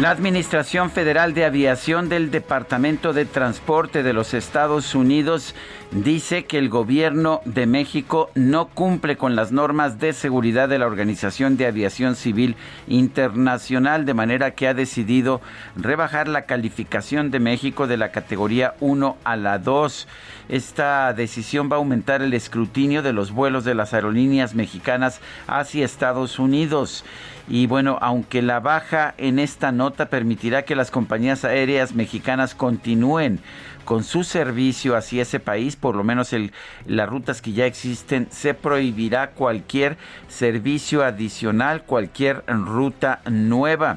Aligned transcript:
La 0.00 0.10
Administración 0.10 0.92
Federal 0.92 1.34
de 1.34 1.44
Aviación 1.44 2.08
del 2.08 2.30
Departamento 2.30 3.12
de 3.12 3.24
Transporte 3.24 4.04
de 4.04 4.12
los 4.12 4.32
Estados 4.32 4.94
Unidos 4.94 5.56
dice 5.90 6.44
que 6.44 6.58
el 6.58 6.68
gobierno 6.68 7.40
de 7.44 7.66
México 7.66 8.30
no 8.36 8.68
cumple 8.68 9.16
con 9.16 9.34
las 9.34 9.50
normas 9.50 9.98
de 9.98 10.12
seguridad 10.12 10.68
de 10.68 10.78
la 10.78 10.86
Organización 10.86 11.56
de 11.56 11.66
Aviación 11.66 12.14
Civil 12.14 12.54
Internacional, 12.86 14.06
de 14.06 14.14
manera 14.14 14.52
que 14.52 14.68
ha 14.68 14.74
decidido 14.74 15.40
rebajar 15.74 16.28
la 16.28 16.42
calificación 16.42 17.32
de 17.32 17.40
México 17.40 17.88
de 17.88 17.96
la 17.96 18.12
categoría 18.12 18.74
1 18.78 19.16
a 19.24 19.34
la 19.34 19.58
2. 19.58 20.06
Esta 20.48 21.12
decisión 21.12 21.68
va 21.72 21.74
a 21.74 21.78
aumentar 21.80 22.22
el 22.22 22.34
escrutinio 22.34 23.02
de 23.02 23.12
los 23.12 23.32
vuelos 23.32 23.64
de 23.64 23.74
las 23.74 23.94
aerolíneas 23.94 24.54
mexicanas 24.54 25.20
hacia 25.48 25.84
Estados 25.84 26.38
Unidos. 26.38 27.04
Y 27.48 27.66
bueno, 27.66 27.98
aunque 28.02 28.42
la 28.42 28.60
baja 28.60 29.14
en 29.16 29.38
esta 29.38 29.72
nota 29.72 30.10
permitirá 30.10 30.62
que 30.62 30.76
las 30.76 30.90
compañías 30.90 31.44
aéreas 31.44 31.94
mexicanas 31.94 32.54
continúen 32.54 33.40
con 33.86 34.04
su 34.04 34.22
servicio 34.22 34.96
hacia 34.96 35.22
ese 35.22 35.40
país, 35.40 35.74
por 35.74 35.96
lo 35.96 36.04
menos 36.04 36.34
el, 36.34 36.52
las 36.84 37.08
rutas 37.08 37.40
que 37.40 37.52
ya 37.52 37.64
existen, 37.64 38.28
se 38.30 38.52
prohibirá 38.52 39.30
cualquier 39.30 39.96
servicio 40.28 41.02
adicional, 41.02 41.84
cualquier 41.84 42.44
ruta 42.46 43.22
nueva. 43.30 43.96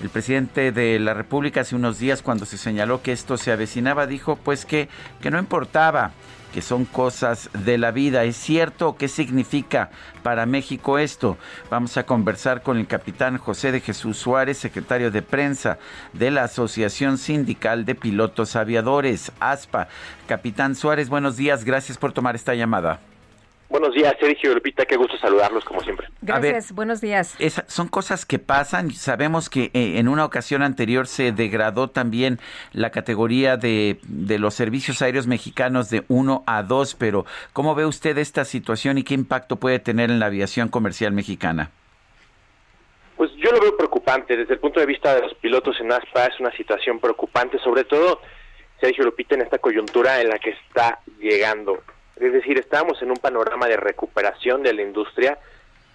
El 0.00 0.08
presidente 0.08 0.70
de 0.70 1.00
la 1.00 1.12
República 1.12 1.62
hace 1.62 1.74
unos 1.74 1.98
días, 1.98 2.22
cuando 2.22 2.46
se 2.46 2.56
señaló 2.56 3.02
que 3.02 3.10
esto 3.10 3.36
se 3.36 3.50
avecinaba, 3.50 4.06
dijo 4.06 4.36
pues 4.36 4.64
que, 4.64 4.88
que 5.20 5.32
no 5.32 5.40
importaba 5.40 6.12
que 6.52 6.62
son 6.62 6.84
cosas 6.84 7.50
de 7.52 7.78
la 7.78 7.90
vida. 7.90 8.24
¿Es 8.24 8.36
cierto? 8.36 8.96
¿Qué 8.96 9.08
significa 9.08 9.90
para 10.22 10.46
México 10.46 10.98
esto? 10.98 11.38
Vamos 11.70 11.96
a 11.96 12.04
conversar 12.04 12.62
con 12.62 12.78
el 12.78 12.86
capitán 12.86 13.38
José 13.38 13.72
de 13.72 13.80
Jesús 13.80 14.18
Suárez, 14.18 14.58
secretario 14.58 15.10
de 15.10 15.22
prensa 15.22 15.78
de 16.12 16.30
la 16.30 16.44
Asociación 16.44 17.18
Sindical 17.18 17.84
de 17.84 17.94
Pilotos 17.94 18.56
Aviadores, 18.56 19.32
ASPA. 19.40 19.88
Capitán 20.26 20.74
Suárez, 20.74 21.08
buenos 21.08 21.36
días, 21.36 21.64
gracias 21.64 21.98
por 21.98 22.12
tomar 22.12 22.36
esta 22.36 22.54
llamada. 22.54 23.00
Buenos 23.72 23.94
días, 23.94 24.14
Sergio 24.20 24.52
Lupita, 24.52 24.84
qué 24.84 24.98
gusto 24.98 25.16
saludarlos 25.16 25.64
como 25.64 25.80
siempre. 25.80 26.06
Gracias, 26.20 26.72
buenos 26.72 27.00
días. 27.00 27.38
son 27.68 27.88
cosas 27.88 28.26
que 28.26 28.38
pasan, 28.38 28.90
sabemos 28.90 29.48
que 29.48 29.70
eh, 29.72 29.98
en 29.98 30.08
una 30.08 30.26
ocasión 30.26 30.62
anterior 30.62 31.06
se 31.06 31.32
degradó 31.32 31.88
también 31.88 32.38
la 32.74 32.90
categoría 32.90 33.56
de, 33.56 33.98
de 34.02 34.38
los 34.38 34.52
servicios 34.52 35.00
aéreos 35.00 35.26
mexicanos 35.26 35.88
de 35.88 36.04
1 36.08 36.44
a 36.46 36.62
2, 36.62 36.96
pero 36.96 37.24
¿cómo 37.54 37.74
ve 37.74 37.86
usted 37.86 38.18
esta 38.18 38.44
situación 38.44 38.98
y 38.98 39.04
qué 39.04 39.14
impacto 39.14 39.56
puede 39.56 39.78
tener 39.78 40.10
en 40.10 40.20
la 40.20 40.26
aviación 40.26 40.68
comercial 40.68 41.12
mexicana? 41.12 41.70
Pues 43.16 43.30
yo 43.36 43.52
lo 43.52 43.60
veo 43.60 43.74
preocupante, 43.74 44.36
desde 44.36 44.52
el 44.52 44.60
punto 44.60 44.80
de 44.80 44.86
vista 44.86 45.14
de 45.14 45.22
los 45.22 45.32
pilotos 45.36 45.80
en 45.80 45.90
ASPA 45.90 46.26
es 46.26 46.38
una 46.40 46.54
situación 46.58 47.00
preocupante, 47.00 47.58
sobre 47.60 47.84
todo, 47.84 48.20
Sergio 48.82 49.04
Lupita, 49.04 49.34
en 49.34 49.40
esta 49.40 49.56
coyuntura 49.56 50.20
en 50.20 50.28
la 50.28 50.38
que 50.38 50.50
está 50.50 50.98
llegando 51.18 51.82
es 52.16 52.32
decir, 52.32 52.58
estamos 52.58 53.00
en 53.02 53.10
un 53.10 53.16
panorama 53.16 53.66
de 53.66 53.76
recuperación 53.76 54.62
de 54.62 54.74
la 54.74 54.82
industria 54.82 55.38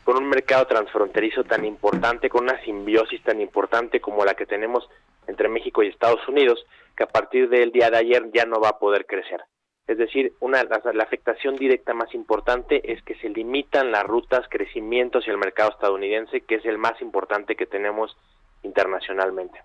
con 0.04 0.18
un 0.18 0.30
mercado 0.30 0.66
transfronterizo 0.66 1.44
tan 1.44 1.66
importante, 1.66 2.30
con 2.30 2.44
una 2.44 2.62
simbiosis 2.64 3.22
tan 3.24 3.42
importante 3.42 4.00
como 4.00 4.24
la 4.24 4.36
que 4.36 4.46
tenemos 4.46 4.90
entre 5.28 5.50
México 5.50 5.84
y 5.84 5.88
Estados 5.88 6.26
Unidos, 6.28 6.66
que 6.96 7.04
a 7.04 7.08
partir 7.08 7.50
del 7.50 7.72
día 7.72 7.90
de 7.90 7.98
ayer 7.98 8.24
ya 8.34 8.46
no 8.46 8.60
va 8.60 8.70
a 8.70 8.80
poder 8.80 9.06
crecer. 9.06 9.42
Es 9.86 9.98
decir, 9.98 10.34
una, 10.40 10.64
la, 10.64 10.82
la 10.94 11.04
afectación 11.04 11.56
directa 11.56 11.94
más 11.94 12.14
importante 12.14 12.92
es 12.92 13.02
que 13.04 13.16
se 13.16 13.30
limitan 13.30 13.92
las 13.92 14.04
rutas, 14.04 14.46
crecimientos 14.50 15.28
y 15.28 15.30
el 15.30 15.38
mercado 15.38 15.72
estadounidense, 15.72 16.42
que 16.42 16.56
es 16.56 16.66
el 16.66 16.78
más 16.78 17.02
importante 17.02 17.56
que 17.56 17.66
tenemos 17.66 18.16
internacionalmente. 18.64 19.62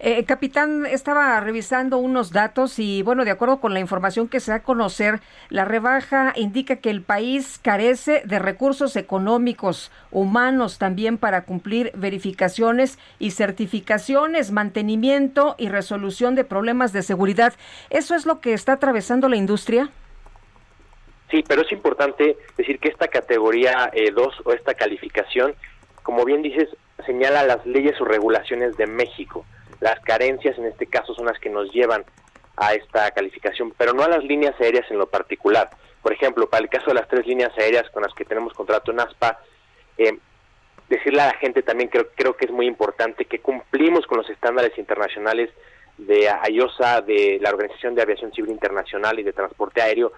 Eh, 0.00 0.24
capitán, 0.24 0.86
estaba 0.86 1.40
revisando 1.40 1.98
unos 1.98 2.30
datos 2.30 2.78
y 2.78 3.02
bueno, 3.02 3.24
de 3.24 3.30
acuerdo 3.30 3.60
con 3.60 3.72
la 3.72 3.80
información 3.80 4.28
que 4.28 4.40
se 4.40 4.50
da 4.50 4.58
a 4.58 4.62
conocer, 4.62 5.20
la 5.48 5.64
rebaja 5.64 6.32
indica 6.36 6.76
que 6.76 6.90
el 6.90 7.00
país 7.00 7.58
carece 7.62 8.22
de 8.24 8.38
recursos 8.38 8.96
económicos, 8.96 9.90
humanos 10.10 10.78
también 10.78 11.16
para 11.16 11.44
cumplir 11.44 11.90
verificaciones 11.94 12.98
y 13.18 13.30
certificaciones, 13.30 14.50
mantenimiento 14.50 15.54
y 15.58 15.68
resolución 15.68 16.34
de 16.34 16.44
problemas 16.44 16.92
de 16.92 17.02
seguridad. 17.02 17.54
¿Eso 17.88 18.14
es 18.14 18.26
lo 18.26 18.40
que 18.40 18.52
está 18.52 18.74
atravesando 18.74 19.28
la 19.28 19.36
industria? 19.36 19.90
Sí, 21.30 21.42
pero 21.48 21.62
es 21.62 21.72
importante 21.72 22.36
decir 22.56 22.78
que 22.78 22.88
esta 22.88 23.08
categoría 23.08 23.90
2 24.14 24.26
eh, 24.26 24.42
o 24.44 24.52
esta 24.52 24.74
calificación, 24.74 25.54
como 26.02 26.24
bien 26.24 26.42
dices, 26.42 26.68
señala 27.06 27.44
las 27.44 27.64
leyes 27.66 28.00
o 28.00 28.04
regulaciones 28.04 28.76
de 28.76 28.86
México. 28.86 29.44
Las 29.80 30.00
carencias 30.00 30.56
en 30.58 30.66
este 30.66 30.86
caso 30.86 31.14
son 31.14 31.26
las 31.26 31.38
que 31.38 31.50
nos 31.50 31.72
llevan 31.72 32.04
a 32.56 32.74
esta 32.74 33.10
calificación, 33.10 33.72
pero 33.76 33.92
no 33.92 34.04
a 34.04 34.08
las 34.08 34.24
líneas 34.24 34.54
aéreas 34.60 34.88
en 34.90 34.98
lo 34.98 35.06
particular. 35.06 35.70
Por 36.02 36.12
ejemplo, 36.12 36.48
para 36.48 36.62
el 36.62 36.70
caso 36.70 36.86
de 36.86 36.94
las 36.94 37.08
tres 37.08 37.26
líneas 37.26 37.52
aéreas 37.58 37.90
con 37.90 38.02
las 38.02 38.14
que 38.14 38.24
tenemos 38.24 38.52
contrato 38.52 38.92
en 38.92 39.00
ASPA, 39.00 39.40
eh, 39.98 40.18
decirle 40.88 41.22
a 41.22 41.26
la 41.26 41.38
gente 41.38 41.62
también 41.62 41.88
creo, 41.88 42.08
creo 42.14 42.36
que 42.36 42.46
es 42.46 42.52
muy 42.52 42.66
importante 42.66 43.24
que 43.24 43.40
cumplimos 43.40 44.06
con 44.06 44.18
los 44.18 44.30
estándares 44.30 44.76
internacionales 44.78 45.50
de 45.98 46.28
AIOSA, 46.28 47.00
de 47.00 47.38
la 47.40 47.50
Organización 47.50 47.94
de 47.94 48.02
Aviación 48.02 48.32
Civil 48.32 48.50
Internacional 48.50 49.18
y 49.18 49.22
de 49.22 49.32
Transporte 49.32 49.80
Aéreo, 49.80 50.12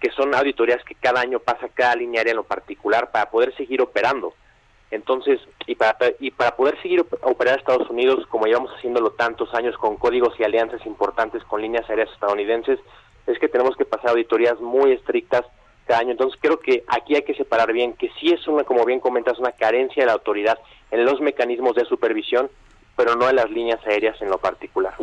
que 0.00 0.10
son 0.10 0.34
auditorías 0.34 0.82
que 0.84 0.94
cada 0.94 1.20
año 1.20 1.40
pasa 1.40 1.68
cada 1.72 1.96
línea 1.96 2.20
aérea 2.20 2.32
en 2.32 2.36
lo 2.36 2.44
particular 2.44 3.10
para 3.10 3.30
poder 3.30 3.54
seguir 3.56 3.80
operando. 3.80 4.34
Entonces, 4.90 5.40
y 5.66 5.74
para, 5.74 5.96
y 6.20 6.30
para 6.30 6.56
poder 6.56 6.80
seguir 6.80 7.04
operar 7.22 7.54
a 7.54 7.58
Estados 7.58 7.90
Unidos, 7.90 8.26
como 8.28 8.46
llevamos 8.46 8.72
haciéndolo 8.76 9.10
tantos 9.10 9.52
años 9.54 9.76
con 9.76 9.96
códigos 9.96 10.38
y 10.38 10.44
alianzas 10.44 10.84
importantes 10.86 11.42
con 11.44 11.60
líneas 11.60 11.88
aéreas 11.90 12.10
estadounidenses, 12.12 12.78
es 13.26 13.38
que 13.38 13.48
tenemos 13.48 13.76
que 13.76 13.84
pasar 13.84 14.10
auditorías 14.10 14.60
muy 14.60 14.92
estrictas 14.92 15.44
cada 15.86 16.00
año. 16.00 16.12
Entonces, 16.12 16.38
creo 16.40 16.60
que 16.60 16.84
aquí 16.86 17.16
hay 17.16 17.22
que 17.22 17.34
separar 17.34 17.72
bien 17.72 17.94
que 17.94 18.10
sí 18.20 18.32
es 18.32 18.46
una, 18.46 18.62
como 18.64 18.84
bien 18.84 19.00
comentas, 19.00 19.38
una 19.38 19.52
carencia 19.52 20.02
de 20.02 20.06
la 20.06 20.12
autoridad 20.12 20.58
en 20.90 21.04
los 21.04 21.20
mecanismos 21.20 21.74
de 21.74 21.84
supervisión 21.84 22.48
pero 22.96 23.14
no 23.14 23.28
en 23.28 23.36
las 23.36 23.50
líneas 23.50 23.78
aéreas 23.86 24.20
en 24.22 24.30
lo 24.30 24.38
particular. 24.38 24.94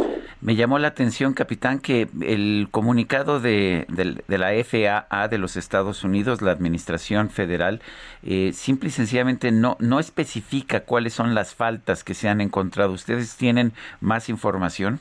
Me 0.42 0.56
llamó 0.56 0.80
la 0.80 0.90
atención, 0.90 1.34
capitán, 1.34 1.80
que 1.80 2.08
el 2.22 2.68
comunicado 2.72 3.40
de, 3.40 3.86
la 4.28 4.52
FAA 4.64 5.28
de 5.28 5.38
los 5.38 5.56
Estados 5.56 6.04
Unidos, 6.04 6.42
la 6.42 6.52
Administración 6.52 7.30
Federal, 7.30 7.82
eh, 8.28 8.52
simple 8.52 8.90
y 8.90 8.92
sencillamente 8.92 9.52
no, 9.52 9.78
no 9.80 10.00
especifica 10.00 10.82
cuáles 10.82 11.14
son 11.14 11.36
las 11.36 11.54
faltas 11.54 12.04
que 12.04 12.16
se 12.16 12.28
han 12.28 12.42
encontrado. 12.42 12.92
¿Ustedes 12.92 13.38
tienen 13.38 13.74
más 14.02 14.28
información? 14.28 15.00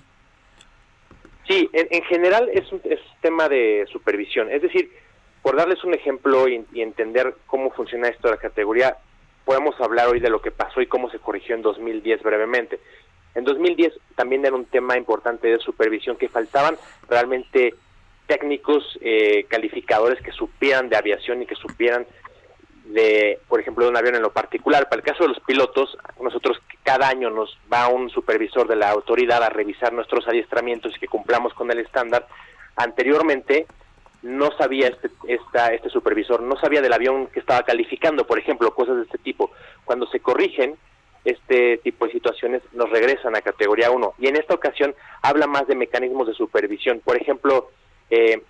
Sí, 1.49 1.69
en, 1.73 2.03
general 2.05 2.49
es 2.53 2.71
un 2.71 2.81
es 2.85 3.01
tema 3.21 3.49
de 3.49 3.87
supervisión. 3.91 4.51
Es 4.51 4.63
decir, 4.63 4.93
por 5.41 5.57
darles 5.57 5.83
un 5.83 5.95
ejemplo 5.95 6.47
y, 6.47 6.65
y 6.73 6.83
entender 6.83 7.35
cómo 7.47 7.71
funciona 7.73 8.09
esto 8.09 8.29
de 8.29 8.35
la 8.35 8.41
categoría, 8.41 8.97
podemos 9.45 9.81
hablar 9.81 10.09
hoy 10.09 10.21
de 10.21 10.31
lo 10.31 10.41
que 10.41 10.51
pasó 10.51 10.81
y 10.81 10.87
cómo 10.87 11.11
se 11.11 11.19
corrigió 11.19 11.55
en 11.55 11.63
2010 11.63 12.23
brevemente. 12.23 12.81
En 13.35 13.45
2010 13.45 13.93
también 14.15 14.45
era 14.45 14.55
un 14.55 14.67
tema 14.67 14.97
importante 14.97 15.49
de 15.49 15.59
supervisión 15.59 16.17
que 16.17 16.29
faltaban 16.29 16.77
realmente 17.09 17.75
técnicos 18.27 18.99
eh, 19.01 19.45
calificadores 19.49 20.23
que 20.23 20.33
supieran 20.33 20.89
de 20.89 20.97
aviación 20.97 21.43
y 21.43 21.47
que 21.47 21.55
supieran 21.55 22.07
de, 22.85 23.39
por 23.49 23.61
ejemplo, 23.61 23.85
de 23.85 23.91
un 23.91 23.97
avión 23.97 24.17
en 24.17 24.23
lo 24.23 24.33
particular. 24.33 24.89
Para 24.89 25.01
el 25.01 25.07
caso 25.07 25.25
de 25.25 25.31
los 25.31 25.41
pilotos, 25.41 25.97
nosotros 26.21 26.61
cada 26.83 27.09
año 27.09 27.31
nos 27.31 27.59
va 27.73 27.89
un 27.89 28.11
supervisor 28.11 28.69
de 28.69 28.77
la 28.77 28.91
autoridad 28.91 29.43
a 29.43 29.49
revisar 29.49 29.93
nuestros 29.93 30.27
adiestramientos 30.29 30.95
y 30.97 31.01
que 31.01 31.09
cumplamos 31.09 31.55
con 31.55 31.71
el 31.71 31.79
estándar. 31.79 32.27
Anteriormente 32.77 33.67
no 34.23 34.51
sabía 34.57 34.89
este, 34.89 35.11
esta, 35.27 35.69
este 35.69 35.91
supervisor, 35.91 36.43
no 36.43 36.57
sabía 36.57 36.81
del 36.81 36.93
avión 36.93 37.27
que 37.27 37.41
estaba 37.41 37.63
calificando, 37.63 38.27
por 38.27 38.39
ejemplo, 38.39 38.75
cosas 38.75 38.97
de 38.97 39.03
este 39.03 39.19
tipo. 39.19 39.51
Cuando 39.85 40.07
se 40.07 40.21
corrigen 40.21 40.77
este 41.25 41.79
tipo 41.79 42.07
de 42.07 42.13
situaciones, 42.13 42.63
nos 42.73 42.91
regresan 42.91 43.37
a 43.37 43.43
categoría 43.43 43.91
1. 43.91 44.15
Y 44.19 44.29
en 44.29 44.37
esta 44.37 44.55
ocasión 44.55 44.95
habla 45.23 45.47
más 45.47 45.67
de 45.67 45.75
mecanismos 45.75 46.27
de 46.27 46.35
supervisión. 46.35 47.01
Por 47.05 47.17
ejemplo, 47.17 47.71
eh, 48.11 48.43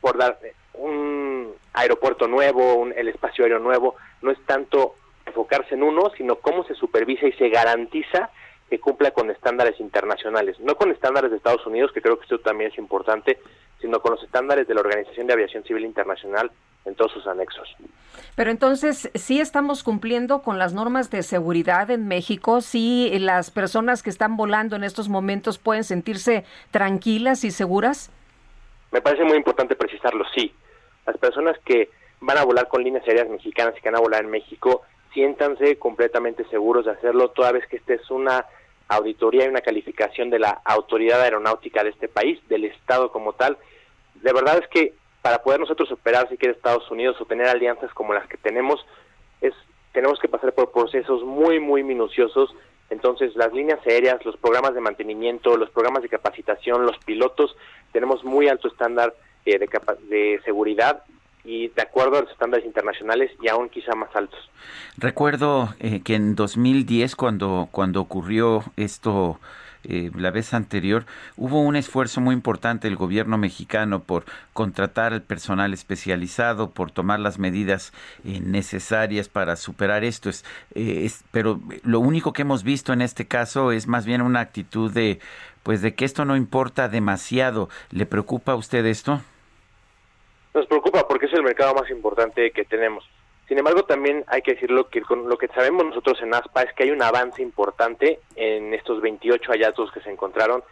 por 0.00 0.16
dar 0.16 0.38
un 0.74 1.54
aeropuerto 1.72 2.26
nuevo, 2.26 2.86
el 2.94 3.08
espacio 3.08 3.44
aéreo 3.44 3.58
nuevo, 3.58 3.96
no 4.22 4.30
es 4.30 4.38
tanto 4.46 4.94
enfocarse 5.26 5.74
en 5.74 5.82
uno, 5.82 6.10
sino 6.16 6.36
cómo 6.36 6.64
se 6.64 6.74
supervisa 6.74 7.26
y 7.26 7.32
se 7.32 7.48
garantiza 7.48 8.30
que 8.70 8.78
cumpla 8.78 9.10
con 9.10 9.30
estándares 9.30 9.80
internacionales, 9.80 10.58
no 10.60 10.76
con 10.76 10.92
estándares 10.92 11.32
de 11.32 11.36
Estados 11.36 11.66
Unidos, 11.66 11.90
que 11.92 12.00
creo 12.00 12.16
que 12.16 12.22
esto 12.22 12.38
también 12.38 12.70
es 12.70 12.78
importante, 12.78 13.38
sino 13.80 14.00
con 14.00 14.12
los 14.12 14.22
estándares 14.22 14.68
de 14.68 14.74
la 14.74 14.80
Organización 14.80 15.26
de 15.26 15.32
Aviación 15.32 15.64
Civil 15.64 15.84
Internacional 15.84 16.52
en 16.84 16.94
todos 16.94 17.10
sus 17.12 17.26
anexos. 17.26 17.68
Pero 18.36 18.52
entonces, 18.52 19.10
¿sí 19.14 19.40
estamos 19.40 19.82
cumpliendo 19.82 20.42
con 20.42 20.58
las 20.58 20.72
normas 20.72 21.10
de 21.10 21.24
seguridad 21.24 21.90
en 21.90 22.06
México? 22.06 22.60
¿Sí 22.60 23.10
las 23.18 23.50
personas 23.50 24.04
que 24.04 24.10
están 24.10 24.36
volando 24.36 24.76
en 24.76 24.84
estos 24.84 25.08
momentos 25.08 25.58
pueden 25.58 25.82
sentirse 25.82 26.44
tranquilas 26.70 27.42
y 27.42 27.50
seguras? 27.50 28.12
Me 28.92 29.02
parece 29.02 29.24
muy 29.24 29.36
importante 29.36 29.74
precisarlo, 29.74 30.24
sí. 30.32 30.54
Las 31.06 31.18
personas 31.18 31.58
que 31.64 31.90
van 32.20 32.38
a 32.38 32.44
volar 32.44 32.68
con 32.68 32.84
líneas 32.84 33.06
aéreas 33.08 33.28
mexicanas 33.28 33.74
y 33.76 33.80
que 33.80 33.90
van 33.90 33.98
a 33.98 34.02
volar 34.02 34.24
en 34.24 34.30
México, 34.30 34.82
siéntanse 35.12 35.76
completamente 35.76 36.44
seguros 36.50 36.84
de 36.84 36.92
hacerlo, 36.92 37.30
toda 37.30 37.50
vez 37.50 37.66
que 37.66 37.76
esta 37.76 37.94
es 37.94 38.10
una 38.10 38.46
auditoría 38.90 39.44
y 39.44 39.48
una 39.48 39.60
calificación 39.60 40.30
de 40.30 40.40
la 40.40 40.60
autoridad 40.64 41.22
aeronáutica 41.22 41.84
de 41.84 41.90
este 41.90 42.08
país, 42.08 42.38
del 42.48 42.64
Estado 42.64 43.10
como 43.12 43.32
tal. 43.32 43.56
De 44.16 44.32
verdad 44.32 44.58
es 44.58 44.68
que 44.68 44.94
para 45.22 45.42
poder 45.42 45.60
nosotros 45.60 45.90
operar 45.92 46.28
si 46.28 46.36
quiere 46.36 46.54
Estados 46.54 46.90
Unidos 46.90 47.16
o 47.20 47.24
tener 47.24 47.46
alianzas 47.46 47.92
como 47.94 48.12
las 48.12 48.26
que 48.26 48.36
tenemos, 48.36 48.84
es 49.40 49.54
tenemos 49.92 50.18
que 50.20 50.28
pasar 50.28 50.52
por 50.52 50.72
procesos 50.72 51.22
muy, 51.24 51.60
muy 51.60 51.82
minuciosos. 51.82 52.54
Entonces, 52.90 53.34
las 53.36 53.52
líneas 53.52 53.80
aéreas, 53.86 54.24
los 54.24 54.36
programas 54.36 54.74
de 54.74 54.80
mantenimiento, 54.80 55.56
los 55.56 55.70
programas 55.70 56.02
de 56.02 56.08
capacitación, 56.08 56.86
los 56.86 56.98
pilotos, 57.04 57.56
tenemos 57.92 58.24
muy 58.24 58.48
alto 58.48 58.68
estándar 58.68 59.14
eh, 59.44 59.58
de, 59.58 59.68
de 60.08 60.40
seguridad 60.44 61.04
y 61.44 61.68
de 61.68 61.82
acuerdo 61.82 62.18
a 62.18 62.22
los 62.22 62.30
estándares 62.30 62.66
internacionales 62.66 63.30
y 63.40 63.48
aún 63.48 63.68
quizá 63.68 63.94
más 63.94 64.14
altos. 64.14 64.38
Recuerdo 64.96 65.74
eh, 65.78 66.00
que 66.02 66.14
en 66.14 66.34
2010 66.34 67.16
cuando 67.16 67.68
cuando 67.70 68.00
ocurrió 68.00 68.64
esto 68.76 69.38
eh, 69.82 70.10
la 70.14 70.30
vez 70.30 70.52
anterior, 70.52 71.06
hubo 71.38 71.62
un 71.62 71.74
esfuerzo 71.74 72.20
muy 72.20 72.34
importante 72.34 72.86
del 72.86 72.96
gobierno 72.96 73.38
mexicano 73.38 74.02
por 74.02 74.26
contratar 74.52 75.14
al 75.14 75.22
personal 75.22 75.72
especializado, 75.72 76.70
por 76.70 76.90
tomar 76.90 77.18
las 77.18 77.38
medidas 77.38 77.92
eh, 78.24 78.40
necesarias 78.40 79.30
para 79.30 79.56
superar 79.56 80.04
esto. 80.04 80.28
Es, 80.28 80.44
es, 80.74 81.24
pero 81.30 81.60
lo 81.82 82.00
único 82.00 82.34
que 82.34 82.42
hemos 82.42 82.62
visto 82.62 82.92
en 82.92 83.00
este 83.00 83.26
caso 83.26 83.72
es 83.72 83.86
más 83.86 84.04
bien 84.04 84.20
una 84.20 84.40
actitud 84.40 84.92
de, 84.92 85.18
pues, 85.62 85.80
de 85.80 85.94
que 85.94 86.04
esto 86.04 86.26
no 86.26 86.36
importa 86.36 86.90
demasiado. 86.90 87.70
¿Le 87.90 88.04
preocupa 88.04 88.52
a 88.52 88.56
usted 88.56 88.84
esto? 88.84 89.22
Nos 90.54 90.66
preocupa 90.66 91.06
porque 91.06 91.26
es 91.26 91.32
el 91.32 91.42
mercado 91.42 91.74
más 91.74 91.90
importante 91.90 92.50
que 92.50 92.64
tenemos. 92.64 93.08
Sin 93.48 93.58
embargo, 93.58 93.84
también 93.84 94.24
hay 94.28 94.42
que 94.42 94.54
decirlo 94.54 94.88
que 94.88 95.02
con 95.02 95.28
lo 95.28 95.36
que 95.36 95.48
sabemos 95.48 95.84
nosotros 95.84 96.20
en 96.22 96.32
ASPA 96.32 96.62
es 96.62 96.72
que 96.72 96.84
hay 96.84 96.90
un 96.90 97.02
avance 97.02 97.42
importante 97.42 98.20
en 98.36 98.72
estos 98.74 99.00
28 99.00 99.50
hallazgos 99.50 99.90
que 99.92 100.00
se 100.00 100.10
encontraron 100.10 100.62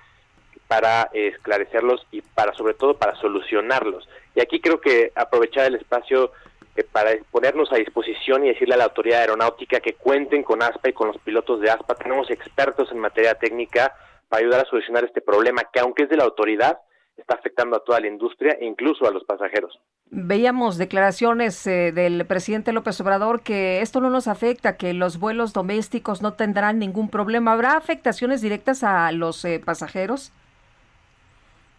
para 0.68 1.10
esclarecerlos 1.12 2.06
y 2.12 2.20
para 2.20 2.52
sobre 2.54 2.74
todo 2.74 2.96
para 2.96 3.16
solucionarlos. 3.16 4.08
Y 4.34 4.40
aquí 4.40 4.60
creo 4.60 4.80
que 4.80 5.10
aprovechar 5.16 5.66
el 5.66 5.76
espacio 5.76 6.30
eh, 6.76 6.84
para 6.84 7.10
ponernos 7.32 7.72
a 7.72 7.76
disposición 7.76 8.44
y 8.44 8.50
decirle 8.50 8.74
a 8.74 8.78
la 8.78 8.84
autoridad 8.84 9.22
aeronáutica 9.22 9.80
que 9.80 9.94
cuenten 9.94 10.44
con 10.44 10.62
ASPA 10.62 10.90
y 10.90 10.92
con 10.92 11.08
los 11.08 11.18
pilotos 11.18 11.60
de 11.60 11.70
ASPA. 11.70 11.96
Tenemos 11.96 12.30
expertos 12.30 12.92
en 12.92 12.98
materia 12.98 13.34
técnica 13.34 13.92
para 14.28 14.42
ayudar 14.42 14.60
a 14.60 14.68
solucionar 14.70 15.04
este 15.04 15.20
problema 15.20 15.62
que 15.72 15.80
aunque 15.80 16.04
es 16.04 16.08
de 16.08 16.16
la 16.16 16.24
autoridad, 16.24 16.78
está 17.20 17.34
afectando 17.34 17.76
a 17.76 17.80
toda 17.80 18.00
la 18.00 18.06
industria 18.06 18.56
e 18.60 18.64
incluso 18.64 19.06
a 19.06 19.10
los 19.10 19.24
pasajeros. 19.24 19.78
Veíamos 20.10 20.78
declaraciones 20.78 21.66
eh, 21.66 21.92
del 21.92 22.24
presidente 22.26 22.72
López 22.72 23.00
Obrador 23.00 23.42
que 23.42 23.82
esto 23.82 24.00
no 24.00 24.08
nos 24.08 24.28
afecta, 24.28 24.76
que 24.76 24.94
los 24.94 25.18
vuelos 25.18 25.52
domésticos 25.52 26.22
no 26.22 26.34
tendrán 26.34 26.78
ningún 26.78 27.10
problema. 27.10 27.52
¿Habrá 27.52 27.76
afectaciones 27.76 28.40
directas 28.40 28.84
a 28.84 29.12
los 29.12 29.44
eh, 29.44 29.60
pasajeros? 29.62 30.32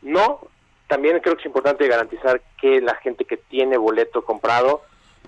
No, 0.02 0.42
también 0.88 1.20
creo 1.20 1.36
que 1.36 1.42
es 1.42 1.48
importante 1.48 1.88
garantizar 1.88 2.42
que 2.60 2.82
la 2.82 2.96
gente 2.96 3.26
que 3.26 3.38
tiene 3.38 3.78
boleto 3.78 4.24
comprado, 4.24 4.82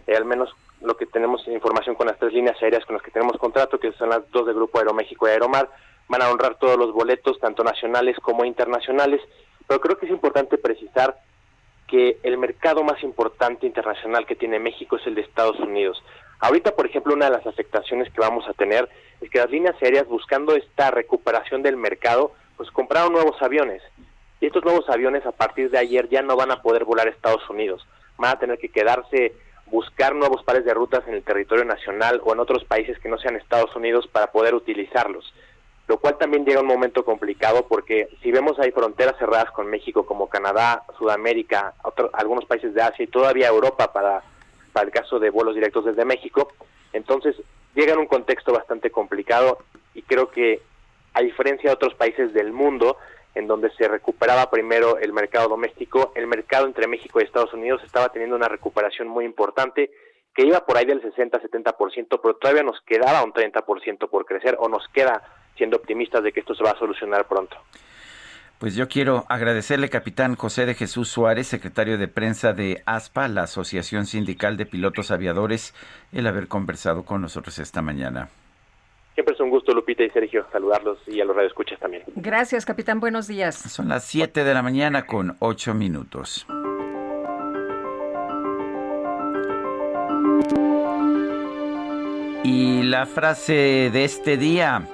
eh, 0.08 0.16
al 0.16 0.25
menos 0.25 0.50
lo 0.81 0.98
que 0.98 1.06
tenemos 1.06 1.48
información 1.48 1.96
con 1.96 2.08
las 2.08 2.18
tres 2.18 2.34
líneas 2.34 2.62
aéreas 2.62 2.86
con 2.86 2.96
las 2.96 3.04
que 3.04 3.12
tenemos 3.12 3.38
contrato, 3.38 3.80
que 3.80 3.92
son 3.94 4.10
las 4.10 4.30
dos 4.31 4.46
del 4.46 4.56
Grupo 4.56 4.80
Aeroméxico 4.80 5.28
y 5.28 5.31
Aeromar, 5.31 5.69
van 6.08 6.22
a 6.22 6.30
honrar 6.30 6.58
todos 6.60 6.78
los 6.78 6.92
boletos, 6.92 7.40
tanto 7.40 7.63
nacionales 7.63 8.18
como 8.19 8.44
internacionales 8.44 9.22
pero 9.71 9.79
creo 9.79 9.97
que 9.97 10.06
es 10.06 10.12
importante 10.12 10.57
precisar 10.57 11.15
que 11.88 12.18
el 12.23 12.38
mercado 12.38 12.83
más 12.83 13.01
importante 13.03 13.65
internacional 13.65 14.25
que 14.25 14.35
tiene 14.35 14.59
México 14.59 14.97
es 14.97 15.07
el 15.07 15.15
de 15.15 15.21
Estados 15.21 15.57
Unidos. 15.62 16.03
Ahorita, 16.41 16.75
por 16.75 16.88
ejemplo, 16.88 17.13
una 17.13 17.27
de 17.27 17.38
las 17.38 17.47
afectaciones 17.47 18.12
que 18.12 18.19
vamos 18.19 18.45
a 18.50 18.53
tener 18.53 18.89
es 19.21 19.29
que 19.29 19.39
las 19.39 19.50
líneas 19.50 19.81
aéreas, 19.81 20.09
buscando 20.09 20.57
esta 20.57 20.91
recuperación 20.91 21.63
del 21.63 21.77
mercado, 21.77 22.33
pues 22.57 22.69
compraron 22.69 23.13
nuevos 23.13 23.41
aviones. 23.41 23.81
Y 24.41 24.47
estos 24.47 24.65
nuevos 24.65 24.89
aviones 24.89 25.25
a 25.25 25.31
partir 25.31 25.71
de 25.71 25.77
ayer 25.77 26.09
ya 26.09 26.21
no 26.21 26.35
van 26.35 26.51
a 26.51 26.62
poder 26.62 26.83
volar 26.83 27.07
a 27.07 27.12
Estados 27.12 27.50
Unidos. 27.50 27.88
Van 28.17 28.31
a 28.31 28.39
tener 28.39 28.57
que 28.57 28.74
quedarse, 28.74 29.35
buscar 29.67 30.15
nuevos 30.15 30.44
pares 30.44 30.65
de 30.65 30.74
rutas 30.74 31.07
en 31.07 31.13
el 31.13 31.24
territorio 31.24 31.63
nacional 31.63 32.19
o 32.25 32.33
en 32.33 32.41
otros 32.41 32.65
países 32.65 33.00
que 33.00 33.07
no 33.07 33.17
sean 33.19 33.38
Estados 33.38 33.74
Unidos 33.74 34.06
para 34.12 34.33
poder 34.33 34.53
utilizarlos 34.53 35.33
lo 35.91 35.97
cual 35.97 36.17
también 36.17 36.45
llega 36.45 36.61
un 36.61 36.67
momento 36.67 37.03
complicado 37.03 37.67
porque 37.67 38.07
si 38.23 38.31
vemos 38.31 38.57
hay 38.59 38.71
fronteras 38.71 39.17
cerradas 39.19 39.51
con 39.51 39.67
México 39.67 40.05
como 40.05 40.29
Canadá, 40.29 40.83
Sudamérica, 40.97 41.73
algunos 42.13 42.45
países 42.45 42.73
de 42.73 42.81
Asia 42.81 43.03
y 43.03 43.07
todavía 43.07 43.49
Europa 43.49 43.91
para, 43.91 44.23
para 44.71 44.86
el 44.86 44.93
caso 44.93 45.19
de 45.19 45.29
vuelos 45.29 45.53
directos 45.53 45.83
desde 45.83 46.05
México, 46.05 46.53
entonces 46.93 47.36
llega 47.75 47.91
en 47.91 48.00
un 48.00 48.05
contexto 48.05 48.53
bastante 48.53 48.89
complicado 48.89 49.57
y 49.93 50.03
creo 50.03 50.31
que 50.31 50.62
a 51.13 51.19
diferencia 51.19 51.69
de 51.69 51.74
otros 51.74 51.93
países 51.95 52.33
del 52.33 52.53
mundo 52.53 52.95
en 53.36 53.48
donde 53.48 53.69
se 53.71 53.89
recuperaba 53.89 54.50
primero 54.50 54.98
el 54.98 55.12
mercado 55.12 55.50
doméstico, 55.50 56.13
el 56.15 56.25
mercado 56.25 56.67
entre 56.67 56.88
México 56.88 57.19
y 57.19 57.25
Estados 57.25 57.53
Unidos 57.53 57.81
estaba 57.83 58.13
teniendo 58.13 58.38
una 58.38 58.48
recuperación 58.48 59.10
muy 59.10 59.25
importante 59.25 59.91
que 60.33 60.45
iba 60.45 60.65
por 60.65 60.77
ahí 60.77 60.86
del 60.86 61.01
60-70%, 61.01 62.21
pero 62.21 62.36
todavía 62.38 62.63
nos 62.63 62.79
quedaba 62.79 63.25
un 63.25 63.33
30% 63.33 64.07
por 64.07 64.25
crecer 64.25 64.55
o 64.57 64.69
nos 64.69 64.88
queda 64.93 65.21
siendo 65.62 65.77
optimistas 65.77 66.24
de 66.24 66.32
que 66.32 66.39
esto 66.39 66.56
se 66.56 66.63
va 66.63 66.72
a 66.72 66.80
solucionar 66.80 67.27
pronto. 67.27 67.56
Pues 68.58 68.75
yo 68.75 68.88
quiero 68.88 69.25
agradecerle, 69.30 69.89
capitán 69.89 70.36
José 70.36 70.65
de 70.65 70.74
Jesús 70.74 71.08
Suárez, 71.10 71.46
secretario 71.46 72.00
de 72.00 72.08
prensa 72.08 72.53
de 72.53 72.82
ASPA, 72.88 73.27
la 73.27 73.44
Asociación 73.44 74.08
Sindical 74.08 74.58
de 74.58 74.65
Pilotos 74.65 75.12
Aviadores, 75.12 75.75
el 76.12 76.25
haber 76.25 76.48
conversado 76.48 77.06
con 77.06 77.22
nosotros 77.22 77.60
esta 77.60 77.84
mañana. 77.84 78.30
Siempre 79.13 79.36
es 79.36 79.39
un 79.39 79.51
gusto, 79.51 79.72
Lupita 79.72 80.03
y 80.03 80.10
Sergio, 80.10 80.48
saludarlos 80.51 80.98
y 81.06 81.22
a 81.22 81.25
los 81.25 81.36
radioescuchas 81.36 81.80
también. 81.80 82.03
Gracias, 82.15 82.65
capitán. 82.65 83.00
Buenos 83.00 83.27
días. 83.27 83.53
Son 83.53 83.88
las 83.88 84.03
7 84.06 84.44
de 84.44 84.53
la 84.56 84.63
mañana 84.63 85.06
con 85.06 85.36
8 85.38 85.75
minutos. 85.75 86.48
Y 92.44 92.82
la 92.82 93.06
frase 93.06 93.91
de 93.94 94.03
este 94.03 94.38
día, 94.38 94.88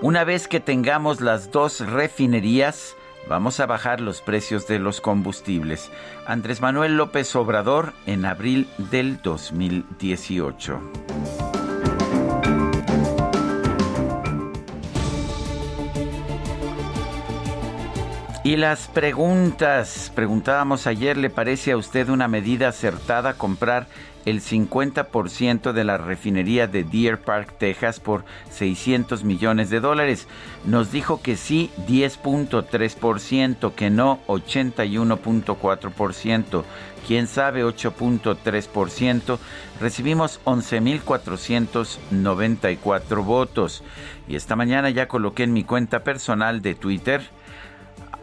una 0.00 0.24
vez 0.24 0.48
que 0.48 0.60
tengamos 0.60 1.20
las 1.20 1.50
dos 1.50 1.80
refinerías, 1.80 2.96
vamos 3.28 3.60
a 3.60 3.66
bajar 3.66 4.00
los 4.00 4.20
precios 4.20 4.66
de 4.66 4.78
los 4.78 5.00
combustibles. 5.00 5.90
Andrés 6.26 6.60
Manuel 6.60 6.96
López 6.96 7.34
Obrador 7.36 7.92
en 8.06 8.24
abril 8.24 8.68
del 8.90 9.20
2018. 9.22 10.80
Y 18.44 18.56
las 18.56 18.86
preguntas. 18.88 20.10
Preguntábamos 20.14 20.86
ayer, 20.86 21.16
¿le 21.16 21.30
parece 21.30 21.72
a 21.72 21.78
usted 21.78 22.10
una 22.10 22.28
medida 22.28 22.68
acertada 22.68 23.38
comprar 23.38 23.86
el 24.26 24.42
50% 24.42 25.72
de 25.72 25.84
la 25.84 25.96
refinería 25.96 26.66
de 26.66 26.84
Deer 26.84 27.18
Park, 27.18 27.54
Texas, 27.58 28.00
por 28.00 28.26
600 28.50 29.24
millones 29.24 29.70
de 29.70 29.80
dólares? 29.80 30.28
Nos 30.66 30.92
dijo 30.92 31.22
que 31.22 31.38
sí, 31.38 31.70
10.3%, 31.88 33.72
que 33.72 33.88
no, 33.88 34.20
81.4%, 34.26 36.64
quién 37.06 37.26
sabe, 37.26 37.64
8.3%. 37.64 39.38
Recibimos 39.80 40.38
11.494 40.44 43.24
votos. 43.24 43.82
Y 44.28 44.36
esta 44.36 44.54
mañana 44.54 44.90
ya 44.90 45.08
coloqué 45.08 45.44
en 45.44 45.54
mi 45.54 45.64
cuenta 45.64 46.04
personal 46.04 46.60
de 46.60 46.74
Twitter 46.74 47.22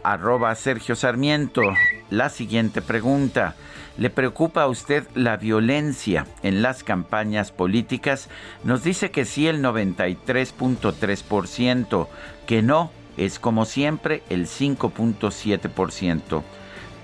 arroba 0.02 0.54
Sergio 0.54 0.94
Sarmiento. 0.96 1.62
La 2.10 2.28
siguiente 2.28 2.82
pregunta. 2.82 3.54
¿Le 3.98 4.08
preocupa 4.10 4.62
a 4.62 4.68
usted 4.68 5.06
la 5.14 5.36
violencia 5.36 6.26
en 6.42 6.62
las 6.62 6.82
campañas 6.82 7.52
políticas? 7.52 8.30
Nos 8.64 8.82
dice 8.82 9.10
que 9.10 9.26
sí 9.26 9.48
el 9.48 9.62
93.3%, 9.62 12.08
que 12.46 12.62
no 12.62 12.90
es 13.16 13.38
como 13.38 13.64
siempre 13.66 14.22
el 14.30 14.46
5.7%. 14.46 16.42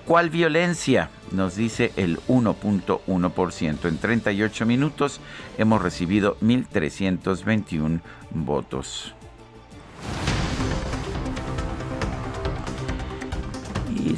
¿Cuál 0.07 0.31
violencia? 0.31 1.11
Nos 1.33 1.57
dice 1.57 1.93
el 1.97 2.19
1.1%. 2.29 3.85
En 3.87 3.99
38 3.99 4.65
minutos 4.65 5.21
hemos 5.59 5.83
recibido 5.83 6.39
1.321 6.41 8.01
votos. 8.31 9.13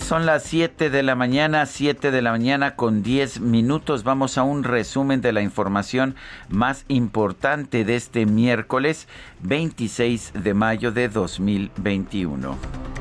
Son 0.00 0.26
las 0.26 0.42
7 0.44 0.90
de 0.90 1.02
la 1.02 1.14
mañana, 1.14 1.66
7 1.66 2.10
de 2.10 2.22
la 2.22 2.30
mañana 2.30 2.76
con 2.76 3.02
10 3.02 3.40
minutos. 3.40 4.04
Vamos 4.04 4.38
a 4.38 4.42
un 4.42 4.64
resumen 4.64 5.20
de 5.20 5.32
la 5.32 5.42
información 5.42 6.16
más 6.48 6.84
importante 6.88 7.84
de 7.84 7.96
este 7.96 8.26
miércoles 8.26 9.08
26 9.42 10.32
de 10.34 10.54
mayo 10.54 10.92
de 10.92 11.08
2021. 11.08 12.99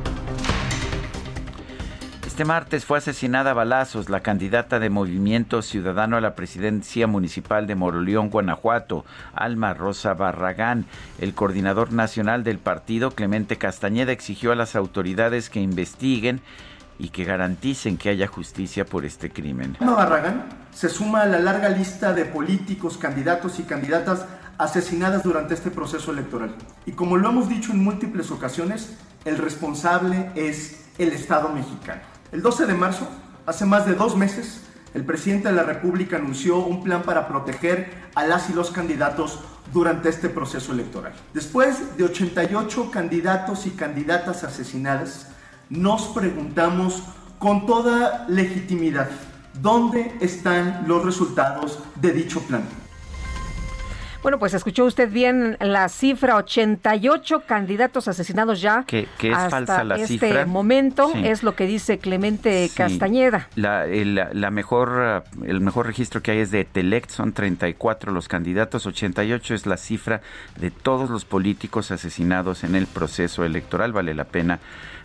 Este 2.39 2.47
martes 2.47 2.85
fue 2.85 2.99
asesinada 2.99 3.53
balazos 3.53 4.07
la 4.07 4.21
candidata 4.21 4.79
de 4.79 4.89
Movimiento 4.89 5.61
Ciudadano 5.61 6.15
a 6.15 6.21
la 6.21 6.35
presidencia 6.35 7.05
municipal 7.05 7.67
de 7.67 7.75
Moroleón, 7.75 8.29
Guanajuato, 8.29 9.03
Alma 9.33 9.73
Rosa 9.73 10.13
Barragán. 10.13 10.85
El 11.19 11.33
coordinador 11.33 11.91
nacional 11.91 12.45
del 12.45 12.57
partido, 12.57 13.11
Clemente 13.11 13.57
Castañeda, 13.57 14.13
exigió 14.13 14.53
a 14.53 14.55
las 14.55 14.77
autoridades 14.77 15.49
que 15.49 15.59
investiguen 15.59 16.39
y 16.97 17.09
que 17.09 17.25
garanticen 17.25 17.97
que 17.97 18.07
haya 18.07 18.27
justicia 18.27 18.85
por 18.85 19.03
este 19.03 19.29
crimen. 19.29 19.75
Alma 19.81 19.95
Barragán 19.95 20.45
se 20.73 20.87
suma 20.87 21.23
a 21.23 21.25
la 21.25 21.39
larga 21.39 21.67
lista 21.67 22.13
de 22.13 22.23
políticos, 22.23 22.97
candidatos 22.97 23.59
y 23.59 23.63
candidatas 23.63 24.25
asesinadas 24.57 25.23
durante 25.23 25.55
este 25.55 25.71
proceso 25.71 26.13
electoral. 26.13 26.55
Y 26.85 26.93
como 26.93 27.17
lo 27.17 27.31
hemos 27.31 27.49
dicho 27.49 27.73
en 27.73 27.83
múltiples 27.83 28.31
ocasiones, 28.31 28.97
el 29.25 29.37
responsable 29.37 30.31
es 30.35 30.85
el 30.97 31.11
Estado 31.11 31.49
mexicano. 31.49 32.08
El 32.31 32.43
12 32.43 32.67
de 32.67 32.75
marzo, 32.75 33.07
hace 33.47 33.65
más 33.65 33.87
de 33.87 33.95
dos 33.95 34.15
meses, 34.15 34.61
el 34.93 35.03
presidente 35.03 35.47
de 35.47 35.55
la 35.55 35.63
República 35.63 36.17
anunció 36.17 36.59
un 36.59 36.83
plan 36.83 37.01
para 37.01 37.27
proteger 37.27 37.91
a 38.13 38.23
las 38.23 38.51
y 38.51 38.53
los 38.53 38.69
candidatos 38.69 39.39
durante 39.73 40.09
este 40.09 40.29
proceso 40.29 40.71
electoral. 40.71 41.13
Después 41.33 41.97
de 41.97 42.03
88 42.03 42.91
candidatos 42.91 43.65
y 43.65 43.71
candidatas 43.71 44.43
asesinadas, 44.43 45.27
nos 45.69 46.03
preguntamos 46.09 47.01
con 47.39 47.65
toda 47.65 48.27
legitimidad, 48.27 49.09
¿dónde 49.59 50.15
están 50.19 50.87
los 50.87 51.03
resultados 51.03 51.79
de 51.95 52.11
dicho 52.11 52.41
plan? 52.41 52.63
Bueno, 54.21 54.37
pues 54.37 54.53
escuchó 54.53 54.83
usted 54.83 55.09
bien 55.09 55.55
la 55.61 55.87
cifra, 55.87 56.35
88 56.35 57.43
candidatos 57.45 58.09
asesinados 58.09 58.59
ya. 58.59 58.83
Que, 58.85 59.07
es 59.21 59.33
hasta 59.33 59.49
falsa 59.49 59.83
la 59.85 59.95
este 59.95 60.45
momento, 60.45 61.11
es 61.15 61.41
lo 61.41 61.55
que 61.55 61.65
dice 61.65 61.99
Clemente 61.99 62.69
Castañeda. 62.75 63.47
La, 63.55 63.85
la, 63.85 64.51
mejor, 64.51 65.23
el 65.45 65.61
mejor 65.61 65.85
registro 65.85 66.21
que 66.21 66.31
hay 66.31 66.39
es 66.39 66.51
de 66.51 66.65
Telect, 66.65 67.09
son 67.11 67.31
34 67.31 68.11
los 68.11 68.27
candidatos, 68.27 68.85
88 68.85 69.55
es 69.55 69.65
la 69.65 69.77
cifra 69.77 70.21
de 70.59 70.69
todos 70.69 71.09
los 71.09 71.23
políticos 71.23 71.91
asesinados 71.91 72.65
en 72.65 72.75
el 72.75 72.87
proceso 72.87 73.45
electoral, 73.45 73.93
vale 73.93 74.13
la 74.13 74.25
pena 74.25 74.59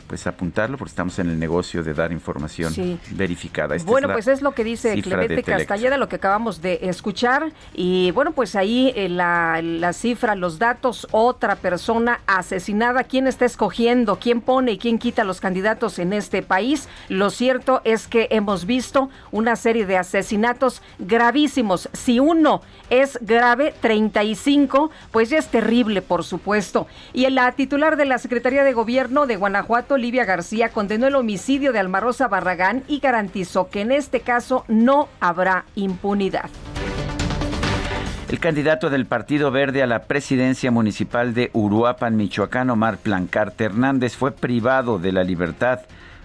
pues 0.07 0.27
apuntarlo 0.27 0.77
porque 0.77 0.91
estamos 0.91 1.19
en 1.19 1.31
el 1.31 1.39
negocio 1.39 1.83
de 1.83 1.95
dar 1.95 2.13
información 2.13 3.01
verificada. 3.11 3.77
bueno, 3.85 4.09
pues 4.13 4.29
es 4.29 4.43
lo 4.43 4.53
que 4.53 4.65
dice 4.65 5.01
Clemente 5.03 5.43
Castañeda, 5.43 5.97
lo 5.97 6.09
que 6.09 6.17
acabamos 6.17 6.61
de 6.63 6.81
escuchar. 6.83 7.53
Y 7.75 8.11
bueno, 8.13 8.33
pues 8.33 8.57
ahí 8.57 8.93
eh, 8.97 9.09
la, 9.09 9.61
la, 9.63 9.93
cifra, 9.93 10.35
los 10.35 10.59
datos, 10.59 11.07
otra 11.11 11.57
persona 11.57 12.21
asesinada. 12.27 13.05
¿Quién 13.05 13.27
está 13.27 13.45
escogiendo? 13.45 14.17
¿Quién 14.17 14.41
pone 14.41 14.73
y 14.73 14.79
quién 14.79 14.99
quita 14.99 15.25
los 15.25 15.41
candidatos 15.41 15.99
en 15.99 16.13
este 16.13 16.43
país? 16.43 16.89
Lo 17.09 17.31
cierto 17.31 17.81
es 17.85 18.07
que 18.07 18.29
hemos 18.31 18.67
visto 18.67 19.09
una 19.31 19.57
serie 19.57 19.87
de 19.87 19.97
asesinatos 19.97 20.83
gravísimos. 20.99 21.89
Si 21.93 22.21
uno 22.21 22.63
es 22.91 23.19
grave, 23.23 23.75
35, 23.81 24.91
pues 25.11 25.31
ya 25.31 25.39
es 25.39 25.49
terrible, 25.49 26.03
por 26.03 26.25
supuesto. 26.25 26.87
Y 27.13 27.29
la 27.31 27.53
titular 27.53 27.97
de 27.97 28.05
la 28.05 28.19
Secretaría 28.19 28.65
de 28.65 28.73
Gobierno 28.73 29.27
de 29.27 29.37
Guanajuato, 29.37 29.94
Olivia 29.95 30.25
García 30.25 30.69
condenó 30.69 31.07
el 31.07 31.15
homicidio 31.15 31.73
de 31.73 31.79
Almarosa 31.79 32.29
Barragán 32.29 32.85
y 32.89 33.01
garantizó 33.01 33.71
que 33.71 33.81
en 33.81 33.93
este 33.93 34.21
caso 34.21 34.65
no 34.69 35.09
habrá 35.21 35.65
impunidad. 35.75 36.51
El 38.29 38.41
candidato 38.41 38.91
del 38.91 39.07
Partido 39.07 39.51
Verde 39.51 39.83
a 39.83 39.87
la 39.87 40.05
presidencia 40.05 40.71
municipal 40.71 41.35
de 41.35 41.51
Uruapan, 41.53 42.17
Michoacán, 42.17 42.71
Omar 42.71 42.99
Plancarte 42.99 43.65
Hernández, 43.65 44.17
fue 44.17 44.33
privado 44.33 44.99
de 44.99 45.13
la 45.13 45.23
libertad 45.23 45.81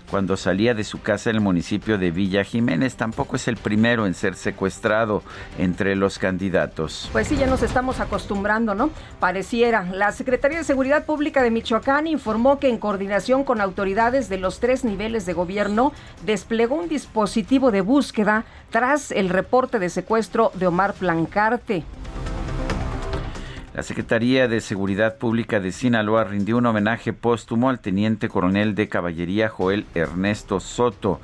cuando 0.10 0.38
salía 0.38 0.74
de 0.74 0.84
su 0.84 1.02
casa 1.02 1.30
en 1.30 1.38
el 1.38 1.42
municipio 1.42 1.98
de 1.98 2.12
Villa 2.12 2.44
Jiménez. 2.44 2.96
Tampoco 2.96 3.36
es 3.36 3.48
el 3.48 3.58
primero 3.58 4.06
en 4.06 4.14
ser 4.14 4.36
secuestrado 4.36 5.24
entre 5.58 5.96
los 5.96 6.20
candidatos. 6.20 7.10
Pues 7.12 7.28
sí, 7.28 7.38
ya 7.38 7.48
nos 7.48 7.64
estamos 7.64 8.00
acostumbrando, 8.00 8.76
¿no? 8.76 8.90
Pareciera. 9.20 9.84
La 9.92 10.12
Secretaría 10.12 10.58
de 10.58 10.64
Seguridad 10.64 11.06
Pública 11.06 11.44
de 11.44 11.52
Michoacán 11.52 12.08
informó 12.08 12.60
que 12.60 12.70
en 12.70 12.78
coordinación 12.78 13.44
con 13.44 13.62
autoridades 13.62 14.30
de 14.30 14.38
los 14.38 14.60
tres 14.60 14.84
niveles 14.84 15.26
de 15.26 15.34
gobierno 15.34 15.94
desplegó 16.26 16.76
un 16.76 16.90
dispositivo 16.90 17.72
de 17.72 17.82
búsqueda 17.82 18.46
tras 18.70 19.12
el 19.12 19.30
reporte 19.30 19.80
de 19.80 19.90
secuestro 19.90 20.52
de 20.56 20.68
Omar 20.68 20.94
Plancarte. 20.94 21.84
La 23.74 23.84
Secretaría 23.84 24.48
de 24.48 24.62
Seguridad 24.62 25.18
Pública 25.18 25.60
de 25.60 25.72
Sinaloa 25.72 26.24
rindió 26.24 26.58
un 26.58 26.66
homenaje 26.66 27.14
póstumo 27.14 27.70
al 27.70 27.80
teniente 27.80 28.28
coronel 28.28 28.74
de 28.74 28.90
caballería 28.90 29.48
Joel 29.48 29.86
Ernesto 29.94 30.60
Soto, 30.60 31.20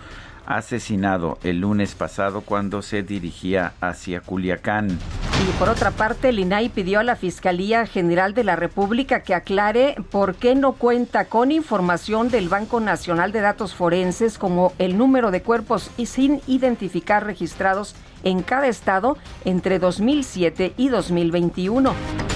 asesinado 0.46 1.40
el 1.44 1.62
lunes 1.62 1.96
pasado 1.96 2.42
cuando 2.42 2.84
se 2.84 3.02
dirigía 3.02 3.74
hacia 3.82 4.22
Culiacán. 4.22 4.90
Y 4.90 5.60
por 5.60 5.70
otra 5.70 5.90
parte, 5.90 6.30
el 6.30 6.38
INAI 6.38 6.70
pidió 6.70 7.00
a 7.00 7.04
la 7.04 7.16
Fiscalía 7.16 7.88
General 7.88 8.36
de 8.36 8.44
la 8.44 8.56
República 8.56 9.22
que 9.22 9.34
aclare 9.34 9.96
por 10.12 10.36
qué 10.36 10.54
no 10.54 10.74
cuenta 10.74 11.26
con 11.26 11.52
información 11.52 12.30
del 12.30 12.48
Banco 12.48 12.80
Nacional 12.80 13.32
de 13.32 13.42
Datos 13.42 13.74
Forenses 13.74 14.38
como 14.38 14.72
el 14.78 15.00
número 15.00 15.32
de 15.32 15.42
cuerpos 15.42 15.90
y 15.98 16.06
sin 16.06 16.42
identificar 16.46 17.26
registrados 17.26 17.96
en 18.24 18.44
cada 18.44 18.68
estado 18.68 19.18
entre 19.46 19.80
2007 19.80 20.74
y 20.78 20.90
2021. 20.90 22.35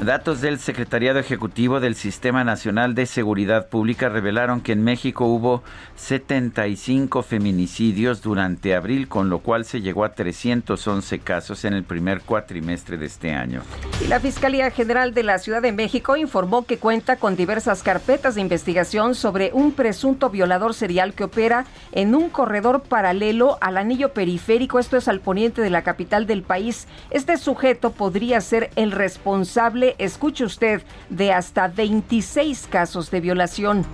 Datos 0.00 0.42
del 0.42 0.58
Secretariado 0.58 1.18
Ejecutivo 1.18 1.80
del 1.80 1.94
Sistema 1.94 2.44
Nacional 2.44 2.94
de 2.94 3.06
Seguridad 3.06 3.68
Pública 3.68 4.10
revelaron 4.10 4.60
que 4.60 4.72
en 4.72 4.84
México 4.84 5.24
hubo 5.24 5.62
75 5.96 7.22
feminicidios 7.22 8.20
durante 8.20 8.74
abril, 8.74 9.08
con 9.08 9.30
lo 9.30 9.38
cual 9.38 9.64
se 9.64 9.80
llegó 9.80 10.04
a 10.04 10.12
311 10.12 11.18
casos 11.20 11.64
en 11.64 11.72
el 11.72 11.82
primer 11.82 12.20
cuatrimestre 12.20 12.98
de 12.98 13.06
este 13.06 13.32
año. 13.32 13.62
La 14.06 14.20
Fiscalía 14.20 14.70
General 14.70 15.14
de 15.14 15.22
la 15.22 15.38
Ciudad 15.38 15.62
de 15.62 15.72
México 15.72 16.18
informó 16.18 16.66
que 16.66 16.76
cuenta 16.76 17.16
con 17.16 17.34
diversas 17.34 17.82
carpetas 17.82 18.34
de 18.34 18.42
investigación 18.42 19.14
sobre 19.14 19.50
un 19.54 19.72
presunto 19.72 20.28
violador 20.28 20.74
serial 20.74 21.14
que 21.14 21.24
opera 21.24 21.64
en 21.92 22.14
un 22.14 22.28
corredor 22.28 22.82
paralelo 22.82 23.56
al 23.62 23.78
anillo 23.78 24.12
periférico, 24.12 24.78
esto 24.78 24.98
es 24.98 25.08
al 25.08 25.20
poniente 25.20 25.62
de 25.62 25.70
la 25.70 25.82
capital 25.82 26.26
del 26.26 26.42
país. 26.42 26.86
Este 27.10 27.38
sujeto 27.38 27.92
podría 27.92 28.42
ser 28.42 28.68
el 28.76 28.92
responsable 28.92 29.85
escuche 29.98 30.44
usted, 30.44 30.82
de 31.10 31.32
hasta 31.32 31.68
26 31.68 32.66
casos 32.68 33.10
de 33.10 33.20
violación. 33.20 33.86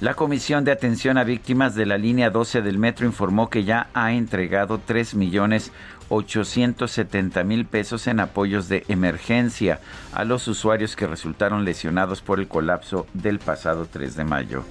La 0.00 0.14
Comisión 0.14 0.64
de 0.64 0.72
Atención 0.72 1.18
a 1.18 1.24
Víctimas 1.24 1.74
de 1.74 1.84
la 1.84 1.98
línea 1.98 2.30
12 2.30 2.62
del 2.62 2.78
metro 2.78 3.04
informó 3.04 3.50
que 3.50 3.64
ya 3.64 3.88
ha 3.92 4.12
entregado 4.12 4.80
3 4.84 5.14
millones 5.14 5.72
870 6.08 7.44
mil 7.44 7.66
pesos 7.66 8.06
en 8.06 8.20
apoyos 8.20 8.68
de 8.68 8.84
emergencia 8.88 9.80
a 10.12 10.24
los 10.24 10.48
usuarios 10.48 10.96
que 10.96 11.06
resultaron 11.06 11.64
lesionados 11.64 12.22
por 12.22 12.40
el 12.40 12.48
colapso 12.48 13.06
del 13.12 13.38
pasado 13.38 13.86
3 13.90 14.16
de 14.16 14.24
mayo. 14.24 14.64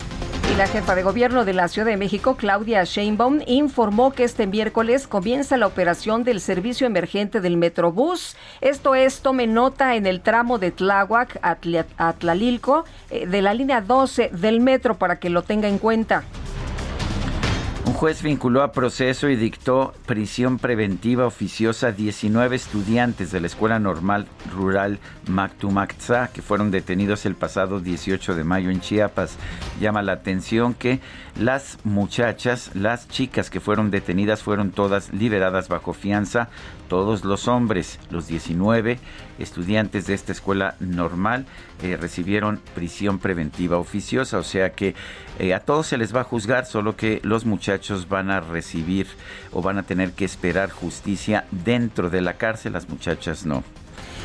Y 0.52 0.56
la 0.56 0.68
jefa 0.68 0.96
de 0.96 1.04
gobierno 1.04 1.46
de 1.46 1.54
la 1.54 1.68
Ciudad 1.68 1.88
de 1.88 1.96
México, 1.96 2.36
Claudia 2.36 2.84
Sheinbaum, 2.84 3.42
informó 3.46 4.12
que 4.12 4.24
este 4.24 4.48
miércoles 4.48 5.08
comienza 5.08 5.58
la 5.58 5.68
operación 5.68 6.24
del 6.24 6.42
servicio 6.42 6.88
emergente 6.88 7.40
del 7.40 7.56
Metrobús. 7.56 8.36
Esto 8.60 8.96
es, 8.96 9.22
tome 9.22 9.46
nota 9.46 9.96
en 9.96 10.08
el 10.08 10.22
tramo 10.22 10.58
de 10.58 10.72
Tláhuac 10.72 11.40
a 11.44 12.14
Tlalilco 12.14 12.86
eh, 13.12 13.28
de 13.28 13.42
la 13.44 13.54
línea 13.54 13.82
12 13.82 14.32
del 14.34 14.60
metro 14.60 14.98
para 14.98 15.20
que 15.20 15.30
lo 15.30 15.44
tenga 15.44 15.68
en 15.68 15.78
cuenta. 15.78 16.24
Un 17.90 17.96
juez 17.96 18.22
vinculó 18.22 18.62
a 18.62 18.72
proceso 18.72 19.30
y 19.30 19.36
dictó 19.36 19.96
prisión 20.06 20.60
preventiva 20.60 21.26
oficiosa 21.26 21.88
a 21.88 21.92
19 21.92 22.56
estudiantes 22.56 23.32
de 23.32 23.40
la 23.40 23.48
Escuela 23.48 23.80
Normal 23.80 24.28
Rural 24.56 25.00
Mactumaxá 25.26 26.30
que 26.32 26.44
fueron 26.44 26.70
detenidos 26.70 27.26
el 27.26 27.34
pasado 27.34 27.80
18 27.80 28.36
de 28.36 28.44
mayo 28.44 28.70
en 28.70 28.80
Chiapas. 28.80 29.38
Llama 29.82 30.04
la 30.04 30.12
atención 30.12 30.76
que 30.76 31.00
las 31.38 31.78
muchachas, 31.84 32.72
las 32.74 33.08
chicas 33.08 33.50
que 33.50 33.60
fueron 33.60 33.92
detenidas 33.92 34.44
fueron 34.44 34.72
todas 34.72 35.14
liberadas 35.14 35.68
bajo 35.70 35.94
fianza, 35.94 36.50
todos 36.88 37.24
los 37.24 37.48
hombres, 37.48 38.00
los 38.10 38.28
19 38.28 39.00
estudiantes 39.38 40.08
de 40.08 40.16
esta 40.16 40.32
escuela 40.32 40.76
normal 40.80 41.46
eh, 41.82 41.96
recibieron 41.96 42.60
prisión 42.76 43.20
preventiva 43.20 43.78
oficiosa, 43.78 44.38
o 44.38 44.44
sea 44.44 44.74
que 44.74 44.96
eh, 45.38 45.54
a 45.54 45.62
todos 45.62 45.88
se 45.88 45.98
les 45.98 46.14
va 46.14 46.22
a 46.22 46.26
juzgar, 46.26 46.66
solo 46.66 46.96
que 46.98 47.22
los 47.24 47.46
muchachos 47.46 48.10
van 48.10 48.32
a 48.32 48.42
recibir 48.42 49.08
o 49.52 49.62
van 49.62 49.78
a 49.78 49.84
tener 49.84 50.12
que 50.12 50.26
esperar 50.26 50.72
justicia 50.72 51.46
dentro 51.52 52.10
de 52.10 52.22
la 52.22 52.34
cárcel, 52.34 52.74
las 52.74 52.90
muchachas 52.90 53.46
no. 53.46 53.64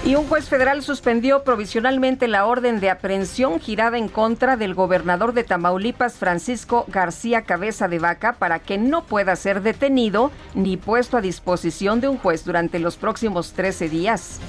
Y 0.06 0.16
un 0.16 0.26
juez 0.26 0.50
federal 0.50 0.82
suspendió 0.82 1.44
provisionalmente 1.44 2.28
la 2.28 2.44
orden 2.44 2.78
de 2.78 2.90
aprehensión 2.90 3.58
girada 3.58 3.96
en 3.96 4.08
contra 4.08 4.58
del 4.58 4.74
gobernador 4.74 5.32
de 5.32 5.44
Tamaulipas, 5.44 6.18
Francisco 6.18 6.84
García 6.88 7.42
Cabeza 7.42 7.88
de 7.88 7.98
Vaca, 7.98 8.34
para 8.34 8.58
que 8.58 8.76
no 8.76 9.06
pueda 9.06 9.34
ser 9.34 9.62
detenido 9.62 10.30
ni 10.54 10.76
puesto 10.76 11.16
a 11.16 11.22
disposición 11.22 12.02
de 12.02 12.08
un 12.08 12.18
juez 12.18 12.44
durante 12.44 12.80
los 12.80 12.96
próximos 12.96 13.54
13 13.54 13.88
días. 13.88 14.40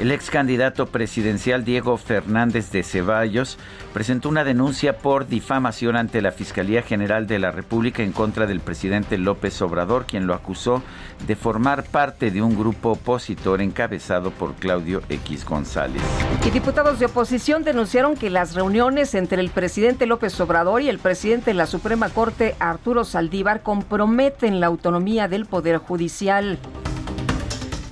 El 0.00 0.12
ex 0.12 0.30
candidato 0.30 0.86
presidencial 0.86 1.62
Diego 1.62 1.98
Fernández 1.98 2.72
de 2.72 2.82
Ceballos 2.82 3.58
presentó 3.92 4.30
una 4.30 4.44
denuncia 4.44 4.96
por 4.96 5.28
difamación 5.28 5.94
ante 5.94 6.22
la 6.22 6.32
Fiscalía 6.32 6.80
General 6.80 7.26
de 7.26 7.38
la 7.38 7.50
República 7.50 8.02
en 8.02 8.12
contra 8.12 8.46
del 8.46 8.60
presidente 8.60 9.18
López 9.18 9.60
Obrador, 9.60 10.06
quien 10.06 10.26
lo 10.26 10.32
acusó 10.32 10.82
de 11.26 11.36
formar 11.36 11.84
parte 11.84 12.30
de 12.30 12.40
un 12.40 12.56
grupo 12.56 12.92
opositor 12.92 13.60
encabezado 13.60 14.30
por 14.30 14.54
Claudio 14.54 15.02
X 15.10 15.44
González. 15.44 16.00
Y 16.46 16.50
diputados 16.50 16.98
de 16.98 17.04
oposición 17.04 17.62
denunciaron 17.62 18.16
que 18.16 18.30
las 18.30 18.54
reuniones 18.54 19.14
entre 19.14 19.42
el 19.42 19.50
presidente 19.50 20.06
López 20.06 20.40
Obrador 20.40 20.80
y 20.80 20.88
el 20.88 20.98
presidente 20.98 21.50
de 21.50 21.54
la 21.54 21.66
Suprema 21.66 22.08
Corte, 22.08 22.56
Arturo 22.58 23.04
Saldívar, 23.04 23.62
comprometen 23.62 24.60
la 24.60 24.68
autonomía 24.68 25.28
del 25.28 25.44
Poder 25.44 25.76
Judicial. 25.76 26.58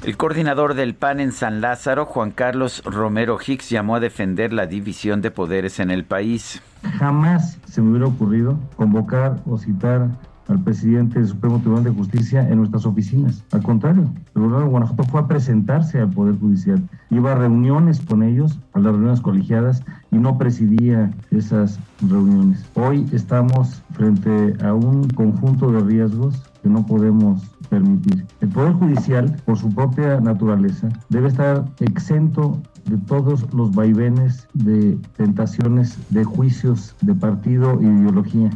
El 0.09 0.17
coordinador 0.17 0.73
del 0.73 0.95
PAN 0.95 1.21
en 1.21 1.33
San 1.33 1.61
Lázaro, 1.61 2.07
Juan 2.07 2.31
Carlos 2.31 2.83
Romero 2.87 3.39
Hicks, 3.47 3.69
llamó 3.69 3.97
a 3.97 4.01
defender 4.01 4.55
la 4.55 4.65
división 4.65 5.21
de 5.21 5.31
poderes 5.31 5.81
en 5.81 5.91
el 5.91 6.07
país. 6.07 6.63
Jamás 6.99 7.59
se 7.67 7.83
me 7.83 7.91
hubiera 7.91 8.07
ocurrido 8.07 8.59
convocar 8.77 9.43
o 9.45 9.59
citar 9.59 10.09
al 10.49 10.63
presidente 10.65 11.19
del 11.19 11.29
Supremo 11.29 11.61
Tribunal 11.61 11.85
de 11.85 11.91
Justicia 11.91 12.49
en 12.49 12.59
nuestras 12.59 12.87
oficinas. 12.87 13.45
Al 13.53 13.63
contrario, 13.63 14.11
el 14.35 14.43
gobernador 14.43 14.65
de 14.65 14.71
Guanajuato 14.71 15.05
fue 15.05 15.21
a 15.21 15.29
presentarse 15.29 16.01
al 16.01 16.11
Poder 16.11 16.39
Judicial. 16.39 16.83
Iba 17.11 17.33
a 17.33 17.35
reuniones 17.37 18.01
con 18.01 18.23
ellos, 18.23 18.59
a 18.73 18.81
las 18.81 18.93
reuniones 18.93 19.21
colegiadas, 19.21 19.83
y 20.11 20.17
no 20.17 20.39
presidía 20.39 21.13
esas 21.31 21.79
reuniones. 22.09 22.65
Hoy 22.75 23.07
estamos 23.13 23.83
frente 23.93 24.57
a 24.65 24.75
un 24.75 25.09
conjunto 25.11 25.71
de 25.71 25.81
riesgos 25.81 26.43
que 26.63 26.69
no 26.69 26.85
podemos 26.87 27.43
permitir. 27.69 28.25
El 28.41 28.49
Poder 28.49 28.73
Judicial, 28.73 29.37
por 29.45 29.59
su 29.59 29.73
propia 29.75 30.21
naturaleza, 30.21 30.89
debe 31.11 31.29
estar 31.29 31.65
exento 31.81 32.61
de 32.87 32.97
todos 32.97 33.53
los 33.53 33.75
vaivenes 33.75 34.49
de 34.55 34.99
tentaciones, 35.17 35.99
de 36.11 36.25
juicios 36.25 36.97
de 37.03 37.15
partido 37.15 37.79
y 37.83 37.87
ideología. 37.87 38.51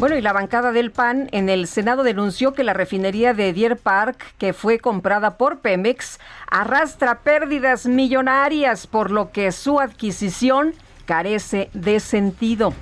Bueno, 0.00 0.16
y 0.16 0.22
la 0.22 0.32
bancada 0.32 0.72
del 0.72 0.90
PAN 0.90 1.28
en 1.30 1.48
el 1.48 1.68
Senado 1.68 2.02
denunció 2.02 2.52
que 2.52 2.64
la 2.64 2.72
refinería 2.72 3.32
de 3.32 3.52
Deer 3.52 3.76
Park, 3.76 4.34
que 4.38 4.52
fue 4.52 4.80
comprada 4.80 5.38
por 5.38 5.60
Pemex, 5.60 6.18
arrastra 6.50 7.20
pérdidas 7.20 7.86
millonarias, 7.86 8.88
por 8.88 9.12
lo 9.12 9.30
que 9.30 9.52
su 9.52 9.78
adquisición 9.78 10.74
carece 11.06 11.70
de 11.74 12.00
sentido. 12.00 12.74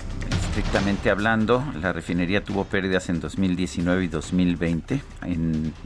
Estrictamente 0.48 1.10
hablando, 1.10 1.62
la 1.80 1.92
refinería 1.92 2.44
tuvo 2.44 2.64
pérdidas 2.64 3.10
en 3.10 3.20
2019 3.20 4.04
y 4.04 4.08
2020 4.08 5.02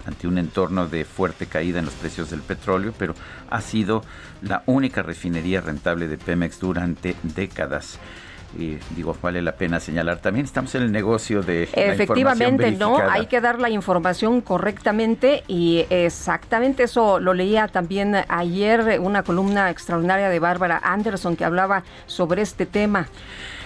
ante 0.06 0.26
un 0.28 0.38
entorno 0.38 0.86
de 0.86 1.04
fuerte 1.04 1.46
caída 1.46 1.80
en 1.80 1.86
los 1.86 1.94
precios 1.94 2.30
del 2.30 2.40
petróleo, 2.40 2.94
pero 2.96 3.14
ha 3.50 3.60
sido 3.60 4.04
la 4.42 4.62
única 4.66 5.02
refinería 5.02 5.60
rentable 5.60 6.06
de 6.06 6.18
Pemex 6.18 6.60
durante 6.60 7.16
décadas. 7.22 7.98
Y 8.58 8.78
digo, 8.94 9.16
vale 9.20 9.42
la 9.42 9.52
pena 9.52 9.80
señalar. 9.80 10.18
También, 10.18 10.46
estamos 10.46 10.74
en 10.74 10.82
el 10.82 10.92
negocio 10.92 11.42
de... 11.42 11.64
Efectivamente, 11.72 12.70
no, 12.72 12.98
hay 12.98 13.26
que 13.26 13.40
dar 13.40 13.60
la 13.60 13.70
información 13.70 14.40
correctamente 14.40 15.44
y 15.46 15.84
exactamente 15.90 16.84
eso 16.84 17.20
lo 17.20 17.34
leía 17.34 17.68
también 17.68 18.16
ayer, 18.28 18.98
una 19.00 19.22
columna 19.22 19.70
extraordinaria 19.70 20.28
de 20.28 20.38
Bárbara 20.38 20.80
Anderson 20.82 21.36
que 21.36 21.44
hablaba 21.44 21.82
sobre 22.06 22.42
este 22.42 22.66
tema. 22.66 23.08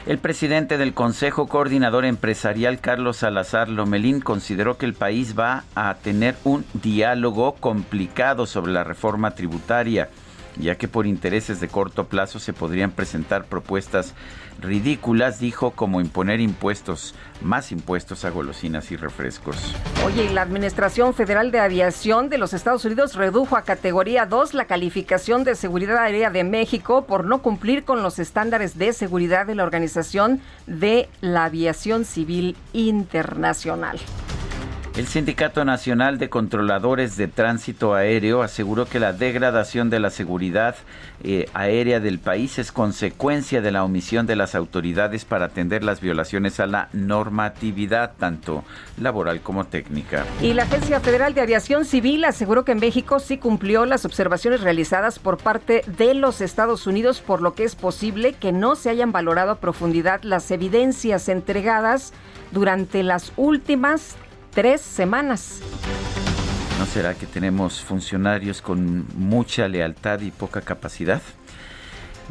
El 0.06 0.18
presidente 0.18 0.78
del 0.78 0.94
Consejo 0.94 1.46
Coordinador 1.46 2.06
Empresarial, 2.06 2.80
Carlos 2.80 3.18
Salazar 3.18 3.68
Lomelín, 3.68 4.20
consideró 4.20 4.78
que 4.78 4.86
el 4.86 4.94
país 4.94 5.38
va 5.38 5.64
a 5.74 5.94
tener 6.02 6.36
un 6.44 6.64
diálogo 6.72 7.54
complicado 7.56 8.46
sobre 8.46 8.72
la 8.72 8.82
reforma 8.82 9.32
tributaria, 9.32 10.08
ya 10.56 10.76
que 10.76 10.88
por 10.88 11.06
intereses 11.06 11.60
de 11.60 11.68
corto 11.68 12.06
plazo 12.06 12.38
se 12.38 12.54
podrían 12.54 12.92
presentar 12.92 13.44
propuestas 13.44 14.14
ridículas, 14.60 15.40
dijo, 15.40 15.72
como 15.72 16.00
imponer 16.00 16.40
impuestos, 16.40 17.14
más 17.40 17.72
impuestos 17.72 18.24
a 18.24 18.30
golosinas 18.30 18.90
y 18.90 18.96
refrescos. 18.96 19.74
Oye, 20.04 20.30
la 20.30 20.42
Administración 20.42 21.14
Federal 21.14 21.50
de 21.50 21.60
Aviación 21.60 22.28
de 22.28 22.38
los 22.38 22.52
Estados 22.52 22.84
Unidos 22.84 23.14
redujo 23.14 23.56
a 23.56 23.62
categoría 23.62 24.26
2 24.26 24.54
la 24.54 24.66
calificación 24.66 25.44
de 25.44 25.54
seguridad 25.54 25.98
aérea 25.98 26.30
de 26.30 26.44
México 26.44 27.06
por 27.06 27.24
no 27.24 27.42
cumplir 27.42 27.84
con 27.84 28.02
los 28.02 28.18
estándares 28.18 28.78
de 28.78 28.92
seguridad 28.92 29.46
de 29.46 29.54
la 29.54 29.64
Organización 29.64 30.40
de 30.66 31.08
la 31.20 31.44
Aviación 31.44 32.04
Civil 32.04 32.56
Internacional. 32.72 33.98
El 35.00 35.06
Sindicato 35.06 35.64
Nacional 35.64 36.18
de 36.18 36.28
Controladores 36.28 37.16
de 37.16 37.26
Tránsito 37.26 37.94
Aéreo 37.94 38.42
aseguró 38.42 38.84
que 38.84 39.00
la 39.00 39.14
degradación 39.14 39.88
de 39.88 39.98
la 39.98 40.10
seguridad 40.10 40.76
eh, 41.24 41.48
aérea 41.54 42.00
del 42.00 42.18
país 42.18 42.58
es 42.58 42.70
consecuencia 42.70 43.62
de 43.62 43.70
la 43.70 43.82
omisión 43.82 44.26
de 44.26 44.36
las 44.36 44.54
autoridades 44.54 45.24
para 45.24 45.46
atender 45.46 45.84
las 45.84 46.02
violaciones 46.02 46.60
a 46.60 46.66
la 46.66 46.90
normatividad, 46.92 48.12
tanto 48.18 48.62
laboral 49.00 49.40
como 49.40 49.64
técnica. 49.64 50.26
Y 50.42 50.52
la 50.52 50.64
Agencia 50.64 51.00
Federal 51.00 51.32
de 51.32 51.40
Aviación 51.40 51.86
Civil 51.86 52.26
aseguró 52.26 52.66
que 52.66 52.72
en 52.72 52.80
México 52.80 53.20
sí 53.20 53.38
cumplió 53.38 53.86
las 53.86 54.04
observaciones 54.04 54.60
realizadas 54.60 55.18
por 55.18 55.38
parte 55.38 55.82
de 55.96 56.12
los 56.12 56.42
Estados 56.42 56.86
Unidos, 56.86 57.22
por 57.22 57.40
lo 57.40 57.54
que 57.54 57.64
es 57.64 57.74
posible 57.74 58.34
que 58.34 58.52
no 58.52 58.76
se 58.76 58.90
hayan 58.90 59.12
valorado 59.12 59.52
a 59.52 59.60
profundidad 59.60 60.20
las 60.24 60.50
evidencias 60.50 61.30
entregadas 61.30 62.12
durante 62.52 63.02
las 63.02 63.32
últimas 63.38 64.18
tres 64.52 64.80
semanas. 64.80 65.60
¿No 66.78 66.86
será 66.86 67.14
que 67.14 67.26
tenemos 67.26 67.80
funcionarios 67.80 68.62
con 68.62 69.06
mucha 69.14 69.68
lealtad 69.68 70.20
y 70.20 70.30
poca 70.30 70.62
capacidad? 70.62 71.20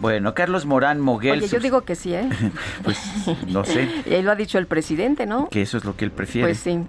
Bueno, 0.02 0.34
Carlos 0.34 0.66
Morán 0.66 1.02
Moguel. 1.02 1.40
Oye, 1.40 1.48
yo 1.48 1.60
digo 1.60 1.82
que 1.82 1.96
sí, 1.96 2.14
¿eh? 2.14 2.30
pues 2.84 2.98
no 3.48 3.66
sé. 3.66 3.90
y 4.06 4.14
ahí 4.14 4.22
lo 4.22 4.32
ha 4.32 4.36
dicho 4.36 4.58
el 4.58 4.66
presidente, 4.66 5.26
¿no? 5.26 5.50
Que 5.50 5.62
eso 5.62 5.78
es 5.78 5.84
lo 5.84 5.98
que 5.98 6.06
él 6.06 6.12
prefiere. 6.12 6.48
Pues 6.48 6.60
sí. 6.60 6.80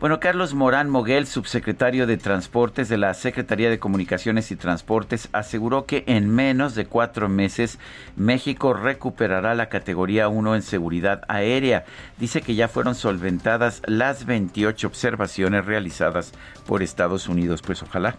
Bueno, 0.00 0.18
Carlos 0.18 0.54
Morán 0.54 0.88
Moguel, 0.88 1.26
subsecretario 1.26 2.06
de 2.06 2.16
Transportes 2.16 2.88
de 2.88 2.96
la 2.96 3.12
Secretaría 3.14 3.68
de 3.68 3.78
Comunicaciones 3.78 4.50
y 4.50 4.56
Transportes, 4.56 5.28
aseguró 5.32 5.84
que 5.84 6.04
en 6.06 6.30
menos 6.30 6.74
de 6.74 6.86
cuatro 6.86 7.28
meses 7.28 7.78
México 8.16 8.72
recuperará 8.72 9.54
la 9.54 9.68
categoría 9.68 10.28
1 10.28 10.54
en 10.54 10.62
seguridad 10.62 11.22
aérea. 11.28 11.84
Dice 12.18 12.40
que 12.40 12.54
ya 12.54 12.68
fueron 12.68 12.94
solventadas 12.94 13.82
las 13.86 14.24
28 14.24 14.86
observaciones 14.86 15.66
realizadas 15.66 16.32
por 16.66 16.82
Estados 16.82 17.28
Unidos. 17.28 17.60
Pues 17.62 17.82
ojalá 17.82 18.16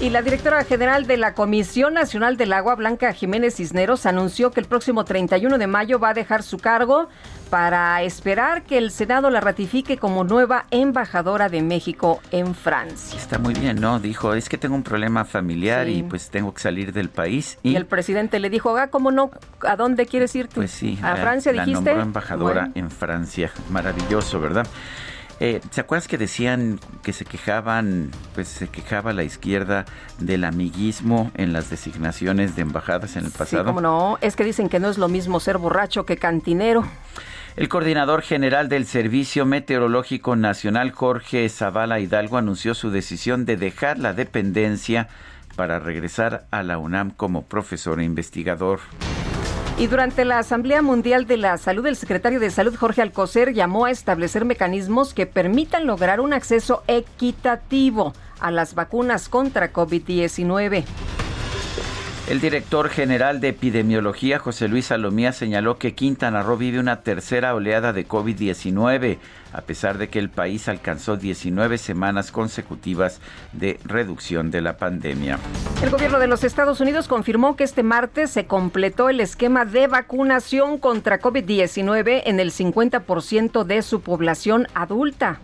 Y 0.00 0.10
la 0.10 0.22
directora 0.22 0.64
general 0.64 1.06
de 1.06 1.16
la 1.16 1.34
Comisión 1.34 1.94
Nacional 1.94 2.36
del 2.36 2.52
Agua, 2.52 2.74
Blanca 2.74 3.12
Jiménez 3.12 3.56
Cisneros, 3.56 4.06
anunció 4.06 4.50
que 4.50 4.60
el 4.60 4.66
próximo 4.66 5.04
31 5.04 5.56
de 5.56 5.66
mayo 5.66 6.00
va 6.00 6.10
a 6.10 6.14
dejar 6.14 6.42
su 6.42 6.58
cargo 6.58 7.08
para 7.48 8.02
esperar 8.02 8.64
que 8.64 8.76
el 8.76 8.90
Senado 8.90 9.30
la 9.30 9.40
ratifique 9.40 9.96
como 9.96 10.24
nueva 10.24 10.64
embajadora 10.72 11.48
de 11.48 11.62
México 11.62 12.20
en 12.32 12.54
Francia. 12.56 13.16
Está 13.16 13.38
muy 13.38 13.54
bien, 13.54 13.80
¿no? 13.80 14.00
Dijo, 14.00 14.34
es 14.34 14.48
que 14.48 14.58
tengo 14.58 14.74
un 14.74 14.82
problema 14.82 15.24
familiar 15.24 15.88
y 15.88 16.02
pues 16.02 16.28
tengo 16.28 16.52
que 16.52 16.60
salir 16.60 16.92
del 16.92 17.10
país. 17.10 17.58
Y, 17.62 17.76
el 17.76 17.86
presidente 17.86 18.40
le 18.40 18.50
dijo, 18.50 18.76
ah, 18.76 18.88
¿cómo 18.88 19.12
no? 19.12 19.30
¿A 19.60 19.76
dónde 19.76 20.06
quieres 20.06 20.34
irte? 20.34 20.56
Pues 20.56 20.72
sí. 20.72 20.98
¿A 21.02 21.16
Francia 21.16 21.52
la 21.52 21.64
dijiste? 21.64 21.90
Nombró 21.90 22.02
embajadora 22.02 22.70
en 22.74 22.90
Francia. 22.90 23.52
Maravilloso, 23.70 24.40
¿verdad? 24.40 24.66
Eh, 25.40 25.60
¿Se 25.70 25.80
acuerdas 25.80 26.06
que 26.06 26.16
decían 26.16 26.78
que 27.02 27.12
se 27.12 27.24
quejaban, 27.24 28.10
pues 28.34 28.48
se 28.48 28.68
quejaba 28.68 29.12
la 29.12 29.24
izquierda 29.24 29.84
del 30.18 30.44
amiguismo 30.44 31.32
en 31.34 31.52
las 31.52 31.70
designaciones 31.70 32.54
de 32.54 32.62
embajadas 32.62 33.16
en 33.16 33.24
el 33.24 33.32
pasado? 33.32 33.64
Sí, 33.64 33.66
cómo 33.66 33.80
no, 33.80 34.18
es 34.20 34.36
que 34.36 34.44
dicen 34.44 34.68
que 34.68 34.78
no 34.78 34.88
es 34.88 34.98
lo 34.98 35.08
mismo 35.08 35.40
ser 35.40 35.58
borracho 35.58 36.06
que 36.06 36.16
cantinero. 36.16 36.84
El 37.56 37.68
coordinador 37.68 38.22
general 38.22 38.68
del 38.68 38.84
Servicio 38.84 39.46
Meteorológico 39.46 40.34
Nacional, 40.34 40.90
Jorge 40.90 41.48
Zavala 41.48 42.00
Hidalgo, 42.00 42.36
anunció 42.36 42.74
su 42.74 42.90
decisión 42.90 43.44
de 43.44 43.56
dejar 43.56 43.98
la 43.98 44.12
dependencia 44.12 45.08
para 45.54 45.78
regresar 45.78 46.46
a 46.50 46.62
la 46.64 46.78
UNAM 46.78 47.10
como 47.10 47.42
profesor 47.42 48.00
e 48.00 48.04
investigador. 48.04 48.80
Y 49.76 49.88
durante 49.88 50.24
la 50.24 50.38
Asamblea 50.38 50.82
Mundial 50.82 51.26
de 51.26 51.36
la 51.36 51.58
Salud, 51.58 51.84
el 51.86 51.96
secretario 51.96 52.38
de 52.38 52.50
Salud, 52.50 52.76
Jorge 52.76 53.02
Alcocer, 53.02 53.52
llamó 53.52 53.86
a 53.86 53.90
establecer 53.90 54.44
mecanismos 54.44 55.14
que 55.14 55.26
permitan 55.26 55.84
lograr 55.84 56.20
un 56.20 56.32
acceso 56.32 56.84
equitativo 56.86 58.12
a 58.38 58.52
las 58.52 58.76
vacunas 58.76 59.28
contra 59.28 59.72
COVID-19. 59.72 60.84
El 62.26 62.40
director 62.40 62.88
general 62.88 63.42
de 63.42 63.48
epidemiología, 63.48 64.38
José 64.38 64.66
Luis 64.66 64.86
Salomía, 64.86 65.32
señaló 65.32 65.76
que 65.76 65.94
Quintana 65.94 66.42
Roo 66.42 66.56
vive 66.56 66.80
una 66.80 67.02
tercera 67.02 67.54
oleada 67.54 67.92
de 67.92 68.08
COVID-19, 68.08 69.18
a 69.52 69.60
pesar 69.60 69.98
de 69.98 70.08
que 70.08 70.20
el 70.20 70.30
país 70.30 70.66
alcanzó 70.66 71.18
19 71.18 71.76
semanas 71.76 72.32
consecutivas 72.32 73.20
de 73.52 73.78
reducción 73.84 74.50
de 74.50 74.62
la 74.62 74.78
pandemia. 74.78 75.38
El 75.82 75.90
gobierno 75.90 76.18
de 76.18 76.26
los 76.26 76.44
Estados 76.44 76.80
Unidos 76.80 77.08
confirmó 77.08 77.56
que 77.56 77.64
este 77.64 77.82
martes 77.82 78.30
se 78.30 78.46
completó 78.46 79.10
el 79.10 79.20
esquema 79.20 79.66
de 79.66 79.86
vacunación 79.86 80.78
contra 80.78 81.20
COVID-19 81.20 82.22
en 82.24 82.40
el 82.40 82.52
50% 82.52 83.64
de 83.64 83.82
su 83.82 84.00
población 84.00 84.66
adulta. 84.72 85.40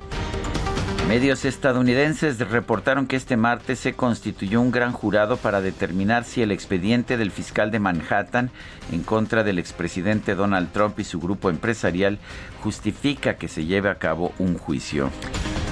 Medios 1.11 1.44
estadounidenses 1.44 2.38
reportaron 2.38 3.09
que 3.09 3.16
este 3.16 3.37
martes 3.37 3.81
se 3.81 3.94
constituyó 3.94 4.61
un 4.61 4.70
gran 4.70 4.92
jurado 4.92 5.38
para 5.38 5.61
determinar 5.61 6.23
si 6.23 6.40
el 6.40 6.53
expediente 6.53 7.16
del 7.16 7.33
fiscal 7.33 7.73
de 7.73 7.81
Manhattan 7.81 8.53
en 8.92 9.03
contra 9.03 9.42
del 9.42 9.59
expresidente 9.59 10.37
Donald 10.37 10.70
Trump 10.70 11.01
y 11.01 11.03
su 11.03 11.18
grupo 11.18 11.51
empresarial 11.51 12.20
justifica 12.62 13.35
que 13.35 13.49
se 13.49 13.64
lleve 13.64 13.90
a 13.90 13.96
cabo 13.96 14.33
un 14.38 14.57
juicio. 14.57 15.11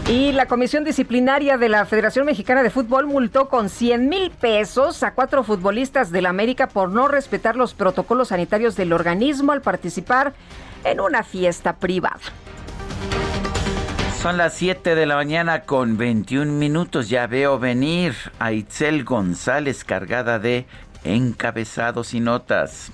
Y 0.08 0.32
la 0.32 0.46
Comisión 0.46 0.82
Disciplinaria 0.82 1.56
de 1.56 1.68
la 1.68 1.86
Federación 1.86 2.26
Mexicana 2.26 2.64
de 2.64 2.70
Fútbol 2.70 3.06
multó 3.06 3.48
con 3.48 3.68
100 3.68 4.08
mil 4.08 4.32
pesos 4.32 5.04
a 5.04 5.14
cuatro 5.14 5.44
futbolistas 5.44 6.10
del 6.10 6.26
América 6.26 6.66
por 6.66 6.88
no 6.90 7.06
respetar 7.06 7.54
los 7.54 7.74
protocolos 7.74 8.30
sanitarios 8.30 8.74
del 8.74 8.92
organismo 8.92 9.52
al 9.52 9.62
participar 9.62 10.32
en 10.82 10.98
una 10.98 11.22
fiesta 11.22 11.76
privada. 11.76 12.18
Son 14.22 14.36
las 14.36 14.54
7 14.54 14.96
de 14.96 15.06
la 15.06 15.14
mañana 15.14 15.60
con 15.62 15.96
21 15.96 16.52
minutos. 16.52 17.08
Ya 17.08 17.28
veo 17.28 17.60
venir 17.60 18.16
a 18.40 18.50
Itzel 18.50 19.04
González 19.04 19.84
cargada 19.84 20.40
de 20.40 20.66
encabezados 21.04 22.14
y 22.14 22.20
notas. 22.20 22.90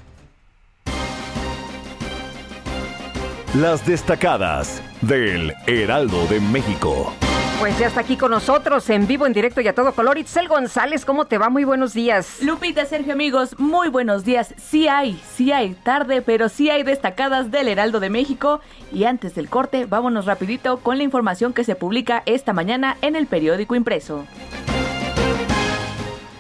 Las 3.54 3.86
destacadas 3.86 4.82
del 5.00 5.54
Heraldo 5.66 6.26
de 6.26 6.40
México. 6.40 7.14
Pues 7.60 7.78
ya 7.78 7.86
está 7.86 8.00
aquí 8.00 8.16
con 8.16 8.30
nosotros 8.30 8.90
en 8.90 9.06
vivo, 9.06 9.26
en 9.26 9.32
directo 9.32 9.60
y 9.60 9.68
a 9.68 9.74
todo 9.74 9.92
color. 9.92 10.18
Itzel 10.18 10.48
González, 10.48 11.04
¿cómo 11.04 11.26
te 11.26 11.38
va? 11.38 11.48
Muy 11.48 11.64
buenos 11.64 11.94
días. 11.94 12.42
Lupita, 12.42 12.84
Sergio, 12.84 13.12
amigos, 13.12 13.58
muy 13.58 13.88
buenos 13.88 14.24
días. 14.24 14.54
Sí 14.58 14.88
hay, 14.88 15.20
sí 15.34 15.52
hay, 15.52 15.74
tarde, 15.74 16.20
pero 16.20 16.48
sí 16.48 16.68
hay 16.68 16.82
destacadas 16.82 17.50
del 17.50 17.68
Heraldo 17.68 18.00
de 18.00 18.10
México. 18.10 18.60
Y 18.92 19.04
antes 19.04 19.34
del 19.34 19.48
corte, 19.48 19.86
vámonos 19.86 20.26
rapidito 20.26 20.78
con 20.78 20.98
la 20.98 21.04
información 21.04 21.52
que 21.52 21.64
se 21.64 21.74
publica 21.74 22.22
esta 22.26 22.52
mañana 22.52 22.98
en 23.02 23.16
el 23.16 23.26
periódico 23.26 23.74
impreso. 23.74 24.24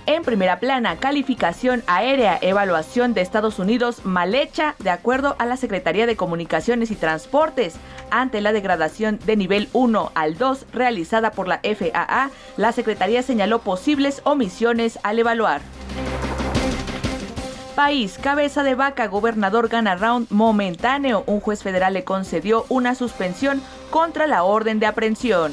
En 0.06 0.22
primera 0.22 0.60
plana, 0.60 0.96
calificación 0.96 1.82
aérea, 1.86 2.38
evaluación 2.42 3.14
de 3.14 3.22
Estados 3.22 3.58
Unidos 3.58 4.04
mal 4.04 4.34
hecha 4.34 4.74
de 4.78 4.90
acuerdo 4.90 5.34
a 5.38 5.46
la 5.46 5.56
Secretaría 5.56 6.06
de 6.06 6.14
Comunicaciones 6.14 6.90
y 6.90 6.94
Transportes. 6.94 7.76
Ante 8.10 8.42
la 8.42 8.52
degradación 8.52 9.18
de 9.24 9.36
nivel 9.36 9.70
1 9.72 10.12
al 10.14 10.36
2 10.36 10.66
realizada 10.74 11.30
por 11.30 11.48
la 11.48 11.60
FAA, 11.62 12.30
la 12.58 12.72
Secretaría 12.72 13.22
señaló 13.22 13.60
posibles 13.60 14.20
omisiones 14.24 14.98
al 15.02 15.20
evaluar. 15.20 15.62
País, 17.74 18.18
cabeza 18.22 18.62
de 18.62 18.74
vaca, 18.74 19.06
gobernador 19.06 19.68
gana 19.68 19.96
round 19.96 20.26
momentáneo. 20.30 21.24
Un 21.26 21.40
juez 21.40 21.62
federal 21.62 21.94
le 21.94 22.04
concedió 22.04 22.66
una 22.68 22.94
suspensión 22.94 23.62
contra 23.90 24.26
la 24.26 24.44
orden 24.44 24.80
de 24.80 24.86
aprehensión. 24.86 25.50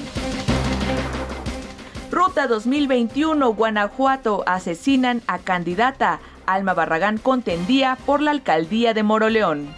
Ruta 2.11 2.45
2021, 2.47 3.53
Guanajuato, 3.53 4.43
asesinan 4.45 5.21
a 5.27 5.39
candidata. 5.39 6.19
Alma 6.45 6.73
Barragán 6.73 7.17
contendía 7.17 7.97
por 8.05 8.21
la 8.21 8.31
alcaldía 8.31 8.93
de 8.93 9.01
Moroleón. 9.01 9.73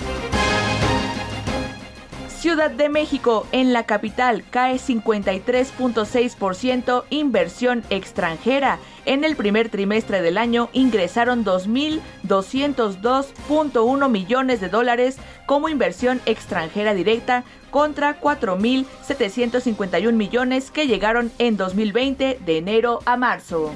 Ciudad 2.27 2.71
de 2.71 2.89
México, 2.89 3.45
en 3.51 3.71
la 3.71 3.83
capital, 3.83 4.43
cae 4.49 4.79
53.6% 4.79 7.03
inversión 7.11 7.83
extranjera. 7.91 8.79
En 9.05 9.23
el 9.23 9.35
primer 9.35 9.69
trimestre 9.69 10.23
del 10.23 10.39
año 10.39 10.69
ingresaron 10.73 11.45
2.202.1 11.45 14.09
millones 14.09 14.59
de 14.59 14.69
dólares 14.69 15.17
como 15.45 15.69
inversión 15.69 16.19
extranjera 16.25 16.95
directa 16.95 17.43
contra 17.73 18.21
4.751 18.21 20.13
millones 20.13 20.69
que 20.69 20.85
llegaron 20.85 21.31
en 21.39 21.57
2020 21.57 22.39
de 22.45 22.57
enero 22.57 22.99
a 23.05 23.17
marzo. 23.17 23.71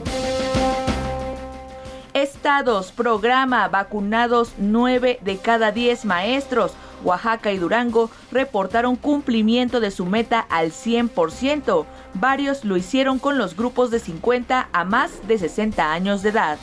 Estados, 2.14 2.92
programa, 2.92 3.68
vacunados 3.70 4.54
9 4.60 5.18
de 5.22 5.38
cada 5.38 5.72
10 5.72 6.06
maestros. 6.06 6.74
Oaxaca 7.04 7.52
y 7.52 7.58
Durango 7.58 8.12
reportaron 8.32 8.96
cumplimiento 8.98 9.80
de 9.80 9.90
su 9.90 10.06
meta 10.06 10.42
al 10.42 10.72
100%. 10.72 11.86
Varios 12.14 12.64
lo 12.66 12.78
hicieron 12.78 13.18
con 13.18 13.40
los 13.40 13.56
grupos 13.56 13.90
de 13.90 14.00
50 14.00 14.70
a 14.72 14.84
más 14.84 15.28
de 15.28 15.40
60 15.40 15.92
años 15.92 16.22
de 16.22 16.30
edad. 16.30 16.60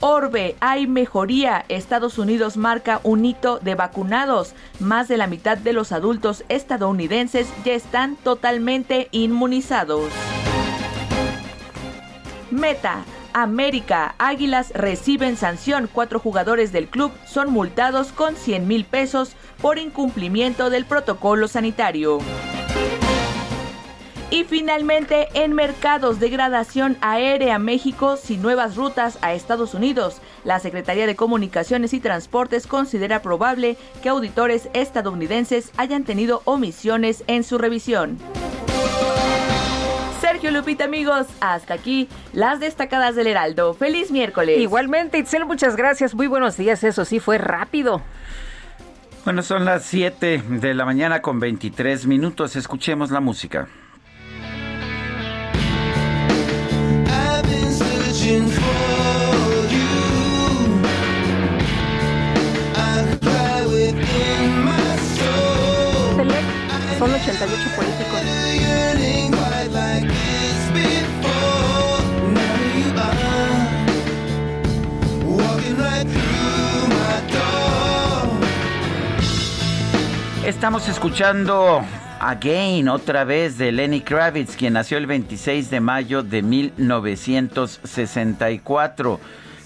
Orbe, 0.00 0.56
hay 0.60 0.86
mejoría. 0.86 1.64
Estados 1.68 2.18
Unidos 2.18 2.56
marca 2.56 3.00
un 3.02 3.24
hito 3.24 3.58
de 3.58 3.74
vacunados. 3.74 4.54
Más 4.78 5.08
de 5.08 5.16
la 5.16 5.26
mitad 5.26 5.56
de 5.56 5.72
los 5.72 5.90
adultos 5.90 6.44
estadounidenses 6.48 7.48
ya 7.64 7.72
están 7.72 8.16
totalmente 8.16 9.08
inmunizados. 9.10 10.10
Meta. 12.50 13.04
América. 13.32 14.14
Águilas 14.18 14.70
reciben 14.74 15.36
sanción. 15.36 15.90
Cuatro 15.92 16.18
jugadores 16.18 16.72
del 16.72 16.88
club 16.88 17.12
son 17.26 17.50
multados 17.50 18.12
con 18.12 18.34
100 18.34 18.66
mil 18.66 18.84
pesos 18.86 19.36
por 19.60 19.78
incumplimiento 19.78 20.70
del 20.70 20.86
protocolo 20.86 21.46
sanitario. 21.46 22.18
Y 24.28 24.42
finalmente, 24.42 25.28
en 25.34 25.52
mercados 25.52 26.18
de 26.18 26.28
gradación 26.30 26.96
aérea 27.00 27.60
México 27.60 28.16
sin 28.16 28.42
nuevas 28.42 28.74
rutas 28.74 29.18
a 29.22 29.34
Estados 29.34 29.72
Unidos, 29.72 30.20
la 30.42 30.58
Secretaría 30.58 31.06
de 31.06 31.14
Comunicaciones 31.14 31.92
y 31.94 32.00
Transportes 32.00 32.66
considera 32.66 33.22
probable 33.22 33.76
que 34.02 34.08
auditores 34.08 34.68
estadounidenses 34.72 35.70
hayan 35.76 36.02
tenido 36.02 36.42
omisiones 36.44 37.22
en 37.28 37.44
su 37.44 37.56
revisión. 37.56 38.18
Sergio 40.20 40.50
Lupita, 40.50 40.86
amigos, 40.86 41.28
hasta 41.40 41.74
aquí 41.74 42.08
las 42.32 42.58
destacadas 42.58 43.14
del 43.14 43.28
Heraldo. 43.28 43.74
Feliz 43.74 44.10
miércoles. 44.10 44.58
Igualmente, 44.58 45.18
Itzel, 45.18 45.46
muchas 45.46 45.76
gracias. 45.76 46.16
Muy 46.16 46.26
buenos 46.26 46.56
días. 46.56 46.82
Eso 46.82 47.04
sí, 47.04 47.20
fue 47.20 47.38
rápido. 47.38 48.02
Bueno, 49.24 49.42
son 49.42 49.64
las 49.64 49.84
7 49.84 50.42
de 50.48 50.74
la 50.74 50.84
mañana 50.84 51.22
con 51.22 51.38
23 51.38 52.06
minutos. 52.06 52.56
Escuchemos 52.56 53.12
la 53.12 53.20
música. 53.20 53.68
son 67.06 67.14
88 67.14 67.70
políticos. 67.76 68.20
Estamos 80.44 80.88
escuchando 80.88 81.84
Again, 82.20 82.88
otra 82.88 83.24
vez 83.24 83.58
de 83.58 83.72
Lenny 83.72 84.00
Kravitz, 84.00 84.56
quien 84.56 84.72
nació 84.74 84.98
el 84.98 85.06
26 85.06 85.70
de 85.70 85.80
mayo 85.80 86.22
de 86.22 86.42
1964. 86.42 89.18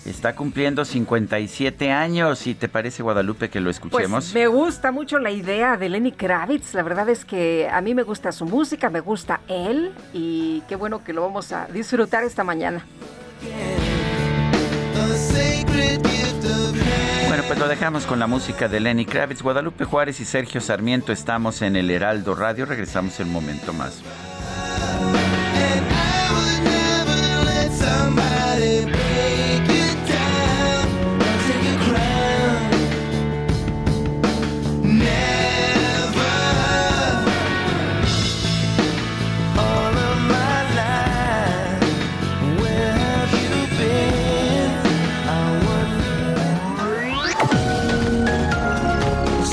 Está 0.06 0.34
cumpliendo 0.34 0.84
57 0.84 1.90
años. 1.92 2.46
¿Y 2.46 2.54
te 2.54 2.68
parece, 2.68 3.02
Guadalupe, 3.02 3.50
que 3.50 3.60
lo 3.60 3.70
escuchemos? 3.70 4.24
Pues 4.24 4.34
me 4.34 4.46
gusta 4.46 4.92
mucho 4.92 5.18
la 5.18 5.30
idea 5.30 5.76
de 5.76 5.88
Lenny 5.88 6.12
Kravitz. 6.12 6.74
La 6.74 6.82
verdad 6.82 7.08
es 7.08 7.24
que 7.24 7.68
a 7.70 7.80
mí 7.80 7.94
me 7.94 8.02
gusta 8.02 8.32
su 8.32 8.46
música, 8.46 8.88
me 8.88 9.00
gusta 9.00 9.40
él. 9.48 9.92
Y 10.14 10.62
qué 10.68 10.76
bueno 10.76 11.04
que 11.04 11.12
lo 11.12 11.22
vamos 11.22 11.52
a 11.52 11.66
disfrutar 11.66 12.24
esta 12.24 12.44
mañana. 12.44 12.84
Bueno, 17.28 17.44
pues 17.46 17.58
lo 17.58 17.68
dejamos 17.68 18.06
con 18.06 18.18
la 18.18 18.26
música 18.26 18.68
de 18.68 18.80
Lenny 18.80 19.04
Kravitz. 19.04 19.42
Guadalupe 19.42 19.84
Juárez 19.84 20.18
y 20.20 20.24
Sergio 20.24 20.60
Sarmiento 20.60 21.12
estamos 21.12 21.60
en 21.60 21.76
el 21.76 21.90
Heraldo 21.90 22.34
Radio. 22.34 22.64
Regresamos 22.64 23.20
en 23.20 23.28
un 23.28 23.32
momento 23.34 23.72
más. 23.74 24.02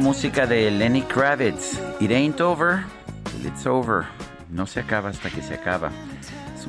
Música 0.00 0.46
de 0.46 0.70
Lenny 0.70 1.02
Kravitz. 1.02 1.78
It 2.00 2.10
ain't 2.10 2.40
over 2.40 2.84
it's 3.46 3.66
over. 3.66 4.06
No 4.50 4.66
se 4.66 4.80
acaba 4.80 5.08
hasta 5.08 5.30
que 5.30 5.42
se 5.42 5.54
acaba. 5.54 5.90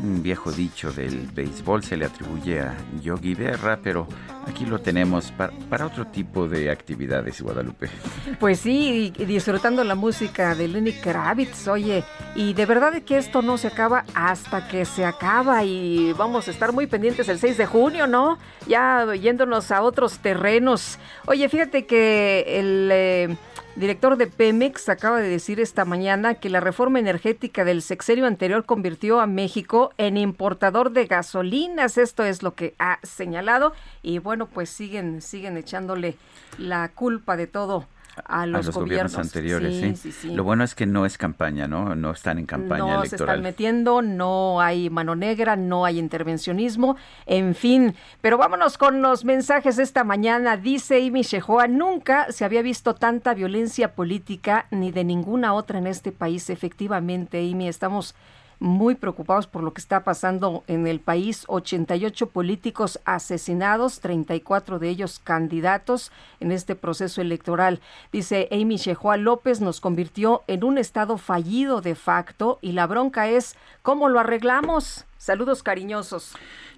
Un 0.04 0.22
viejo 0.22 0.52
dicho 0.52 0.92
del 0.92 1.28
béisbol, 1.34 1.84
se 1.84 1.98
le 1.98 2.06
atribuye 2.06 2.60
a 2.60 2.76
Yogi 3.02 3.34
Berra, 3.34 3.80
pero 3.82 4.08
aquí 4.46 4.66
lo 4.66 4.80
tenemos 4.80 5.32
para, 5.32 5.86
otro 5.86 6.08
tipo 6.08 6.48
de 6.48 6.70
actividades, 6.70 7.42
Guadalupe. 7.42 7.90
Pues 8.40 8.60
sí, 8.60 9.12
disfrutando 9.18 9.84
la 9.84 9.96
música 9.96 10.54
de 10.54 10.68
Lenny 10.68 10.94
Kravitz, 10.94 11.68
oye, 11.68 12.04
y 12.36 12.54
de 12.54 12.66
verdad 12.66 13.02
que 13.02 13.18
esto 13.18 13.42
no 13.42 13.58
se 13.58 13.68
acaba 13.68 14.06
hasta 14.14 14.68
que 14.68 14.86
se 14.86 15.04
acaba 15.04 15.64
y 15.64 16.14
vamos 16.14 16.48
a 16.48 16.52
estar 16.52 16.74
muy 16.74 16.88
pendientes 16.88 17.28
el 17.30 17.40
6 17.40 17.58
de 17.58 17.66
junio, 17.66 18.06
¿no? 18.06 18.38
Ya 18.68 19.14
yéndonos 19.16 19.72
a 19.72 19.82
otros 19.82 20.20
terrenos. 20.20 21.00
Oye, 21.26 21.50
fíjate 21.50 21.86
que 21.86 22.46
el... 22.60 22.90
Eh, 22.92 23.38
director 23.78 24.18
de 24.18 24.26
Pemex 24.26 24.90
acaba 24.90 25.20
de 25.20 25.30
decir 25.30 25.60
esta 25.60 25.86
mañana 25.86 26.36
que 26.36 26.50
la 26.50 26.60
reforma 26.60 27.00
energética 27.00 27.64
del 27.64 27.84
sexenio 27.84 28.26
anterior 28.26 28.66
convirtió 28.66 29.20
a 29.20 29.28
México 29.28 29.94
en 29.98 30.18
importador 30.18 30.92
de 30.92 31.06
gasolinas. 31.06 31.98
Esto 31.98 32.24
es 32.24 32.42
lo 32.42 32.56
que 32.56 32.74
ha 32.80 33.00
señalado. 33.04 33.74
Y 34.02 34.18
bueno, 34.18 34.48
pues 34.48 34.70
siguen, 34.70 35.22
siguen 35.22 35.58
echándole 35.58 36.16
la 36.58 36.90
culpa 36.90 37.38
de 37.38 37.46
todo 37.46 37.86
a 38.26 38.46
los, 38.46 38.70
gobiernos. 38.72 39.18
anteriores. 39.18 40.00
Sí, 40.00 40.32
Lo 40.32 40.44
bueno 40.44 40.64
es 40.64 40.76
que 40.76 40.86
no 40.86 41.06
es 41.06 41.18
campaña, 41.18 41.68
¿no? 41.68 41.96
No 41.96 42.12
están 42.12 42.40
en 42.40 42.46
campaña 42.46 42.80
no 42.80 43.00
electoral. 43.02 43.10
se 43.10 43.16
están 43.16 43.42
metiendo, 43.42 44.02
no 44.02 44.62
hay 44.62 44.90
mano 44.90 45.16
negra, 45.16 45.56
no 45.56 45.86
hay 45.86 46.00
intervencionismo, 46.00 46.98
en 47.26 47.56
fin. 47.56 47.96
Pero 48.22 48.38
vámonos 48.38 48.78
con 48.78 49.02
los 49.02 49.26
mensajes 49.26 49.78
de 49.78 49.84
esta 49.84 50.04
mañana. 50.04 50.58
Dice 50.58 51.06
Amy 51.06 51.22
Shehoa, 51.22 51.68
nunca 51.68 52.32
se 52.32 52.46
había 52.46 52.62
visto 52.62 52.96
tanta 52.96 53.34
violencia 53.34 53.94
política 53.94 54.68
ni 54.72 54.92
de 54.92 55.04
ninguna 55.04 55.54
otra 55.54 55.80
en 55.80 55.88
este 55.88 56.12
país. 56.12 56.50
Efectivamente, 56.50 57.40
Amy, 57.40 57.68
estamos 57.68 58.16
muy 58.60 58.96
preocupados 58.96 59.48
por 59.48 59.64
lo 59.64 59.74
que 59.74 59.82
está 59.82 60.04
pasando 60.04 60.64
en 60.68 60.88
el 60.88 61.00
país. 61.00 61.44
88 61.48 62.30
políticos 62.30 63.00
asesinados, 63.06 64.00
34 64.00 64.80
de 64.80 64.90
ellos 64.90 65.20
candidatos 65.24 66.12
en 66.40 66.52
este 66.52 66.76
proceso 66.76 67.22
electoral. 67.22 67.80
Dice 68.12 68.48
Amy 68.52 68.78
Shehoa 68.78 69.18
López 69.18 69.62
nos 69.62 69.82
convirtió 69.82 70.44
en 70.48 70.64
un 70.64 70.78
estado 70.78 71.18
fallido 71.18 71.82
de 71.82 71.96
facto 71.96 72.60
y 72.62 72.72
la 72.72 72.88
bronca 72.88 73.28
es 73.28 73.56
cómo 73.82 74.10
lo 74.10 74.20
arreglamos. 74.20 75.06
Saludos 75.18 75.64
cariñosos. 75.64 76.36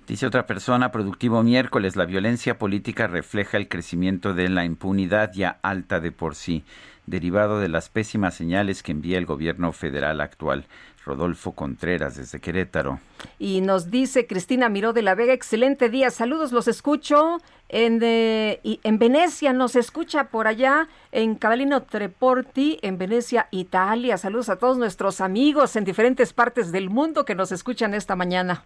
Dice 0.10 0.26
otra 0.26 0.48
persona, 0.48 0.92
productivo 0.92 1.44
miércoles, 1.44 1.96
la 1.96 2.06
violencia 2.06 2.58
política 2.58 3.06
refleja 3.06 3.58
el 3.58 3.68
crecimiento 3.68 4.34
de 4.34 4.50
la 4.50 4.66
impunidad 4.66 5.32
ya 5.34 5.60
alta 5.62 6.00
de 6.00 6.12
por 6.12 6.34
sí, 6.34 6.64
derivado 7.06 7.60
de 7.60 7.70
las 7.70 7.90
pésimas 7.90 8.34
señales 8.34 8.82
que 8.82 8.92
envía 8.92 9.20
el 9.20 9.28
gobierno 9.28 9.72
federal 9.72 10.20
actual. 10.20 10.66
Rodolfo 11.06 11.54
Contreras 11.54 12.16
desde 12.16 12.40
Querétaro. 12.40 13.00
Y 13.38 13.62
nos 13.62 13.92
dice 13.92 14.28
Cristina 14.28 14.70
Miró 14.70 14.94
de 14.94 15.02
la 15.02 15.16
Vega, 15.16 15.34
excelente 15.34 15.90
día, 15.90 16.10
saludos, 16.10 16.52
los 16.52 16.68
escucho 16.68 17.40
en, 17.70 18.00
eh, 18.02 18.60
en 18.64 19.00
Venecia, 19.00 19.54
nos 19.54 19.76
escucha 19.76 20.26
por 20.26 20.48
allá 20.48 20.88
en 21.12 21.36
Cavallino 21.36 21.84
Treporti, 21.84 22.80
en 22.82 22.98
Venecia, 22.98 23.48
Italia. 23.52 24.18
Saludos 24.18 24.50
a 24.50 24.58
todos 24.58 24.78
nuestros 24.78 25.22
amigos 25.22 25.76
en 25.76 25.86
diferentes 25.86 26.34
partes 26.34 26.72
del 26.72 26.90
mundo 26.90 27.26
que 27.26 27.36
nos 27.36 27.52
escuchan 27.52 27.94
esta 27.94 28.16
mañana. 28.16 28.64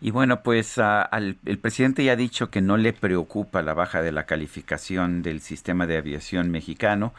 Y 0.00 0.12
bueno, 0.12 0.42
pues 0.44 0.76
el 0.78 1.58
presidente 1.58 2.04
ya 2.04 2.12
ha 2.12 2.16
dicho 2.16 2.50
que 2.50 2.60
no 2.60 2.76
le 2.76 2.92
preocupa 2.92 3.62
la 3.62 3.74
baja 3.74 4.00
de 4.00 4.12
la 4.12 4.26
calificación 4.26 5.22
del 5.22 5.40
sistema 5.40 5.86
de 5.86 5.96
aviación 5.96 6.50
mexicano. 6.50 7.14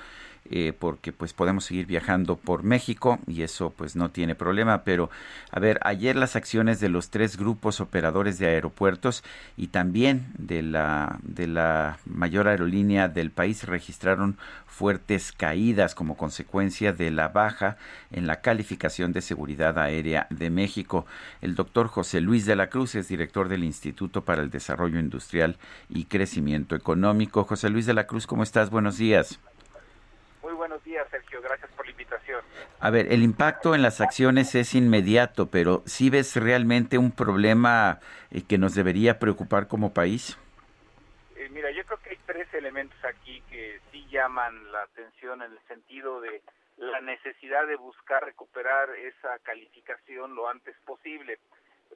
Eh, 0.52 0.74
porque 0.78 1.12
pues 1.12 1.32
podemos 1.32 1.66
seguir 1.66 1.86
viajando 1.86 2.36
por 2.36 2.64
México 2.64 3.20
y 3.28 3.44
eso 3.44 3.70
pues 3.70 3.96
no 3.96 4.10
tiene 4.10 4.34
problema. 4.34 4.84
Pero 4.84 5.12
a 5.52 5.60
ver, 5.60 5.80
ayer 5.84 6.16
las 6.16 6.36
acciones 6.36 6.80
de 6.80 6.90
los 6.90 7.12
tres 7.12 7.38
grupos 7.38 7.80
operadores 7.80 8.40
de 8.40 8.48
aeropuertos 8.48 9.24
y 9.58 9.68
también 9.68 10.34
de 10.40 10.64
la, 10.64 11.20
de 11.22 11.46
la 11.46 12.00
mayor 12.06 12.48
aerolínea 12.48 13.10
del 13.10 13.30
país 13.30 13.64
registraron 13.66 14.38
fuertes 14.66 15.34
caídas 15.34 15.94
como 15.94 16.18
consecuencia 16.18 16.94
de 16.94 17.12
la 17.12 17.28
baja 17.28 17.78
en 18.12 18.26
la 18.26 18.42
calificación 18.42 19.14
de 19.14 19.22
seguridad 19.22 19.78
aérea 19.78 20.26
de 20.32 20.50
México. 20.50 21.06
El 21.42 21.54
doctor 21.54 21.88
José 21.88 22.22
Luis 22.22 22.46
de 22.48 22.56
la 22.56 22.70
Cruz 22.70 22.96
es 22.96 23.08
director 23.08 23.50
del 23.50 23.64
Instituto 23.64 24.24
para 24.24 24.42
el 24.42 24.50
Desarrollo 24.50 25.00
Industrial 25.00 25.58
y 25.90 26.06
Crecimiento 26.06 26.76
Económico. 26.76 27.44
José 27.44 27.70
Luis 27.70 27.86
de 27.86 27.94
la 27.94 28.08
Cruz, 28.08 28.26
¿cómo 28.26 28.42
estás? 28.42 28.72
Buenos 28.72 28.98
días. 28.98 29.40
Muy 30.50 30.58
buenos 30.58 30.84
días, 30.84 31.08
Sergio. 31.12 31.44
Gracias 31.44 31.70
por 31.74 31.86
la 31.86 31.92
invitación. 31.92 32.42
A 32.80 32.90
ver, 32.90 33.14
el 33.14 33.22
impacto 33.22 33.76
en 33.76 33.84
las 33.84 34.02
acciones 34.02 34.56
es 34.56 34.74
inmediato, 34.74 35.46
pero 35.52 35.84
¿sí 35.86 36.10
ves 36.10 36.36
realmente 36.38 36.98
un 36.98 37.12
problema 37.12 38.00
eh, 38.32 38.42
que 38.50 38.58
nos 38.58 38.74
debería 38.74 39.20
preocupar 39.20 39.68
como 39.68 39.94
país? 39.94 40.40
Eh, 41.36 41.50
mira, 41.52 41.70
yo 41.70 41.86
creo 41.86 42.00
que 42.00 42.10
hay 42.10 42.20
tres 42.26 42.52
elementos 42.56 42.98
aquí 43.06 43.44
que 43.52 43.80
sí 43.92 44.08
llaman 44.10 44.72
la 44.72 44.82
atención 44.82 45.44
en 45.44 45.52
el 45.52 45.60
sentido 45.68 46.20
de 46.20 46.42
la 46.78 47.00
necesidad 47.00 47.68
de 47.68 47.76
buscar 47.76 48.26
recuperar 48.26 48.90
esa 48.96 49.38
calificación 49.44 50.34
lo 50.34 50.50
antes 50.50 50.76
posible. 50.84 51.38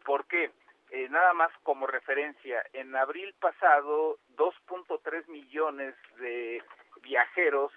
¿Por 0.06 0.28
qué? 0.28 0.52
Eh, 0.92 1.08
nada 1.10 1.34
más 1.34 1.50
como 1.64 1.88
referencia, 1.88 2.64
en 2.74 2.96
abril 2.96 3.34
pasado 3.40 4.20
2.3 4.38 5.28
millones 5.28 5.96
de 6.20 6.62
viajeros 7.02 7.72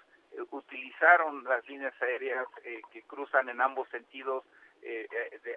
utilizaron 0.51 1.43
las 1.43 1.67
líneas 1.67 1.93
aéreas 2.01 2.47
eh, 2.63 2.81
que 2.91 3.03
cruzan 3.03 3.49
en 3.49 3.61
ambos 3.61 3.87
sentidos 3.89 4.43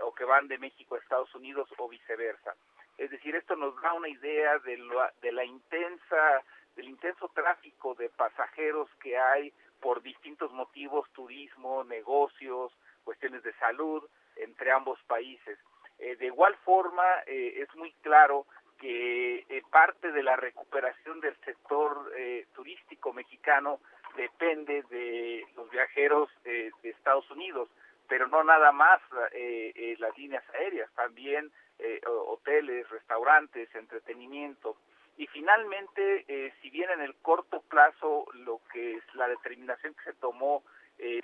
o 0.03 0.15
que 0.15 0.25
van 0.25 0.49
de 0.49 0.59
México 0.59 0.95
a 0.95 0.99
Estados 0.99 1.33
Unidos 1.35 1.69
o 1.77 1.89
viceversa. 1.89 2.57
Es 2.99 3.11
decir, 3.11 3.37
esto 3.37 3.55
nos 3.55 3.81
da 3.81 3.93
una 3.93 4.09
idea 4.09 4.59
de, 4.59 4.77
de 5.23 5.33
la 5.33 5.45
intensa, 5.45 6.43
del 6.75 6.89
intenso 6.89 7.29
tráfico 7.29 7.95
de 7.95 8.09
pasajeros 8.09 8.89
que 9.01 9.17
hay 9.17 9.53
por 9.81 10.03
distintos 10.03 10.53
motivos, 10.53 11.09
turismo, 11.13 11.85
negocios, 11.85 12.73
cuestiones 13.05 13.43
de 13.43 13.53
salud 13.55 14.03
entre 14.37 14.71
ambos 14.71 14.99
países. 15.07 15.59
Eh, 15.99 16.17
de 16.17 16.27
igual 16.27 16.57
forma, 16.65 17.05
eh, 17.27 17.63
es 17.63 17.75
muy 17.75 17.93
claro 18.03 18.47
que 18.79 19.45
eh, 19.49 19.63
parte 19.71 20.13
de 20.13 20.23
la 20.23 20.37
recuperación 20.37 21.21
del 21.21 21.37
sector 21.45 22.11
turístico 22.55 23.13
mexicano 23.13 23.81
depende 24.17 24.83
de 24.91 25.45
los 25.57 25.71
viajeros 25.71 26.29
de 26.45 26.73
Estados 26.83 27.31
Unidos, 27.31 27.69
pero 28.09 28.27
no 28.29 28.43
nada 28.45 28.73
más 28.73 29.01
las 29.99 30.19
líneas 30.19 30.45
aéreas, 30.55 30.91
también 30.95 31.51
hoteles, 32.27 32.89
restaurantes, 32.91 33.73
entretenimiento. 33.75 34.77
Y 35.17 35.27
finalmente, 35.27 36.53
si 36.61 36.71
bien 36.71 36.91
en 36.91 37.03
el 37.03 37.15
corto 37.17 37.63
plazo 37.63 38.27
lo 38.35 38.61
que 38.73 38.97
es 38.97 39.15
la 39.15 39.29
determinación 39.29 39.95
que 39.95 40.13
se 40.13 40.15
tomó 40.15 40.63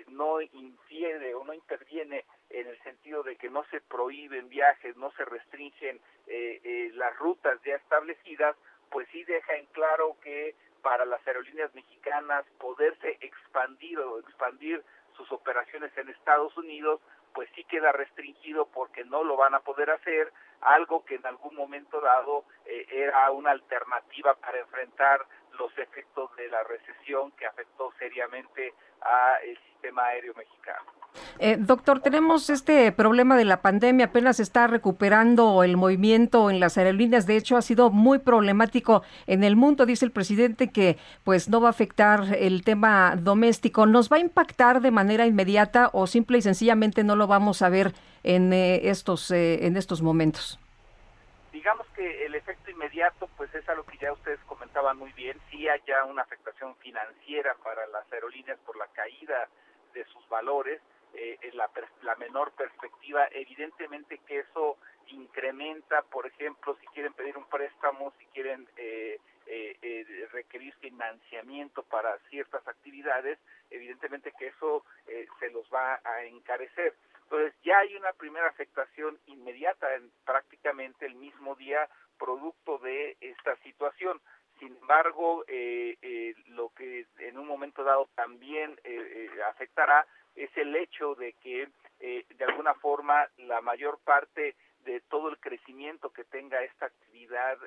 no 0.08 0.40
infiere 0.40 1.34
o 1.34 1.44
no 1.44 1.52
interviene 1.52 2.24
en 2.50 2.66
el 2.66 2.78
sentido 2.82 3.22
de 3.22 3.36
que 3.36 3.50
no 3.50 3.64
se 3.70 3.80
prohíben 3.80 4.48
viajes, 4.48 4.96
no 4.96 5.10
se 5.12 5.24
restringen 5.24 6.00
eh, 6.26 6.60
eh, 6.64 6.90
las 6.94 7.16
rutas 7.18 7.60
ya 7.64 7.76
establecidas, 7.76 8.56
pues 8.90 9.06
sí 9.12 9.24
deja 9.24 9.56
en 9.56 9.66
claro 9.66 10.16
que 10.22 10.54
para 10.86 11.04
las 11.04 11.26
aerolíneas 11.26 11.74
mexicanas 11.74 12.44
poderse 12.60 13.18
expandir 13.20 13.98
o 13.98 14.20
expandir 14.20 14.84
sus 15.16 15.32
operaciones 15.32 15.90
en 15.98 16.08
Estados 16.10 16.56
Unidos, 16.56 17.00
pues 17.34 17.48
sí 17.56 17.64
queda 17.64 17.90
restringido 17.90 18.66
porque 18.66 19.04
no 19.04 19.24
lo 19.24 19.36
van 19.36 19.56
a 19.56 19.60
poder 19.60 19.90
hacer, 19.90 20.32
algo 20.60 21.04
que 21.04 21.16
en 21.16 21.26
algún 21.26 21.56
momento 21.56 22.00
dado 22.00 22.44
eh, 22.66 22.86
era 22.88 23.28
una 23.32 23.50
alternativa 23.50 24.34
para 24.34 24.60
enfrentar 24.60 25.26
los 25.58 25.76
efectos 25.76 26.30
de 26.36 26.48
la 26.50 26.62
recesión 26.62 27.32
que 27.32 27.46
afectó 27.46 27.92
seriamente 27.98 28.72
al 29.00 29.58
sistema 29.72 30.04
aéreo 30.04 30.34
mexicano. 30.34 30.92
Eh, 31.38 31.56
doctor, 31.58 32.00
tenemos 32.00 32.48
este 32.50 32.90
problema 32.92 33.36
de 33.36 33.44
la 33.44 33.60
pandemia, 33.60 34.06
apenas 34.06 34.40
está 34.40 34.66
recuperando 34.66 35.62
el 35.62 35.76
movimiento 35.76 36.50
en 36.50 36.60
las 36.60 36.78
aerolíneas, 36.78 37.26
de 37.26 37.36
hecho 37.36 37.56
ha 37.56 37.62
sido 37.62 37.90
muy 37.90 38.18
problemático 38.18 39.02
en 39.26 39.44
el 39.44 39.56
mundo, 39.56 39.86
dice 39.86 40.04
el 40.04 40.12
presidente 40.12 40.70
que 40.70 40.96
pues 41.24 41.48
no 41.48 41.60
va 41.60 41.68
a 41.68 41.70
afectar 41.70 42.34
el 42.38 42.64
tema 42.64 43.16
doméstico, 43.16 43.86
¿nos 43.86 44.10
va 44.10 44.16
a 44.16 44.20
impactar 44.20 44.80
de 44.80 44.90
manera 44.90 45.26
inmediata 45.26 45.90
o 45.92 46.06
simple 46.06 46.38
y 46.38 46.42
sencillamente 46.42 47.04
no 47.04 47.16
lo 47.16 47.26
vamos 47.26 47.62
a 47.62 47.68
ver 47.68 47.92
en 48.22 48.52
eh, 48.52 48.88
estos 48.88 49.30
eh, 49.30 49.66
en 49.66 49.76
estos 49.76 50.02
momentos? 50.02 50.58
Digamos 51.52 51.86
que 51.94 52.26
el 52.26 52.34
efecto 52.34 52.70
inmediato 52.70 53.28
pues 53.36 53.54
es 53.54 53.68
algo 53.68 53.84
que 53.84 53.98
ya 53.98 54.12
ustedes 54.12 54.40
comentaban 54.46 54.96
muy 54.98 55.12
bien, 55.12 55.38
sí 55.50 55.68
hay 55.68 55.80
ya 55.86 56.04
una 56.04 56.22
afectación 56.22 56.74
financiera 56.76 57.54
para 57.62 57.86
las 57.88 58.10
aerolíneas 58.12 58.58
por 58.64 58.76
la 58.76 58.86
caída 58.88 59.48
de 59.94 60.04
sus 60.06 60.26
valores, 60.28 60.80
eh, 61.16 61.50
la, 61.54 61.70
la 62.02 62.14
menor 62.16 62.52
perspectiva, 62.52 63.28
evidentemente 63.32 64.18
que 64.26 64.40
eso 64.40 64.76
incrementa, 65.08 66.02
por 66.02 66.26
ejemplo, 66.26 66.76
si 66.80 66.86
quieren 66.88 67.12
pedir 67.12 67.36
un 67.36 67.48
préstamo, 67.48 68.12
si 68.18 68.26
quieren 68.26 68.66
eh, 68.76 69.18
eh, 69.46 69.76
eh 69.80 70.28
requerir 70.32 70.74
financiamiento 70.74 71.82
para 71.84 72.18
ciertas 72.30 72.66
actividades, 72.66 73.38
evidentemente 73.70 74.32
que 74.38 74.48
eso 74.48 74.84
eh, 75.06 75.26
se 75.38 75.50
los 75.50 75.66
va 75.72 76.00
a 76.04 76.24
encarecer. 76.24 76.94
Entonces 77.22 77.54
ya 77.64 77.78
hay 77.78 77.94
una 77.96 78.12
primera 78.12 78.48
afectación 78.48 79.18
inmediata 79.26 79.94
en 79.94 80.10
prácticamente 80.24 81.06
el 81.06 81.16
mismo 81.16 81.54
día 81.56 81.88
producto 82.18 82.78
de 82.78 83.16
esta 83.20 83.56
situación. 83.56 84.20
Sin 84.58 84.74
embargo, 84.76 85.44
eh, 85.48 85.98
eh, 86.00 86.34
lo 86.48 86.70
que 86.70 87.06
en 87.18 87.38
un 87.38 87.46
momento 87.46 87.84
dado 87.84 88.08
también 88.14 88.78
afectará 89.48 90.06
es 90.36 90.50
el 90.56 90.74
hecho 90.76 91.14
de 91.14 91.32
que 91.34 91.68
de 91.98 92.44
alguna 92.44 92.74
forma 92.74 93.26
la 93.38 93.60
mayor 93.60 93.98
parte 94.04 94.54
de 94.84 95.00
todo 95.08 95.28
el 95.28 95.38
crecimiento 95.38 96.10
que 96.10 96.24
tenga 96.24 96.62
esta 96.62 96.86
actividad 96.86 97.58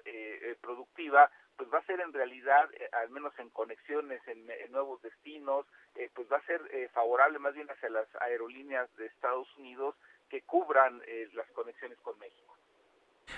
productiva 0.62 1.30
pues 1.58 1.70
va 1.74 1.80
a 1.80 1.86
ser 1.86 2.00
en 2.00 2.14
realidad, 2.14 2.70
al 3.04 3.10
menos 3.10 3.34
en 3.38 3.50
conexiones, 3.50 4.22
en, 4.28 4.48
nuevos 4.72 5.02
destinos, 5.02 5.66
pues 6.14 6.28
va 6.32 6.38
a 6.38 6.46
ser 6.46 6.62
favorable 6.94 7.38
más 7.38 7.54
bien 7.54 7.70
hacia 7.70 7.90
las 7.90 8.08
aerolíneas 8.22 8.88
de 8.96 9.08
Estados 9.08 9.48
Unidos 9.58 9.96
que 10.30 10.42
cubran 10.44 11.02
las 11.34 11.50
conexiones 11.52 11.98
con 12.00 12.18
México. 12.18 12.56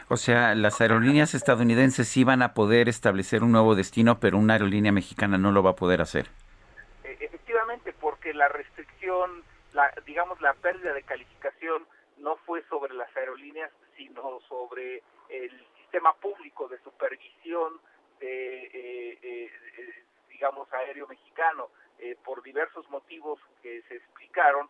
O 0.08 0.18
sea, 0.18 0.56
las 0.56 0.82
aerolíneas 0.82 1.34
estadounidenses 1.34 2.08
sí 2.08 2.24
van 2.24 2.42
a 2.42 2.54
poder 2.54 2.90
establecer 2.90 3.44
un 3.44 3.52
nuevo 3.52 3.76
destino, 3.76 4.20
pero 4.20 4.38
una 4.38 4.54
aerolínea 4.54 4.92
mexicana 4.92 5.38
no 5.38 5.52
lo 5.52 5.64
va 5.64 5.72
a 5.72 5.76
poder 5.76 6.02
hacer. 6.02 6.28
E, 8.32 8.34
porque 8.34 8.34
la 8.34 8.48
restricción, 8.48 9.44
la, 9.74 9.92
digamos, 10.06 10.40
la 10.42 10.54
pérdida 10.54 10.94
de 10.94 11.04
calificación 11.04 11.86
no 12.18 12.38
fue 12.46 12.64
sobre 12.70 12.94
las 12.94 13.16
aerolíneas, 13.16 13.72
sino 13.98 14.40
sobre 14.48 15.04
el 15.30 15.52
sistema 15.78 16.14
público 16.16 16.68
de 16.68 16.80
supervisión 16.80 17.80
de, 18.20 18.64
eh, 18.64 19.20
eh, 19.22 19.52
eh, 19.78 20.04
digamos, 20.30 20.72
aéreo 20.74 21.08
mexicano. 21.08 21.70
por 22.24 22.42
diversos 22.42 22.90
motivos 22.90 23.40
que 23.62 23.84
se 23.84 23.96
explicaron, 23.96 24.68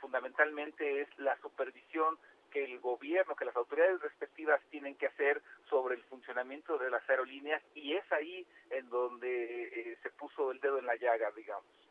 fundamentalmente 0.00 1.00
es 1.00 1.08
la 1.18 1.34
supervisión 1.38 2.18
que 2.54 2.62
el 2.62 2.78
gobierno, 2.78 3.34
que 3.34 3.46
las 3.46 3.56
autoridades 3.56 4.00
respectivas 4.00 4.60
tienen 4.70 4.94
que 4.94 5.06
hacer 5.06 5.42
sobre 5.70 5.96
el 5.96 6.02
funcionamiento 6.04 6.76
de 6.76 6.90
las 6.90 7.02
aerolíneas 7.08 7.62
y 7.74 7.94
es 7.94 8.04
ahí 8.12 8.46
en 8.70 8.88
donde 8.90 9.64
eh, 9.64 9.98
se 10.02 10.10
puso 10.10 10.52
el 10.52 10.60
dedo 10.60 10.78
en 10.78 10.86
la 10.86 10.94
llaga, 10.96 11.32
digamos. 11.34 11.83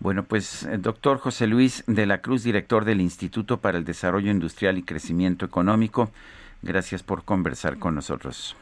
Bueno, 0.00 0.24
pues 0.24 0.62
eh, 0.62 0.78
doctor 0.78 1.18
José 1.18 1.46
Luis 1.46 1.84
de 1.86 2.06
la 2.06 2.22
Cruz, 2.22 2.42
director 2.42 2.86
del 2.86 3.02
Instituto 3.02 3.58
para 3.58 3.76
el 3.76 3.84
Desarrollo 3.84 4.30
Industrial 4.30 4.78
y 4.78 4.82
Crecimiento 4.82 5.44
Económico, 5.44 6.10
gracias 6.62 7.02
por 7.02 7.22
conversar 7.22 7.78
con 7.78 7.94
nosotros. 7.94 8.56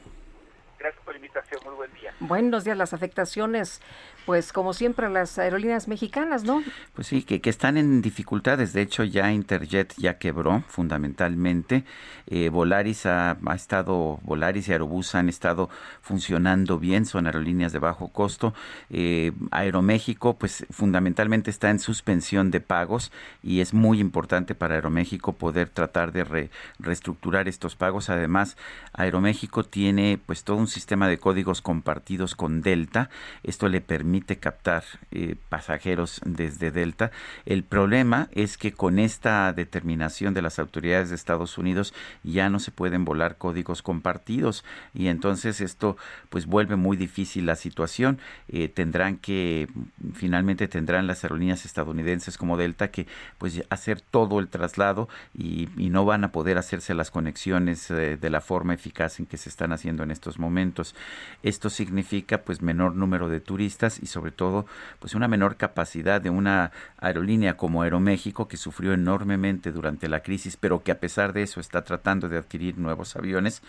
Gracias 0.80 1.00
por 1.04 1.14
la 1.14 1.18
invitación, 1.18 1.60
muy 1.64 1.76
buen 1.76 1.94
día. 1.94 2.12
Buenos 2.18 2.64
días, 2.64 2.76
las 2.76 2.92
afectaciones 2.92 3.80
pues 4.28 4.52
como 4.52 4.74
siempre 4.74 5.08
las 5.08 5.38
aerolíneas 5.38 5.88
mexicanas, 5.88 6.44
¿no? 6.44 6.62
Pues 6.92 7.06
sí, 7.06 7.22
que, 7.22 7.40
que 7.40 7.48
están 7.48 7.78
en 7.78 8.02
dificultades. 8.02 8.74
De 8.74 8.82
hecho, 8.82 9.02
ya 9.02 9.32
Interjet 9.32 9.94
ya 9.96 10.18
quebró 10.18 10.64
fundamentalmente. 10.68 11.84
Eh, 12.26 12.50
Volaris 12.50 13.06
ha, 13.06 13.38
ha, 13.42 13.54
estado, 13.54 14.20
Volaris 14.24 14.68
y 14.68 14.72
Aerobús 14.72 15.14
han 15.14 15.30
estado 15.30 15.70
funcionando 16.02 16.78
bien, 16.78 17.06
son 17.06 17.24
aerolíneas 17.24 17.72
de 17.72 17.78
bajo 17.78 18.08
costo. 18.08 18.52
Eh, 18.90 19.32
Aeroméxico, 19.50 20.36
pues 20.36 20.66
fundamentalmente 20.68 21.50
está 21.50 21.70
en 21.70 21.78
suspensión 21.78 22.50
de 22.50 22.60
pagos 22.60 23.10
y 23.42 23.60
es 23.60 23.72
muy 23.72 23.98
importante 23.98 24.54
para 24.54 24.74
Aeroméxico 24.74 25.32
poder 25.38 25.70
tratar 25.70 26.12
de 26.12 26.50
reestructurar 26.78 27.48
estos 27.48 27.76
pagos. 27.76 28.10
Además, 28.10 28.58
Aeroméxico 28.92 29.64
tiene 29.64 30.20
pues 30.26 30.44
todo 30.44 30.58
un 30.58 30.68
sistema 30.68 31.08
de 31.08 31.16
códigos 31.16 31.62
compartidos 31.62 32.34
con 32.34 32.60
Delta. 32.60 33.08
Esto 33.42 33.70
le 33.70 33.80
permite 33.80 34.17
captar 34.22 34.84
eh, 35.10 35.36
pasajeros 35.48 36.20
desde 36.24 36.70
Delta. 36.70 37.10
El 37.46 37.64
problema 37.64 38.28
es 38.32 38.58
que 38.58 38.72
con 38.72 38.98
esta 38.98 39.52
determinación 39.52 40.34
de 40.34 40.42
las 40.42 40.58
autoridades 40.58 41.08
de 41.10 41.14
Estados 41.14 41.58
Unidos 41.58 41.94
ya 42.22 42.50
no 42.50 42.60
se 42.60 42.70
pueden 42.70 43.04
volar 43.04 43.36
códigos 43.36 43.82
compartidos 43.82 44.64
y 44.94 45.08
entonces 45.08 45.60
esto 45.60 45.96
pues 46.28 46.46
vuelve 46.46 46.76
muy 46.76 46.96
difícil 46.96 47.46
la 47.46 47.56
situación. 47.56 48.18
Eh, 48.48 48.68
tendrán 48.68 49.16
que 49.16 49.68
finalmente 50.14 50.68
tendrán 50.68 51.06
las 51.06 51.24
aerolíneas 51.24 51.64
estadounidenses 51.64 52.38
como 52.38 52.56
Delta 52.56 52.90
que 52.90 53.06
pues 53.38 53.62
hacer 53.70 54.00
todo 54.00 54.38
el 54.40 54.48
traslado 54.48 55.08
y, 55.34 55.68
no 55.88 56.04
van 56.04 56.22
a 56.22 56.32
poder 56.32 56.58
hacerse 56.58 56.92
las 56.92 57.10
conexiones 57.10 57.90
eh, 57.90 58.18
de 58.18 58.30
la 58.30 58.42
forma 58.42 58.74
eficaz 58.74 59.20
en 59.20 59.26
que 59.26 59.38
se 59.38 59.48
están 59.48 59.72
haciendo 59.72 60.02
en 60.02 60.10
estos 60.10 60.38
momentos. 60.38 60.94
Esto 61.42 61.70
significa 61.70 62.42
pues 62.42 62.60
menor 62.60 62.94
número 62.94 63.30
de 63.30 63.40
turistas 63.40 64.00
y 64.02 64.06
sobre 64.08 64.32
todo 64.32 64.66
pues 64.98 65.14
una 65.14 65.28
menor 65.28 65.56
capacidad 65.56 66.20
de 66.20 66.30
una 66.30 66.72
aerolínea 66.98 67.56
como 67.56 67.82
Aeroméxico 67.82 68.48
que 68.48 68.56
sufrió 68.56 68.92
enormemente 68.92 69.72
durante 69.72 70.08
la 70.08 70.20
crisis, 70.20 70.56
pero 70.56 70.82
que 70.82 70.92
a 70.92 71.00
pesar 71.00 71.32
de 71.32 71.42
eso 71.42 71.60
está 71.60 71.84
tratando 71.84 72.28
de 72.28 72.38
adquirir 72.38 72.78
nuevos 72.78 73.16
aviones 73.16 73.62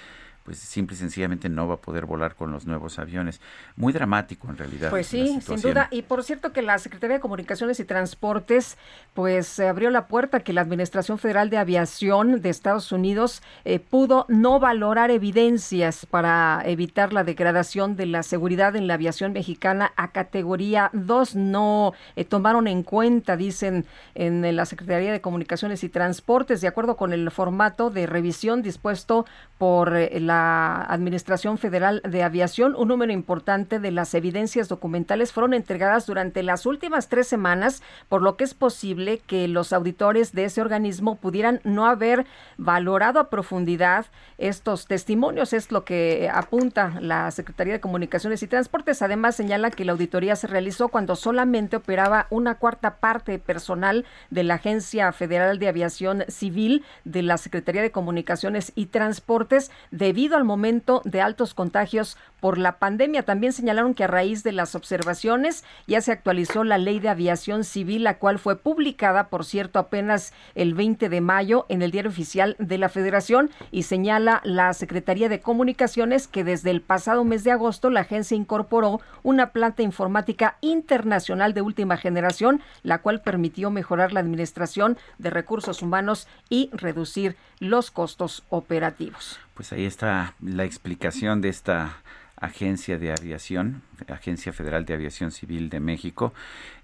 pues 0.50 0.58
simple 0.58 0.96
y 0.96 0.98
sencillamente 0.98 1.48
no 1.48 1.68
va 1.68 1.76
a 1.76 1.78
poder 1.78 2.08
volar 2.08 2.34
con 2.34 2.52
los 2.52 2.66
nuevos 2.66 2.98
aviones. 2.98 3.40
Muy 3.76 3.94
dramático 3.94 4.50
en 4.50 4.58
realidad. 4.58 4.90
Pues 4.90 5.06
sí, 5.06 5.40
sin 5.42 5.62
duda. 5.62 5.90
Y 5.92 6.02
por 6.02 6.24
cierto 6.24 6.52
que 6.52 6.64
la 6.64 6.80
Secretaría 6.80 7.18
de 7.18 7.22
Comunicaciones 7.22 7.80
y 7.80 7.86
Transportes 7.86 8.76
pues 9.14 9.60
abrió 9.60 9.92
la 9.92 10.08
puerta 10.08 10.40
que 10.40 10.52
la 10.52 10.62
Administración 10.62 11.20
Federal 11.20 11.52
de 11.52 11.60
Aviación 11.60 12.42
de 12.42 12.50
Estados 12.50 12.92
Unidos 12.92 13.44
eh, 13.64 13.78
pudo 13.78 14.26
no 14.28 14.60
valorar 14.60 15.12
evidencias 15.12 16.08
para 16.08 16.64
evitar 16.66 17.14
la 17.14 17.24
degradación 17.24 17.96
de 17.96 18.08
la 18.08 18.24
seguridad 18.24 18.76
en 18.76 18.88
la 18.88 18.96
aviación 18.96 19.34
mexicana 19.34 19.94
a 19.98 20.12
categoría 20.12 20.90
2. 20.94 21.36
No 21.36 21.94
eh, 22.16 22.26
tomaron 22.26 22.68
en 22.68 22.82
cuenta, 22.82 23.38
dicen 23.38 23.86
en 24.16 24.56
la 24.56 24.66
Secretaría 24.66 25.12
de 25.12 25.22
Comunicaciones 25.22 25.84
y 25.84 25.90
Transportes, 25.90 26.62
de 26.62 26.70
acuerdo 26.70 26.98
con 26.98 27.14
el 27.14 27.30
formato 27.30 27.92
de 27.92 28.08
revisión 28.08 28.64
dispuesto 28.64 29.28
por 29.60 29.96
eh, 29.96 30.20
la 30.20 30.39
Administración 30.84 31.58
Federal 31.58 32.02
de 32.08 32.24
Aviación, 32.24 32.76
un 32.76 32.88
número 32.88 33.12
importante 33.12 33.80
de 33.80 33.92
las 33.92 34.14
evidencias 34.14 34.68
documentales 34.68 35.34
fueron 35.34 35.54
entregadas 35.54 36.06
durante 36.06 36.44
las 36.44 36.66
últimas 36.66 37.10
tres 37.10 37.28
semanas, 37.28 37.82
por 38.08 38.22
lo 38.22 38.38
que 38.38 38.44
es 38.44 38.54
posible 38.54 39.20
que 39.20 39.48
los 39.48 39.74
auditores 39.74 40.34
de 40.34 40.46
ese 40.46 40.62
organismo 40.62 41.16
pudieran 41.16 41.62
no 41.64 41.86
haber 41.86 42.26
valorado 42.58 43.20
a 43.20 43.30
profundidad 43.30 44.06
estos 44.38 44.88
testimonios. 44.88 45.54
Es 45.54 45.72
lo 45.72 45.86
que 45.86 46.30
apunta 46.34 46.94
la 47.02 47.32
Secretaría 47.32 47.74
de 47.74 47.80
Comunicaciones 47.80 48.44
y 48.44 48.48
Transportes. 48.48 49.02
Además, 49.02 49.36
señala 49.36 49.72
que 49.72 49.86
la 49.86 49.92
auditoría 49.92 50.36
se 50.36 50.48
realizó 50.48 50.90
cuando 50.90 51.16
solamente 51.16 51.78
operaba 51.78 52.28
una 52.30 52.56
cuarta 52.56 52.98
parte 52.98 53.40
personal 53.40 54.06
de 54.30 54.44
la 54.44 54.56
Agencia 54.56 55.12
Federal 55.12 55.60
de 55.60 55.68
Aviación 55.68 56.24
Civil 56.28 56.84
de 57.04 57.24
la 57.24 57.38
Secretaría 57.38 57.82
de 57.82 57.92
Comunicaciones 57.92 58.72
y 58.76 58.88
Transportes 58.88 59.72
debido 59.92 60.29
al 60.36 60.44
momento 60.44 61.02
de 61.06 61.22
altos 61.22 61.54
contagios 61.54 62.18
por 62.40 62.58
la 62.58 62.80
pandemia. 62.80 63.24
También 63.24 63.54
señalaron 63.54 63.94
que 63.94 64.04
a 64.04 64.08
raíz 64.08 64.44
de 64.44 64.52
las 64.52 64.76
observaciones 64.76 65.64
ya 65.88 66.02
se 66.02 66.12
actualizó 66.12 66.64
la 66.64 66.78
ley 66.78 67.00
de 67.00 67.10
aviación 67.10 67.64
civil, 67.64 68.04
la 68.04 68.18
cual 68.18 68.40
fue 68.40 68.56
publicada, 68.56 69.28
por 69.30 69.46
cierto, 69.46 69.80
apenas 69.80 70.34
el 70.56 70.74
20 70.74 71.10
de 71.10 71.22
mayo 71.22 71.66
en 71.70 71.82
el 71.82 71.92
diario 71.92 72.12
oficial 72.12 72.56
de 72.60 72.78
la 72.78 72.90
Federación 72.90 73.50
y 73.72 73.84
señala 73.84 74.42
la 74.44 74.74
Secretaría 74.74 75.30
de 75.30 75.42
Comunicaciones 75.42 76.28
que 76.28 76.44
desde 76.44 76.72
el 76.72 76.82
pasado 76.82 77.24
mes 77.24 77.44
de 77.44 77.52
agosto 77.52 77.90
la 77.90 78.02
agencia 78.02 78.38
incorporó 78.38 79.02
una 79.24 79.52
planta 79.52 79.84
informática 79.84 80.58
internacional 80.62 81.54
de 81.54 81.62
última 81.62 81.98
generación, 81.98 82.62
la 82.84 83.00
cual 83.00 83.22
permitió 83.22 83.70
mejorar 83.70 84.14
la 84.14 84.20
administración 84.20 84.98
de 85.18 85.30
recursos 85.30 85.82
humanos 85.82 86.28
y 86.50 86.70
reducir 86.74 87.36
los 87.60 87.92
costos 87.92 88.44
operativos. 88.50 89.40
Pues 89.60 89.74
ahí 89.74 89.84
está 89.84 90.36
la 90.42 90.64
explicación 90.64 91.42
de 91.42 91.50
esta 91.50 91.98
Agencia 92.38 92.98
de 92.98 93.12
Aviación, 93.12 93.82
Agencia 94.08 94.54
Federal 94.54 94.86
de 94.86 94.94
Aviación 94.94 95.32
Civil 95.32 95.70
de 95.70 95.82
México. 95.82 96.34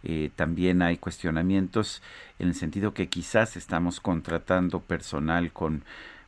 Eh, 0.04 0.30
también 0.36 0.82
hay 0.82 0.98
cuestionamientos 0.98 2.04
en 2.38 2.50
el 2.50 2.54
sentido 2.54 2.94
que 2.94 3.08
quizás 3.08 3.56
estamos 3.56 4.02
contratando 4.02 4.82
personal 4.82 5.54
con 5.54 5.86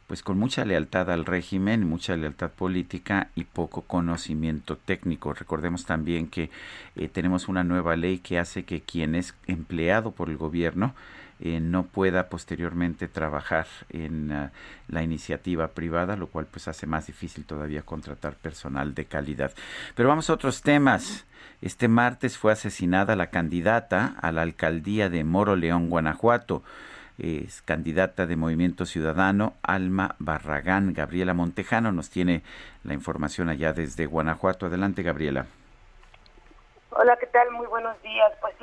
pues 0.07 0.23
con 0.23 0.39
mucha 0.39 0.63
lealtad 0.63 1.11
al 1.11 1.25
régimen, 1.25 1.85
mucha 1.85 2.15
lealtad 2.15 2.51
política 2.51 3.29
y 3.35 3.43
poco 3.43 3.81
conocimiento 3.81 4.77
técnico. 4.77 5.33
Recordemos 5.33 5.85
también 5.85 6.29
que 6.29 6.49
eh, 6.95 7.09
tenemos 7.09 7.49
una 7.49 7.65
nueva 7.65 7.97
ley 7.97 8.19
que 8.19 8.39
hace 8.39 8.63
que 8.63 8.79
quien 8.79 9.15
es 9.15 9.35
empleado 9.47 10.11
por 10.11 10.29
el 10.29 10.37
gobierno 10.37 10.95
eh, 11.39 11.59
no 11.59 11.83
pueda 11.83 12.29
posteriormente 12.29 13.07
trabajar 13.07 13.67
en 13.89 14.31
ah, 14.31 14.51
la 14.87 15.03
iniciativa 15.03 15.69
privada, 15.69 16.15
lo 16.15 16.27
cual 16.27 16.47
pues 16.47 16.67
hace 16.67 16.87
más 16.87 17.07
difícil 17.07 17.45
todavía 17.45 17.83
contratar 17.83 18.33
personal 18.33 18.95
de 18.95 19.05
calidad. 19.05 19.51
Pero 19.95 20.09
vamos 20.09 20.29
a 20.29 20.33
otros 20.33 20.61
temas. 20.61 21.25
Este 21.61 21.87
martes 21.87 22.37
fue 22.37 22.51
asesinada 22.51 23.15
la 23.15 23.27
candidata 23.27 24.15
a 24.21 24.31
la 24.31 24.41
alcaldía 24.41 25.09
de 25.09 25.23
Moro 25.23 25.55
León, 25.55 25.89
Guanajuato. 25.89 26.63
Es 27.17 27.63
candidata 27.63 28.27
de 28.27 28.35
Movimiento 28.35 28.85
Ciudadano, 28.85 29.53
Alma 29.63 30.15
Barragán. 30.19 30.93
Gabriela 30.93 31.33
Montejano 31.33 31.91
nos 31.91 32.11
tiene 32.11 32.43
la 32.83 32.93
información 32.93 33.49
allá 33.49 33.73
desde 33.73 34.05
Guanajuato. 34.05 34.67
Adelante, 34.67 35.01
Gabriela. 35.01 35.47
Hola, 36.91 37.17
¿qué 37.19 37.25
tal? 37.27 37.51
Muy 37.51 37.67
buenos 37.67 37.99
días. 38.03 38.31
Pues 38.39 38.55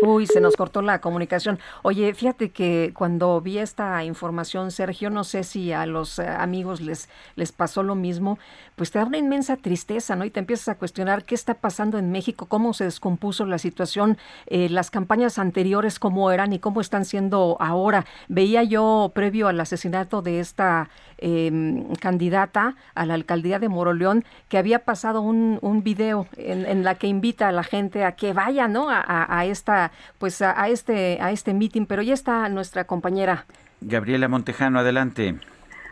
Uy, 0.00 0.26
se 0.26 0.40
nos 0.40 0.54
cortó 0.54 0.80
la 0.80 1.00
comunicación. 1.00 1.58
Oye, 1.82 2.14
fíjate 2.14 2.50
que 2.50 2.92
cuando 2.94 3.40
vi 3.40 3.58
esta 3.58 4.04
información, 4.04 4.70
Sergio, 4.70 5.10
no 5.10 5.24
sé 5.24 5.42
si 5.42 5.72
a 5.72 5.86
los 5.86 6.20
eh, 6.20 6.28
amigos 6.28 6.80
les, 6.80 7.08
les 7.34 7.50
pasó 7.50 7.82
lo 7.82 7.96
mismo, 7.96 8.38
pues 8.76 8.92
te 8.92 9.00
da 9.00 9.04
una 9.04 9.18
inmensa 9.18 9.56
tristeza, 9.56 10.14
¿no? 10.14 10.24
Y 10.24 10.30
te 10.30 10.38
empiezas 10.38 10.68
a 10.68 10.76
cuestionar 10.76 11.24
qué 11.24 11.34
está 11.34 11.54
pasando 11.54 11.98
en 11.98 12.12
México, 12.12 12.46
cómo 12.46 12.74
se 12.74 12.84
descompuso 12.84 13.44
la 13.44 13.58
situación, 13.58 14.18
eh, 14.46 14.68
las 14.68 14.92
campañas 14.92 15.36
anteriores, 15.36 15.98
cómo 15.98 16.30
eran 16.30 16.52
y 16.52 16.60
cómo 16.60 16.80
están 16.80 17.04
siendo 17.04 17.56
ahora. 17.58 18.06
Veía 18.28 18.62
yo, 18.62 19.10
previo 19.14 19.48
al 19.48 19.58
asesinato 19.58 20.22
de 20.22 20.38
esta 20.38 20.90
em, 21.18 21.92
candidata 21.96 22.76
a 22.94 23.04
la 23.04 23.14
alcaldía 23.14 23.58
de 23.58 23.68
Moroleón, 23.68 24.24
que 24.48 24.58
había 24.58 24.84
pasado 24.84 25.22
un, 25.22 25.58
un 25.60 25.82
video 25.82 26.28
en, 26.36 26.84
la 26.84 26.94
que 26.94 27.08
invita 27.08 27.48
a 27.48 27.52
la 27.52 27.64
gente 27.64 28.04
a 28.04 28.12
que 28.12 28.32
vaya, 28.32 28.68
¿no? 28.68 28.86
a 28.90 29.44
esta 29.46 29.87
pues 30.18 30.42
a, 30.42 30.68
este 30.68 31.18
a 31.20 31.30
este 31.30 31.54
meeting, 31.54 31.86
pero 31.86 32.02
ya 32.02 32.14
está 32.14 32.48
nuestra 32.48 32.84
compañera 32.84 33.46
Gabriela 33.80 34.28
Montejano, 34.28 34.80
adelante. 34.80 35.34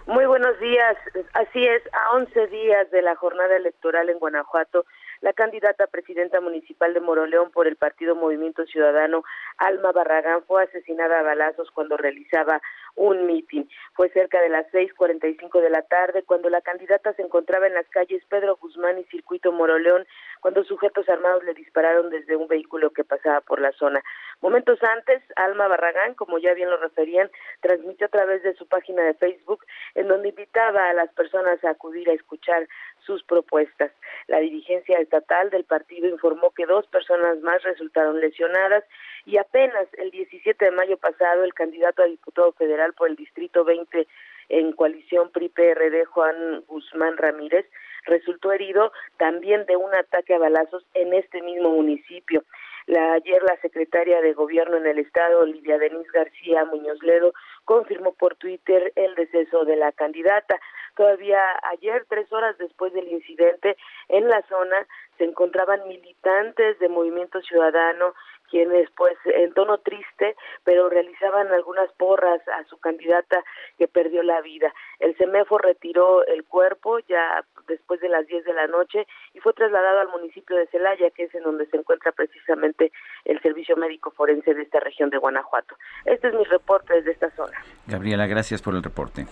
Muy 0.07 0.24
buenos 0.26 0.59
días. 0.61 0.97
Así 1.34 1.64
es, 1.64 1.82
a 1.92 2.16
11 2.16 2.47
días 2.49 2.90
de 2.90 3.03
la 3.03 3.16
jornada 3.16 3.57
electoral 3.57 4.09
en 4.09 4.18
Guanajuato, 4.18 4.84
la 5.20 5.32
candidata 5.32 5.86
presidenta 5.86 6.40
municipal 6.40 6.94
de 6.94 7.00
Moroleón 7.00 7.50
por 7.50 7.66
el 7.66 7.76
partido 7.76 8.14
Movimiento 8.14 8.64
Ciudadano, 8.66 9.24
Alma 9.58 9.92
Barragán, 9.92 10.42
fue 10.44 10.64
asesinada 10.64 11.20
a 11.20 11.22
balazos 11.22 11.70
cuando 11.70 11.96
realizaba 11.96 12.60
un 12.94 13.26
mitin. 13.26 13.68
Fue 13.94 14.08
cerca 14.10 14.40
de 14.40 14.48
las 14.48 14.66
6:45 14.72 15.60
de 15.60 15.70
la 15.70 15.82
tarde 15.82 16.22
cuando 16.22 16.48
la 16.50 16.60
candidata 16.60 17.12
se 17.14 17.22
encontraba 17.22 17.66
en 17.66 17.74
las 17.74 17.86
calles 17.88 18.24
Pedro 18.28 18.56
Guzmán 18.56 18.98
y 18.98 19.04
Circuito 19.04 19.52
Moroleón 19.52 20.06
cuando 20.40 20.64
sujetos 20.64 21.08
armados 21.08 21.44
le 21.44 21.54
dispararon 21.54 22.10
desde 22.10 22.36
un 22.36 22.48
vehículo 22.48 22.90
que 22.90 23.04
pasaba 23.04 23.40
por 23.40 23.60
la 23.60 23.72
zona. 23.72 24.02
Momentos 24.40 24.78
antes, 24.82 25.22
Alma 25.36 25.68
Barragán, 25.68 26.14
como 26.14 26.38
ya 26.38 26.54
bien 26.54 26.70
lo 26.70 26.76
referían, 26.76 27.30
transmitió 27.60 28.06
a 28.06 28.10
través 28.10 28.42
de 28.42 28.54
su 28.54 28.66
página 28.66 29.02
de 29.02 29.14
Facebook 29.14 29.64
en 29.94 30.08
donde 30.08 30.30
invitaba 30.30 30.90
a 30.90 30.94
las 30.94 31.12
personas 31.12 31.62
a 31.64 31.70
acudir 31.70 32.08
a 32.08 32.14
escuchar 32.14 32.66
sus 33.07 33.22
propuestas. 33.22 33.92
La 34.26 34.40
dirigencia 34.40 34.98
estatal 34.98 35.50
del 35.50 35.64
partido 35.64 36.09
informó 36.09 36.50
que 36.50 36.66
dos 36.66 36.86
personas 36.88 37.40
más 37.40 37.62
resultaron 37.62 38.20
lesionadas 38.20 38.84
y 39.24 39.38
apenas 39.38 39.86
el 39.98 40.11
17 40.11 40.64
de 40.64 40.70
mayo 40.72 40.96
pasado 40.98 41.44
el 41.44 41.54
candidato 41.54 42.02
a 42.02 42.07
diputado 42.07 42.52
federal 42.52 42.92
por 42.94 43.09
el 43.09 43.16
Distrito 43.16 43.64
20 43.64 44.07
en 44.48 44.72
coalición 44.72 45.30
PRI-PRD, 45.30 46.04
Juan 46.04 46.62
Guzmán 46.68 47.16
Ramírez, 47.16 47.66
resultó 48.04 48.52
herido 48.52 48.92
también 49.16 49.66
de 49.66 49.76
un 49.76 49.92
ataque 49.94 50.34
a 50.34 50.38
balazos 50.38 50.84
en 50.94 51.12
este 51.14 51.42
mismo 51.42 51.70
municipio. 51.70 52.44
La, 52.86 53.14
ayer 53.14 53.42
la 53.42 53.61
secretaria 53.61 54.20
de 54.20 54.32
Gobierno 54.32 54.76
en 54.76 54.86
el 54.86 55.00
Estado, 55.00 55.40
Olivia 55.40 55.78
Denise 55.78 56.11
García 56.12 56.64
Muñoz 56.64 57.02
Ledo, 57.02 57.32
confirmó 57.66 58.14
por 58.14 58.36
Twitter 58.36 58.92
el 58.96 59.14
deceso 59.16 59.66
de 59.66 59.76
la 59.76 59.92
candidata. 59.92 60.58
Todavía 60.94 61.38
ayer, 61.72 62.06
tres 62.08 62.32
horas 62.32 62.56
después 62.56 62.94
del 62.94 63.08
incidente, 63.08 63.76
en 64.08 64.28
la 64.28 64.40
zona 64.48 64.86
se 65.18 65.24
encontraban 65.24 65.86
militantes 65.86 66.78
de 66.78 66.88
Movimiento 66.88 67.42
Ciudadano 67.42 68.14
quienes 68.51 68.90
pues 68.97 69.16
en 69.24 69.53
tono 69.55 69.78
triste, 69.78 70.36
pero 70.64 70.88
realizaban 70.88 71.49
algunas 71.53 71.90
porras 71.92 72.40
a 72.49 72.64
su 72.64 72.78
candidata 72.78 73.44
que 73.78 73.88
perdió 73.88 74.22
la 74.22 74.40
vida. 74.40 74.72
El 74.99 75.16
CEMEFO 75.16 75.59
retiró 75.59 76.24
el 76.26 76.44
cuerpo 76.44 76.99
ya 77.01 77.44
después 77.68 78.01
de 78.01 78.09
las 78.09 78.26
10 78.26 78.44
de 78.44 78.53
la 78.53 78.66
noche 78.66 79.07
y 79.34 79.40
fue 79.40 79.53
trasladado 79.53 80.01
al 80.01 80.09
municipio 80.09 80.57
de 80.57 80.66
Celaya, 80.68 81.11
que 81.11 81.24
es 81.24 81.34
en 81.34 81.42
donde 81.42 81.66
se 81.66 81.76
encuentra 81.76 82.12
precisamente 82.12 82.92
el 83.24 83.40
servicio 83.40 83.76
médico 83.76 84.11
forense 84.11 84.55
de 84.55 84.62
esta 84.62 84.80
región 84.80 85.11
de 85.11 85.18
Guanajuato. 85.18 85.76
Este 86.05 86.28
es 86.28 86.34
mi 86.34 86.44
reporte 86.44 86.94
desde 86.94 87.12
esta 87.12 87.30
zona. 87.30 87.59
Gabriela, 87.86 88.26
gracias 88.26 88.62
por 88.62 88.74
el 88.74 88.82
reporte. 88.82 89.26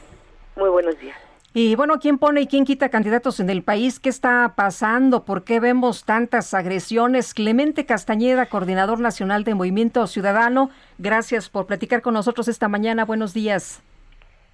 Muy 0.56 0.70
buenos 0.70 0.98
días. 0.98 1.33
Y 1.56 1.76
bueno, 1.76 2.00
¿quién 2.00 2.18
pone 2.18 2.40
y 2.40 2.46
quién 2.48 2.64
quita 2.64 2.88
candidatos 2.88 3.38
en 3.38 3.48
el 3.48 3.62
país? 3.62 4.00
¿Qué 4.00 4.08
está 4.08 4.54
pasando? 4.56 5.24
¿Por 5.24 5.44
qué 5.44 5.60
vemos 5.60 6.04
tantas 6.04 6.52
agresiones? 6.52 7.32
Clemente 7.32 7.86
Castañeda, 7.86 8.46
coordinador 8.46 8.98
nacional 8.98 9.44
de 9.44 9.54
Movimiento 9.54 10.04
Ciudadano, 10.08 10.70
gracias 10.98 11.48
por 11.48 11.66
platicar 11.66 12.02
con 12.02 12.14
nosotros 12.14 12.48
esta 12.48 12.66
mañana. 12.66 13.04
Buenos 13.04 13.34
días. 13.34 13.80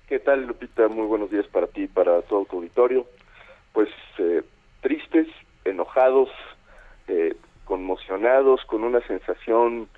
¿Qué 0.09 0.19
tal, 0.19 0.47
Lupita? 0.47 0.89
Muy 0.89 1.07
buenos 1.07 1.31
días 1.31 1.47
para 1.47 1.69
ti 1.69 1.85
y 1.85 1.89
para 1.89 2.21
todo 2.21 2.45
tu 2.45 2.57
auditorio. 2.57 3.07
Pues 3.73 3.89
eh, 4.19 4.43
tristes, 4.83 5.27
enojados, 5.65 6.29
eh, 7.09 7.35
conmocionados, 7.65 8.63
con 8.67 8.85
una 8.85 9.01
sensación 9.07 9.89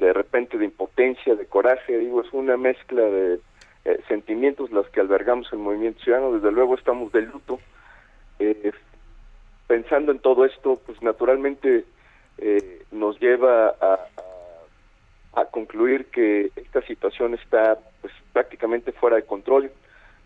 de 0.00 0.12
repente 0.12 0.58
de 0.58 0.64
impotencia, 0.64 1.36
de 1.36 1.46
coraje. 1.46 1.96
Digo, 1.96 2.22
es 2.22 2.32
una 2.32 2.56
mezcla 2.56 3.02
de 3.02 3.38
eh, 3.86 3.98
sentimientos 4.08 4.70
las 4.72 4.86
que 4.90 5.00
albergamos 5.00 5.50
en 5.54 5.62
Movimiento 5.62 6.02
Ciudadano. 6.02 6.34
Desde 6.34 6.52
luego 6.52 6.74
estamos 6.74 7.10
de 7.12 7.22
luto. 7.22 7.58
Eh, 8.38 8.72
pensando 9.66 10.12
en 10.12 10.18
todo 10.18 10.44
esto, 10.44 10.78
pues 10.84 11.00
naturalmente 11.00 11.86
eh, 12.36 12.82
nos 12.90 13.18
lleva 13.20 13.68
a, 13.80 14.00
a, 15.32 15.44
concluir 15.46 16.06
que 16.06 16.50
esta 16.56 16.82
situación 16.82 17.34
está 17.34 17.78
pues 18.02 18.12
prácticamente 18.34 18.92
fuera 18.92 19.16
de 19.16 19.22
control. 19.22 19.70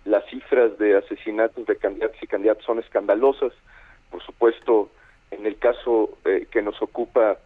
Las 0.05 0.24
cifras 0.26 0.76
de 0.78 0.96
asesinatos 0.96 1.64
de 1.66 1.76
candidatos 1.76 2.20
y 2.22 2.26
candidatos 2.26 2.64
son 2.64 2.80
escandalosas. 2.80 3.52
Por 4.11 4.20
supuesto, 4.22 4.90
en 5.30 5.46
el 5.46 5.59
caso 5.59 6.18
que 6.50 6.61
nos 6.61 6.80
ocupa, 6.82 7.38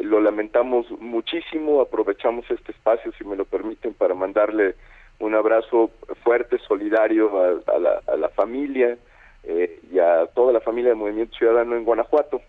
lo 0.00 0.20
lamentamos 0.20 0.90
muchísimo. 0.92 1.80
Aprovechamos 1.80 2.50
este 2.50 2.72
espacio, 2.72 3.12
si 3.18 3.24
me 3.24 3.36
lo 3.36 3.44
permiten, 3.44 3.94
para 3.94 4.14
mandarle 4.14 4.74
un 5.22 5.34
abrazo 5.36 5.90
fuerte, 6.24 6.58
solidario 6.66 7.30
a, 7.40 7.78
la, 7.78 8.02
a 8.06 8.16
la, 8.16 8.28
familia 8.30 8.98
eh, 9.44 9.80
y 9.90 9.98
a 10.00 10.26
toda 10.34 10.52
la 10.52 10.60
familia 10.60 10.90
del 10.90 10.98
Movimiento 10.98 11.36
Ciudadano 11.36 11.76
en 11.76 11.84
Guanajuato. 11.84 12.42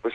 Pues 0.00 0.14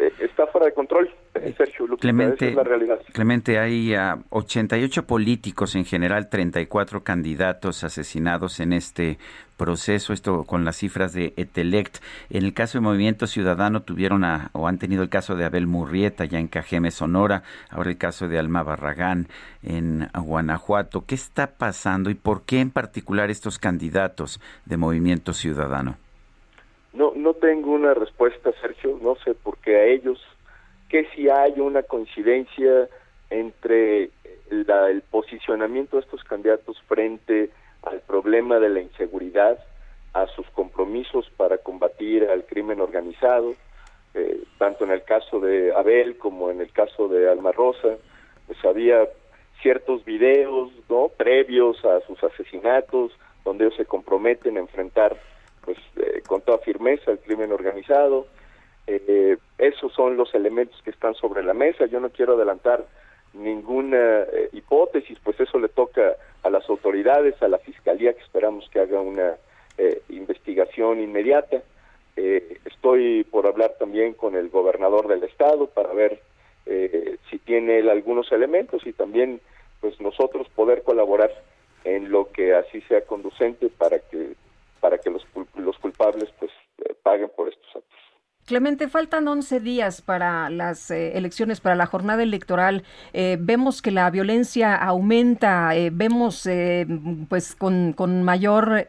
eh, 0.00 0.12
está 0.18 0.48
fuera 0.48 0.66
de 0.66 0.74
control, 0.74 1.08
eh, 1.34 1.54
Sergio 1.56 1.86
Clemente, 1.96 2.48
es 2.48 2.54
la 2.56 2.64
realidad. 2.64 2.98
Clemente, 3.12 3.60
hay 3.60 3.94
88 4.30 5.00
ah, 5.00 5.06
políticos 5.06 5.76
en 5.76 5.84
general, 5.84 6.28
34 6.28 7.04
candidatos 7.04 7.84
asesinados 7.84 8.58
en 8.58 8.72
este 8.72 9.18
proceso, 9.56 10.12
esto 10.12 10.44
con 10.44 10.64
las 10.64 10.76
cifras 10.76 11.12
de 11.12 11.32
Etelect. 11.36 11.98
En 12.30 12.44
el 12.44 12.54
caso 12.54 12.78
de 12.78 12.82
Movimiento 12.82 13.26
Ciudadano 13.26 13.82
tuvieron 13.82 14.24
o 14.52 14.68
han 14.68 14.78
tenido 14.78 15.02
el 15.02 15.08
caso 15.08 15.36
de 15.36 15.44
Abel 15.44 15.66
Murrieta 15.66 16.24
ya 16.24 16.38
en 16.38 16.48
Cajeme, 16.48 16.90
Sonora, 16.90 17.42
ahora 17.70 17.90
el 17.90 17.98
caso 17.98 18.28
de 18.28 18.38
Alma 18.38 18.62
Barragán 18.62 19.28
en 19.62 20.08
Guanajuato. 20.14 21.04
¿Qué 21.06 21.14
está 21.14 21.46
pasando 21.46 22.10
y 22.10 22.14
por 22.14 22.42
qué 22.42 22.60
en 22.60 22.70
particular 22.70 23.30
estos 23.30 23.58
candidatos 23.58 24.40
de 24.64 24.76
Movimiento 24.76 25.32
Ciudadano? 25.32 25.96
No, 26.92 27.12
no 27.16 27.34
tengo 27.34 27.72
una 27.72 27.94
respuesta, 27.94 28.50
Sergio, 28.60 28.98
no 29.02 29.16
sé 29.24 29.34
por 29.34 29.58
qué 29.58 29.76
a 29.76 29.84
ellos, 29.86 30.20
que 30.88 31.06
si 31.14 31.28
hay 31.28 31.58
una 31.58 31.82
coincidencia 31.82 32.88
entre 33.30 34.10
el 34.50 35.02
posicionamiento 35.10 35.96
de 35.96 36.02
estos 36.02 36.22
candidatos 36.24 36.80
frente 36.86 37.50
al 37.86 38.00
problema 38.00 38.58
de 38.58 38.68
la 38.68 38.80
inseguridad, 38.80 39.58
a 40.12 40.26
sus 40.28 40.48
compromisos 40.50 41.28
para 41.36 41.58
combatir 41.58 42.24
al 42.24 42.44
crimen 42.44 42.80
organizado, 42.80 43.54
eh, 44.14 44.44
tanto 44.58 44.84
en 44.84 44.92
el 44.92 45.02
caso 45.02 45.40
de 45.40 45.74
Abel 45.74 46.16
como 46.18 46.50
en 46.50 46.60
el 46.60 46.70
caso 46.72 47.08
de 47.08 47.28
Alma 47.28 47.52
Rosa, 47.52 47.96
pues 48.46 48.64
había 48.64 49.08
ciertos 49.60 50.04
videos 50.04 50.70
no 50.88 51.10
previos 51.16 51.84
a 51.84 52.00
sus 52.06 52.22
asesinatos 52.22 53.12
donde 53.44 53.64
ellos 53.64 53.76
se 53.76 53.86
comprometen 53.86 54.56
a 54.56 54.60
enfrentar 54.60 55.16
pues 55.64 55.78
eh, 55.96 56.22
con 56.26 56.42
toda 56.42 56.58
firmeza 56.58 57.10
el 57.10 57.18
crimen 57.18 57.52
organizado. 57.52 58.26
Eh, 58.86 59.36
esos 59.58 59.92
son 59.94 60.16
los 60.16 60.34
elementos 60.34 60.80
que 60.82 60.90
están 60.90 61.14
sobre 61.14 61.42
la 61.42 61.54
mesa. 61.54 61.86
Yo 61.86 62.00
no 62.00 62.10
quiero 62.10 62.34
adelantar 62.34 62.86
ninguna 63.34 64.22
eh, 64.22 64.48
hipótesis, 64.52 65.18
pues 65.22 65.38
eso 65.40 65.58
le 65.58 65.68
toca 65.68 66.16
a 66.42 66.50
las 66.50 66.68
autoridades, 66.68 67.40
a 67.42 67.48
la 67.48 67.58
fiscalía, 67.58 68.14
que 68.14 68.22
esperamos 68.22 68.68
que 68.70 68.80
haga 68.80 69.00
una 69.00 69.36
investigación 70.08 71.00
inmediata. 71.00 71.60
estoy 72.14 73.24
por 73.24 73.44
hablar 73.48 73.74
también 73.76 74.14
con 74.14 74.36
el 74.36 74.48
gobernador 74.48 75.08
del 75.08 75.24
estado 75.24 75.66
para 75.66 75.92
ver 75.92 76.20
si 77.28 77.38
tiene 77.40 77.78
él 77.80 77.90
algunos 77.90 78.30
elementos 78.30 78.86
y 78.86 78.92
también 78.92 79.40
pues 79.80 80.00
nosotros 80.00 80.48
poder 80.54 80.84
colaborar 80.84 81.32
en 81.84 82.10
lo 82.10 82.30
que 82.32 82.54
así 82.54 82.80
sea 82.82 83.02
conducente 83.02 83.68
para 83.68 83.98
que 83.98 84.34
para 84.80 84.98
que 84.98 85.10
los, 85.10 85.26
los 85.56 85.78
culpables 85.78 86.30
pues 86.38 86.50
eh, 86.78 86.94
paguen 87.02 87.30
por 87.34 87.48
estos 87.48 87.66
actos. 87.68 87.98
Clemente, 88.46 88.88
faltan 88.88 89.26
11 89.26 89.60
días 89.60 90.02
para 90.02 90.50
las 90.50 90.90
eh, 90.90 91.16
elecciones, 91.16 91.62
para 91.62 91.76
la 91.76 91.86
jornada 91.86 92.22
electoral. 92.22 92.84
Eh, 93.14 93.38
vemos 93.40 93.80
que 93.80 93.90
la 93.90 94.10
violencia 94.10 94.74
aumenta, 94.74 95.74
eh, 95.74 95.88
vemos 95.90 96.46
pues 97.30 97.54
con, 97.54 97.94
mayor 98.22 98.86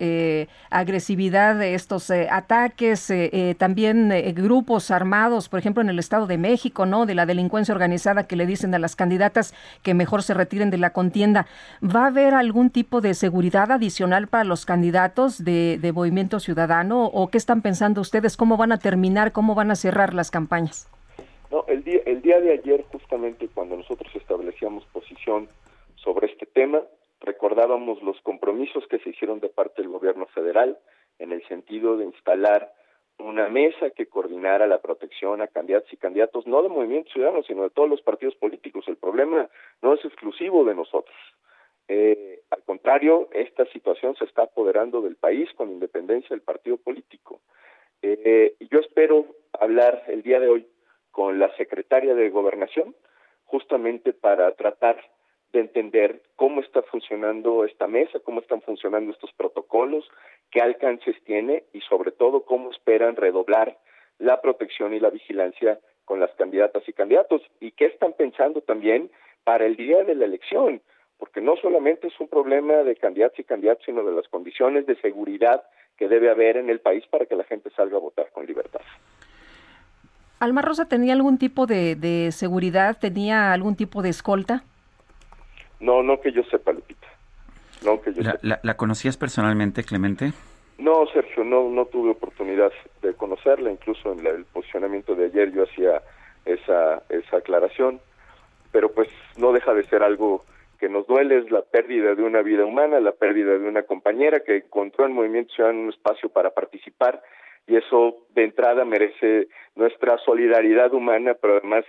agresividad 0.70 1.62
estos 1.64 2.12
ataques, 2.12 3.12
también 3.58 4.12
grupos 4.36 4.92
armados, 4.92 5.48
por 5.48 5.60
ejemplo 5.60 5.82
en 5.82 5.90
el 5.90 6.00
Estado 6.00 6.28
de 6.28 6.38
México, 6.38 6.86
¿no? 6.86 7.06
De 7.06 7.16
la 7.16 7.26
delincuencia 7.26 7.74
organizada 7.74 8.24
que 8.24 8.36
le 8.36 8.46
dicen 8.46 8.76
a 8.76 8.80
las 8.80 8.96
candidatas 8.96 9.54
que 9.84 9.94
mejor 9.94 10.24
se 10.24 10.34
retiren 10.34 10.70
de 10.70 10.78
la 10.78 10.90
contienda. 10.90 11.48
¿Va 11.82 12.04
a 12.04 12.08
haber 12.08 12.34
algún 12.34 12.70
tipo 12.70 13.00
de 13.00 13.14
seguridad 13.14 13.72
adicional 13.72 14.28
para 14.28 14.44
los 14.44 14.66
candidatos 14.66 15.44
de, 15.44 15.80
de 15.82 15.94
Movimiento 15.94 16.40
Ciudadano 16.40 17.06
o 17.06 17.30
qué 17.30 17.38
están 17.38 17.62
pensando 17.62 18.02
ustedes? 18.02 18.36
¿Cómo 18.36 18.58
van 18.58 18.74
a 18.74 18.80
terminar? 18.80 19.32
¿Cómo 19.32 19.45
van 19.54 19.70
a 19.70 19.76
cerrar 19.76 20.14
las 20.14 20.32
campañas? 20.32 20.90
No, 21.52 21.66
el 21.68 21.84
día, 21.84 22.02
el 22.06 22.22
día 22.22 22.40
de 22.40 22.54
ayer, 22.54 22.84
justamente 22.92 23.48
cuando 23.54 23.78
nosotros 23.78 24.10
establecíamos 24.16 24.86
posición 24.86 25.48
sobre 25.96 26.28
este 26.28 26.46
tema, 26.48 26.82
recordábamos 27.20 28.02
los 28.02 28.20
compromisos 28.22 28.88
que 28.88 29.00
se 29.00 29.10
hicieron 29.10 29.40
de 29.40 29.50
parte 29.50 29.82
del 29.82 29.92
gobierno 29.92 30.26
federal 30.28 30.80
en 31.20 31.32
el 31.32 31.46
sentido 31.48 31.98
de 31.98 32.06
instalar 32.06 32.74
una 33.20 33.48
mesa 33.48 33.90
que 33.92 34.08
coordinara 34.08 34.68
la 34.68 34.82
protección 34.82 35.42
a 35.42 35.48
candidatos 35.48 35.92
y 35.94 35.98
candidatos, 35.98 36.46
no 36.48 36.62
de 36.62 36.70
Movimiento 36.70 37.12
Ciudadano, 37.12 37.44
sino 37.44 37.64
de 37.64 37.70
todos 37.70 37.90
los 37.90 38.02
partidos 38.02 38.36
políticos. 38.36 38.86
El 38.88 38.98
problema 38.98 39.50
no 39.82 39.94
es 39.94 40.04
exclusivo 40.04 40.66
de 40.66 40.76
nosotros. 40.76 41.16
Eh, 41.88 42.42
al 42.50 42.64
contrario, 42.64 43.30
esta 43.32 43.66
situación 43.68 44.16
se 44.16 44.26
está 44.26 44.44
apoderando 44.44 45.02
del 45.02 45.16
país 45.16 45.50
con 45.56 45.72
independencia 45.72 46.30
del 46.30 46.42
partido 46.42 46.78
político. 46.78 47.42
Eh, 48.08 48.56
yo 48.70 48.82
espero 48.82 49.26
hablar 49.60 50.04
el 50.06 50.22
día 50.22 50.40
de 50.40 50.48
hoy 50.48 50.68
con 51.10 51.40
la 51.40 51.52
secretaria 51.56 52.14
de 52.14 52.30
Gobernación, 52.30 52.96
justamente 53.46 54.14
para 54.14 54.52
tratar 54.52 55.04
de 55.52 55.62
entender 55.62 56.22
cómo 56.36 56.62
está 56.62 56.84
funcionando 56.84 57.66
esta 57.66 57.88
mesa, 57.88 58.20
cómo 58.20 58.42
están 58.42 58.62
funcionando 58.62 59.12
estos 59.12 59.34
protocolos, 59.34 60.08
qué 60.52 60.62
alcances 60.62 61.16
tiene 61.24 61.64
y 61.74 61.82
sobre 61.82 62.12
todo 62.12 62.46
cómo 62.46 62.70
esperan 62.70 63.16
redoblar 63.16 63.76
la 64.20 64.40
protección 64.40 64.94
y 64.94 65.00
la 65.00 65.10
vigilancia 65.10 65.80
con 66.04 66.20
las 66.20 66.30
candidatas 66.36 66.88
y 66.88 66.94
candidatos 66.94 67.42
y 67.60 67.72
qué 67.72 67.86
están 67.86 68.14
pensando 68.14 68.62
también 68.62 69.10
para 69.44 69.66
el 69.66 69.78
día 69.78 70.04
de 70.04 70.14
la 70.14 70.26
elección, 70.26 70.80
porque 71.18 71.42
no 71.42 71.56
solamente 71.56 72.10
es 72.10 72.20
un 72.20 72.28
problema 72.28 72.84
de 72.84 72.98
candidatos 72.98 73.40
y 73.40 73.46
candidatos, 73.46 73.84
sino 73.84 74.04
de 74.04 74.14
las 74.14 74.28
condiciones 74.28 74.86
de 74.86 74.96
seguridad 75.02 75.64
que 75.98 76.08
debe 76.08 76.30
haber 76.30 76.58
en 76.58 76.70
el 76.70 76.80
país 76.80 77.06
para 77.08 77.26
que 77.26 77.36
la 77.36 77.44
gente 77.44 77.70
salga 77.72 77.98
a 77.98 78.00
votar 78.00 78.30
con 78.32 78.46
libertad. 78.46 78.82
¿Alma 80.40 80.62
Rosa 80.62 80.88
tenía 80.88 81.14
algún 81.14 81.38
tipo 81.38 81.66
de, 81.66 82.30
seguridad? 82.32 82.98
¿Tenía 83.00 83.54
algún 83.54 83.76
tipo 83.76 84.02
de 84.02 84.10
escolta? 84.10 84.64
No, 85.80 86.04
no 86.04 86.20
que 86.20 86.32
yo 86.32 86.44
sepa, 86.44 86.74
Lupita. 86.74 87.08
No 87.84 88.02
que 88.02 88.14
yo 88.14 88.22
la, 88.22 88.32
sepa. 88.34 88.60
La, 88.62 88.78
conocías 88.78 89.18
personalmente, 89.18 89.84
Clemente? 89.84 90.34
No, 90.78 91.08
Sergio, 91.14 91.44
no, 91.44 91.70
no 91.70 91.86
tuve 91.86 92.12
oportunidad 92.12 92.72
de 93.02 93.14
conocerla. 93.14 93.72
Incluso 93.72 94.12
en 94.12 94.28
el 94.28 94.46
posicionamiento 94.46 95.16
de 95.16 95.26
ayer 95.26 95.54
yo 95.54 95.64
hacía 95.64 96.02
esa, 96.44 97.02
esa 97.10 97.38
aclaración. 97.38 98.02
Pero 98.72 98.92
pues 98.92 99.08
no 99.38 99.54
deja 99.54 99.74
de 99.74 99.84
ser 99.84 100.04
algo 100.04 100.44
que 100.86 100.90
nos 100.90 101.08
duele 101.08 101.40
es 101.40 101.50
la 101.50 101.64
pérdida 101.64 102.14
de 102.14 102.22
una 102.22 102.44
vida 102.44 102.64
humana, 102.64 103.00
la 103.00 103.14
pérdida 103.14 103.58
de 103.58 103.68
una 103.68 103.82
compañera 103.82 104.42
que 104.42 104.58
encontró 104.58 105.08
en 105.08 105.14
Movimiento 105.14 105.52
Ciudadano 105.56 105.82
un 105.82 105.90
espacio 105.90 106.30
para 106.30 106.52
participar 106.52 107.24
y 107.66 107.76
eso 107.76 108.28
de 108.36 108.44
entrada 108.44 108.86
merece 108.86 109.48
nuestra 109.74 110.20
solidaridad 110.20 110.94
humana, 110.94 111.34
pero 111.42 111.58
además, 111.58 111.86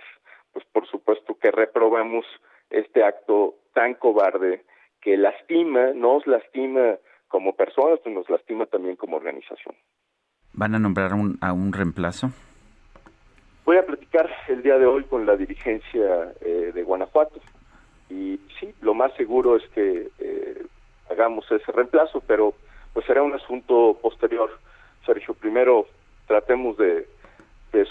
pues 0.51 0.65
por 0.73 0.87
supuesto 0.87 1.37
que 1.39 1.51
reprobamos 1.51 2.25
este 2.71 3.03
acto 3.03 3.53
tan 3.75 3.93
cobarde 3.93 4.63
que 4.99 5.15
lastima, 5.15 5.91
nos 5.93 6.25
lastima 6.25 6.95
como 7.27 7.55
personas, 7.55 7.99
pero 8.03 8.15
nos 8.15 8.27
lastima 8.31 8.65
también 8.65 8.95
como 8.95 9.17
organización. 9.17 9.75
¿Van 10.53 10.73
a 10.73 10.79
nombrar 10.79 11.13
un, 11.13 11.37
a 11.41 11.53
un 11.53 11.71
reemplazo? 11.71 12.31
Voy 13.63 13.77
a 13.77 13.85
platicar 13.85 14.27
el 14.47 14.63
día 14.63 14.79
de 14.79 14.87
hoy 14.87 15.03
con 15.03 15.27
la 15.27 15.37
dirigencia 15.37 16.33
eh, 16.41 16.71
de 16.73 16.81
Guanajuato 16.81 17.39
y 18.09 18.39
sí, 18.59 18.73
lo 18.81 18.93
más 18.93 19.13
seguro 19.15 19.55
es 19.55 19.63
que 19.69 20.09
eh, 20.19 20.65
hagamos 21.09 21.49
ese 21.51 21.71
reemplazo, 21.71 22.21
pero 22.25 22.53
pues 22.93 23.05
será 23.05 23.23
un 23.23 23.33
asunto 23.33 23.97
posterior. 24.01 24.49
Sergio, 25.05 25.33
primero 25.33 25.87
tratemos 26.27 26.77
de, 26.77 27.07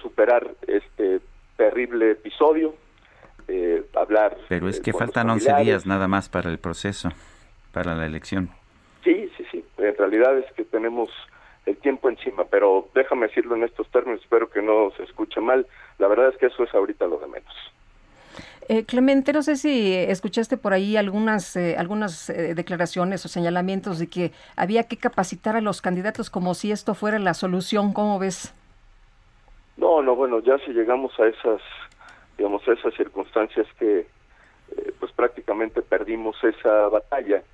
superar 0.03 0.45
este 0.67 1.21
terrible 1.57 2.11
episodio, 2.11 2.75
eh, 3.47 3.85
hablar. 3.95 4.37
Pero 4.49 4.69
es 4.69 4.81
que 4.81 4.93
faltan 4.93 5.31
11 5.31 5.55
días 5.63 5.87
nada 5.87 6.09
más 6.09 6.29
para 6.29 6.51
el 6.51 6.59
proceso, 6.59 7.11
para 7.73 7.95
la 7.95 8.05
elección. 8.05 8.51
Sí, 9.05 9.31
sí, 9.37 9.47
sí. 9.53 9.65
En 9.79 9.97
realidad 9.97 10.37
es 10.39 10.53
que 10.55 10.65
tenemos 10.65 11.09
el 11.67 11.77
tiempo 11.77 12.09
encima, 12.09 12.45
pero 12.51 12.89
déjame 12.95 13.29
decirlo 13.29 13.55
en 13.55 13.63
estos 13.63 13.89
términos, 13.93 14.21
espero 14.23 14.51
que 14.51 14.61
no 14.61 14.91
se 14.97 15.05
escuche 15.05 15.41
mal. 15.41 15.67
La 15.99 16.09
verdad 16.09 16.31
es 16.31 16.37
que 16.37 16.47
eso 16.47 16.65
es 16.65 16.75
ahorita 16.75 17.07
lo 17.07 17.19
de 17.19 17.29
menos. 17.29 17.55
Eh, 18.69 18.85
Clemente, 18.85 19.33
no 19.33 19.43
sé 19.43 19.55
si 19.57 19.95
escuchaste 19.95 20.57
por 20.57 20.73
ahí 20.73 20.97
algunas, 20.97 21.55
eh, 21.55 21.77
algunas 21.79 22.29
eh, 22.31 22.55
declaraciones 22.55 23.25
o 23.25 23.29
señalamientos 23.29 24.01
de 24.01 24.09
que 24.09 24.33
había 24.57 24.89
que 24.89 24.97
capacitar 24.97 25.55
a 25.55 25.61
los 25.61 25.81
candidatos 25.81 26.31
como 26.31 26.53
si 26.55 26.73
esto 26.73 26.95
fuera 26.95 27.21
la 27.21 27.35
solución. 27.35 27.93
¿Cómo 27.93 28.19
ves? 28.19 28.53
No, 29.77 30.03
no, 30.03 30.17
bueno, 30.17 30.41
ya 30.41 30.59
si 30.59 30.73
llegamos 30.73 31.13
a 31.21 31.29
esas, 31.29 31.61
digamos, 32.37 32.67
a 32.67 32.73
esas 32.73 32.93
circunstancias 32.95 33.67
que 33.79 34.07
pues 34.99 35.13
prácticamente 35.13 35.81
perdimos 35.81 36.37
esa 36.43 36.89
batalla. 36.89 37.45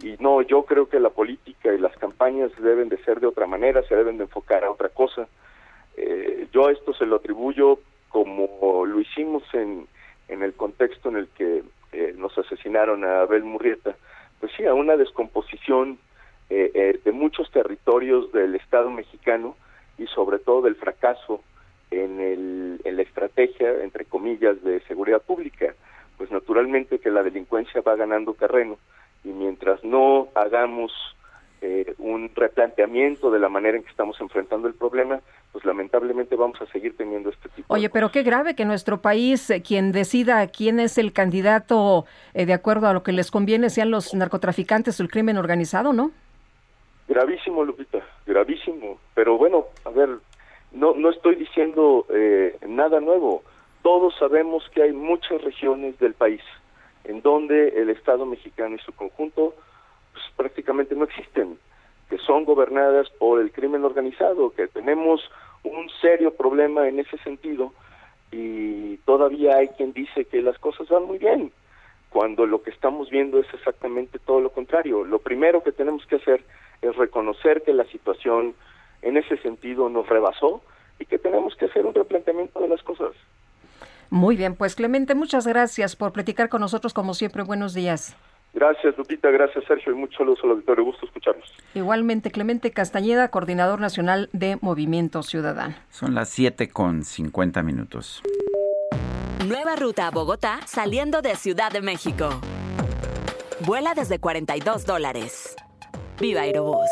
Y 0.00 0.14
no, 0.20 0.40
yo 0.40 0.62
creo 0.62 0.88
que 0.88 1.00
la 1.00 1.10
política 1.10 1.74
y 1.74 1.78
las 1.78 1.96
campañas 1.96 2.52
deben 2.58 2.88
de 2.88 3.02
ser 3.02 3.18
de 3.18 3.26
otra 3.26 3.48
manera, 3.48 3.82
se 3.82 3.96
deben 3.96 4.18
de 4.18 4.24
enfocar 4.24 4.62
a 4.62 4.70
otra 4.70 4.88
cosa. 4.88 5.26
yo 6.52 6.68
a 6.68 6.72
esto 6.72 6.94
se 6.94 7.06
lo 7.06 7.16
atribuyo 7.16 7.80
como 8.08 8.86
lo 8.86 9.00
hicimos 9.00 9.42
en, 9.52 9.88
en 10.30 10.42
el 10.42 10.54
contexto 10.54 11.10
en 11.10 11.16
el 11.16 11.28
que 11.28 11.62
eh, 11.92 12.14
nos 12.16 12.36
asesinaron 12.38 13.04
a 13.04 13.22
Abel 13.22 13.44
Murrieta, 13.44 13.96
pues 14.38 14.52
sí, 14.56 14.64
a 14.64 14.74
una 14.74 14.96
descomposición 14.96 15.98
eh, 16.48 16.70
eh, 16.74 17.00
de 17.04 17.12
muchos 17.12 17.50
territorios 17.50 18.32
del 18.32 18.54
Estado 18.54 18.90
mexicano 18.90 19.56
y 19.98 20.06
sobre 20.06 20.38
todo 20.38 20.62
del 20.62 20.76
fracaso 20.76 21.42
en, 21.90 22.20
el, 22.20 22.80
en 22.84 22.96
la 22.96 23.02
estrategia, 23.02 23.82
entre 23.82 24.04
comillas, 24.04 24.62
de 24.62 24.80
seguridad 24.82 25.20
pública. 25.20 25.74
Pues 26.16 26.30
naturalmente 26.30 26.98
que 26.98 27.10
la 27.10 27.22
delincuencia 27.22 27.80
va 27.80 27.96
ganando 27.96 28.34
terreno 28.34 28.78
y 29.24 29.28
mientras 29.28 29.82
no 29.84 30.28
hagamos 30.34 30.92
eh, 31.62 31.94
un 31.98 32.30
replanteamiento 32.34 33.30
de 33.30 33.38
la 33.38 33.50
manera 33.50 33.76
en 33.76 33.82
que 33.82 33.90
estamos 33.90 34.18
enfrentando 34.18 34.66
el 34.66 34.72
problema, 34.72 35.20
pues 35.52 35.62
lamentablemente 35.66 36.34
vamos 36.34 36.58
a 36.62 36.66
seguir 36.66 36.96
teniendo 36.96 37.28
este 37.28 37.50
tipo. 37.50 37.74
Oye, 37.74 37.90
pero 37.90 38.10
qué 38.10 38.22
grave 38.22 38.54
que 38.54 38.64
nuestro 38.64 39.02
país, 39.02 39.50
eh, 39.50 39.60
quien 39.60 39.92
decida 39.92 40.46
quién 40.46 40.80
es 40.80 40.96
el 40.96 41.12
candidato 41.12 42.06
eh, 42.32 42.46
de 42.46 42.54
acuerdo 42.54 42.86
a 42.88 42.94
lo 42.94 43.02
que 43.02 43.12
les 43.12 43.30
conviene, 43.30 43.68
sean 43.68 43.90
los 43.90 44.14
narcotraficantes 44.14 44.98
o 44.98 45.02
el 45.02 45.10
crimen 45.10 45.36
organizado, 45.36 45.92
¿no? 45.92 46.12
Gravísimo, 47.08 47.62
Lupita, 47.62 47.98
gravísimo. 48.26 48.98
Pero 49.14 49.36
bueno, 49.36 49.66
a 49.84 49.90
ver, 49.90 50.08
no, 50.72 50.94
no 50.94 51.10
estoy 51.10 51.34
diciendo 51.34 52.06
nada 52.66 53.00
nuevo. 53.00 53.42
Todos 53.82 54.14
sabemos 54.18 54.64
que 54.72 54.82
hay 54.82 54.92
muchas 54.92 55.42
regiones 55.42 55.98
del 55.98 56.14
país 56.14 56.40
en 57.04 57.20
donde 57.20 57.80
el 57.80 57.90
Estado 57.90 58.24
mexicano 58.24 58.76
y 58.76 58.78
su 58.78 58.92
conjunto 58.92 59.54
pues, 60.12 60.24
prácticamente 60.36 60.94
no 60.94 61.04
existen, 61.04 61.58
que 62.08 62.18
son 62.18 62.44
gobernadas 62.44 63.08
por 63.18 63.40
el 63.40 63.52
crimen 63.52 63.84
organizado, 63.84 64.50
que 64.50 64.66
tenemos 64.68 65.20
un 65.62 65.88
serio 66.00 66.34
problema 66.34 66.88
en 66.88 67.00
ese 67.00 67.18
sentido 67.18 67.72
y 68.32 68.96
todavía 68.98 69.56
hay 69.56 69.68
quien 69.68 69.92
dice 69.92 70.24
que 70.24 70.42
las 70.42 70.58
cosas 70.58 70.88
van 70.88 71.04
muy 71.04 71.18
bien, 71.18 71.52
cuando 72.10 72.46
lo 72.46 72.62
que 72.62 72.70
estamos 72.70 73.10
viendo 73.10 73.38
es 73.38 73.46
exactamente 73.54 74.18
todo 74.18 74.40
lo 74.40 74.50
contrario. 74.50 75.04
Lo 75.04 75.20
primero 75.20 75.62
que 75.62 75.72
tenemos 75.72 76.04
que 76.06 76.16
hacer 76.16 76.44
es 76.82 76.96
reconocer 76.96 77.62
que 77.62 77.72
la 77.72 77.84
situación 77.84 78.54
en 79.02 79.16
ese 79.16 79.36
sentido 79.38 79.88
nos 79.88 80.08
rebasó 80.08 80.62
y 80.98 81.06
que 81.06 81.18
tenemos 81.18 81.54
que 81.56 81.66
hacer 81.66 81.86
un 81.86 81.94
replanteamiento 81.94 82.60
de 82.60 82.68
las 82.68 82.82
cosas. 82.82 83.12
Muy 84.10 84.36
bien, 84.36 84.56
pues 84.56 84.74
Clemente, 84.74 85.14
muchas 85.14 85.46
gracias 85.46 85.94
por 85.94 86.12
platicar 86.12 86.48
con 86.48 86.60
nosotros 86.60 86.92
como 86.92 87.14
siempre. 87.14 87.44
Buenos 87.44 87.74
días. 87.74 88.16
Gracias, 88.52 88.96
Lupita. 88.98 89.30
Gracias, 89.30 89.64
Sergio. 89.66 89.92
Y 89.92 89.96
muchos 89.96 90.16
saludos 90.18 90.40
al 90.42 90.50
auditorio. 90.50 90.84
Gusto 90.84 91.06
escucharlos. 91.06 91.52
Igualmente, 91.74 92.30
Clemente 92.30 92.70
Castañeda, 92.72 93.28
coordinador 93.28 93.80
nacional 93.80 94.28
de 94.32 94.58
Movimiento 94.60 95.22
Ciudadano. 95.22 95.74
Son 95.90 96.14
las 96.14 96.28
7 96.30 96.68
con 96.68 97.04
50 97.04 97.62
minutos. 97.62 98.22
Nueva 99.46 99.76
ruta 99.76 100.06
a 100.06 100.10
Bogotá 100.10 100.60
saliendo 100.66 101.22
de 101.22 101.36
Ciudad 101.36 101.70
de 101.70 101.80
México. 101.80 102.28
Vuela 103.60 103.94
desde 103.94 104.18
42 104.18 104.84
dólares. 104.84 105.56
Viva 106.20 106.42
Aerobús. 106.42 106.90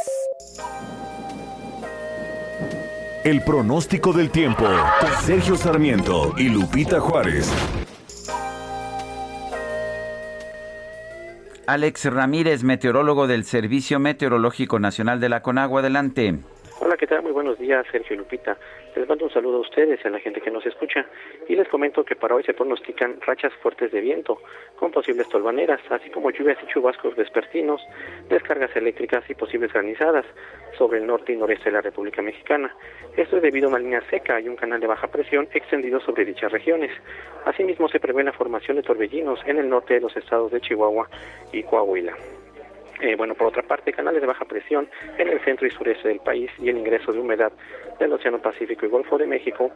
El 3.25 3.43
pronóstico 3.43 4.13
del 4.13 4.31
tiempo. 4.31 4.65
Sergio 5.23 5.57
Sarmiento 5.57 6.35
y 6.39 6.49
Lupita 6.49 7.01
Juárez. 7.01 7.53
Alex 11.69 12.07
Ramírez, 12.07 12.65
meteorólogo 12.65 13.27
del 13.27 13.45
Servicio 13.45 14.01
Meteorológico 14.01 14.79
Nacional 14.79 15.21
de 15.21 15.29
la 15.29 15.43
Conagua. 15.43 15.81
Adelante. 15.81 16.39
Hola, 16.89 16.97
¿qué 16.97 17.07
tal? 17.07 17.23
Muy 17.23 17.33
buenos 17.33 17.59
días, 17.59 17.87
Sergio 17.93 18.15
y 18.15 18.19
Lupita. 18.19 18.57
Les 18.97 19.07
mando 19.07 19.27
un 19.27 19.31
saludo 19.31 19.59
a 19.59 19.61
ustedes 19.61 20.01
y 20.03 20.09
a 20.09 20.11
la 20.11 20.21
gente 20.21 20.41
que 20.41 20.51
nos 20.51 20.65
escucha 20.65 21.05
y 21.47 21.55
les 21.55 21.69
comento 21.69 22.03
que 22.03 22.17
para 22.17 22.35
hoy 22.35 22.43
se 22.45 22.55
pronostican 22.55 23.21
rachas 23.21 23.53
fuertes 23.63 23.93
de 23.93 24.01
viento 24.01 24.41
con 24.77 24.91
posibles 24.91 25.29
tolvaneras, 25.29 25.83
así 25.91 26.09
como 26.09 26.31
lluvias 26.31 26.57
y 26.63 26.67
chubascos 26.69 27.15
vespertinos, 27.15 27.83
descargas 28.31 28.75
eléctricas 28.75 29.23
y 29.29 29.35
posibles 29.35 29.71
granizadas 29.71 30.25
sobre 30.79 31.01
el 31.01 31.07
norte 31.07 31.35
y 31.35 31.37
noreste 31.37 31.67
de 31.67 31.73
la 31.73 31.83
República 31.83 32.23
Mexicana. 32.23 32.75
Esto 33.19 33.37
es 33.37 33.43
debido 33.43 33.67
a 33.67 33.73
una 33.73 33.81
línea 33.81 34.01
seca 34.09 34.41
y 34.41 34.49
un 34.49 34.57
canal 34.57 34.81
de 34.81 34.87
baja 34.87 35.09
presión 35.09 35.47
extendido 35.53 36.01
sobre 36.01 36.25
dichas 36.25 36.51
regiones. 36.51 36.91
Asimismo, 37.45 37.91
se 37.91 38.01
prevé 38.01 38.25
la 38.25 38.33
formación 38.33 38.79
de 38.79 38.83
torbellinos 38.83 39.41
en 39.45 39.59
el 39.59 39.69
norte 39.69 39.93
de 39.93 40.01
los 40.01 40.17
estados 40.17 40.51
de 40.53 40.63
Chihuahua 40.63 41.07
y 41.53 41.65
Coahuila. 41.65 42.17
Eh, 43.01 43.15
bueno, 43.17 43.35
por 43.35 43.47
otra 43.49 43.63
parte, 43.63 43.93
canales 43.93 44.21
de 44.21 44.27
baja 44.27 44.45
presión 44.45 44.89
en 45.19 45.29
el 45.29 45.41
centro 45.45 45.67
y 45.67 45.71
sureste 45.71 46.09
del 46.09 46.21
país 46.21 46.51
y 46.59 46.69
el 46.69 46.79
ingreso 46.79 47.13
de 47.13 47.21
humedad 47.21 47.53
del 48.01 48.13
Océano 48.13 48.41
Pacífico 48.43 48.87
y 48.87 48.89
Golfo 48.89 49.19
de 49.19 49.27
México 49.27 49.71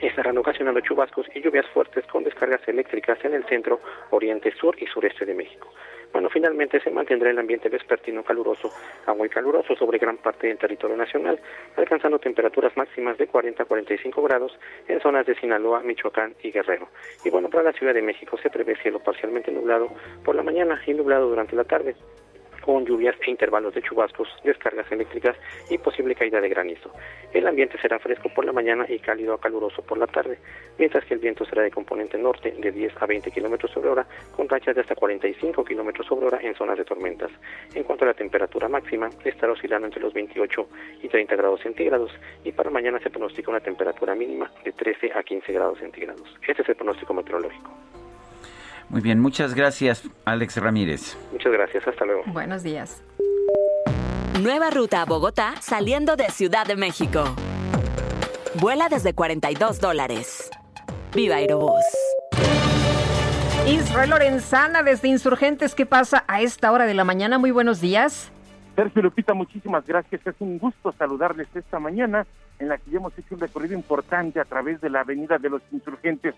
estarán 0.00 0.36
ocasionando 0.38 0.80
chubascos 0.80 1.26
y 1.34 1.40
lluvias 1.40 1.66
fuertes 1.66 2.06
con 2.06 2.24
descargas 2.24 2.66
eléctricas 2.66 3.22
en 3.24 3.34
el 3.34 3.44
centro, 3.44 3.80
oriente, 4.10 4.52
sur 4.52 4.76
y 4.80 4.86
sureste 4.86 5.24
de 5.24 5.34
México. 5.34 5.68
Bueno, 6.12 6.30
finalmente 6.30 6.80
se 6.80 6.90
mantendrá 6.90 7.30
el 7.30 7.38
ambiente 7.38 7.68
vespertino 7.68 8.22
caluroso 8.22 8.70
a 9.06 9.14
muy 9.14 9.28
caluroso 9.28 9.74
sobre 9.74 9.98
gran 9.98 10.16
parte 10.16 10.46
del 10.46 10.58
territorio 10.58 10.96
nacional, 10.96 11.40
alcanzando 11.76 12.18
temperaturas 12.18 12.76
máximas 12.76 13.18
de 13.18 13.26
40 13.26 13.64
a 13.64 13.66
45 13.66 14.22
grados 14.22 14.56
en 14.86 15.00
zonas 15.00 15.26
de 15.26 15.34
Sinaloa, 15.34 15.82
Michoacán 15.82 16.34
y 16.42 16.52
Guerrero. 16.52 16.88
Y 17.24 17.30
bueno, 17.30 17.50
para 17.50 17.64
la 17.64 17.72
Ciudad 17.72 17.94
de 17.94 18.02
México 18.02 18.38
se 18.38 18.50
prevé 18.50 18.76
cielo 18.76 19.00
parcialmente 19.00 19.50
nublado 19.50 19.88
por 20.24 20.36
la 20.36 20.44
mañana 20.44 20.80
y 20.86 20.94
nublado 20.94 21.28
durante 21.28 21.56
la 21.56 21.64
tarde 21.64 21.96
con 22.64 22.86
lluvias 22.86 23.14
e 23.26 23.30
intervalos 23.30 23.74
de 23.74 23.82
chubascos, 23.82 24.28
descargas 24.42 24.90
eléctricas 24.90 25.36
y 25.68 25.76
posible 25.76 26.14
caída 26.14 26.40
de 26.40 26.48
granizo. 26.48 26.90
El 27.32 27.46
ambiente 27.46 27.78
será 27.78 27.98
fresco 27.98 28.30
por 28.34 28.46
la 28.46 28.52
mañana 28.52 28.86
y 28.88 28.98
cálido 28.98 29.34
a 29.34 29.40
caluroso 29.40 29.82
por 29.82 29.98
la 29.98 30.06
tarde, 30.06 30.38
mientras 30.78 31.04
que 31.04 31.12
el 31.12 31.20
viento 31.20 31.44
será 31.44 31.62
de 31.62 31.70
componente 31.70 32.16
norte 32.16 32.52
de 32.52 32.72
10 32.72 33.02
a 33.02 33.06
20 33.06 33.30
kilómetros 33.30 33.70
sobre 33.70 33.90
hora, 33.90 34.06
con 34.34 34.48
rachas 34.48 34.74
de 34.74 34.80
hasta 34.80 34.94
45 34.94 35.62
kilómetros 35.62 36.06
sobre 36.06 36.26
hora 36.26 36.38
en 36.40 36.54
zonas 36.54 36.78
de 36.78 36.84
tormentas. 36.84 37.30
En 37.74 37.82
cuanto 37.82 38.04
a 38.04 38.08
la 38.08 38.14
temperatura 38.14 38.66
máxima, 38.66 39.10
estará 39.24 39.52
oscilando 39.52 39.86
entre 39.86 40.00
los 40.00 40.14
28 40.14 40.68
y 41.02 41.08
30 41.08 41.36
grados 41.36 41.60
centígrados, 41.60 42.12
y 42.44 42.52
para 42.52 42.70
mañana 42.70 42.98
se 43.00 43.10
pronostica 43.10 43.50
una 43.50 43.60
temperatura 43.60 44.14
mínima 44.14 44.50
de 44.64 44.72
13 44.72 45.12
a 45.14 45.22
15 45.22 45.52
grados 45.52 45.78
centígrados. 45.80 46.34
Este 46.48 46.62
es 46.62 46.68
el 46.70 46.76
pronóstico 46.76 47.12
meteorológico. 47.12 47.70
Muy 48.88 49.00
bien, 49.00 49.20
muchas 49.20 49.54
gracias, 49.54 50.08
Alex 50.24 50.56
Ramírez. 50.58 51.16
Muchas 51.32 51.52
gracias, 51.52 51.86
hasta 51.86 52.04
luego. 52.04 52.22
Buenos 52.26 52.62
días. 52.62 53.02
Nueva 54.40 54.70
ruta 54.70 55.02
a 55.02 55.04
Bogotá 55.04 55.54
saliendo 55.60 56.16
de 56.16 56.24
Ciudad 56.30 56.66
de 56.66 56.76
México. 56.76 57.24
Vuela 58.60 58.88
desde 58.88 59.14
42 59.14 59.80
dólares. 59.80 60.50
Viva 61.14 61.36
Aerobús. 61.36 61.84
Israel 63.66 64.10
Lorenzana 64.10 64.82
desde 64.82 65.08
Insurgentes, 65.08 65.74
¿qué 65.74 65.86
pasa 65.86 66.24
a 66.28 66.42
esta 66.42 66.70
hora 66.70 66.84
de 66.84 66.94
la 66.94 67.04
mañana? 67.04 67.38
Muy 67.38 67.50
buenos 67.50 67.80
días. 67.80 68.30
Sergio 68.76 69.02
Lupita, 69.02 69.34
muchísimas 69.34 69.86
gracias. 69.86 70.26
Es 70.26 70.34
un 70.40 70.58
gusto 70.58 70.92
saludarles 70.92 71.48
esta 71.54 71.78
mañana 71.78 72.26
en 72.58 72.68
la 72.68 72.78
que 72.78 72.90
ya 72.90 72.98
hemos 72.98 73.16
hecho 73.18 73.34
un 73.34 73.40
recorrido 73.40 73.74
importante 73.74 74.40
a 74.40 74.44
través 74.44 74.80
de 74.80 74.90
la 74.90 75.00
Avenida 75.00 75.38
de 75.38 75.48
los 75.48 75.62
Insurgentes 75.72 76.34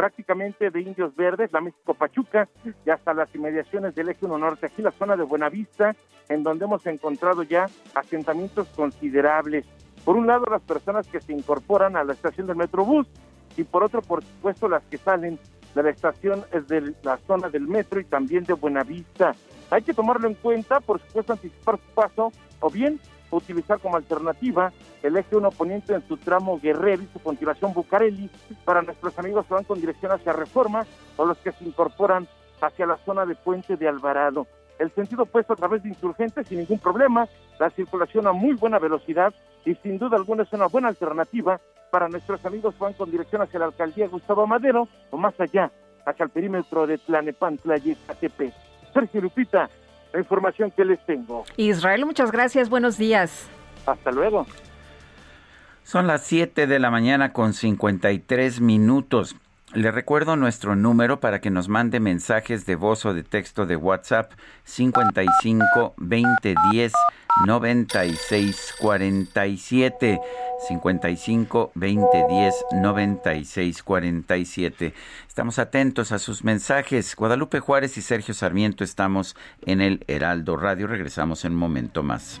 prácticamente 0.00 0.70
de 0.70 0.80
Indios 0.80 1.14
Verdes, 1.14 1.52
la 1.52 1.60
México 1.60 1.92
Pachuca, 1.92 2.48
y 2.86 2.88
hasta 2.88 3.12
las 3.12 3.34
inmediaciones 3.34 3.94
del 3.94 4.08
eje 4.08 4.24
1 4.24 4.38
norte, 4.38 4.64
aquí 4.64 4.80
la 4.80 4.92
zona 4.92 5.14
de 5.14 5.24
Buenavista, 5.24 5.94
en 6.30 6.42
donde 6.42 6.64
hemos 6.64 6.86
encontrado 6.86 7.42
ya 7.42 7.66
asentamientos 7.94 8.66
considerables. 8.68 9.66
Por 10.02 10.16
un 10.16 10.26
lado, 10.26 10.46
las 10.50 10.62
personas 10.62 11.06
que 11.06 11.20
se 11.20 11.34
incorporan 11.34 11.96
a 11.96 12.04
la 12.04 12.14
estación 12.14 12.46
del 12.46 12.56
Metrobús, 12.56 13.08
y 13.58 13.64
por 13.64 13.84
otro, 13.84 14.00
por 14.00 14.24
supuesto, 14.24 14.70
las 14.70 14.82
que 14.84 14.96
salen 14.96 15.38
de 15.74 15.82
la 15.82 15.90
estación 15.90 16.46
de 16.66 16.94
la 17.02 17.18
zona 17.26 17.50
del 17.50 17.68
metro 17.68 18.00
y 18.00 18.04
también 18.04 18.44
de 18.44 18.54
Buenavista. 18.54 19.34
Hay 19.70 19.82
que 19.82 19.92
tomarlo 19.92 20.28
en 20.28 20.34
cuenta, 20.34 20.80
por 20.80 20.98
supuesto, 20.98 21.34
anticipar 21.34 21.76
su 21.76 21.94
paso, 21.94 22.32
o 22.60 22.70
bien 22.70 22.98
utilizar 23.30 23.78
como 23.80 23.96
alternativa 23.96 24.72
el 25.02 25.16
eje 25.16 25.36
1 25.36 25.50
poniente 25.52 25.94
en 25.94 26.06
su 26.06 26.16
tramo 26.16 26.58
Guerrero 26.60 27.02
y 27.02 27.08
su 27.12 27.20
continuación 27.20 27.72
Bucareli 27.72 28.30
para 28.64 28.82
nuestros 28.82 29.18
amigos 29.18 29.46
que 29.46 29.54
van 29.54 29.64
con 29.64 29.80
dirección 29.80 30.12
hacia 30.12 30.32
Reforma 30.32 30.86
o 31.16 31.24
los 31.24 31.38
que 31.38 31.52
se 31.52 31.64
incorporan 31.64 32.28
hacia 32.60 32.86
la 32.86 32.98
zona 32.98 33.24
de 33.26 33.34
Puente 33.34 33.76
de 33.76 33.88
Alvarado. 33.88 34.46
El 34.78 34.90
sentido 34.92 35.24
opuesto 35.24 35.52
a 35.52 35.56
través 35.56 35.82
de 35.82 35.90
insurgentes 35.90 36.48
sin 36.48 36.58
ningún 36.58 36.78
problema, 36.78 37.28
la 37.58 37.70
circulación 37.70 38.26
a 38.26 38.32
muy 38.32 38.54
buena 38.54 38.78
velocidad 38.78 39.34
y 39.64 39.74
sin 39.76 39.98
duda 39.98 40.16
alguna 40.16 40.44
es 40.44 40.52
una 40.52 40.66
buena 40.66 40.88
alternativa 40.88 41.60
para 41.90 42.08
nuestros 42.08 42.44
amigos 42.46 42.74
que 42.74 42.84
van 42.84 42.94
con 42.94 43.10
dirección 43.10 43.42
hacia 43.42 43.58
la 43.58 43.66
alcaldía 43.66 44.08
Gustavo 44.08 44.46
Madero 44.46 44.88
o 45.10 45.16
más 45.16 45.38
allá 45.38 45.70
hacia 46.06 46.24
el 46.24 46.30
perímetro 46.30 46.86
de 46.86 46.98
Tlanepantla 46.98 47.76
y 47.78 47.92
Ecatepec. 47.92 48.54
Sergio 48.92 49.20
Lupita, 49.20 49.68
la 50.12 50.20
información 50.20 50.70
que 50.70 50.84
les 50.84 51.04
tengo. 51.06 51.44
Israel, 51.56 52.06
muchas 52.06 52.32
gracias, 52.32 52.68
buenos 52.68 52.98
días. 52.98 53.48
Hasta 53.86 54.10
luego. 54.10 54.46
Son 55.82 56.06
las 56.06 56.24
7 56.24 56.66
de 56.66 56.78
la 56.78 56.90
mañana 56.90 57.32
con 57.32 57.52
53 57.52 58.60
minutos. 58.60 59.36
Le 59.72 59.92
recuerdo 59.92 60.34
nuestro 60.36 60.74
número 60.74 61.20
para 61.20 61.40
que 61.40 61.50
nos 61.50 61.68
mande 61.68 62.00
mensajes 62.00 62.66
de 62.66 62.74
voz 62.74 63.06
o 63.06 63.14
de 63.14 63.22
texto 63.22 63.66
de 63.66 63.76
WhatsApp 63.76 64.32
55 64.64 65.94
20 65.96 66.54
10 66.72 66.92
96 67.46 68.74
47 68.78 70.20
55 70.68 71.72
20 71.74 72.26
10 72.28 72.54
96 72.72 73.82
47. 73.82 74.94
Estamos 75.26 75.58
atentos 75.58 76.12
a 76.12 76.18
sus 76.18 76.44
mensajes. 76.44 77.16
Guadalupe 77.16 77.60
Juárez 77.60 77.96
y 77.96 78.02
Sergio 78.02 78.34
Sarmiento 78.34 78.84
estamos 78.84 79.36
en 79.62 79.80
el 79.80 80.04
Heraldo 80.06 80.56
Radio. 80.56 80.86
Regresamos 80.86 81.44
en 81.44 81.52
un 81.52 81.58
momento 81.58 82.02
más. 82.02 82.40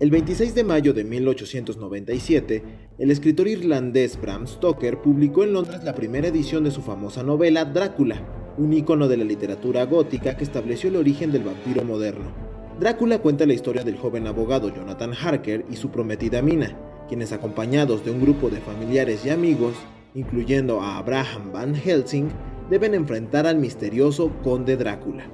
El 0.00 0.10
26 0.10 0.54
de 0.54 0.64
mayo 0.64 0.94
de 0.94 1.04
1897, 1.04 2.62
el 2.98 3.10
escritor 3.10 3.46
irlandés 3.46 4.18
Bram 4.18 4.46
Stoker 4.46 5.02
publicó 5.02 5.44
en 5.44 5.52
Londres 5.52 5.84
la 5.84 5.94
primera 5.94 6.28
edición 6.28 6.64
de 6.64 6.70
su 6.70 6.80
famosa 6.80 7.22
novela 7.22 7.66
Drácula, 7.66 8.22
un 8.56 8.72
ícono 8.72 9.08
de 9.08 9.18
la 9.18 9.24
literatura 9.24 9.84
gótica 9.84 10.38
que 10.38 10.44
estableció 10.44 10.88
el 10.88 10.96
origen 10.96 11.32
del 11.32 11.42
vampiro 11.42 11.84
moderno. 11.84 12.32
Drácula 12.80 13.18
cuenta 13.18 13.44
la 13.44 13.52
historia 13.52 13.84
del 13.84 13.98
joven 13.98 14.26
abogado 14.26 14.74
Jonathan 14.74 15.12
Harker 15.12 15.66
y 15.70 15.76
su 15.76 15.90
prometida 15.90 16.40
Mina, 16.40 16.74
quienes 17.06 17.32
acompañados 17.32 18.02
de 18.02 18.10
un 18.10 18.22
grupo 18.22 18.48
de 18.48 18.62
familiares 18.62 19.26
y 19.26 19.28
amigos, 19.28 19.74
incluyendo 20.14 20.80
a 20.80 20.96
Abraham 20.96 21.52
Van 21.52 21.74
Helsing, 21.74 22.30
deben 22.70 22.94
enfrentar 22.94 23.46
al 23.46 23.58
misterioso 23.58 24.32
conde 24.42 24.78
Drácula. 24.78 25.24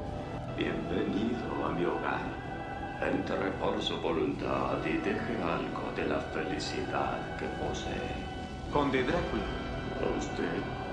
Entre 3.06 3.50
por 3.60 3.80
su 3.80 3.96
voluntad 4.00 4.78
y 4.84 4.96
deje 4.98 5.36
algo 5.40 5.92
de 5.94 6.06
la 6.06 6.20
felicidad 6.34 7.36
que 7.38 7.46
posee. 7.62 7.92
Conde 8.72 9.02
Drácula. 9.04 9.44
Usted, 10.18 10.42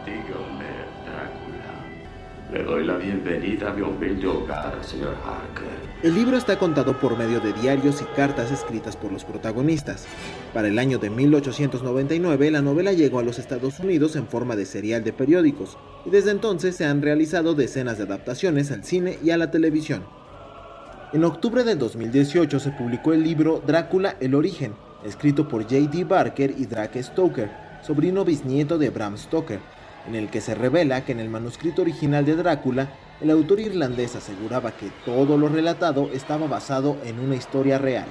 dígame, 0.05 0.69
Drácula. 1.05 1.73
Le 2.51 2.63
doy 2.63 2.85
la 2.85 2.97
bienvenida 2.97 3.71
a 3.71 3.73
mi 3.73 3.81
humilde 3.81 4.27
hogar, 4.27 4.77
señor 4.83 5.15
Harker. 5.25 5.93
El 6.03 6.13
libro 6.13 6.37
está 6.37 6.59
contado 6.59 6.99
por 6.99 7.17
medio 7.17 7.39
de 7.39 7.51
diarios 7.53 8.01
y 8.01 8.05
cartas 8.15 8.51
escritas 8.51 8.95
por 8.95 9.11
los 9.11 9.25
protagonistas. 9.25 10.05
Para 10.53 10.67
el 10.67 10.77
año 10.77 10.99
de 10.99 11.09
1899, 11.09 12.51
la 12.51 12.61
novela 12.61 12.93
llegó 12.93 13.19
a 13.19 13.23
los 13.23 13.39
Estados 13.39 13.79
Unidos 13.79 14.15
en 14.15 14.27
forma 14.27 14.55
de 14.55 14.65
serial 14.65 15.03
de 15.03 15.13
periódicos, 15.13 15.79
y 16.05 16.11
desde 16.11 16.29
entonces 16.29 16.75
se 16.75 16.85
han 16.85 17.01
realizado 17.01 17.55
decenas 17.55 17.97
de 17.97 18.03
adaptaciones 18.03 18.71
al 18.71 18.83
cine 18.83 19.17
y 19.23 19.31
a 19.31 19.37
la 19.37 19.49
televisión. 19.49 20.03
En 21.13 21.23
octubre 21.25 21.63
del 21.63 21.77
2018 21.77 22.59
se 22.59 22.71
publicó 22.71 23.13
el 23.13 23.21
libro 23.21 23.61
Drácula 23.63 24.15
el 24.19 24.33
origen, 24.33 24.73
escrito 25.05 25.47
por 25.47 25.61
J.D. 25.61 26.05
Barker 26.05 26.55
y 26.57 26.65
Drake 26.65 27.03
Stoker, 27.03 27.51
sobrino 27.83 28.25
bisnieto 28.25 28.79
de 28.79 28.89
Bram 28.89 29.15
Stoker, 29.15 29.59
en 30.07 30.15
el 30.15 30.31
que 30.31 30.41
se 30.41 30.55
revela 30.55 31.05
que 31.05 31.11
en 31.11 31.19
el 31.19 31.29
manuscrito 31.29 31.83
original 31.83 32.25
de 32.25 32.35
Drácula, 32.35 32.89
el 33.21 33.29
autor 33.29 33.59
irlandés 33.59 34.15
aseguraba 34.15 34.71
que 34.71 34.89
todo 35.05 35.37
lo 35.37 35.49
relatado 35.49 36.09
estaba 36.11 36.47
basado 36.47 36.97
en 37.05 37.19
una 37.19 37.35
historia 37.35 37.77
real. 37.77 38.07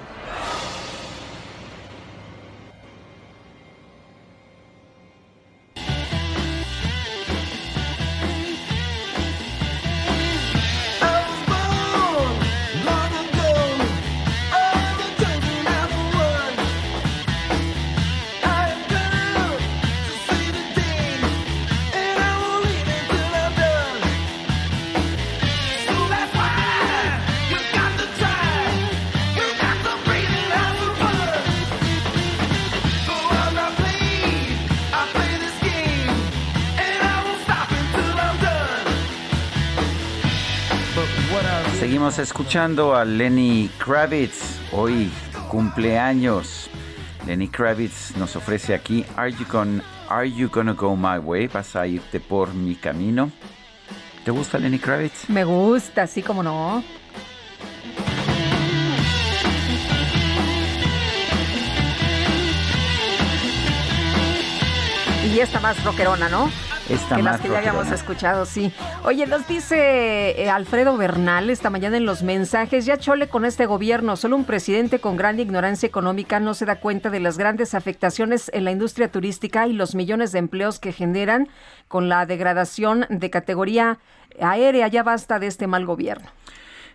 Escuchando 42.42 42.96
a 42.96 43.04
Lenny 43.04 43.70
Kravitz, 43.78 44.58
hoy 44.72 45.12
cumpleaños. 45.48 46.68
Lenny 47.24 47.46
Kravitz 47.46 48.16
nos 48.16 48.34
ofrece 48.34 48.74
aquí 48.74 49.04
Are 49.16 49.30
You, 49.30 49.46
Gonna, 49.48 49.84
Are 50.08 50.28
you 50.28 50.48
Gonna 50.50 50.72
Go 50.72 50.96
My 50.96 51.18
Way? 51.18 51.46
¿Vas 51.46 51.76
a 51.76 51.86
irte 51.86 52.18
por 52.18 52.52
mi 52.52 52.74
camino? 52.74 53.30
¿Te 54.24 54.32
gusta 54.32 54.58
Lenny 54.58 54.80
Kravitz? 54.80 55.28
Me 55.28 55.44
gusta, 55.44 56.08
sí 56.08 56.20
como 56.20 56.42
no. 56.42 56.82
Y 65.32 65.38
esta 65.38 65.60
más 65.60 65.82
rockerona, 65.84 66.28
¿no? 66.28 66.50
Esta 66.88 67.16
que 67.16 67.22
las 67.22 67.40
que 67.40 67.48
ya 67.48 67.58
habíamos 67.58 67.90
escuchado, 67.90 68.44
sí. 68.44 68.72
Oye, 69.04 69.26
nos 69.26 69.46
dice 69.46 70.42
eh, 70.42 70.50
Alfredo 70.50 70.96
Bernal 70.96 71.48
esta 71.48 71.70
mañana 71.70 71.96
en 71.96 72.04
los 72.04 72.22
mensajes, 72.22 72.84
ya 72.84 72.98
chole 72.98 73.28
con 73.28 73.44
este 73.44 73.66
gobierno, 73.66 74.16
solo 74.16 74.36
un 74.36 74.44
presidente 74.44 74.98
con 74.98 75.16
gran 75.16 75.38
ignorancia 75.38 75.86
económica 75.86 76.40
no 76.40 76.54
se 76.54 76.66
da 76.66 76.76
cuenta 76.80 77.08
de 77.08 77.20
las 77.20 77.38
grandes 77.38 77.74
afectaciones 77.74 78.50
en 78.52 78.64
la 78.64 78.72
industria 78.72 79.10
turística 79.10 79.66
y 79.68 79.72
los 79.72 79.94
millones 79.94 80.32
de 80.32 80.40
empleos 80.40 80.80
que 80.80 80.92
generan 80.92 81.48
con 81.88 82.08
la 82.08 82.26
degradación 82.26 83.06
de 83.08 83.30
categoría 83.30 83.98
aérea. 84.40 84.88
Ya 84.88 85.02
basta 85.04 85.38
de 85.38 85.46
este 85.46 85.66
mal 85.68 85.86
gobierno. 85.86 86.28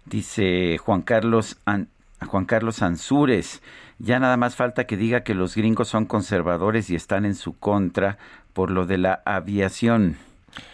Dice 0.06 0.78
Juan 0.78 1.02
Carlos 1.02 1.58
An- 1.66 1.90
Juan 2.26 2.46
Carlos 2.46 2.82
Ansúrez, 2.82 3.62
ya 4.00 4.20
nada 4.20 4.38
más 4.38 4.56
falta 4.56 4.86
que 4.86 4.98
diga 4.98 5.22
que 5.22 5.36
los 5.36 5.56
gringos 5.56 5.88
son 5.88 6.06
conservadores 6.06 6.90
y 6.90 6.96
están 6.96 7.26
en 7.26 7.36
su 7.36 7.54
contra 7.58 8.18
por 8.58 8.72
lo 8.72 8.88
de 8.88 8.98
la 8.98 9.22
aviación. 9.24 10.18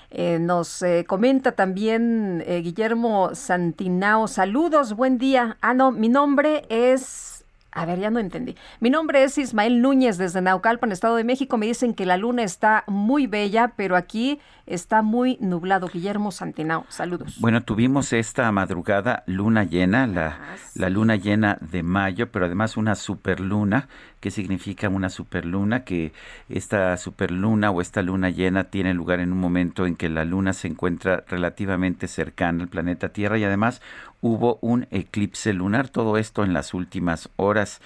Eh, 0.09 0.39
nos 0.39 0.81
eh, 0.83 1.03
comenta 1.05 1.51
también 1.51 2.41
eh, 2.47 2.61
Guillermo 2.61 3.35
Santinao. 3.35 4.29
Saludos, 4.29 4.93
buen 4.93 5.17
día. 5.17 5.57
Ah, 5.59 5.73
no, 5.73 5.91
mi 5.91 6.07
nombre 6.07 6.63
es 6.69 7.32
A 7.75 7.85
ver, 7.85 7.99
ya 7.99 8.11
no 8.11 8.19
entendí. 8.19 8.55
Mi 8.79 8.89
nombre 8.91 9.23
es 9.23 9.37
Ismael 9.37 9.81
Núñez 9.81 10.17
desde 10.17 10.41
Naucalpan, 10.41 10.91
Estado 10.91 11.15
de 11.15 11.23
México. 11.23 11.57
Me 11.57 11.65
dicen 11.65 11.95
que 11.95 12.05
la 12.05 12.17
luna 12.17 12.43
está 12.43 12.83
muy 12.87 13.25
bella, 13.25 13.73
pero 13.75 13.95
aquí 13.95 14.39
está 14.67 15.01
muy 15.01 15.37
nublado. 15.41 15.87
Guillermo 15.87 16.31
Santinao, 16.31 16.85
saludos. 16.89 17.37
Bueno, 17.39 17.63
tuvimos 17.63 18.13
esta 18.13 18.51
madrugada 18.51 19.23
luna 19.25 19.63
llena, 19.63 20.05
la, 20.05 20.27
ah, 20.27 20.55
la 20.75 20.89
luna 20.89 21.15
llena 21.15 21.57
de 21.61 21.81
mayo, 21.81 22.31
pero 22.31 22.45
además 22.45 22.77
una 22.77 22.93
superluna. 22.93 23.87
¿Qué 24.19 24.29
significa 24.29 24.87
una 24.87 25.09
superluna? 25.09 25.83
Que 25.83 26.13
esta 26.49 26.95
superluna 26.97 27.71
o 27.71 27.81
esta 27.81 28.03
luna 28.03 28.29
llena 28.29 28.65
tiene 28.65 28.93
lugar 28.93 29.19
en 29.19 29.33
un 29.33 29.39
momento 29.39 29.85
en 29.85 29.95
que 29.95 30.09
la 30.09 30.25
luna 30.25 30.53
se 30.53 30.67
encuentra 30.67 31.23
relativamente 31.27 32.07
cercana 32.07 32.63
al 32.63 32.69
planeta 32.69 33.09
Tierra 33.09 33.37
y 33.37 33.43
además 33.43 33.81
hubo 34.23 34.57
un 34.61 34.87
eclipse 34.89 35.53
lunar, 35.53 35.89
todo 35.89 36.17
esto 36.17 36.43
en 36.43 36.53
las 36.53 36.73
últimas 36.73 37.29
horas. 37.35 37.81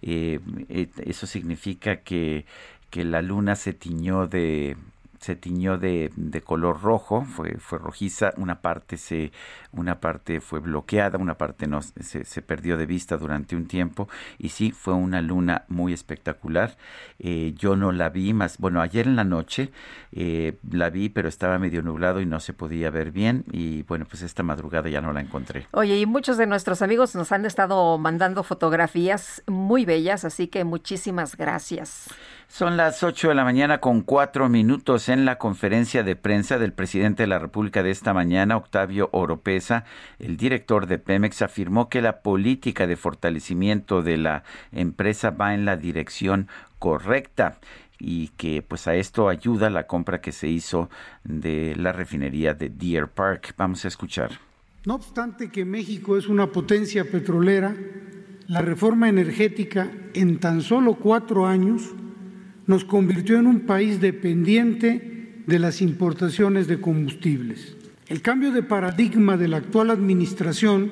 Eh, 0.00 0.40
eso 1.04 1.26
significa 1.26 1.98
que, 1.98 2.46
que 2.90 3.04
la 3.04 3.20
luna 3.22 3.54
se 3.56 3.74
tiñó 3.74 4.26
de 4.26 4.76
se 5.22 5.36
tiñó 5.36 5.78
de, 5.78 6.10
de, 6.16 6.40
color 6.40 6.82
rojo, 6.82 7.24
fue, 7.24 7.56
fue 7.58 7.78
rojiza, 7.78 8.32
una 8.36 8.60
parte 8.60 8.96
se, 8.96 9.30
una 9.70 10.00
parte 10.00 10.40
fue 10.40 10.58
bloqueada, 10.58 11.16
una 11.16 11.38
parte 11.38 11.68
no 11.68 11.80
se, 11.80 12.24
se 12.24 12.42
perdió 12.42 12.76
de 12.76 12.86
vista 12.86 13.16
durante 13.16 13.54
un 13.54 13.66
tiempo 13.66 14.08
y 14.38 14.48
sí 14.48 14.72
fue 14.72 14.94
una 14.94 15.22
luna 15.22 15.64
muy 15.68 15.92
espectacular. 15.92 16.76
Eh, 17.20 17.54
yo 17.56 17.76
no 17.76 17.92
la 17.92 18.08
vi 18.08 18.32
más, 18.32 18.58
bueno 18.58 18.80
ayer 18.80 19.06
en 19.06 19.14
la 19.14 19.24
noche 19.24 19.70
eh, 20.10 20.58
la 20.68 20.90
vi 20.90 21.08
pero 21.08 21.28
estaba 21.28 21.58
medio 21.58 21.82
nublado 21.82 22.20
y 22.20 22.26
no 22.26 22.40
se 22.40 22.52
podía 22.52 22.90
ver 22.90 23.12
bien 23.12 23.44
y 23.52 23.82
bueno 23.84 24.06
pues 24.08 24.22
esta 24.22 24.42
madrugada 24.42 24.88
ya 24.88 25.00
no 25.00 25.12
la 25.12 25.20
encontré. 25.20 25.68
Oye 25.70 25.98
y 25.98 26.06
muchos 26.06 26.36
de 26.36 26.46
nuestros 26.46 26.82
amigos 26.82 27.14
nos 27.14 27.30
han 27.30 27.46
estado 27.46 27.96
mandando 27.98 28.42
fotografías 28.42 29.42
muy 29.46 29.84
bellas 29.84 30.24
así 30.24 30.48
que 30.48 30.64
muchísimas 30.64 31.36
gracias. 31.36 32.08
Son 32.52 32.76
las 32.76 33.02
8 33.02 33.30
de 33.30 33.34
la 33.34 33.44
mañana 33.44 33.78
con 33.78 34.02
cuatro 34.02 34.50
minutos 34.50 35.08
en 35.08 35.24
la 35.24 35.38
conferencia 35.38 36.02
de 36.02 36.16
prensa 36.16 36.58
del 36.58 36.74
presidente 36.74 37.22
de 37.22 37.26
la 37.26 37.38
República 37.38 37.82
de 37.82 37.90
esta 37.90 38.12
mañana, 38.12 38.58
Octavio 38.58 39.08
Oropesa. 39.12 39.86
El 40.18 40.36
director 40.36 40.86
de 40.86 40.98
Pemex 40.98 41.40
afirmó 41.40 41.88
que 41.88 42.02
la 42.02 42.20
política 42.20 42.86
de 42.86 42.96
fortalecimiento 42.96 44.02
de 44.02 44.18
la 44.18 44.44
empresa 44.70 45.30
va 45.30 45.54
en 45.54 45.64
la 45.64 45.78
dirección 45.78 46.46
correcta 46.78 47.58
y 47.98 48.28
que 48.36 48.60
pues 48.60 48.86
a 48.86 48.96
esto 48.96 49.30
ayuda 49.30 49.70
la 49.70 49.86
compra 49.86 50.20
que 50.20 50.32
se 50.32 50.48
hizo 50.48 50.90
de 51.24 51.74
la 51.74 51.92
refinería 51.92 52.52
de 52.52 52.68
Deer 52.68 53.08
Park. 53.08 53.54
Vamos 53.56 53.86
a 53.86 53.88
escuchar. 53.88 54.30
No 54.84 54.96
obstante 54.96 55.48
que 55.48 55.64
México 55.64 56.18
es 56.18 56.28
una 56.28 56.48
potencia 56.48 57.10
petrolera, 57.10 57.74
la 58.46 58.60
reforma 58.60 59.08
energética 59.08 59.90
en 60.12 60.38
tan 60.38 60.60
solo 60.60 60.96
cuatro 60.96 61.46
años 61.46 61.94
nos 62.66 62.84
convirtió 62.84 63.38
en 63.38 63.46
un 63.46 63.60
país 63.60 64.00
dependiente 64.00 65.42
de 65.46 65.58
las 65.58 65.82
importaciones 65.82 66.66
de 66.66 66.80
combustibles. 66.80 67.76
El 68.08 68.22
cambio 68.22 68.52
de 68.52 68.62
paradigma 68.62 69.36
de 69.36 69.48
la 69.48 69.58
actual 69.58 69.90
administración 69.90 70.90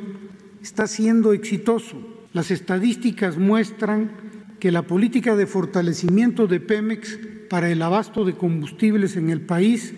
está 0.62 0.86
siendo 0.86 1.32
exitoso. 1.32 1.96
Las 2.32 2.50
estadísticas 2.50 3.38
muestran 3.38 4.10
que 4.58 4.72
la 4.72 4.82
política 4.82 5.36
de 5.36 5.46
fortalecimiento 5.46 6.46
de 6.46 6.60
Pemex 6.60 7.18
para 7.48 7.70
el 7.70 7.82
abasto 7.82 8.24
de 8.24 8.34
combustibles 8.34 9.16
en 9.16 9.30
el 9.30 9.40
país 9.40 9.94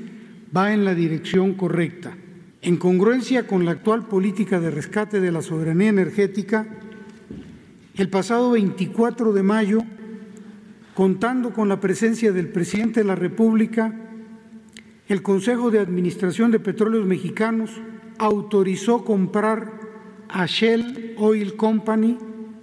va 0.57 0.73
en 0.73 0.85
la 0.85 0.95
dirección 0.95 1.55
correcta. 1.55 2.17
En 2.63 2.77
congruencia 2.77 3.47
con 3.47 3.65
la 3.65 3.73
actual 3.73 4.07
política 4.07 4.61
de 4.61 4.71
rescate 4.71 5.21
de 5.21 5.33
la 5.33 5.43
soberanía 5.43 5.89
energética, 5.89 6.67
el 7.97 8.09
pasado 8.09 8.53
24 8.53 9.33
de 9.33 9.43
mayo 9.43 9.85
contando 10.95 11.53
con 11.53 11.69
la 11.69 11.81
presencia 11.81 12.33
del 12.33 12.49
presidente 12.49 13.01
de 13.01 13.07
la 13.07 13.15
República, 13.15 13.95
el 15.09 15.23
Consejo 15.23 15.71
de 15.71 15.79
Administración 15.79 16.51
de 16.51 16.59
Petróleos 16.61 17.07
Mexicanos 17.07 17.71
autorizó 18.19 19.05
comprar 19.05 19.81
a 20.29 20.45
Shell 20.47 21.15
Oil 21.19 21.57
Company 21.57 22.19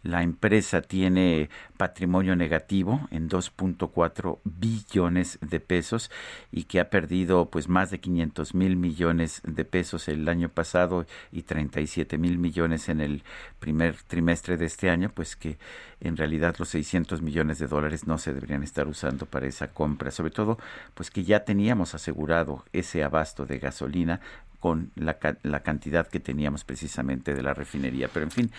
la 0.05 0.21
empresa 0.21 0.83
tiene 0.83 1.49
patrimonio 1.77 2.35
negativo 2.35 3.07
en 3.09 3.27
2.4 3.27 4.37
billones 4.43 5.39
de 5.41 5.59
pesos 5.59 6.11
y 6.51 6.65
que 6.65 6.79
ha 6.79 6.91
perdido 6.91 7.49
pues 7.49 7.67
más 7.67 7.89
de 7.89 7.99
500 7.99 8.53
mil 8.53 8.75
millones 8.75 9.41
de 9.43 9.65
pesos 9.65 10.07
el 10.07 10.29
año 10.29 10.49
pasado 10.49 11.07
y 11.31 11.41
37 11.41 12.19
mil 12.19 12.37
millones 12.37 12.87
en 12.87 13.01
el 13.01 13.23
primer 13.59 13.95
trimestre 14.03 14.57
de 14.57 14.65
este 14.65 14.91
año, 14.91 15.09
pues 15.09 15.35
que 15.35 15.57
en 15.99 16.17
realidad 16.17 16.55
los 16.59 16.69
600 16.69 17.23
millones 17.23 17.57
de 17.57 17.65
dólares 17.65 18.05
no 18.05 18.19
se 18.19 18.31
deberían 18.31 18.61
estar 18.61 18.87
usando 18.87 19.25
para 19.25 19.47
esa 19.47 19.69
compra, 19.69 20.11
sobre 20.11 20.29
todo 20.29 20.59
pues 20.93 21.09
que 21.09 21.23
ya 21.23 21.45
teníamos 21.45 21.95
asegurado 21.95 22.63
ese 22.73 23.03
abasto 23.03 23.47
de 23.47 23.57
gasolina 23.57 24.21
con 24.65 24.89
la, 24.95 25.19
la, 25.43 25.59
cantidad 25.59 26.07
que 26.07 26.19
teníamos 26.19 26.63
precisamente 26.63 27.35
de 27.35 27.43
la 27.43 27.53
refinería. 27.53 28.09
Pero 28.11 28.25
en 28.25 28.31
fin, 28.31 28.51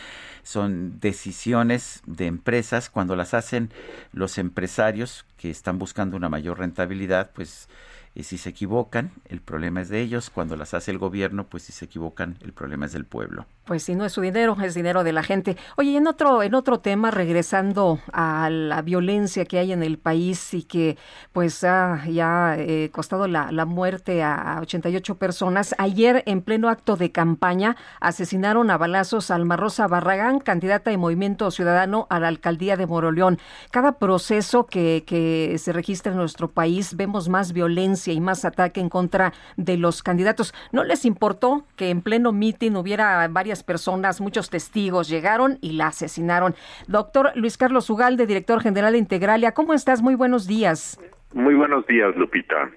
son 0.45 1.01
decisiones 1.01 2.01
de 2.07 2.27
empresas. 2.27 2.91
Cuando 2.91 3.17
las 3.17 3.35
hacen 3.35 3.73
los 4.13 4.39
empresarios 4.39 5.27
que 5.37 5.51
están 5.51 5.81
buscando 5.81 6.17
una 6.17 6.29
mayor 6.29 6.61
rentabilidad, 6.61 7.33
pues 7.35 7.69
Y 8.15 8.23
si 8.23 8.39
se 8.39 8.51
equivocan, 8.51 9.11
el 9.29 9.41
problema 9.41 9.81
es 9.81 9.89
de 9.89 10.01
ellos. 10.01 10.31
Cuando 10.31 10.57
las 10.57 10.75
hace 10.75 10.93
el 10.93 10.99
gobierno, 10.99 11.49
pues 11.49 11.65
si 11.65 11.73
se 11.73 11.87
equivocan, 11.87 12.39
el 12.41 12.53
problema 12.53 12.87
es 12.87 12.93
del 12.93 13.05
pueblo. 13.05 13.47
Pues 13.67 13.83
si 13.83 13.97
no 13.97 14.05
es 14.05 14.13
su 14.13 14.21
dinero, 14.21 14.57
es 14.63 14.75
dinero 14.75 15.03
de 15.03 15.13
la 15.13 15.25
gente. 15.25 15.57
Oye, 15.77 15.97
en 15.97 16.07
otro, 16.07 16.45
en 16.45 16.55
otro 16.55 16.79
tema, 16.79 17.11
regresando 17.11 17.99
a 18.13 18.49
la 18.49 18.81
violencia 18.81 19.45
que 19.45 19.59
hay 19.59 19.73
en 19.73 19.83
el 19.83 19.99
país 19.99 20.55
y 20.55 20.63
que 20.63 20.97
pues 21.33 21.65
ha 21.65 22.07
ya 22.07 22.55
eh, 22.57 22.91
costado 22.93 23.27
la, 23.27 23.51
la, 23.51 23.65
muerte 23.65 24.23
a 24.23 24.59
88 24.61 25.17
personas. 25.17 25.75
Ayer, 25.79 26.23
en 26.27 26.43
pleno 26.43 26.69
acto 26.69 26.95
de 26.97 27.11
campaña, 27.11 27.77
asesinaron 27.99 28.71
a 28.71 28.79
balazos 28.79 29.33
a 29.33 29.35
Alma 29.35 29.57
Rosa 29.57 29.89
Barragán, 29.89 30.39
candidata 30.39 30.93
de 30.93 30.99
Movimiento 30.99 31.51
Ciudadano 31.51 32.07
a 32.09 32.21
la 32.21 32.29
alcaldía 32.29 32.77
de 32.77 32.87
Moroleón. 32.87 33.41
Cada 33.73 33.99
proceso 33.99 34.67
que, 34.67 35.03
que 35.05 35.59
se 35.59 35.73
registra 35.73 36.13
en 36.13 36.19
nuestro 36.19 36.53
país, 36.53 36.95
vemos 36.95 37.29
más 37.29 37.53
violencia 37.53 38.13
y 38.13 38.21
más 38.21 38.45
ataque 38.45 38.81
en 38.81 38.91
contra 38.91 39.33
de 39.57 39.77
los 39.77 40.05
candidatos. 40.05 40.55
¿No 40.71 40.85
les 40.85 41.05
importó 41.05 41.65
que 41.75 41.91
en 41.91 42.01
pleno 42.01 42.31
mitin 42.31 42.77
hubiera 42.77 43.27
varias 43.27 43.56
personas, 43.63 44.21
muchos 44.21 44.51
testigos, 44.51 45.09
llegaron 45.09 45.59
y 45.61 45.73
la 45.73 45.89
asesinaron? 45.89 46.55
Doctor 46.87 47.33
Luis 47.35 47.57
Carlos 47.57 47.89
Ugalde, 47.91 48.27
director 48.27 48.61
general 48.61 48.93
de 48.93 48.99
Integralia, 48.99 49.53
¿cómo 49.53 49.75
estás? 49.75 50.03
Muy 50.03 50.15
buenos 50.15 50.47
días. 50.47 50.99
Muy 51.33 51.55
buenos 51.55 51.87
días, 51.87 52.15
Lupita. 52.17 52.71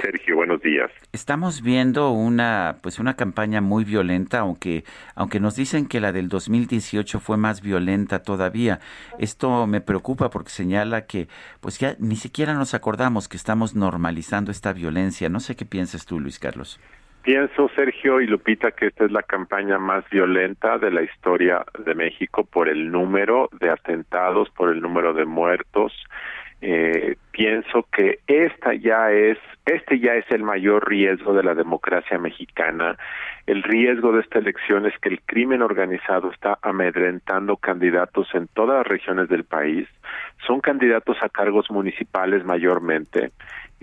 Sergio, 0.00 0.36
buenos 0.36 0.60
días. 0.62 0.90
Estamos 1.12 1.62
viendo 1.62 2.10
una 2.10 2.76
pues 2.82 2.98
una 2.98 3.14
campaña 3.14 3.60
muy 3.60 3.84
violenta, 3.84 4.40
aunque 4.40 4.84
aunque 5.14 5.40
nos 5.40 5.56
dicen 5.56 5.86
que 5.86 6.00
la 6.00 6.12
del 6.12 6.28
2018 6.28 7.20
fue 7.20 7.36
más 7.36 7.62
violenta 7.62 8.22
todavía. 8.22 8.80
Esto 9.18 9.66
me 9.66 9.80
preocupa 9.80 10.30
porque 10.30 10.50
señala 10.50 11.06
que 11.06 11.28
pues 11.60 11.78
ya 11.78 11.96
ni 11.98 12.16
siquiera 12.16 12.54
nos 12.54 12.74
acordamos 12.74 13.28
que 13.28 13.36
estamos 13.36 13.74
normalizando 13.74 14.50
esta 14.50 14.72
violencia. 14.72 15.28
No 15.28 15.40
sé 15.40 15.56
qué 15.56 15.66
piensas 15.66 16.06
tú, 16.06 16.20
Luis 16.20 16.38
Carlos. 16.38 16.80
Pienso, 17.22 17.68
Sergio 17.76 18.20
y 18.20 18.26
Lupita, 18.26 18.72
que 18.72 18.88
esta 18.88 19.04
es 19.04 19.12
la 19.12 19.22
campaña 19.22 19.78
más 19.78 20.04
violenta 20.10 20.78
de 20.78 20.90
la 20.90 21.02
historia 21.02 21.64
de 21.78 21.94
México 21.94 22.44
por 22.44 22.68
el 22.68 22.90
número 22.90 23.48
de 23.60 23.70
atentados, 23.70 24.50
por 24.50 24.70
el 24.70 24.80
número 24.80 25.14
de 25.14 25.24
muertos 25.24 25.92
eh, 26.64 27.16
pienso 27.32 27.88
que 27.90 28.20
esta 28.28 28.72
ya 28.72 29.10
es 29.10 29.36
este 29.66 29.98
ya 29.98 30.14
es 30.14 30.24
el 30.30 30.44
mayor 30.44 30.88
riesgo 30.88 31.34
de 31.34 31.42
la 31.42 31.54
democracia 31.54 32.18
mexicana. 32.18 32.96
El 33.46 33.64
riesgo 33.64 34.12
de 34.12 34.20
esta 34.20 34.38
elección 34.38 34.86
es 34.86 34.96
que 35.00 35.08
el 35.08 35.20
crimen 35.22 35.62
organizado 35.62 36.30
está 36.30 36.58
amedrentando 36.62 37.56
candidatos 37.56 38.28
en 38.34 38.46
todas 38.46 38.78
las 38.78 38.86
regiones 38.86 39.28
del 39.28 39.42
país. 39.42 39.88
Son 40.46 40.60
candidatos 40.60 41.16
a 41.20 41.28
cargos 41.28 41.68
municipales 41.70 42.44
mayormente. 42.44 43.32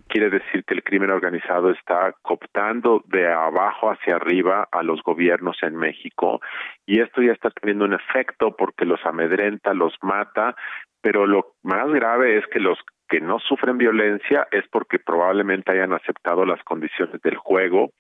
Quiere 0.10 0.32
decir 0.32 0.64
que 0.66 0.74
el 0.74 0.84
crimen 0.84 1.12
organizado 1.12 1.70
está 1.70 2.14
cooptando 2.24 3.04
de 3.06 3.32
abajo 3.32 3.92
hacia 3.92 4.16
arriba 4.16 4.68
a 4.72 4.82
los 4.82 5.04
gobiernos 5.04 5.58
en 5.62 5.76
México. 5.76 6.42
Y 6.88 7.00
esto 7.00 7.22
ya 7.22 7.32
está 7.32 7.52
teniendo 7.52 7.86
un 7.86 7.94
efecto 7.94 8.56
porque 8.56 8.86
los 8.86 9.00
amedrenta, 9.06 9.76
los 9.76 9.94
mata, 10.02 10.56
pero 11.00 11.28
lo 11.28 11.54
más 11.62 11.88
grave 11.92 12.40
es 12.40 12.48
que 12.48 12.60
los 12.60 12.80
que 13.10 13.20
no 13.20 13.40
sufren 13.40 13.78
violencia 13.78 14.48
es 14.52 14.66
porque 14.70 15.00
probablemente 15.00 15.72
hayan 15.72 15.94
aceptado 15.94 16.46
las 16.46 16.64
condiciones 16.64 17.22
del 17.22 17.36
juego 17.36 17.92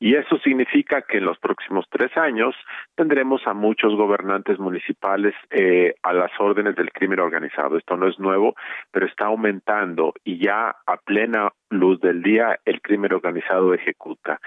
y 0.00 0.14
eso 0.14 0.38
significa 0.38 1.02
que 1.02 1.18
en 1.18 1.24
los 1.24 1.38
próximos 1.38 1.86
tres 1.90 2.16
años 2.16 2.54
tendremos 2.94 3.46
a 3.46 3.54
muchos 3.54 3.94
gobernantes 3.96 4.58
municipales 4.58 5.34
eh, 5.50 5.94
a 6.02 6.12
las 6.12 6.30
órdenes 6.38 6.76
del 6.76 6.92
crimen 6.92 7.20
organizado. 7.20 7.76
Esto 7.76 7.96
no 7.96 8.06
es 8.06 8.18
nuevo, 8.18 8.54
pero 8.92 9.06
está 9.06 9.26
aumentando 9.26 10.14
y 10.24 10.38
ya 10.38 10.76
a 10.86 10.96
plena 10.98 11.50
luz 11.70 12.00
del 12.00 12.22
día 12.22 12.58
el 12.64 12.80
crimen 12.80 13.12
organizado 13.12 13.74
ejecuta. 13.74 14.40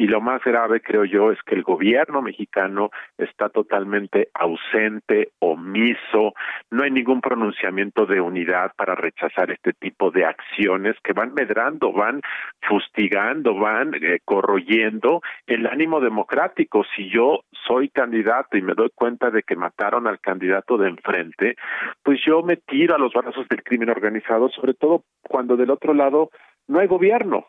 Y 0.00 0.06
lo 0.06 0.20
más 0.20 0.42
grave, 0.44 0.80
creo 0.80 1.04
yo, 1.04 1.32
es 1.32 1.42
que 1.42 1.56
el 1.56 1.64
gobierno 1.64 2.22
mexicano 2.22 2.90
está 3.18 3.48
totalmente 3.48 4.28
ausente, 4.32 5.32
omiso, 5.40 6.34
no 6.70 6.84
hay 6.84 6.92
ningún 6.92 7.20
pronunciamiento 7.20 8.06
de 8.06 8.20
unidad 8.20 8.70
para 8.76 8.94
rechazar 8.94 9.50
este 9.50 9.72
tipo 9.72 10.12
de 10.12 10.24
acciones 10.24 10.94
que 11.02 11.12
van 11.12 11.34
medrando, 11.34 11.92
van 11.92 12.20
fustigando, 12.62 13.56
van 13.56 13.92
eh, 13.94 14.20
corroyendo 14.24 15.20
el 15.48 15.66
ánimo 15.66 15.98
democrático. 15.98 16.84
Si 16.94 17.10
yo 17.10 17.40
soy 17.66 17.88
candidato 17.88 18.56
y 18.56 18.62
me 18.62 18.74
doy 18.74 18.90
cuenta 18.94 19.32
de 19.32 19.42
que 19.42 19.56
mataron 19.56 20.06
al 20.06 20.20
candidato 20.20 20.78
de 20.78 20.90
enfrente, 20.90 21.56
pues 22.04 22.20
yo 22.24 22.42
me 22.42 22.56
tiro 22.56 22.94
a 22.94 22.98
los 22.98 23.12
brazos 23.12 23.48
del 23.48 23.64
crimen 23.64 23.90
organizado, 23.90 24.48
sobre 24.50 24.74
todo 24.74 25.02
cuando 25.22 25.56
del 25.56 25.70
otro 25.70 25.92
lado 25.92 26.30
no 26.68 26.78
hay 26.78 26.86
gobierno, 26.86 27.48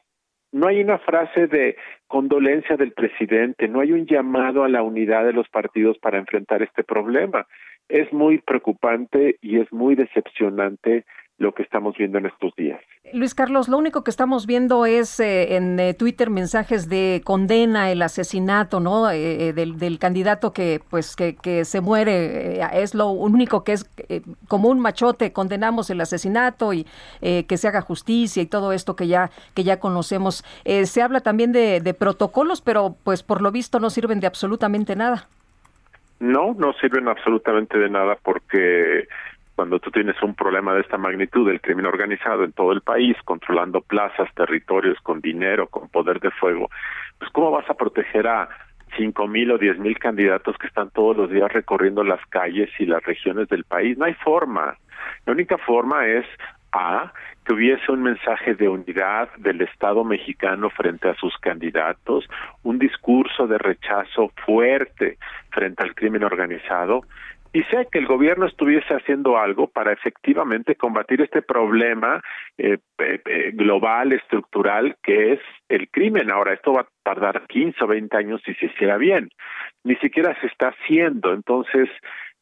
no 0.51 0.67
hay 0.67 0.81
una 0.81 0.97
frase 0.99 1.47
de 1.47 1.75
condolencia 2.07 2.75
del 2.75 2.93
presidente, 2.93 3.67
no 3.67 3.81
hay 3.81 3.91
un 3.91 4.05
llamado 4.05 4.63
a 4.63 4.69
la 4.69 4.81
unidad 4.81 5.25
de 5.25 5.33
los 5.33 5.47
partidos 5.49 5.97
para 5.99 6.17
enfrentar 6.17 6.61
este 6.61 6.83
problema. 6.83 7.45
Es 7.87 8.11
muy 8.13 8.39
preocupante 8.39 9.37
y 9.41 9.59
es 9.59 9.71
muy 9.71 9.95
decepcionante 9.95 11.05
lo 11.39 11.53
que 11.53 11.63
estamos 11.63 11.97
viendo 11.97 12.17
en 12.17 12.25
estos 12.25 12.53
días. 12.55 12.79
Luis 13.13 13.33
Carlos, 13.33 13.69
lo 13.69 13.77
único 13.77 14.03
que 14.03 14.11
estamos 14.11 14.45
viendo 14.45 14.85
es 14.85 15.19
eh, 15.19 15.55
en 15.55 15.79
eh, 15.79 15.93
Twitter 15.93 16.29
mensajes 16.29 16.89
de 16.89 17.21
condena 17.23 17.91
el 17.91 18.01
asesinato, 18.01 18.79
¿no? 18.79 19.09
Eh, 19.09 19.53
del, 19.53 19.97
candidato 19.99 20.53
que, 20.53 20.81
pues, 20.89 21.15
que, 21.15 21.35
que 21.35 21.65
se 21.65 21.81
muere. 21.81 22.59
es 22.73 22.93
lo 22.93 23.09
único 23.09 23.63
que 23.63 23.73
es 23.73 23.89
como 24.47 24.69
un 24.69 24.79
machote. 24.79 25.31
Condenamos 25.31 25.89
el 25.89 26.01
asesinato 26.01 26.73
y 26.73 26.85
que 27.21 27.57
se 27.57 27.67
haga 27.67 27.81
justicia 27.81 28.43
y 28.43 28.45
todo 28.45 28.73
esto 28.73 28.95
que 28.95 29.07
ya 29.07 29.31
que 29.55 29.63
ya 29.63 29.79
conocemos. 29.79 30.43
se 30.65 31.01
habla 31.01 31.21
también 31.21 31.51
de, 31.51 31.79
de 31.79 31.93
protocolos, 31.93 32.61
pero 32.61 32.95
pues 33.03 33.23
por 33.23 33.41
lo 33.41 33.51
visto 33.51 33.79
no 33.79 33.89
sirven 33.89 34.19
de 34.19 34.27
absolutamente 34.27 34.95
nada. 34.95 35.27
No, 36.19 36.53
no 36.53 36.73
sirven 36.73 37.07
absolutamente 37.07 37.77
de 37.77 37.89
nada 37.89 38.17
porque 38.21 39.07
cuando 39.59 39.79
tú 39.79 39.91
tienes 39.91 40.15
un 40.23 40.35
problema 40.35 40.73
de 40.73 40.79
esta 40.79 40.97
magnitud 40.97 41.45
del 41.45 41.59
crimen 41.59 41.85
organizado 41.85 42.45
en 42.45 42.53
todo 42.53 42.71
el 42.71 42.79
país, 42.79 43.17
controlando 43.25 43.81
plazas, 43.81 44.33
territorios, 44.33 44.97
con 45.01 45.19
dinero, 45.19 45.67
con 45.67 45.89
poder 45.89 46.21
de 46.21 46.31
fuego, 46.31 46.69
pues 47.17 47.29
¿cómo 47.33 47.51
vas 47.51 47.69
a 47.69 47.73
proteger 47.73 48.25
a 48.25 48.47
cinco 48.95 49.27
mil 49.27 49.51
o 49.51 49.57
diez 49.57 49.77
mil 49.77 49.99
candidatos 49.99 50.57
que 50.57 50.67
están 50.67 50.91
todos 50.91 51.17
los 51.17 51.29
días 51.29 51.51
recorriendo 51.51 52.05
las 52.05 52.25
calles 52.27 52.69
y 52.79 52.85
las 52.85 53.03
regiones 53.03 53.49
del 53.49 53.65
país? 53.65 53.97
No 53.97 54.05
hay 54.05 54.13
forma. 54.13 54.77
La 55.25 55.33
única 55.33 55.57
forma 55.57 56.07
es 56.07 56.25
a 56.71 57.11
que 57.45 57.53
hubiese 57.53 57.91
un 57.91 58.01
mensaje 58.01 58.55
de 58.55 58.69
unidad 58.69 59.27
del 59.39 59.59
Estado 59.59 60.05
mexicano 60.05 60.69
frente 60.69 61.09
a 61.09 61.15
sus 61.15 61.37
candidatos, 61.39 62.29
un 62.63 62.79
discurso 62.79 63.45
de 63.45 63.57
rechazo 63.57 64.31
fuerte 64.45 65.17
frente 65.51 65.83
al 65.83 65.95
crimen 65.95 66.23
organizado 66.23 67.01
y 67.51 67.63
sé 67.63 67.87
que 67.91 67.99
el 67.99 68.05
gobierno 68.05 68.45
estuviese 68.45 68.93
haciendo 68.93 69.37
algo 69.37 69.67
para 69.67 69.91
efectivamente 69.91 70.75
combatir 70.75 71.21
este 71.21 71.41
problema 71.41 72.21
eh, 72.57 72.77
global, 73.53 74.11
estructural, 74.13 74.97
que 75.01 75.33
es 75.33 75.39
el 75.67 75.89
crimen. 75.89 76.29
Ahora, 76.29 76.53
esto 76.53 76.73
va 76.73 76.81
a 76.81 76.87
tardar 77.03 77.47
15 77.47 77.83
o 77.83 77.87
20 77.87 78.17
años 78.17 78.41
si 78.45 78.53
se 78.55 78.67
hiciera 78.67 78.97
bien. 78.97 79.29
Ni 79.83 79.95
siquiera 79.95 80.39
se 80.41 80.47
está 80.47 80.69
haciendo. 80.69 81.33
Entonces, 81.33 81.89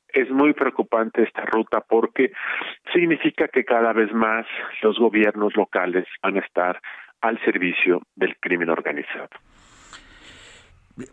es 0.10 0.30
muy 0.30 0.53
preocupante 0.53 1.24
esta 1.24 1.45
ruta 1.45 1.82
porque 1.88 2.32
significa 2.93 3.47
que 3.47 3.64
cada 3.64 3.93
vez 3.93 4.12
más 4.14 4.45
los 4.82 4.99
gobiernos 4.99 5.55
locales 5.55 6.05
van 6.22 6.38
a 6.38 6.41
estar 6.41 6.82
al 7.22 7.39
servicio 7.45 8.01
del 8.16 8.36
crimen 8.39 8.70
organizado. 8.70 9.30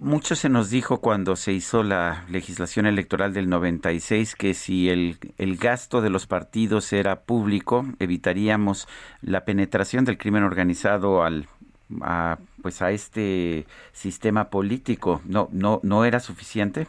Mucho 0.01 0.35
se 0.35 0.49
nos 0.49 0.71
dijo 0.71 1.03
cuando 1.03 1.37
se 1.37 1.53
hizo 1.53 1.83
la 1.83 2.25
legislación 2.31 2.87
electoral 2.87 3.35
del 3.35 3.51
96 3.51 4.35
que 4.35 4.55
si 4.55 4.89
el, 4.89 5.19
el, 5.37 5.57
gasto 5.57 6.01
de 6.01 6.09
los 6.09 6.27
partidos 6.27 6.91
era 6.95 7.21
público, 7.27 7.85
evitaríamos 7.99 8.89
la 9.21 9.45
penetración 9.45 10.07
del 10.07 10.17
crimen 10.17 10.43
organizado 10.43 11.23
al 11.23 11.49
a, 12.01 12.39
pues 12.63 12.81
a 12.81 12.93
este 12.93 13.67
sistema 13.93 14.49
político. 14.49 15.21
No 15.27 15.49
no 15.53 15.81
no 15.83 16.07
era 16.07 16.19
suficiente. 16.19 16.87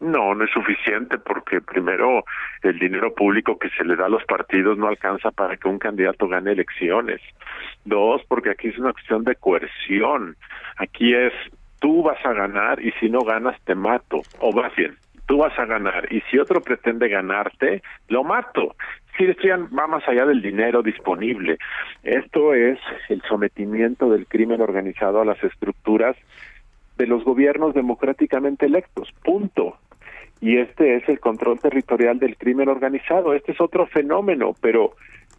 No, 0.00 0.34
no 0.34 0.44
es 0.44 0.50
suficiente 0.50 1.18
porque 1.18 1.60
primero 1.60 2.24
el 2.62 2.78
dinero 2.80 3.14
público 3.14 3.58
que 3.58 3.68
se 3.70 3.84
le 3.84 3.94
da 3.94 4.06
a 4.06 4.08
los 4.08 4.24
partidos 4.24 4.76
no 4.76 4.88
alcanza 4.88 5.30
para 5.30 5.56
que 5.56 5.68
un 5.68 5.78
candidato 5.78 6.26
gane 6.26 6.50
elecciones. 6.50 7.20
Dos, 7.84 8.22
porque 8.26 8.50
aquí 8.50 8.68
es 8.68 8.78
una 8.78 8.92
cuestión 8.92 9.24
de 9.24 9.36
coerción. 9.36 10.36
Aquí 10.78 11.14
es 11.14 11.32
tú 11.80 12.02
vas 12.02 12.24
a 12.24 12.32
ganar 12.32 12.80
y 12.80 12.92
si 13.00 13.10
no 13.10 13.20
ganas 13.20 13.60
te 13.64 13.74
mato, 13.74 14.22
o 14.38 14.52
más 14.52 14.74
bien, 14.76 14.96
tú 15.26 15.38
vas 15.38 15.58
a 15.58 15.64
ganar 15.64 16.12
y 16.12 16.20
si 16.30 16.38
otro 16.38 16.60
pretende 16.60 17.08
ganarte, 17.08 17.82
lo 18.08 18.22
mato. 18.22 18.76
Si 19.16 19.24
esto 19.24 19.42
ya 19.46 19.56
va 19.56 19.86
más 19.86 20.06
allá 20.08 20.24
del 20.24 20.40
dinero 20.40 20.82
disponible. 20.82 21.58
Esto 22.02 22.54
es 22.54 22.78
el 23.08 23.20
sometimiento 23.22 24.08
del 24.08 24.26
crimen 24.26 24.60
organizado 24.60 25.20
a 25.20 25.24
las 25.24 25.42
estructuras 25.42 26.16
de 26.96 27.06
los 27.06 27.24
gobiernos 27.24 27.74
democráticamente 27.74 28.66
electos. 28.66 29.12
Punto. 29.24 29.78
Y 30.40 30.56
este 30.58 30.96
es 30.96 31.08
el 31.08 31.20
control 31.20 31.60
territorial 31.60 32.18
del 32.18 32.36
crimen 32.36 32.68
organizado. 32.68 33.34
Este 33.34 33.52
es 33.52 33.60
otro 33.60 33.86
fenómeno, 33.86 34.54
pero 34.60 34.94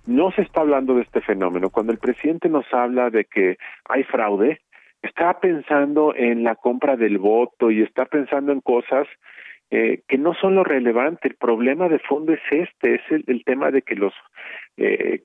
no 0.05 0.31
se 0.31 0.43
está 0.43 0.61
hablando 0.61 0.95
de 0.95 1.03
este 1.03 1.21
fenómeno. 1.21 1.69
Cuando 1.69 1.91
el 1.91 1.99
presidente 1.99 2.49
nos 2.49 2.65
habla 2.73 3.09
de 3.09 3.25
que 3.25 3.57
hay 3.89 4.03
fraude, 4.03 4.61
está 5.01 5.39
pensando 5.39 6.13
en 6.15 6.43
la 6.43 6.55
compra 6.55 6.95
del 6.95 7.17
voto 7.17 7.71
y 7.71 7.81
está 7.81 8.05
pensando 8.05 8.51
en 8.51 8.61
cosas 8.61 9.07
eh, 9.71 10.01
que 10.07 10.17
no 10.17 10.33
son 10.33 10.55
lo 10.55 10.63
relevante. 10.63 11.29
El 11.29 11.35
problema 11.35 11.87
de 11.87 11.99
fondo 11.99 12.33
es 12.33 12.41
este, 12.51 12.95
es 12.95 13.01
el, 13.09 13.43
tema 13.45 13.71
de 13.71 13.81
que 13.81 13.95
los 13.95 14.13
eh, 14.77 15.21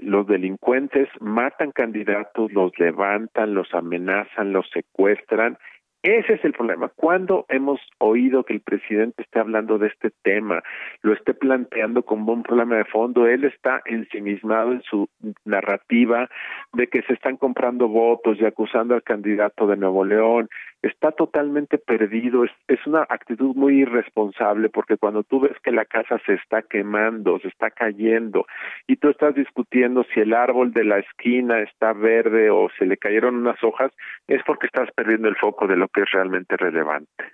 los 0.00 0.26
delincuentes 0.26 1.08
matan 1.20 1.70
candidatos, 1.70 2.52
los 2.52 2.72
levantan, 2.78 3.54
los 3.54 3.72
amenazan, 3.74 4.52
los 4.52 4.68
secuestran 4.70 5.58
ese 6.04 6.34
es 6.34 6.44
el 6.44 6.52
problema. 6.52 6.90
¿Cuándo 6.94 7.46
hemos 7.48 7.80
oído 7.98 8.44
que 8.44 8.52
el 8.52 8.60
presidente 8.60 9.22
esté 9.22 9.40
hablando 9.40 9.78
de 9.78 9.88
este 9.88 10.10
tema, 10.22 10.62
lo 11.00 11.14
esté 11.14 11.32
planteando 11.32 12.02
como 12.02 12.34
un 12.34 12.42
problema 12.42 12.76
de 12.76 12.84
fondo? 12.84 13.26
Él 13.26 13.44
está 13.44 13.80
ensimismado 13.86 14.72
en 14.72 14.82
su 14.82 15.08
narrativa 15.46 16.28
de 16.74 16.88
que 16.88 17.00
se 17.02 17.14
están 17.14 17.38
comprando 17.38 17.88
votos 17.88 18.36
y 18.38 18.44
acusando 18.44 18.94
al 18.94 19.02
candidato 19.02 19.66
de 19.66 19.78
Nuevo 19.78 20.04
León 20.04 20.50
está 20.86 21.12
totalmente 21.12 21.78
perdido, 21.78 22.44
es, 22.44 22.50
es 22.68 22.86
una 22.86 23.06
actitud 23.08 23.54
muy 23.54 23.80
irresponsable 23.80 24.68
porque 24.68 24.96
cuando 24.96 25.22
tú 25.22 25.40
ves 25.40 25.56
que 25.62 25.70
la 25.70 25.84
casa 25.84 26.20
se 26.26 26.34
está 26.34 26.62
quemando, 26.62 27.38
se 27.38 27.48
está 27.48 27.70
cayendo 27.70 28.46
y 28.86 28.96
tú 28.96 29.08
estás 29.08 29.34
discutiendo 29.34 30.04
si 30.12 30.20
el 30.20 30.34
árbol 30.34 30.72
de 30.72 30.84
la 30.84 30.98
esquina 30.98 31.60
está 31.60 31.92
verde 31.92 32.50
o 32.50 32.68
se 32.78 32.86
le 32.86 32.96
cayeron 32.96 33.36
unas 33.36 33.62
hojas, 33.64 33.92
es 34.28 34.42
porque 34.44 34.66
estás 34.66 34.90
perdiendo 34.92 35.28
el 35.28 35.36
foco 35.36 35.66
de 35.66 35.76
lo 35.76 35.88
que 35.94 36.02
es 36.02 36.10
realmente 36.10 36.56
relevante. 36.56 37.24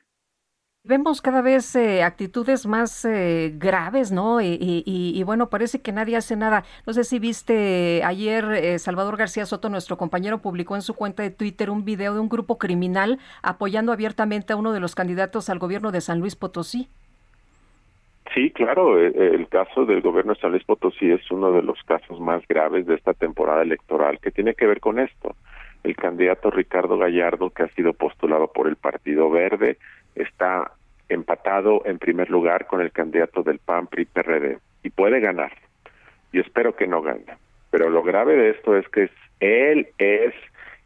Vemos 0.82 1.20
cada 1.20 1.42
vez 1.42 1.76
eh, 1.76 2.02
actitudes 2.02 2.66
más 2.66 3.04
eh, 3.04 3.52
graves, 3.54 4.12
¿no? 4.12 4.40
Y, 4.40 5.22
bueno, 5.26 5.50
parece 5.50 5.82
que 5.82 5.92
nadie 5.92 6.16
hace 6.16 6.36
nada. 6.36 6.64
No 6.86 6.94
sé 6.94 7.04
si 7.04 7.18
viste 7.18 8.02
ayer, 8.02 8.44
eh, 8.52 8.78
Salvador 8.78 9.18
García 9.18 9.44
Soto, 9.44 9.68
nuestro 9.68 9.98
compañero, 9.98 10.38
publicó 10.38 10.76
en 10.76 10.82
su 10.82 10.94
cuenta 10.94 11.22
de 11.22 11.30
Twitter 11.30 11.68
un 11.68 11.84
video 11.84 12.14
de 12.14 12.20
un 12.20 12.30
grupo 12.30 12.56
criminal 12.56 13.18
apoyando 13.42 13.92
abiertamente 13.92 14.54
a 14.54 14.56
uno 14.56 14.72
de 14.72 14.80
los 14.80 14.94
candidatos 14.94 15.50
al 15.50 15.58
gobierno 15.58 15.92
de 15.92 16.00
San 16.00 16.18
Luis 16.18 16.34
Potosí. 16.34 16.88
Sí, 18.32 18.50
claro, 18.50 18.98
el 18.98 19.48
caso 19.48 19.84
del 19.84 20.00
gobierno 20.00 20.32
de 20.32 20.40
San 20.40 20.52
Luis 20.52 20.64
Potosí 20.64 21.10
es 21.10 21.30
uno 21.30 21.52
de 21.52 21.62
los 21.62 21.82
casos 21.82 22.20
más 22.20 22.46
graves 22.48 22.86
de 22.86 22.94
esta 22.94 23.12
temporada 23.12 23.62
electoral 23.62 24.18
que 24.20 24.30
tiene 24.30 24.54
que 24.54 24.66
ver 24.66 24.80
con 24.80 24.98
esto. 24.98 25.34
El 25.82 25.96
candidato 25.96 26.50
Ricardo 26.50 26.98
Gallardo, 26.98 27.50
que 27.50 27.62
ha 27.62 27.68
sido 27.68 27.92
postulado 27.92 28.52
por 28.52 28.68
el 28.68 28.76
Partido 28.76 29.30
Verde, 29.30 29.78
está 30.14 30.72
empatado 31.08 31.82
en 31.84 31.98
primer 31.98 32.30
lugar 32.30 32.66
con 32.66 32.80
el 32.80 32.92
candidato 32.92 33.42
del 33.42 33.58
PAN 33.58 33.86
PRI 33.86 34.04
PRD 34.06 34.58
y 34.82 34.90
puede 34.90 35.20
ganar. 35.20 35.52
Y 36.32 36.40
espero 36.40 36.76
que 36.76 36.86
no 36.86 37.02
gane. 37.02 37.24
Pero 37.70 37.90
lo 37.90 38.02
grave 38.02 38.36
de 38.36 38.50
esto 38.50 38.76
es 38.76 38.88
que 38.88 39.10
él 39.40 39.88
es 39.98 40.34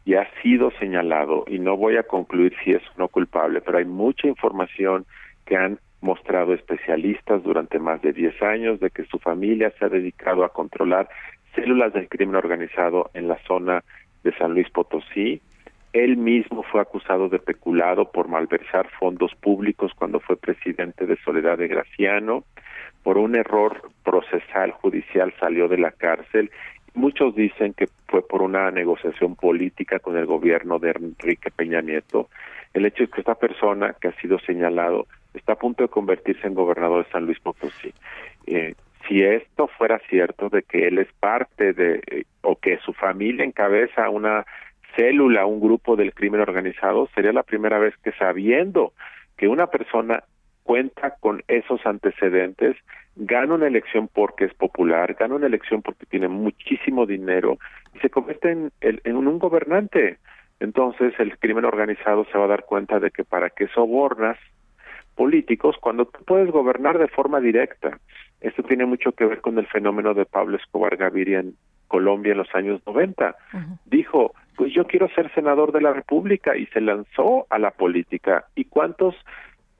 y 0.05 0.13
ha 0.13 0.27
sido 0.41 0.71
señalado 0.79 1.45
y 1.47 1.59
no 1.59 1.77
voy 1.77 1.97
a 1.97 2.03
concluir 2.03 2.55
si 2.63 2.71
es 2.71 2.83
no 2.97 3.07
culpable, 3.07 3.61
pero 3.61 3.79
hay 3.79 3.85
mucha 3.85 4.27
información 4.27 5.05
que 5.45 5.57
han 5.57 5.79
mostrado 6.01 6.53
especialistas 6.53 7.41
durante 7.43 7.79
más 7.79 8.01
de 8.01 8.13
10 8.13 8.41
años 8.43 8.79
de 8.79 8.91
que 8.91 9.05
su 9.05 9.17
familia 9.17 9.73
se 9.77 9.85
ha 9.85 9.89
dedicado 9.89 10.43
a 10.43 10.49
controlar 10.49 11.09
células 11.55 11.93
del 11.93 12.07
crimen 12.07 12.35
organizado 12.35 13.09
en 13.13 13.27
la 13.27 13.39
zona 13.47 13.83
de 14.25 14.37
San 14.37 14.53
Luis 14.53 14.69
Potosí 14.69 15.41
él 15.95 16.17
mismo 16.17 16.61
fue 16.63 16.81
acusado 16.81 17.29
de 17.29 17.39
peculado 17.39 18.11
por 18.11 18.27
malversar 18.27 18.89
fondos 18.99 19.33
públicos 19.33 19.93
cuando 19.97 20.19
fue 20.19 20.35
presidente 20.35 21.05
de 21.05 21.15
Soledad 21.23 21.57
de 21.57 21.69
Graciano. 21.69 22.43
Por 23.01 23.17
un 23.17 23.37
error 23.37 23.81
procesal 24.03 24.71
judicial 24.71 25.33
salió 25.39 25.69
de 25.69 25.77
la 25.77 25.91
cárcel. 25.91 26.51
Muchos 26.95 27.33
dicen 27.33 27.73
que 27.73 27.87
fue 28.07 28.27
por 28.27 28.41
una 28.41 28.71
negociación 28.71 29.37
política 29.37 29.99
con 29.99 30.17
el 30.17 30.25
gobierno 30.25 30.79
de 30.79 30.91
Enrique 30.91 31.49
Peña 31.49 31.79
Nieto. 31.79 32.27
El 32.73 32.85
hecho 32.85 33.05
es 33.05 33.09
que 33.09 33.21
esta 33.21 33.35
persona 33.35 33.95
que 34.01 34.09
ha 34.09 34.19
sido 34.19 34.37
señalado 34.39 35.07
está 35.33 35.53
a 35.53 35.57
punto 35.57 35.83
de 35.83 35.87
convertirse 35.87 36.45
en 36.45 36.55
gobernador 36.55 37.05
de 37.05 37.11
San 37.13 37.25
Luis 37.25 37.39
Potosí. 37.39 37.93
Eh, 38.47 38.75
si 39.07 39.21
esto 39.21 39.67
fuera 39.67 39.99
cierto 40.09 40.49
de 40.49 40.63
que 40.63 40.87
él 40.87 40.97
es 40.97 41.11
parte 41.19 41.73
de 41.73 42.01
eh, 42.07 42.23
o 42.41 42.55
que 42.55 42.77
su 42.79 42.93
familia 42.93 43.45
encabeza 43.45 44.09
una 44.09 44.45
célula, 44.95 45.45
un 45.45 45.59
grupo 45.59 45.95
del 45.95 46.13
crimen 46.13 46.41
organizado, 46.41 47.07
sería 47.13 47.33
la 47.33 47.43
primera 47.43 47.79
vez 47.79 47.95
que 48.03 48.11
sabiendo 48.13 48.93
que 49.37 49.47
una 49.47 49.67
persona 49.67 50.23
cuenta 50.63 51.15
con 51.19 51.43
esos 51.47 51.85
antecedentes, 51.85 52.75
gana 53.15 53.53
una 53.53 53.67
elección 53.67 54.07
porque 54.07 54.45
es 54.45 54.53
popular, 54.53 55.13
gana 55.13 55.35
una 55.35 55.47
elección 55.47 55.81
porque 55.81 56.05
tiene 56.05 56.27
muchísimo 56.27 57.05
dinero 57.05 57.57
y 57.93 57.99
se 57.99 58.09
convierte 58.09 58.51
en, 58.51 58.71
en 58.81 59.15
un 59.15 59.37
gobernante. 59.37 60.17
Entonces 60.59 61.13
el 61.19 61.37
crimen 61.37 61.65
organizado 61.65 62.25
se 62.31 62.37
va 62.37 62.45
a 62.45 62.49
dar 62.49 62.65
cuenta 62.65 62.99
de 62.99 63.11
que 63.11 63.23
para 63.23 63.49
qué 63.49 63.67
sobornas 63.67 64.37
políticos 65.15 65.75
cuando 65.79 66.05
tú 66.05 66.23
puedes 66.25 66.51
gobernar 66.51 66.97
de 66.97 67.07
forma 67.07 67.39
directa. 67.39 67.99
Esto 68.45 68.61
tiene 68.61 68.85
mucho 68.85 69.11
que 69.13 69.25
ver 69.25 69.41
con 69.41 69.57
el 69.57 69.65
fenómeno 69.65 70.13
de 70.13 70.25
Pablo 70.25 70.57
Escobar 70.57 70.95
Gaviria 70.97 71.39
en 71.39 71.55
Colombia 71.87 72.33
en 72.33 72.37
los 72.37 72.53
años 72.53 72.79
90. 72.85 73.35
Dijo, 73.85 74.35
pues 74.55 74.71
yo 74.71 74.85
quiero 74.85 75.09
ser 75.09 75.33
senador 75.33 75.71
de 75.71 75.81
la 75.81 75.93
República 75.93 76.55
y 76.55 76.67
se 76.67 76.79
lanzó 76.79 77.47
a 77.49 77.57
la 77.57 77.71
política. 77.71 78.45
¿Y 78.53 78.65
cuántos 78.65 79.15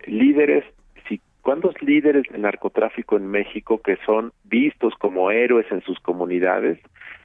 líderes, 0.07 0.66
si, 1.07 1.22
cuántos 1.43 1.80
líderes 1.80 2.24
del 2.32 2.41
narcotráfico 2.41 3.18
en 3.18 3.28
México 3.28 3.82
que 3.84 3.97
son 4.03 4.34
vistos 4.43 4.95
como 4.95 5.30
héroes 5.30 5.72
en 5.72 5.82
sus 5.82 5.99
comunidades, 5.99 6.80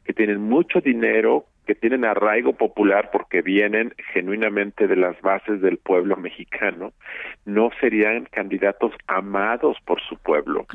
que 0.05 0.13
tienen 0.13 0.41
mucho 0.41 0.81
dinero, 0.81 1.47
que 1.71 1.77
tienen 1.77 2.05
arraigo 2.05 2.55
popular 2.55 3.11
porque 3.13 3.43
vienen 3.43 3.95
genuinamente 4.13 4.89
de 4.89 4.97
las 4.97 5.21
bases 5.21 5.61
del 5.61 5.79
pueblo 5.79 6.17
mexicano, 6.17 6.93
no 7.45 7.71
serían 7.81 8.25
candidatos 8.25 8.93
amados 9.07 9.77
por 9.85 10.01
su 10.01 10.17
pueblo. 10.17 10.67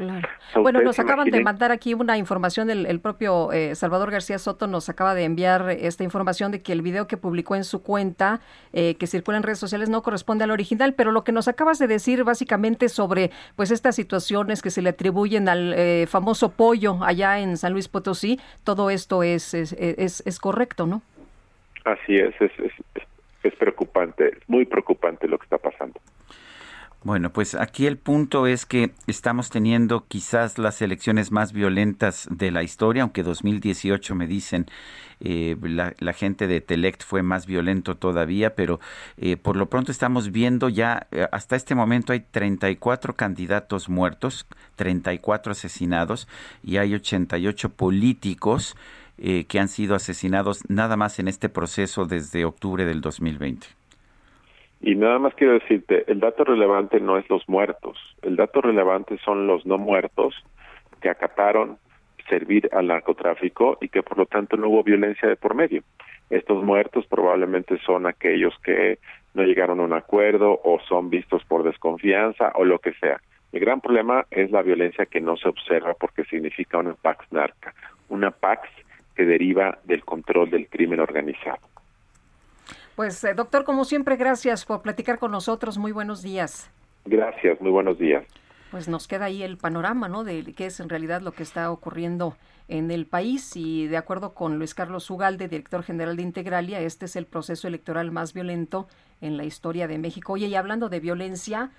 bueno, 0.56 0.80
nos 0.82 0.98
acaban 0.98 1.30
de 1.30 1.44
mandar 1.44 1.74
aquí 1.74 1.94
una 1.94 2.18
información, 2.18 2.70
el, 2.70 2.86
el 2.86 3.02
propio 3.02 3.52
eh, 3.52 3.76
Salvador 3.76 4.10
García 4.10 4.40
Soto 4.40 4.68
nos 4.68 4.88
acaba 4.88 5.16
de 5.16 5.26
enviar 5.26 5.70
esta 5.70 6.06
información 6.06 6.54
de 6.54 6.62
que 6.62 6.72
el 6.72 6.82
video 6.82 7.08
que 7.08 7.18
publicó 7.18 7.58
en 7.58 7.66
su 7.66 7.84
cuenta, 7.84 8.40
eh, 8.72 8.96
que 8.96 9.06
circula 9.06 9.36
en 9.36 9.44
redes 9.44 9.60
sociales, 9.60 9.90
no 9.90 10.02
corresponde 10.02 10.46
al 10.46 10.52
original, 10.52 10.94
pero 10.94 11.12
lo 11.12 11.26
que 11.26 11.34
nos 11.34 11.50
acabas 11.50 11.78
de 11.78 11.88
decir 11.88 12.24
básicamente 12.24 12.88
sobre 12.88 13.32
pues 13.58 13.70
estas 13.70 13.96
situaciones 13.96 14.62
que 14.62 14.70
se 14.70 14.82
le 14.82 14.92
atribuyen 14.92 15.50
al 15.50 15.74
eh, 15.74 16.06
famoso 16.08 16.54
pollo 16.54 17.04
allá 17.04 17.40
en 17.40 17.58
San 17.58 17.74
Luis 17.74 17.90
Potosí, 17.90 18.40
todo 18.64 18.90
esto 18.90 19.14
es, 19.24 19.53
es, 19.53 19.74
es, 19.74 20.24
es 20.26 20.39
correcto. 20.39 20.88
¿no? 20.88 21.01
Así 21.84 22.16
es, 22.16 22.34
es, 22.39 22.51
es, 22.59 22.74
es 23.43 23.55
preocupante, 23.55 24.30
es 24.30 24.49
muy 24.49 24.66
preocupante 24.66 25.28
lo 25.28 25.38
que 25.38 25.43
está 25.45 25.57
pasando. 25.57 25.99
Bueno, 27.05 27.32
pues 27.32 27.53
aquí 27.53 27.86
el 27.86 27.99
punto 27.99 28.47
es 28.47 28.66
que 28.66 28.89
estamos 29.05 29.51
teniendo 29.51 30.05
quizás 30.07 30.57
las 30.57 30.82
elecciones 30.82 31.32
más 31.32 31.53
violentas 31.53 32.28
de 32.32 32.49
la 32.49 32.63
historia, 32.63 33.03
aunque 33.03 33.22
2018 33.22 34.16
me 34.16 34.26
dicen 34.26 34.66
eh, 35.20 35.55
la, 35.61 36.13
gente 36.13 36.47
de 36.47 36.61
Telect 36.61 37.03
fue 37.03 37.22
más 37.22 37.45
violento 37.45 37.95
todavía, 37.95 38.55
pero 38.55 38.80
eh, 39.18 39.38
por 39.38 39.55
lo 39.55 39.70
pronto 39.70 39.91
estamos 39.91 40.32
viendo 40.32 40.68
ya, 40.68 41.05
eh, 41.11 41.28
hasta 41.32 41.55
este 41.55 41.76
momento 41.76 42.11
hay 42.11 42.22
34 42.22 43.16
candidatos 43.16 43.88
muertos, 43.88 44.47
34 44.76 45.51
asesinados 45.51 46.28
y 46.63 46.78
hay 46.78 46.95
88 46.95 47.70
políticos 47.70 48.76
eh, 49.18 49.45
que 49.45 49.59
han 49.59 49.68
sido 49.68 49.95
asesinados 49.95 50.61
nada 50.70 50.97
más 50.97 51.20
en 51.20 51.28
este 51.28 51.49
proceso 51.49 52.05
desde 52.05 52.45
octubre 52.45 52.86
del 52.86 53.01
2020. 53.01 53.68
Y 54.82 54.95
nada 54.95 55.20
más 55.20 55.34
quiero 55.36 55.53
decirte, 55.53 56.03
el 56.11 56.20
dato 56.20 56.43
relevante 56.43 56.99
no 56.99 57.18
es 57.18 57.28
los 57.30 57.47
muertos, 57.47 57.97
el 58.22 58.36
dato 58.36 58.61
relevante 58.61 59.18
son 59.24 59.47
los 59.47 59.66
no 59.66 59.78
muertos 59.78 60.36
que 61.01 61.09
acataron 61.09 61.78
servir 62.30 62.70
al 62.74 62.88
narcotráfico 62.88 63.78
y 63.82 63.89
que 63.89 64.03
por 64.03 64.18
lo 64.18 64.26
tanto 64.26 64.57
no 64.57 64.70
hubo 64.70 64.84
violencia 64.84 65.30
de 65.30 65.36
por 65.36 65.55
medio. 65.55 65.84
Estos 66.30 66.63
muertos 66.63 67.05
probablemente 67.07 67.78
son 67.86 68.07
aquellos 68.07 68.53
que 68.63 68.97
no 69.34 69.43
llegaron 69.43 69.80
a 69.80 69.84
un 69.84 69.93
acuerdo 69.93 70.59
o 70.63 70.80
son 70.88 71.09
vistos 71.09 71.43
por 71.45 71.63
desconfianza 71.63 72.51
o 72.55 72.66
lo 72.66 72.80
que 72.80 72.93
sea. 72.93 73.22
El 73.51 73.59
gran 73.59 73.80
problema 73.80 74.26
es 74.32 74.51
la 74.51 74.61
violencia 74.61 75.05
que 75.05 75.22
no 75.22 75.38
se 75.38 75.47
observa 75.47 75.93
porque 75.93 76.26
significa 76.26 76.78
una 76.80 76.93
pax 76.93 77.32
narca. 77.32 77.74
Una 78.09 78.32
pax 78.32 78.68
que 79.16 79.26
deriva 79.26 79.80
del 79.84 80.03
control 80.03 80.49
del 80.49 80.68
crimen 80.68 80.99
organizado. 80.99 81.59
Pues, 82.95 83.24
eh, 83.24 83.34
doctor, 83.34 83.63
como 83.63 83.84
siempre, 83.84 84.16
gracias 84.16 84.66
por 84.66 84.82
platicar 84.82 85.20
con 85.20 85.32
nosotros. 85.32 85.78
Muy 85.78 85.91
buenos 85.91 86.22
días. 86.22 86.72
Gracias, 87.05 87.59
muy 87.61 87.72
buenos 87.72 87.99
días. 87.99 88.26
Pues 88.72 88.88
nos 88.88 89.07
queda 89.07 89.26
ahí 89.26 89.43
el 89.43 89.58
panorama, 89.58 90.08
¿no? 90.08 90.24
De 90.24 90.54
qué 90.54 90.67
es 90.67 90.79
en 90.79 90.89
realidad 90.89 91.21
lo 91.21 91.32
que 91.32 91.43
está 91.43 91.71
ocurriendo 91.71 92.36
en 92.67 92.89
el 92.89 93.05
país 93.05 93.55
y 93.55 93.87
de 93.87 93.97
acuerdo 93.97 94.33
con 94.33 94.58
Luis 94.58 94.74
Carlos 94.74 95.09
Ugalde, 95.09 95.47
director 95.47 95.83
general 95.83 96.16
de 96.16 96.24
Integralia, 96.24 96.79
este 96.79 97.05
es 97.05 97.16
el 97.16 97.25
proceso 97.25 97.67
electoral 97.67 98.12
más 98.12 98.33
violento 98.33 98.87
en 99.21 99.37
la 99.37 99.46
historia 99.46 99.87
de 99.87 100.00
México. 100.00 100.33
Oye, 100.33 100.47
y 100.47 100.55
hablando 100.55 100.89
de 100.89 101.00
violencia, 101.00 101.71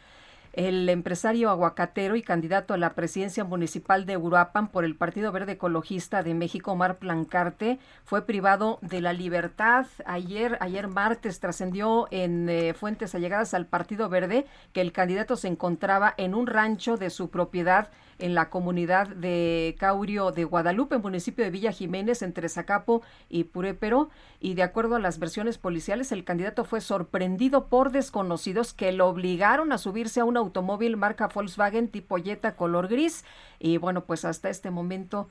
El 0.57 0.89
empresario 0.89 1.51
aguacatero 1.51 2.17
y 2.17 2.23
candidato 2.23 2.73
a 2.73 2.79
la 2.79 2.95
presidencia 2.95 3.45
municipal 3.45 4.07
de 4.07 4.17
Uruapan 4.17 4.69
por 4.69 4.87
el 4.87 4.97
Partido 4.97 5.31
Verde 5.31 5.53
Ecologista 5.53 6.23
de 6.23 6.33
México, 6.33 6.73
Omar 6.73 6.97
Plancarte, 6.97 7.79
fue 8.07 8.25
privado 8.25 8.79
de 8.81 9.03
la 9.03 9.13
libertad. 9.13 9.87
Ayer, 10.07 10.57
ayer 10.63 10.89
martes 10.89 11.41
trascendió 11.41 12.09
en 12.11 12.49
eh, 12.49 12.73
fuentes 12.73 13.15
allegadas 13.15 13.53
al 13.53 13.67
Partido 13.67 14.09
Verde 14.09 14.47
que 14.73 14.81
el 14.81 14.93
candidato 14.93 15.37
se 15.37 15.49
encontraba 15.49 16.15
en 16.17 16.35
un 16.35 16.47
rancho 16.47 16.97
de 16.97 17.11
su 17.11 17.29
propiedad 17.29 17.91
en 18.19 18.35
la 18.35 18.49
comunidad 18.51 19.09
de 19.09 19.77
Caurio 19.79 20.33
de 20.33 20.45
Guadalupe, 20.45 20.99
municipio 20.99 21.45
de 21.45 21.51
Villa 21.51 21.73
Jiménez, 21.73 22.23
entre 22.23 22.49
Zacapo 22.49 23.03
y 23.29 23.45
Purépero. 23.45 24.11
Y 24.41 24.55
de 24.55 24.63
acuerdo 24.63 24.97
a 24.97 25.01
las 25.01 25.19
versiones 25.19 25.59
policiales, 25.59 26.13
el 26.13 26.25
candidato 26.25 26.65
fue 26.65 26.81
sorprendido 26.81 27.67
por 27.67 27.93
desconocidos 27.93 28.73
que 28.73 28.93
lo 28.93 29.09
obligaron 29.09 29.73
a 29.73 29.79
subirse 29.79 30.21
a 30.21 30.25
un 30.25 30.37
automóvil 30.37 30.97
marca 30.97 31.29
Volkswagen 31.29 31.89
tipo 31.89 32.17
Jetta 32.17 32.57
color 32.57 32.89
gris. 32.89 33.25
Y 33.59 33.79
bueno, 33.79 34.05
pues 34.05 34.25
hasta 34.25 34.49
este 34.49 34.71
momento 34.71 35.29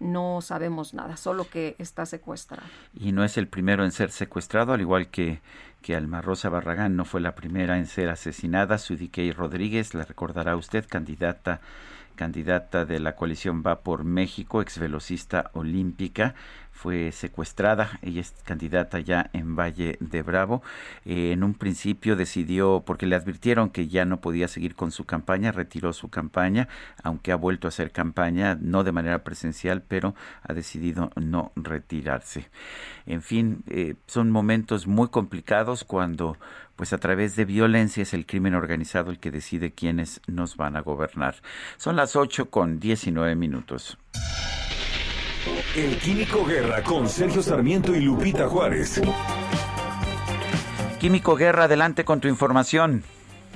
no 0.00 0.40
sabemos 0.40 0.92
nada, 0.92 1.16
solo 1.16 1.48
que 1.48 1.76
está 1.78 2.04
secuestrado. 2.04 2.66
Y 2.94 3.12
no 3.12 3.24
es 3.24 3.36
el 3.38 3.48
primero 3.48 3.84
en 3.84 3.92
ser 3.92 4.10
secuestrado, 4.10 4.72
al 4.72 4.80
igual 4.80 5.08
que, 5.08 5.40
que 5.82 5.94
Alma 5.94 6.20
Rosa 6.20 6.48
Barragán 6.48 6.96
no 6.96 7.04
fue 7.04 7.20
la 7.20 7.34
primera 7.34 7.78
en 7.78 7.86
ser 7.86 8.08
asesinada. 8.08 8.78
Sudikey 8.78 9.32
Rodríguez, 9.32 9.94
la 9.94 10.04
recordará 10.04 10.56
usted, 10.56 10.84
candidata 10.88 11.60
candidata 12.14 12.84
de 12.84 13.00
la 13.00 13.16
coalición 13.16 13.62
Va 13.66 13.80
por 13.82 14.04
México, 14.04 14.62
ex 14.62 14.78
velocista 14.78 15.50
olímpica, 15.52 16.34
fue 16.74 17.12
secuestrada. 17.12 17.98
Ella 18.02 18.20
es 18.20 18.34
candidata 18.44 18.98
ya 18.98 19.30
en 19.32 19.56
Valle 19.56 19.96
de 20.00 20.22
Bravo. 20.22 20.62
Eh, 21.06 21.32
en 21.32 21.42
un 21.44 21.54
principio 21.54 22.16
decidió, 22.16 22.82
porque 22.84 23.06
le 23.06 23.16
advirtieron 23.16 23.70
que 23.70 23.88
ya 23.88 24.04
no 24.04 24.20
podía 24.20 24.48
seguir 24.48 24.74
con 24.74 24.90
su 24.90 25.04
campaña, 25.04 25.52
retiró 25.52 25.92
su 25.92 26.10
campaña, 26.10 26.68
aunque 27.02 27.32
ha 27.32 27.36
vuelto 27.36 27.68
a 27.68 27.70
hacer 27.70 27.92
campaña, 27.92 28.58
no 28.60 28.84
de 28.84 28.92
manera 28.92 29.24
presencial, 29.24 29.82
pero 29.82 30.14
ha 30.42 30.52
decidido 30.52 31.10
no 31.16 31.52
retirarse. 31.56 32.50
En 33.06 33.22
fin, 33.22 33.62
eh, 33.68 33.94
son 34.06 34.30
momentos 34.30 34.86
muy 34.86 35.08
complicados 35.08 35.84
cuando 35.84 36.36
pues 36.76 36.92
a 36.92 36.98
través 36.98 37.36
de 37.36 37.44
violencia 37.44 38.02
es 38.02 38.14
el 38.14 38.26
crimen 38.26 38.54
organizado 38.54 39.12
el 39.12 39.20
que 39.20 39.30
decide 39.30 39.72
quiénes 39.72 40.20
nos 40.26 40.56
van 40.56 40.76
a 40.76 40.80
gobernar. 40.80 41.36
Son 41.76 41.94
las 41.94 42.16
8 42.16 42.50
con 42.50 42.80
19 42.80 43.36
minutos. 43.36 43.96
El 45.76 45.98
Químico 45.98 46.44
Guerra 46.46 46.82
con 46.82 47.06
Sergio 47.06 47.42
Sarmiento 47.42 47.94
y 47.94 48.00
Lupita 48.00 48.48
Juárez. 48.48 49.02
Químico 50.98 51.36
Guerra, 51.36 51.64
adelante 51.64 52.04
con 52.04 52.20
tu 52.20 52.28
información. 52.28 53.02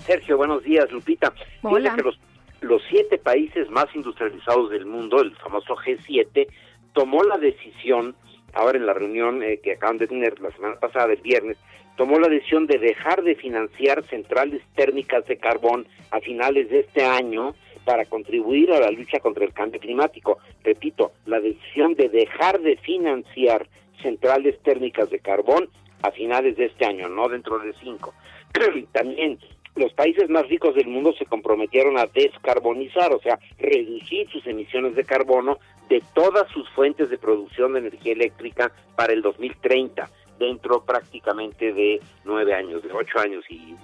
Sergio, 0.04 0.36
buenos 0.36 0.62
días, 0.64 0.90
Lupita. 0.92 1.32
Hola. 1.62 1.96
Que 1.96 2.02
los, 2.02 2.18
los 2.60 2.82
siete 2.90 3.16
países 3.16 3.70
más 3.70 3.86
industrializados 3.94 4.70
del 4.70 4.84
mundo, 4.84 5.22
el 5.22 5.34
famoso 5.36 5.76
G7, 5.76 6.46
tomó 6.92 7.22
la 7.22 7.38
decisión, 7.38 8.14
ahora 8.52 8.76
en 8.76 8.84
la 8.84 8.92
reunión 8.92 9.42
eh, 9.42 9.58
que 9.62 9.72
acaban 9.72 9.96
de 9.96 10.08
tener 10.08 10.38
la 10.40 10.50
semana 10.50 10.74
pasada, 10.74 11.12
el 11.12 11.22
viernes, 11.22 11.56
tomó 11.96 12.18
la 12.18 12.28
decisión 12.28 12.66
de 12.66 12.78
dejar 12.78 13.22
de 13.22 13.34
financiar 13.34 14.04
centrales 14.08 14.60
térmicas 14.74 15.24
de 15.26 15.38
carbón 15.38 15.86
a 16.10 16.20
finales 16.20 16.68
de 16.68 16.80
este 16.80 17.04
año 17.04 17.54
para 17.84 18.04
contribuir 18.04 18.72
a 18.72 18.80
la 18.80 18.90
lucha 18.90 19.20
contra 19.20 19.44
el 19.44 19.52
cambio 19.52 19.80
climático. 19.80 20.38
Repito, 20.62 21.12
la 21.26 21.40
decisión 21.40 21.94
de 21.94 22.08
dejar 22.08 22.60
de 22.60 22.76
financiar 22.76 23.66
centrales 24.02 24.58
térmicas 24.62 25.10
de 25.10 25.20
carbón 25.20 25.68
a 26.02 26.10
finales 26.10 26.56
de 26.56 26.66
este 26.66 26.86
año, 26.86 27.08
no 27.08 27.28
dentro 27.28 27.58
de 27.58 27.72
cinco. 27.82 28.14
También 28.92 29.38
los 29.74 29.92
países 29.92 30.28
más 30.28 30.48
ricos 30.48 30.74
del 30.74 30.88
mundo 30.88 31.12
se 31.12 31.26
comprometieron 31.26 31.98
a 31.98 32.06
descarbonizar, 32.06 33.12
o 33.12 33.20
sea, 33.20 33.38
reducir 33.58 34.28
sus 34.30 34.46
emisiones 34.46 34.94
de 34.94 35.04
carbono 35.04 35.58
de 35.88 36.02
todas 36.14 36.50
sus 36.50 36.68
fuentes 36.70 37.10
de 37.10 37.18
producción 37.18 37.72
de 37.72 37.80
energía 37.80 38.12
eléctrica 38.12 38.72
para 38.96 39.12
el 39.12 39.22
2030 39.22 40.08
dentro 40.38 40.84
prácticamente 40.84 41.72
de 41.72 42.00
nueve 42.24 42.54
años, 42.54 42.82
de 42.82 42.92
ocho 42.92 43.18
años 43.18 43.44
y 43.48 43.74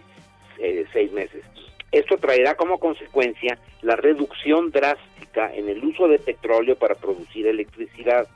eh, 0.59 0.85
seis 0.93 1.11
meses. 1.13 1.45
Esto 1.95 2.19
traerá 2.19 2.57
como 2.57 2.81
consecuencia 2.81 3.57
la 3.81 3.95
reducción 3.95 4.73
drástica 4.73 5.55
en 5.55 5.69
el 5.69 5.85
uso 5.85 6.09
de 6.09 6.19
petróleo 6.19 6.75
para 6.75 6.97
producir 6.97 7.47
electricidad. 7.47 8.27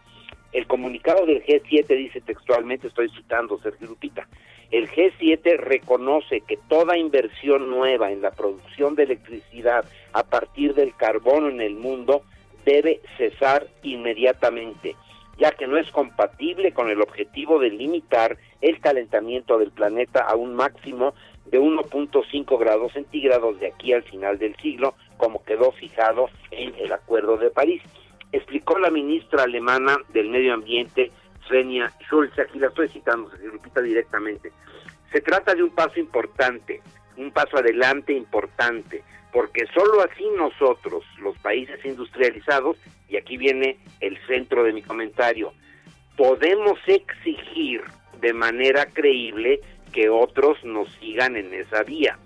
El 0.52 0.68
comunicado 0.68 1.26
del 1.26 1.44
G7 1.44 1.88
dice 1.88 2.20
textualmente, 2.20 2.86
estoy 2.86 3.08
citando 3.08 3.58
Sergio 3.58 3.88
Lupita, 3.88 4.28
el 4.70 4.88
G7 4.88 5.56
reconoce 5.56 6.42
que 6.42 6.56
toda 6.68 6.96
inversión 6.96 7.68
nueva 7.68 8.12
en 8.12 8.22
la 8.22 8.30
producción 8.30 8.94
de 8.94 9.02
electricidad 9.02 9.84
a 10.12 10.22
partir 10.22 10.74
del 10.74 10.94
carbono 10.94 11.48
en 11.48 11.60
el 11.60 11.74
mundo 11.74 12.22
debe 12.64 13.00
cesar 13.16 13.66
inmediatamente 13.82 14.94
ya 15.38 15.52
que 15.52 15.66
no 15.66 15.78
es 15.78 15.90
compatible 15.92 16.72
con 16.72 16.90
el 16.90 17.00
objetivo 17.00 17.58
de 17.60 17.70
limitar 17.70 18.36
el 18.60 18.80
calentamiento 18.80 19.58
del 19.58 19.70
planeta 19.70 20.20
a 20.20 20.34
un 20.34 20.54
máximo 20.54 21.14
de 21.50 21.60
1.5 21.60 22.58
grados 22.58 22.92
centígrados 22.92 23.58
de 23.60 23.68
aquí 23.68 23.92
al 23.92 24.02
final 24.02 24.38
del 24.38 24.54
siglo, 24.56 24.94
como 25.16 25.44
quedó 25.44 25.72
fijado 25.72 26.28
en 26.50 26.74
el 26.76 26.92
Acuerdo 26.92 27.36
de 27.36 27.50
París. 27.50 27.82
Explicó 28.32 28.78
la 28.78 28.90
ministra 28.90 29.44
alemana 29.44 29.96
del 30.10 30.28
Medio 30.28 30.54
Ambiente, 30.54 31.10
Svenja 31.46 31.92
Schulz, 32.06 32.38
aquí 32.38 32.58
la 32.58 32.68
estoy 32.68 32.88
citando, 32.88 33.30
se 33.30 33.48
repita 33.48 33.80
directamente. 33.80 34.52
Se 35.12 35.20
trata 35.22 35.54
de 35.54 35.62
un 35.62 35.70
paso 35.70 35.98
importante, 35.98 36.82
un 37.16 37.30
paso 37.30 37.56
adelante 37.56 38.12
importante, 38.12 39.02
porque 39.32 39.66
solo 39.74 40.02
así 40.02 40.24
nosotros, 40.36 41.04
los 41.20 41.36
países 41.38 41.82
industrializados, 41.84 42.76
y 43.08 43.16
aquí 43.16 43.38
viene 43.38 43.78
el 44.00 44.18
centro 44.26 44.64
de 44.64 44.74
mi 44.74 44.82
comentario, 44.82 45.52
podemos 46.16 46.78
exigir 46.86 47.82
de 48.20 48.34
manera 48.34 48.86
creíble 48.86 49.60
que 49.92 50.08
otros 50.08 50.62
nos 50.64 50.88
sigan 51.00 51.36
en 51.36 51.52
esa 51.54 51.82
vía. 51.82 52.18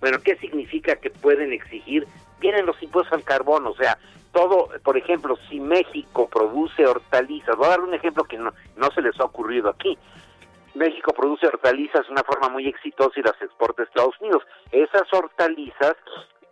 Bueno, 0.00 0.18
¿qué 0.22 0.36
significa 0.36 0.96
que 0.96 1.10
pueden 1.10 1.52
exigir? 1.52 2.06
Vienen 2.40 2.66
los 2.66 2.80
impuestos 2.82 3.12
al 3.12 3.24
carbón, 3.24 3.66
o 3.66 3.74
sea, 3.74 3.98
todo, 4.32 4.68
por 4.84 4.98
ejemplo, 4.98 5.38
si 5.48 5.60
México 5.60 6.28
produce 6.28 6.86
hortalizas, 6.86 7.56
voy 7.56 7.66
a 7.66 7.70
dar 7.70 7.80
un 7.80 7.94
ejemplo 7.94 8.24
que 8.24 8.36
no, 8.36 8.52
no 8.76 8.90
se 8.90 9.00
les 9.00 9.18
ha 9.18 9.24
ocurrido 9.24 9.70
aquí. 9.70 9.96
México 10.74 11.12
produce 11.14 11.46
hortalizas 11.46 12.06
de 12.06 12.12
una 12.12 12.22
forma 12.22 12.50
muy 12.50 12.68
exitosa 12.68 13.18
y 13.18 13.22
las 13.22 13.40
exporta 13.40 13.82
a 13.82 13.86
Estados 13.86 14.14
Unidos. 14.20 14.42
Esas 14.70 15.10
hortalizas 15.10 15.94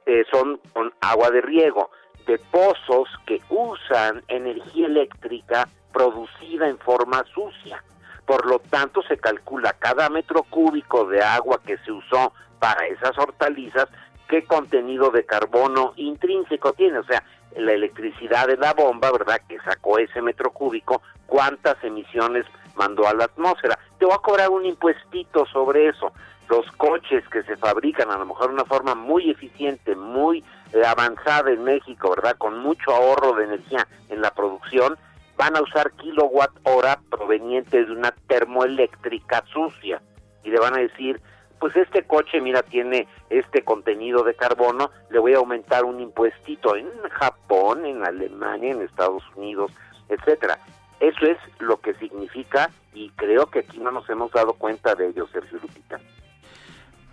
eh, 0.06 0.24
son 0.32 0.58
con 0.72 0.94
agua 1.02 1.30
de 1.30 1.42
riego, 1.42 1.90
de 2.26 2.38
pozos 2.38 3.08
que 3.26 3.40
usan 3.50 4.22
energía 4.28 4.86
eléctrica 4.86 5.68
producida 5.92 6.68
en 6.68 6.78
forma 6.78 7.22
sucia. 7.34 7.84
Por 8.26 8.46
lo 8.46 8.59
tanto, 8.59 9.02
se 9.02 9.18
calcula 9.18 9.74
cada 9.78 10.09
metro 10.09 10.42
cúbico 10.44 11.06
de 11.06 11.22
agua 11.22 11.60
que 11.64 11.78
se 11.78 11.92
usó 11.92 12.32
para 12.59 12.86
esas 12.86 13.16
hortalizas 13.18 13.88
qué 14.28 14.44
contenido 14.44 15.10
de 15.10 15.26
carbono 15.26 15.92
intrínseco 15.96 16.72
tiene, 16.72 16.98
o 16.98 17.05
sea, 17.05 17.22
la 17.56 17.72
electricidad 17.72 18.46
de 18.46 18.56
la 18.56 18.72
bomba, 18.72 19.12
¿verdad? 19.12 19.40
Que 19.48 19.59
sacó 19.60 19.98
ese 19.98 20.22
metro 20.22 20.51
cúbico, 20.51 21.02
cuántas 21.26 21.76
emisiones 21.84 22.44
mandó 22.74 23.06
a 23.06 23.14
la 23.14 23.24
atmósfera. 23.24 23.78
Te 23.98 24.06
voy 24.06 24.14
a 24.14 24.18
cobrar 24.18 24.51
un 24.51 24.66
impuestito 24.66 25.46
sobre 25.46 25.88
eso 25.88 26.12
los 26.48 26.66
coches 26.72 27.26
que 27.28 27.42
se 27.44 27.56
fabrican 27.56 28.10
a 28.10 28.18
lo 28.18 28.26
mejor 28.26 28.48
de 28.48 28.55
una 28.55 28.64
forma 28.64 28.94
muy 28.94 29.30
eficiente, 29.30 29.94
muy 29.96 30.44
eh, 30.72 30.82
avanzada 30.84 31.51
en 31.51 31.64
México, 31.64 32.10
¿verdad? 32.10 32.36
Con 32.36 32.59
mucho 32.59 32.90
ahorro 32.90 33.34
de 33.34 33.44
energía 33.44 33.86
en 34.09 34.20
la 34.20 34.30
producción, 34.30 34.98
van 35.36 35.56
a 35.56 35.62
usar 35.62 35.93
kilowatt 35.93 36.52
hora 36.65 37.01
proveniente 37.11 37.85
de 37.85 37.93
una 37.93 38.12
termoeléctrica 38.28 39.44
sucia 39.52 40.01
y 40.43 40.51
le 40.51 40.59
van 40.59 40.74
a 40.74 40.78
decir, 40.81 41.20
pues 41.59 41.74
este 41.77 42.02
coche, 42.02 42.40
mira, 42.40 42.62
tiene 42.62 43.09
este 43.31 43.62
contenido 43.62 44.23
de 44.23 44.35
carbono, 44.35 44.90
le 45.11 45.19
voy 45.19 45.35
a 45.35 45.39
aumentar 45.39 45.85
un 45.85 46.01
impuestito 46.01 46.77
en 46.77 46.89
Japón, 47.11 47.86
en 47.86 48.05
Alemania, 48.05 48.73
en 48.73 48.82
Estados 48.82 49.23
Unidos, 49.35 49.73
etcétera. 50.09 50.59
Eso 51.01 51.27
es 51.27 51.39
lo 51.59 51.78
que 51.78 51.94
significa 51.94 52.70
y 52.93 53.11
creo 53.11 53.47
que 53.47 53.61
aquí 53.61 53.78
no 53.78 53.90
nos 53.90 54.09
hemos 54.09 54.31
dado 54.32 54.52
cuenta 54.55 54.94
de 54.94 55.09
ello, 55.09 55.27
Sergio 55.32 55.59
Lupita. 55.61 55.98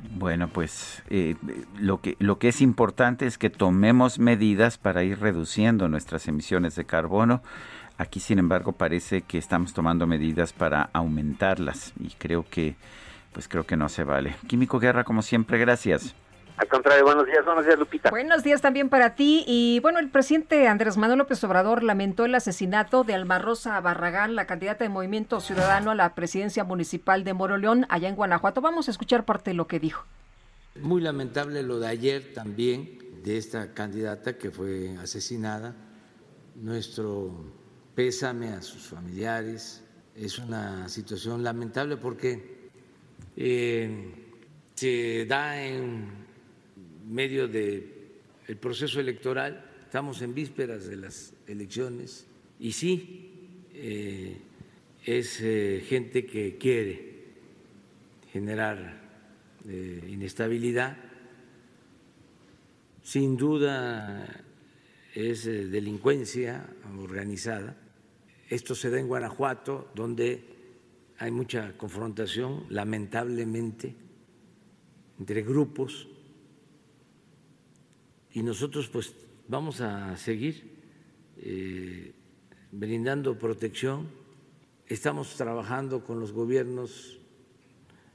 Bueno, 0.09 0.47
pues 0.47 1.03
eh, 1.09 1.35
lo, 1.79 2.01
que, 2.01 2.15
lo 2.19 2.39
que 2.39 2.47
es 2.49 2.61
importante 2.61 3.27
es 3.27 3.37
que 3.37 3.49
tomemos 3.49 4.19
medidas 4.19 4.77
para 4.77 5.03
ir 5.03 5.19
reduciendo 5.19 5.87
nuestras 5.87 6.27
emisiones 6.27 6.75
de 6.75 6.85
carbono. 6.85 7.41
Aquí, 8.01 8.19
sin 8.19 8.39
embargo, 8.39 8.71
parece 8.71 9.21
que 9.21 9.37
estamos 9.37 9.75
tomando 9.75 10.07
medidas 10.07 10.53
para 10.53 10.89
aumentarlas 10.91 11.93
y 11.99 12.09
creo 12.17 12.43
que, 12.49 12.75
pues 13.31 13.47
creo 13.47 13.67
que 13.67 13.77
no 13.77 13.89
se 13.89 14.03
vale. 14.03 14.35
Químico 14.47 14.79
Guerra, 14.79 15.03
como 15.03 15.21
siempre, 15.21 15.59
gracias. 15.59 16.15
Al 16.57 16.67
contrario, 16.67 17.03
buenos 17.05 17.27
días, 17.27 17.45
buenos 17.45 17.63
días, 17.63 17.77
Lupita. 17.77 18.09
Buenos 18.09 18.41
días 18.41 18.59
también 18.59 18.89
para 18.89 19.13
ti. 19.13 19.43
Y 19.45 19.81
bueno, 19.81 19.99
el 19.99 20.09
presidente 20.09 20.67
Andrés 20.67 20.97
Manuel 20.97 21.19
López 21.19 21.43
Obrador 21.43 21.83
lamentó 21.83 22.25
el 22.25 22.33
asesinato 22.33 23.03
de 23.03 23.13
Alma 23.13 23.37
Rosa 23.37 23.79
Barragán, 23.81 24.33
la 24.33 24.47
candidata 24.47 24.83
de 24.83 24.89
Movimiento 24.89 25.39
Ciudadano 25.39 25.91
a 25.91 25.95
la 25.95 26.15
presidencia 26.15 26.63
municipal 26.63 27.23
de 27.23 27.35
Moroleón, 27.35 27.85
allá 27.87 28.09
en 28.09 28.15
Guanajuato. 28.15 28.61
Vamos 28.61 28.87
a 28.87 28.91
escuchar 28.91 29.25
parte 29.25 29.51
de 29.51 29.53
lo 29.53 29.67
que 29.67 29.79
dijo. 29.79 30.05
Muy 30.81 31.01
lamentable 31.01 31.61
lo 31.61 31.77
de 31.77 31.87
ayer 31.87 32.33
también 32.33 32.97
de 33.23 33.37
esta 33.37 33.75
candidata 33.75 34.39
que 34.39 34.49
fue 34.49 34.97
asesinada. 34.97 35.75
Nuestro 36.55 37.60
pésame 37.95 38.49
a 38.49 38.61
sus 38.61 38.83
familiares. 38.83 39.83
Es 40.15 40.39
una 40.39 40.89
situación 40.89 41.43
lamentable 41.43 41.97
porque 41.97 42.69
eh, 43.35 44.11
se 44.75 45.25
da 45.25 45.63
en 45.63 46.09
medio 47.07 47.47
del 47.47 47.99
el 48.47 48.57
proceso 48.57 48.99
electoral, 48.99 49.63
estamos 49.83 50.21
en 50.21 50.33
vísperas 50.33 50.87
de 50.87 50.97
las 50.97 51.33
elecciones 51.47 52.25
y 52.59 52.71
sí, 52.73 53.29
eh, 53.73 54.37
es 55.05 55.39
eh, 55.41 55.83
gente 55.87 56.25
que 56.25 56.57
quiere 56.57 57.11
generar 58.33 58.99
inestabilidad 59.63 60.97
sin 63.03 63.35
duda 63.35 64.25
es 65.13 65.45
delincuencia 65.45 66.65
organizada. 66.97 67.75
Esto 68.51 68.75
se 68.75 68.89
da 68.89 68.99
en 68.99 69.07
Guanajuato, 69.07 69.87
donde 69.95 70.43
hay 71.17 71.31
mucha 71.31 71.71
confrontación, 71.77 72.65
lamentablemente, 72.67 73.95
entre 75.17 75.41
grupos. 75.41 76.09
Y 78.33 78.43
nosotros 78.43 78.89
pues 78.89 79.15
vamos 79.47 79.79
a 79.79 80.17
seguir 80.17 80.83
eh, 81.37 82.11
brindando 82.73 83.39
protección. 83.39 84.09
Estamos 84.85 85.33
trabajando 85.37 86.03
con 86.03 86.19
los 86.19 86.33
gobiernos 86.33 87.19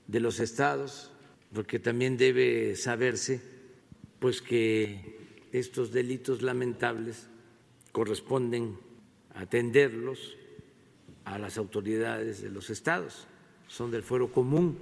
de 0.06 0.20
los 0.20 0.38
estados, 0.38 1.12
porque 1.50 1.78
también 1.78 2.18
debe 2.18 2.76
saberse 2.76 3.40
pues 4.18 4.42
que 4.42 5.46
estos 5.52 5.92
delitos 5.92 6.42
lamentables 6.42 7.26
corresponden 7.90 8.84
atenderlos 9.36 10.36
a 11.24 11.38
las 11.38 11.58
autoridades 11.58 12.42
de 12.42 12.50
los 12.50 12.70
estados, 12.70 13.26
son 13.68 13.90
del 13.90 14.02
fuero 14.02 14.32
común 14.32 14.78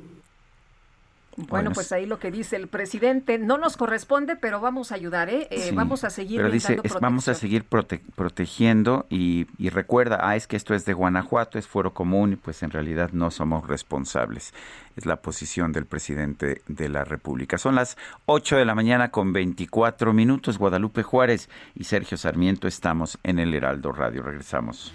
bueno, 1.37 1.73
pues 1.73 1.93
ahí 1.93 2.07
lo 2.07 2.19
que 2.19 2.31
dice 2.31 2.57
el 2.57 2.69
presidente 2.69 3.39
no 3.39 3.59
nos 3.59 3.77
corresponde, 3.77 4.37
pero 4.37 4.61
vamos 4.61 4.93
a 4.93 4.95
ayudar, 4.95 5.29
¿eh? 5.29 5.49
eh 5.51 5.73
vamos 5.75 6.05
a 6.05 6.11
seguir. 6.11 6.39
Pero 6.39 6.51
dice, 6.51 6.81
vamos 7.01 7.29
a 7.29 7.35
seguir 7.35 7.65
protegiendo 7.65 9.07
y, 9.11 9.47
recuerda, 9.71 10.19
ah, 10.23 10.37
es 10.37 10.47
que 10.47 10.57
esto 10.57 10.75
es 10.75 10.85
de 10.85 10.93
Guanajuato, 10.93 11.59
es 11.59 11.67
fuero 11.67 11.95
común 11.95 12.35
y 12.35 12.37
pues 12.37 12.63
en 12.63 12.71
realidad 12.71 13.11
no 13.13 13.31
somos 13.31 13.67
responsables. 13.67 14.55
Es 14.97 15.07
la 15.07 15.17
posición 15.17 15.73
del 15.73 15.87
presidente 15.87 16.63
de 16.69 16.89
la 16.89 17.05
República. 17.05 17.59
Son 17.59 17.75
las 17.75 17.97
8 18.27 18.57
de 18.57 18.65
la 18.65 18.77
mañana 18.77 19.11
con 19.11 19.33
24 19.33 20.13
minutos. 20.13 20.59
Guadalupe 20.59 21.03
Juárez 21.03 21.49
y 21.75 21.85
Sergio 21.85 22.17
Sarmiento 22.17 22.69
estamos 22.69 23.19
en 23.25 23.41
el 23.41 23.55
Heraldo 23.55 23.93
Radio. 23.93 24.23
Regresamos. 24.23 24.95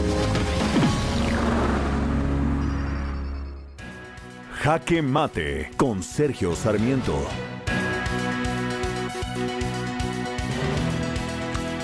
Jaque 4.71 5.01
Mate 5.01 5.69
con 5.75 6.01
Sergio 6.01 6.55
Sarmiento. 6.55 7.27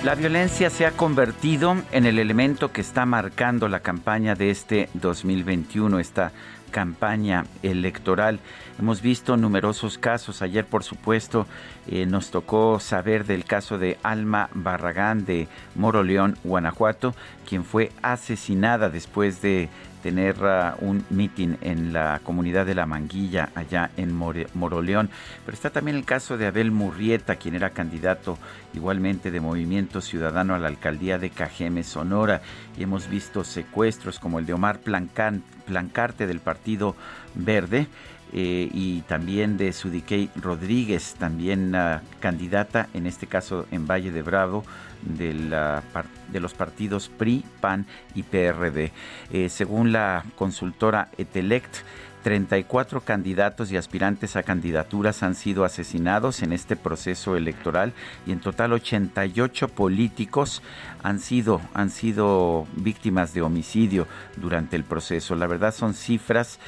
La 0.06 0.16
violencia 0.16 0.70
se 0.70 0.86
ha 0.86 0.92
convertido 0.92 1.76
en 1.92 2.06
el 2.06 2.18
elemento 2.18 2.72
que 2.72 2.80
está 2.80 3.06
marcando 3.06 3.68
la 3.68 3.82
campaña 3.82 4.36
de 4.36 4.52
este 4.52 4.88
2021, 4.94 6.00
esta 6.00 6.32
campaña 6.72 7.46
electoral. 7.62 8.40
Hemos 8.80 9.02
visto 9.02 9.36
numerosos 9.36 9.98
casos. 9.98 10.42
Ayer, 10.42 10.66
por 10.66 10.86
supuesto, 10.86 11.46
eh, 11.88 12.06
nos 12.06 12.32
tocó 12.32 12.80
saber 12.80 13.26
del 13.26 13.44
caso 13.44 13.78
de 13.78 13.98
Alma 14.02 14.50
Barragán 14.54 15.26
de 15.26 15.50
Moroleón, 15.76 16.38
Guanajuato, 16.46 17.14
quien 17.50 17.66
fue 17.66 17.92
asesinada 18.02 18.90
después 18.90 19.42
de 19.42 19.68
tener 20.08 20.38
uh, 20.42 20.86
un 20.86 21.04
mitin 21.10 21.58
en 21.60 21.92
la 21.92 22.22
comunidad 22.24 22.66
de 22.66 22.74
La 22.76 22.86
Manguilla, 22.86 23.50
allá 23.56 23.92
en 23.98 24.16
Moroleón. 24.16 25.10
Pero 25.46 25.54
está 25.54 25.70
también 25.70 25.98
el 25.98 26.06
caso 26.06 26.38
de 26.38 26.46
Abel 26.46 26.72
Murrieta, 26.72 27.36
quien 27.36 27.56
era 27.56 27.72
candidato 27.72 28.38
igualmente 28.74 29.32
de 29.32 29.42
Movimiento 29.42 30.00
Ciudadano 30.00 30.56
a 30.56 30.60
la 30.60 30.70
alcaldía 30.70 31.18
de 31.18 31.30
Cajeme, 31.30 31.84
Sonora. 31.84 32.42
Y 32.78 32.84
hemos 32.84 33.10
visto 33.10 33.44
secuestros 33.44 34.18
como 34.18 34.40
el 34.40 34.46
de 34.46 34.54
Omar 34.54 34.80
Plancarte 34.80 36.26
del 36.26 36.40
Partido 36.40 36.96
Verde. 37.36 37.88
Eh, 38.32 38.70
y 38.74 39.02
también 39.02 39.58
de 39.58 39.74
Sudiquey 39.74 40.30
Rodríguez, 40.36 41.16
también 41.18 41.76
uh, 41.76 42.00
candidata, 42.22 42.88
en 42.94 43.08
este 43.08 43.28
caso 43.28 43.66
en 43.72 43.88
Valle 43.88 44.12
de 44.12 44.22
Bravo, 44.22 44.66
de, 45.02 46.40
los 46.40 46.54
partidos 46.54 47.10
PRI, 47.10 47.44
PAN 47.62 47.86
y 48.16 48.24
PRD. 48.24 48.92
Eh, 49.32 49.50
según 49.50 49.92
la 49.92 50.24
consultora 50.36 51.10
Etelect, 51.18 51.78
34 52.24 53.02
candidatos 53.02 53.72
y 53.72 53.78
aspirantes 53.78 54.36
a 54.36 54.44
candidaturas 54.44 55.24
han 55.24 55.34
sido 55.34 55.64
asesinados 55.64 56.42
en 56.42 56.52
este 56.52 56.76
proceso 56.76 57.38
electoral 57.38 57.94
y 58.26 58.34
en 58.34 58.42
total 58.42 58.74
88 58.74 59.70
políticos 59.70 60.62
han 61.04 61.22
sido, 61.22 61.62
han 61.74 61.90
sido 61.90 62.68
víctimas 62.76 63.34
de 63.34 63.44
homicidio 63.44 64.08
durante 64.36 64.76
el 64.76 64.84
proceso. 64.84 65.36
La 65.36 65.48
verdad 65.48 65.74
son 65.74 65.94
cifras 65.94 66.60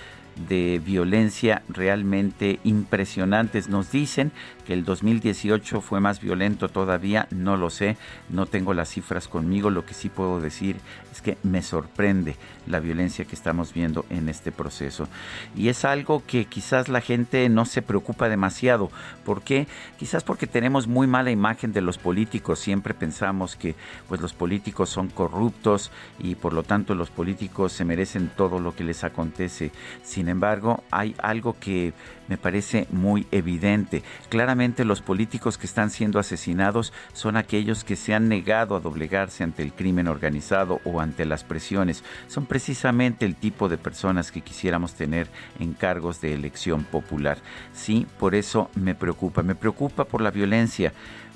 de 0.48 0.82
violencia 0.84 1.64
realmente 1.68 2.60
impresionantes. 2.64 3.70
Nos 3.70 3.91
dicen 3.91 4.32
que 4.66 4.74
el 4.74 4.86
2018 4.86 5.82
fue 5.82 5.99
más 5.99 6.22
violento 6.22 6.70
todavía, 6.70 7.28
no 7.32 7.57
lo 7.57 7.70
sé, 7.70 7.98
no 8.30 8.45
tengo 8.45 8.74
las 8.74 8.90
cifras 8.90 9.28
conmigo, 9.28 9.70
lo 9.70 9.86
que 9.86 9.94
sí 9.94 10.10
puedo 10.10 10.40
decir 10.40 10.78
es 11.11 11.22
que 11.22 11.38
me 11.44 11.61
sorprende 11.61 12.36
la 12.68 12.80
violencia 12.80 13.26
que 13.26 13.36
estamos 13.36 13.74
viendo 13.74 14.06
en 14.10 14.30
este 14.30 14.52
proceso. 14.52 15.07
Y 15.56 15.70
es 15.70 15.86
algo 15.86 16.24
que 16.26 16.45
quizás 16.45 16.88
la 16.88 17.02
gente 17.02 17.49
no 17.49 17.66
se 17.66 17.82
preocupa 17.82 18.30
demasiado. 18.30 18.91
¿Por 19.26 19.41
qué? 19.41 19.68
Quizás 19.98 20.24
porque 20.24 20.48
tenemos 20.48 20.88
muy 20.88 21.07
mala 21.07 21.32
imagen 21.32 21.74
de 21.74 21.82
los 21.82 21.98
políticos. 21.98 22.60
Siempre 22.60 22.94
pensamos 22.94 23.56
que 23.56 23.76
pues 24.07 24.22
los 24.22 24.34
políticos 24.34 24.90
son 24.90 25.10
corruptos 25.10 25.91
y 26.20 26.36
por 26.36 26.53
lo 26.53 26.64
tanto 26.64 26.95
los 26.95 27.10
políticos 27.10 27.74
se 27.74 27.86
merecen 27.86 28.30
todo 28.38 28.60
lo 28.60 28.76
que 28.76 28.84
les 28.84 29.03
acontece. 29.03 29.72
Sin 30.03 30.28
embargo, 30.30 30.84
hay 30.91 31.15
algo 31.19 31.56
que 31.60 31.93
me 32.27 32.38
parece 32.38 32.88
muy 32.91 33.27
evidente. 33.31 34.03
Claramente 34.30 34.85
los 34.85 35.01
políticos 35.01 35.57
que 35.57 35.65
están 35.65 35.89
siendo 35.89 36.19
asesinados 36.19 36.93
son 37.14 37.38
aquellos 37.38 37.84
que 37.84 37.95
se 37.95 38.14
han 38.14 38.30
negado 38.30 38.76
a 38.76 38.80
doblegarse 38.80 39.43
ante 39.43 39.64
el 39.64 39.73
crimen 39.73 40.07
organizado 40.07 40.80
o 40.85 41.01
ante 41.01 41.26
las 41.26 41.43
presiones. 41.43 42.03
Son 42.27 42.45
precisamente 42.45 43.26
el 43.26 43.35
tipo 43.35 43.68
de 43.68 43.77
personas 43.77 44.31
que 44.31 44.41
quisiéramos 44.41 44.93
tener 44.93 45.27
en 45.60 45.73
cargos 45.73 46.22
de 46.22 46.34
elección 46.34 46.84
popular. 46.84 47.39
Sí, 47.73 48.06
por 48.19 48.35
eso 48.35 48.69
me 48.76 48.95
preocupa. 48.95 49.41
Me 49.41 49.56
preocupa 49.56 50.06
por 50.06 50.22
la 50.22 50.31
violencia 50.31 50.93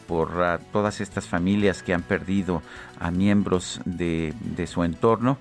por 0.08 0.44
ah, 0.44 0.60
todas 0.72 1.02
estas 1.02 1.28
familias 1.28 1.82
que 1.82 1.94
han 1.94 2.04
perdido 2.04 2.62
a 3.00 3.10
miembros 3.10 3.82
de, 3.86 4.34
de 4.42 4.68
su 4.68 4.84
entorno, 4.84 5.38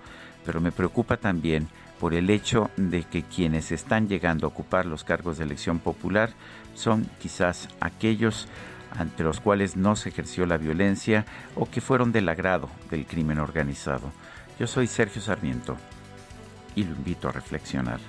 pero 0.46 0.60
me 0.60 0.72
preocupa 0.72 1.16
también 1.16 1.68
por 2.02 2.14
el 2.14 2.30
hecho 2.30 2.68
de 2.76 3.04
que 3.04 3.22
quienes 3.22 3.70
están 3.70 4.08
llegando 4.08 4.44
a 4.44 4.48
ocupar 4.48 4.86
los 4.86 5.04
cargos 5.04 5.38
de 5.38 5.44
elección 5.44 5.78
popular 5.78 6.30
son 6.74 7.08
quizás 7.20 7.68
aquellos 7.78 8.48
ante 8.90 9.22
los 9.22 9.38
cuales 9.38 9.76
no 9.76 9.94
se 9.94 10.08
ejerció 10.08 10.44
la 10.44 10.56
violencia 10.56 11.24
o 11.54 11.70
que 11.70 11.80
fueron 11.80 12.10
del 12.10 12.28
agrado 12.28 12.68
del 12.90 13.06
crimen 13.06 13.38
organizado. 13.38 14.10
Yo 14.58 14.66
soy 14.66 14.88
Sergio 14.88 15.22
Sarmiento 15.22 15.76
y 16.74 16.82
lo 16.82 16.90
invito 16.90 17.28
a 17.28 17.32
reflexionar. 17.32 18.00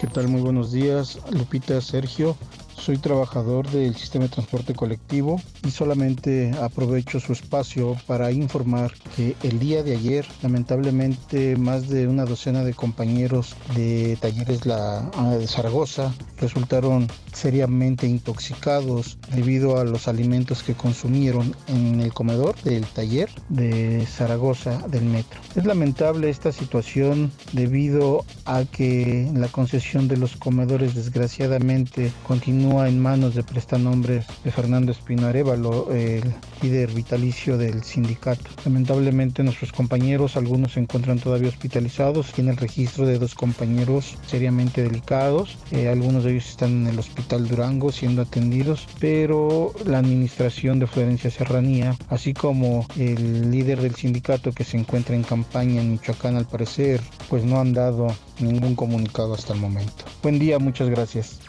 ¿Qué 0.00 0.06
tal? 0.06 0.28
Muy 0.28 0.40
buenos 0.40 0.72
días, 0.72 1.20
Lupita, 1.30 1.78
Sergio. 1.82 2.38
Soy 2.84 2.98
trabajador 2.98 3.70
del 3.70 3.94
sistema 3.94 4.24
de 4.24 4.30
transporte 4.32 4.74
colectivo 4.74 5.40
y 5.64 5.70
solamente 5.70 6.50
aprovecho 6.60 7.20
su 7.20 7.32
espacio 7.32 7.96
para 8.08 8.32
informar 8.32 8.92
que 9.14 9.36
el 9.44 9.60
día 9.60 9.84
de 9.84 9.92
ayer, 9.94 10.26
lamentablemente, 10.42 11.56
más 11.56 11.88
de 11.88 12.08
una 12.08 12.24
docena 12.24 12.64
de 12.64 12.74
compañeros 12.74 13.54
de 13.76 14.18
talleres 14.20 14.66
la, 14.66 15.08
ah, 15.14 15.30
de 15.30 15.46
Zaragoza 15.46 16.12
resultaron 16.38 17.06
seriamente 17.32 18.06
intoxicados 18.06 19.18
debido 19.34 19.78
a 19.78 19.84
los 19.84 20.08
alimentos 20.08 20.62
que 20.62 20.74
consumieron 20.74 21.54
en 21.66 22.00
el 22.00 22.12
comedor 22.12 22.54
del 22.62 22.84
taller 22.86 23.30
de 23.48 24.06
Zaragoza 24.06 24.78
del 24.88 25.04
metro. 25.04 25.40
Es 25.54 25.64
lamentable 25.64 26.30
esta 26.30 26.52
situación 26.52 27.30
debido 27.52 28.24
a 28.44 28.64
que 28.64 29.30
la 29.34 29.48
concesión 29.48 30.08
de 30.08 30.16
los 30.16 30.36
comedores 30.36 30.94
desgraciadamente 30.94 32.12
continúa 32.26 32.88
en 32.88 33.00
manos 33.00 33.34
de 33.34 33.42
prestanombres 33.42 34.26
de 34.44 34.50
Fernando 34.50 34.92
Espino 34.92 35.26
Arevalo, 35.26 35.92
el 35.92 36.22
líder 36.60 36.92
vitalicio 36.92 37.56
del 37.56 37.82
sindicato. 37.82 38.50
Lamentablemente 38.64 39.42
nuestros 39.42 39.72
compañeros, 39.72 40.36
algunos 40.36 40.72
se 40.72 40.80
encuentran 40.80 41.18
todavía 41.18 41.48
hospitalizados, 41.48 42.32
tiene 42.32 42.50
el 42.50 42.56
registro 42.56 43.06
de 43.06 43.18
dos 43.18 43.34
compañeros 43.34 44.16
seriamente 44.26 44.82
delicados, 44.82 45.58
eh, 45.70 45.88
algunos 45.88 46.24
de 46.24 46.32
ellos 46.32 46.48
están 46.48 46.82
en 46.82 46.86
el 46.88 46.98
hospital 46.98 47.21
Durango 47.28 47.92
siendo 47.92 48.22
atendidos, 48.22 48.86
pero 49.00 49.72
la 49.84 49.98
administración 49.98 50.78
de 50.78 50.86
Florencia 50.86 51.30
Serranía, 51.30 51.96
así 52.08 52.34
como 52.34 52.86
el 52.96 53.50
líder 53.50 53.80
del 53.80 53.94
sindicato 53.94 54.52
que 54.52 54.64
se 54.64 54.76
encuentra 54.76 55.14
en 55.14 55.22
campaña 55.22 55.80
en 55.80 55.92
Michoacán 55.92 56.36
al 56.36 56.46
parecer, 56.46 57.00
pues 57.28 57.44
no 57.44 57.60
han 57.60 57.72
dado 57.72 58.08
ningún 58.38 58.74
comunicado 58.74 59.34
hasta 59.34 59.54
el 59.54 59.60
momento. 59.60 60.04
Buen 60.22 60.38
día, 60.38 60.58
muchas 60.58 60.88
gracias. 60.88 61.40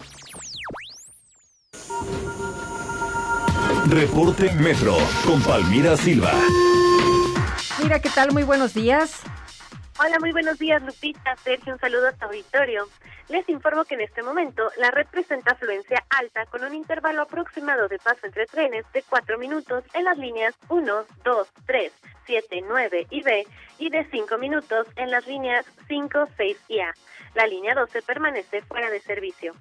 Reporte 3.88 4.52
Metro 4.54 4.98
con 5.26 5.42
Palmira 5.42 5.98
Silva. 5.98 6.32
Mira, 7.82 8.00
¿qué 8.00 8.10
tal? 8.10 8.32
Muy 8.32 8.44
buenos 8.44 8.74
días. 8.74 9.20
Hola, 10.06 10.20
muy 10.20 10.34
buenos 10.34 10.60
días, 10.60 10.82
Lupita. 10.82 11.34
Sergio, 11.38 11.72
un 11.72 11.80
saludo 11.80 12.10
a 12.10 12.12
tu 12.12 12.26
auditorio. 12.26 12.90
Les 13.30 13.48
informo 13.48 13.86
que 13.86 13.96
en 13.96 14.02
este 14.02 14.22
momento 14.22 14.70
la 14.76 14.92
red 14.92 15.08
presenta 15.08 15.54
afluencia 15.54 16.04
alta 16.10 16.46
con 16.48 16.62
un 16.62 16.74
intervalo 16.76 17.22
aproximado 17.22 17.88
de 17.88 18.00
paso 18.00 18.26
entre 18.26 18.46
trenes 18.46 18.86
de 18.92 19.02
4 19.04 19.38
minutos 19.38 19.86
en 19.94 20.04
las 20.04 20.18
líneas 20.18 20.56
1, 20.68 21.06
2, 21.24 21.48
3, 21.66 21.94
7, 22.26 22.64
9 22.68 23.08
y 23.12 23.24
B 23.24 23.48
y 23.80 23.90
de 23.92 24.04
5 24.12 24.38
minutos 24.40 24.88
en 24.98 25.10
las 25.10 25.26
líneas 25.26 25.66
5, 25.88 26.28
6 26.36 26.58
y 26.68 26.80
A. 26.82 26.94
La 27.34 27.48
línea 27.48 27.74
12 27.74 28.02
permanece 28.02 28.62
fuera 28.64 28.90
de 28.90 29.00
servicio. 29.00 29.54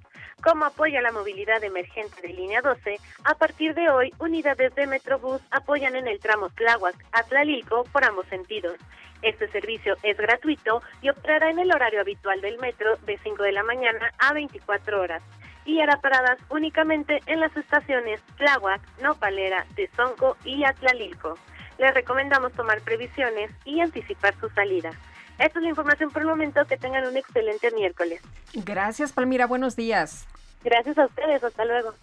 Como 0.42 0.64
apoyo 0.64 0.98
a 0.98 1.02
la 1.02 1.12
movilidad 1.12 1.62
emergente 1.62 2.20
de 2.20 2.34
línea 2.34 2.62
12, 2.62 2.98
a 3.22 3.34
partir 3.36 3.74
de 3.74 3.88
hoy 3.90 4.12
unidades 4.18 4.74
de 4.74 4.88
Metrobús 4.88 5.40
apoyan 5.52 5.94
en 5.94 6.08
el 6.08 6.18
tramo 6.18 6.50
Tláhuac 6.50 6.96
a 7.12 7.22
Tlalilco 7.22 7.84
por 7.92 8.04
ambos 8.04 8.26
sentidos. 8.26 8.76
Este 9.22 9.48
servicio 9.48 9.96
es 10.02 10.16
gratuito 10.16 10.82
y 11.00 11.08
operará 11.08 11.50
en 11.50 11.58
el 11.58 11.72
horario 11.72 12.00
habitual 12.00 12.40
del 12.40 12.58
metro 12.58 12.96
de 13.06 13.18
5 13.18 13.42
de 13.42 13.52
la 13.52 13.62
mañana 13.62 14.12
a 14.18 14.32
24 14.34 15.00
horas 15.00 15.22
y 15.64 15.80
hará 15.80 16.00
paradas 16.00 16.38
únicamente 16.50 17.20
en 17.26 17.40
las 17.40 17.56
estaciones 17.56 18.20
Tláhuac, 18.36 18.80
Nopalera, 19.00 19.64
Tezonco 19.76 20.36
y 20.44 20.64
Atlalilco. 20.64 21.38
Les 21.78 21.94
recomendamos 21.94 22.52
tomar 22.52 22.80
previsiones 22.80 23.50
y 23.64 23.80
anticipar 23.80 24.34
su 24.40 24.48
salida. 24.50 24.90
Esta 25.38 25.58
es 25.58 25.62
la 25.62 25.70
información 25.70 26.10
por 26.10 26.22
el 26.22 26.28
momento. 26.28 26.64
Que 26.66 26.76
tengan 26.76 27.06
un 27.06 27.16
excelente 27.16 27.70
miércoles. 27.72 28.20
Gracias, 28.54 29.12
Palmira. 29.12 29.46
Buenos 29.46 29.76
días. 29.76 30.26
Gracias 30.62 30.98
a 30.98 31.06
ustedes. 31.06 31.42
Hasta 31.42 31.64
luego. 31.64 31.94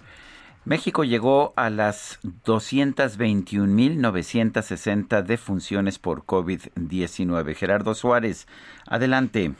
México 0.69 1.03
llegó 1.03 1.51
a 1.55 1.71
las 1.71 2.19
221.960 2.45 5.23
defunciones 5.23 5.97
por 5.97 6.25
COVID-19. 6.25 7.55
Gerardo 7.55 7.95
Suárez, 7.95 8.45
adelante. 8.87 9.53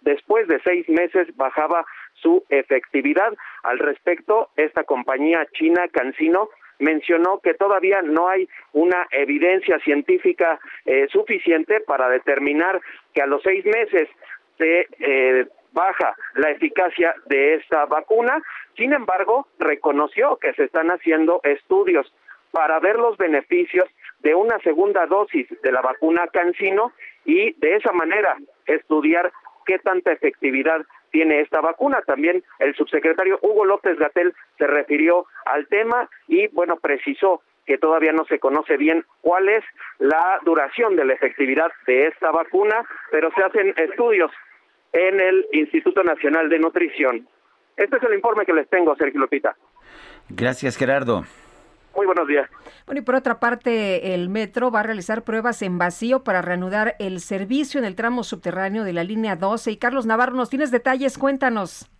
después 0.02 0.46
de 0.46 0.60
seis 0.62 0.88
meses 0.88 1.34
bajaba 1.36 1.84
su 2.14 2.44
efectividad. 2.48 3.34
Al 3.62 3.78
respecto, 3.78 4.50
esta 4.56 4.84
compañía 4.84 5.46
china 5.54 5.88
Cancino 5.88 6.48
mencionó 6.78 7.40
que 7.40 7.54
todavía 7.54 8.02
no 8.02 8.28
hay 8.28 8.48
una 8.72 9.06
evidencia 9.10 9.78
científica 9.80 10.58
eh, 10.84 11.06
suficiente 11.10 11.80
para 11.80 12.08
determinar 12.08 12.80
que 13.12 13.22
a 13.22 13.26
los 13.26 13.42
seis 13.42 13.64
meses 13.64 14.08
se 14.58 14.88
eh, 14.98 15.46
baja 15.72 16.14
la 16.34 16.50
eficacia 16.50 17.14
de 17.26 17.54
esta 17.54 17.84
vacuna. 17.86 18.42
Sin 18.76 18.92
embargo, 18.92 19.48
reconoció 19.58 20.36
que 20.36 20.52
se 20.54 20.64
están 20.64 20.88
haciendo 20.88 21.40
estudios 21.42 22.12
para 22.50 22.78
ver 22.78 22.96
los 22.96 23.16
beneficios 23.16 23.88
de 24.20 24.34
una 24.34 24.58
segunda 24.60 25.06
dosis 25.06 25.46
de 25.62 25.72
la 25.72 25.82
vacuna 25.82 26.28
Cancino 26.28 26.92
y 27.24 27.52
de 27.54 27.76
esa 27.76 27.92
manera 27.92 28.36
estudiar 28.66 29.32
qué 29.66 29.78
tanta 29.80 30.12
efectividad 30.12 30.86
tiene 31.14 31.40
esta 31.40 31.60
vacuna. 31.60 32.02
También 32.04 32.42
el 32.58 32.74
subsecretario 32.74 33.38
Hugo 33.40 33.64
López 33.64 33.96
Gatel 33.96 34.34
se 34.58 34.66
refirió 34.66 35.26
al 35.46 35.68
tema 35.68 36.08
y, 36.26 36.48
bueno, 36.48 36.76
precisó 36.76 37.40
que 37.66 37.78
todavía 37.78 38.12
no 38.12 38.24
se 38.24 38.40
conoce 38.40 38.76
bien 38.76 39.04
cuál 39.20 39.48
es 39.48 39.62
la 39.98 40.40
duración 40.44 40.96
de 40.96 41.04
la 41.04 41.14
efectividad 41.14 41.70
de 41.86 42.08
esta 42.08 42.32
vacuna, 42.32 42.84
pero 43.12 43.30
se 43.30 43.44
hacen 43.44 43.74
estudios 43.76 44.32
en 44.92 45.20
el 45.20 45.46
Instituto 45.52 46.02
Nacional 46.02 46.48
de 46.48 46.58
Nutrición. 46.58 47.28
Este 47.76 47.96
es 47.96 48.02
el 48.02 48.14
informe 48.14 48.44
que 48.44 48.52
les 48.52 48.68
tengo, 48.68 48.96
Sergio 48.96 49.20
Lupita. 49.20 49.54
Gracias, 50.28 50.76
Gerardo. 50.76 51.22
Muy 51.96 52.06
buenos 52.06 52.26
días. 52.26 52.48
Bueno, 52.86 53.00
y 53.00 53.04
por 53.04 53.14
otra 53.14 53.38
parte, 53.38 54.14
el 54.14 54.28
metro 54.28 54.70
va 54.70 54.80
a 54.80 54.82
realizar 54.82 55.22
pruebas 55.22 55.62
en 55.62 55.78
vacío 55.78 56.24
para 56.24 56.42
reanudar 56.42 56.96
el 56.98 57.20
servicio 57.20 57.78
en 57.78 57.86
el 57.86 57.94
tramo 57.94 58.24
subterráneo 58.24 58.84
de 58.84 58.92
la 58.92 59.04
línea 59.04 59.36
12. 59.36 59.70
Y 59.70 59.76
Carlos 59.76 60.06
Navarro, 60.06 60.34
¿nos 60.34 60.50
tienes 60.50 60.70
detalles? 60.70 61.18
Cuéntanos. 61.18 61.90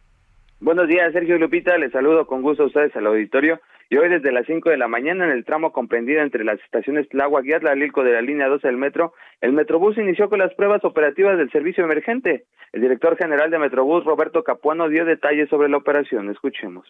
Buenos 0.61 0.89
días, 0.89 1.13
Sergio 1.13 1.39
Lupita. 1.39 1.77
Les 1.79 1.93
saludo 1.93 2.27
con 2.27 2.43
gusto 2.43 2.65
a 2.65 2.67
ustedes 2.67 2.95
al 2.97 3.07
auditorio. 3.07 3.61
Y 3.91 3.97
hoy 3.97 4.09
desde 4.09 4.33
las 4.33 4.47
5 4.47 4.71
de 4.71 4.79
la 4.79 4.89
mañana 4.89 5.27
en 5.27 5.31
el 5.31 5.45
tramo 5.45 5.73
comprendido 5.73 6.23
entre 6.23 6.43
las 6.43 6.59
estaciones 6.61 7.09
Tláhuac 7.11 7.45
y 7.45 7.53
Atlalilco 7.53 8.03
de 8.03 8.15
la 8.15 8.23
línea 8.23 8.49
12 8.49 8.67
del 8.67 8.79
metro, 8.79 9.13
el 9.41 9.53
Metrobús 9.53 9.99
inició 9.99 10.29
con 10.31 10.39
las 10.39 10.55
pruebas 10.55 10.85
operativas 10.85 11.37
del 11.37 11.51
servicio 11.51 11.85
emergente. 11.85 12.47
El 12.73 12.81
director 12.81 13.17
general 13.17 13.51
de 13.51 13.59
Metrobús, 13.59 14.05
Roberto 14.05 14.43
Capuano, 14.43 14.89
dio 14.89 15.05
detalles 15.05 15.49
sobre 15.51 15.69
la 15.69 15.77
operación. 15.77 16.31
Escuchemos 16.31 16.87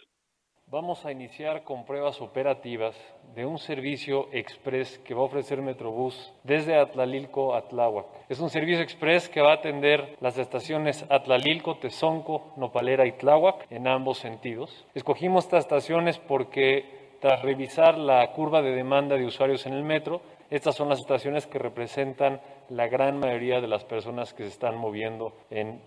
vamos 0.74 1.06
a 1.06 1.12
iniciar 1.12 1.62
con 1.62 1.84
pruebas 1.84 2.20
operativas 2.20 2.96
de 3.36 3.46
un 3.46 3.58
servicio 3.58 4.26
express 4.32 4.98
que 4.98 5.14
va 5.14 5.20
a 5.20 5.26
ofrecer 5.26 5.62
Metrobús 5.62 6.32
desde 6.42 6.74
Atlalilco 6.76 7.54
a 7.54 7.68
Tláhuac. 7.68 8.06
Es 8.28 8.40
un 8.40 8.50
servicio 8.50 8.82
express 8.82 9.28
que 9.28 9.40
va 9.40 9.52
a 9.52 9.58
atender 9.58 10.16
las 10.20 10.36
estaciones 10.36 11.06
Atlalilco, 11.08 11.76
Tezonco, 11.76 12.54
Nopalera 12.56 13.06
y 13.06 13.12
Tláhuac 13.12 13.70
en 13.70 13.86
ambos 13.86 14.18
sentidos. 14.18 14.84
Escogimos 14.96 15.44
estas 15.44 15.60
estaciones 15.60 16.18
porque 16.18 17.14
tras 17.20 17.40
revisar 17.42 17.96
la 17.96 18.32
curva 18.32 18.60
de 18.60 18.72
demanda 18.72 19.14
de 19.14 19.26
usuarios 19.26 19.66
en 19.66 19.74
el 19.74 19.84
metro, 19.84 20.22
estas 20.50 20.74
son 20.74 20.88
las 20.88 20.98
estaciones 20.98 21.46
que 21.46 21.60
representan 21.60 22.40
la 22.68 22.88
gran 22.88 23.20
mayoría 23.20 23.60
de 23.60 23.68
las 23.68 23.84
personas 23.84 24.34
que 24.34 24.42
se 24.42 24.48
están 24.48 24.76
moviendo 24.76 25.36
en, 25.50 25.78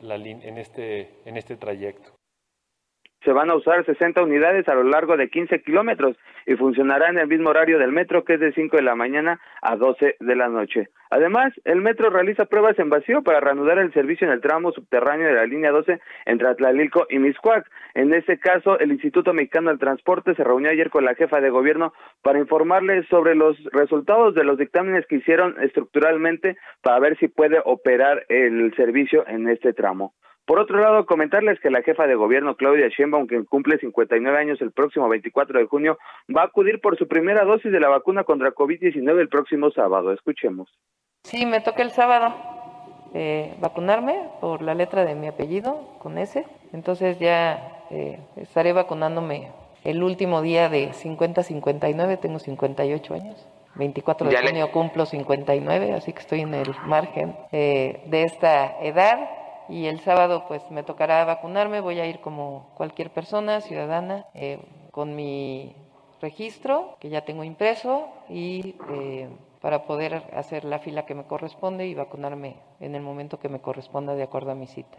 este, 0.57 1.11
en 1.25 1.35
este 1.35 1.57
trayecto 1.57 2.17
se 3.27 3.33
van 3.33 3.49
a 3.49 3.55
usar 3.55 3.85
60 3.85 4.23
unidades 4.23 4.69
a 4.69 4.73
lo 4.73 4.83
largo 4.83 5.17
de 5.17 5.27
15 5.27 5.61
kilómetros 5.61 6.15
y 6.45 6.55
funcionará 6.55 7.09
en 7.09 7.17
el 7.17 7.27
mismo 7.27 7.49
horario 7.49 7.77
del 7.77 7.91
metro, 7.91 8.23
que 8.23 8.35
es 8.35 8.39
de 8.39 8.53
5 8.53 8.77
de 8.77 8.83
la 8.83 8.95
mañana 8.95 9.41
a 9.61 9.75
12 9.75 10.15
de 10.17 10.35
la 10.37 10.47
noche. 10.47 10.87
Además, 11.09 11.51
el 11.65 11.81
metro 11.81 12.09
realiza 12.09 12.45
pruebas 12.45 12.79
en 12.79 12.89
vacío 12.89 13.23
para 13.23 13.41
reanudar 13.41 13.79
el 13.79 13.91
servicio 13.91 14.25
en 14.25 14.31
el 14.31 14.39
tramo 14.39 14.71
subterráneo 14.71 15.27
de 15.27 15.33
la 15.33 15.45
línea 15.45 15.71
12 15.71 15.99
entre 16.25 16.47
Atlalilco 16.47 17.05
y 17.09 17.19
Miscuac. 17.19 17.69
En 17.95 18.13
este 18.13 18.39
caso, 18.39 18.79
el 18.79 18.93
Instituto 18.93 19.33
Mexicano 19.33 19.71
del 19.71 19.79
Transporte 19.79 20.33
se 20.33 20.45
reunió 20.45 20.69
ayer 20.69 20.89
con 20.89 21.03
la 21.03 21.15
jefa 21.15 21.41
de 21.41 21.49
gobierno 21.49 21.91
para 22.21 22.39
informarle 22.39 23.03
sobre 23.09 23.35
los 23.35 23.61
resultados 23.73 24.35
de 24.35 24.45
los 24.45 24.57
dictámenes 24.57 25.05
que 25.05 25.17
hicieron 25.17 25.61
estructuralmente 25.61 26.55
para 26.81 26.99
ver 26.99 27.17
si 27.17 27.27
puede 27.27 27.61
operar 27.65 28.25
el 28.29 28.73
servicio 28.77 29.27
en 29.27 29.49
este 29.49 29.73
tramo. 29.73 30.13
Por 30.47 30.59
otro 30.59 30.79
lado, 30.79 31.05
comentarles 31.05 31.59
que 31.59 31.69
la 31.69 31.81
jefa 31.81 32.07
de 32.07 32.15
gobierno 32.15 32.55
Claudia 32.55 32.87
Sheinbaum, 32.87 33.27
que 33.27 33.43
cumple 33.43 33.79
59 33.79 34.37
años 34.37 34.61
el 34.61 34.71
próximo 34.71 35.09
24 35.09 35.59
de 35.59 35.65
junio, 35.65 35.97
va 36.33 36.43
a 36.43 36.45
acudir 36.45 36.79
por 36.79 36.97
su 36.97 37.05
primera 37.05 37.43
dosis 37.43 37.69
de 37.69 37.81
la 37.81 37.89
vacuna 37.89 38.23
contra 38.23 38.55
COVID-19 38.55 39.19
el 39.19 39.27
próximo 39.27 39.71
sábado. 39.71 40.13
Escuchemos. 40.13 40.69
Sí, 41.23 41.45
me 41.45 41.59
toca 41.59 41.83
el 41.83 41.91
sábado 41.91 42.33
eh, 43.13 43.55
vacunarme 43.59 44.21
por 44.39 44.61
la 44.61 44.73
letra 44.73 45.03
de 45.03 45.15
mi 45.15 45.27
apellido, 45.27 45.97
con 45.99 46.17
S. 46.17 46.45
Entonces 46.71 47.19
ya 47.19 47.83
eh, 47.91 48.21
estaré 48.37 48.71
vacunándome 48.71 49.51
el 49.83 50.01
último 50.01 50.41
día 50.41 50.69
de 50.69 50.91
50-59, 50.91 52.21
tengo 52.21 52.39
58 52.39 53.13
años. 53.13 53.49
24 53.75 54.29
de 54.29 54.37
junio 54.37 54.71
cumplo 54.71 55.05
59, 55.05 55.91
así 55.91 56.13
que 56.13 56.19
estoy 56.19 56.39
en 56.39 56.53
el 56.53 56.73
margen 56.85 57.35
eh, 57.51 58.01
de 58.05 58.23
esta 58.23 58.79
edad 58.81 59.36
y 59.69 59.85
el 59.85 59.99
sábado 59.99 60.45
pues 60.47 60.69
me 60.71 60.83
tocará 60.83 61.25
vacunarme, 61.25 61.81
voy 61.81 61.99
a 61.99 62.05
ir 62.05 62.19
como 62.19 62.73
cualquier 62.75 63.09
persona, 63.11 63.61
ciudadana, 63.61 64.25
eh, 64.33 64.59
con 64.91 65.15
mi 65.15 65.75
registro 66.21 66.97
que 66.99 67.09
ya 67.09 67.25
tengo 67.25 67.43
impreso 67.43 68.09
y 68.29 68.75
eh, 68.89 69.29
para 69.61 69.83
poder 69.83 70.23
hacer 70.33 70.63
la 70.63 70.79
fila 70.79 71.05
que 71.05 71.15
me 71.15 71.25
corresponde 71.25 71.87
y 71.87 71.95
vacunarme 71.95 72.55
en 72.79 72.95
el 72.95 73.01
momento 73.01 73.39
que 73.39 73.49
me 73.49 73.61
corresponda 73.61 74.15
de 74.15 74.23
acuerdo 74.23 74.51
a 74.51 74.55
mi 74.55 74.67
cita. 74.67 74.97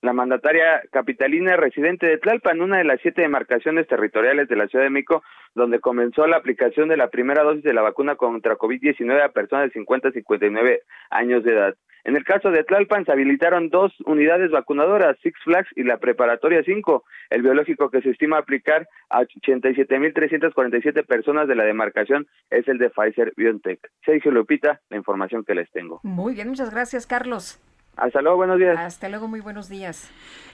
La 0.00 0.12
mandataria 0.12 0.82
capitalina 0.90 1.56
residente 1.56 2.06
de 2.06 2.18
Tlalpan, 2.18 2.60
una 2.60 2.76
de 2.76 2.84
las 2.84 3.00
siete 3.00 3.22
demarcaciones 3.22 3.86
territoriales 3.86 4.48
de 4.48 4.56
la 4.56 4.68
Ciudad 4.68 4.84
de 4.84 4.90
México, 4.90 5.22
donde 5.54 5.80
comenzó 5.80 6.26
la 6.26 6.36
aplicación 6.36 6.88
de 6.88 6.96
la 6.96 7.08
primera 7.08 7.42
dosis 7.42 7.62
de 7.62 7.74
la 7.74 7.82
vacuna 7.82 8.16
contra 8.16 8.56
COVID-19 8.56 9.22
a 9.22 9.28
personas 9.30 9.66
de 9.66 9.72
50 9.72 10.08
a 10.08 10.12
59 10.12 10.82
años 11.10 11.44
de 11.44 11.52
edad. 11.52 11.74
En 12.04 12.16
el 12.16 12.24
caso 12.24 12.50
de 12.50 12.64
Tlalpan 12.64 13.06
se 13.06 13.12
habilitaron 13.12 13.70
dos 13.70 13.90
unidades 14.04 14.50
vacunadoras, 14.50 15.16
Six 15.22 15.38
Flags 15.42 15.70
y 15.74 15.84
la 15.84 15.96
Preparatoria 15.96 16.62
5. 16.62 17.02
El 17.30 17.42
biológico 17.42 17.88
que 17.88 18.02
se 18.02 18.10
estima 18.10 18.36
aplicar 18.36 18.86
a 19.08 19.22
87.347 19.22 21.06
personas 21.06 21.48
de 21.48 21.54
la 21.54 21.64
demarcación 21.64 22.26
es 22.50 22.68
el 22.68 22.76
de 22.76 22.90
Pfizer 22.90 23.32
BioNTech. 23.36 23.80
Sergio 24.04 24.32
Lupita, 24.32 24.82
la 24.90 24.98
información 24.98 25.44
que 25.44 25.54
les 25.54 25.70
tengo. 25.70 26.00
Muy 26.02 26.34
bien, 26.34 26.48
muchas 26.48 26.70
gracias, 26.70 27.06
Carlos. 27.06 27.58
Hasta 27.96 28.22
luego, 28.22 28.38
buenos 28.38 28.58
días. 28.58 28.76
Hasta 28.78 29.08
luego, 29.08 29.28
muy 29.28 29.40
buenos 29.40 29.68
días. 29.68 30.10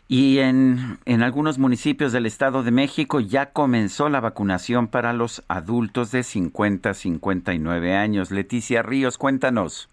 Y 0.09 0.41
en, 0.41 0.99
en 1.05 1.23
algunos 1.23 1.59
municipios 1.59 2.13
del 2.13 2.27
Estado 2.27 2.63
de 2.63 2.71
México 2.71 3.21
ya 3.21 3.53
comenzó 3.53 4.09
la 4.09 4.21
vacunación 4.21 4.89
para 4.89 5.13
los 5.13 5.45
adultos 5.49 6.11
de 6.11 6.23
50 6.23 6.91
a 6.91 6.95
59 6.95 7.95
años. 7.95 8.31
Leticia 8.31 8.83
Ríos, 8.83 9.19
cuéntanos. 9.19 9.89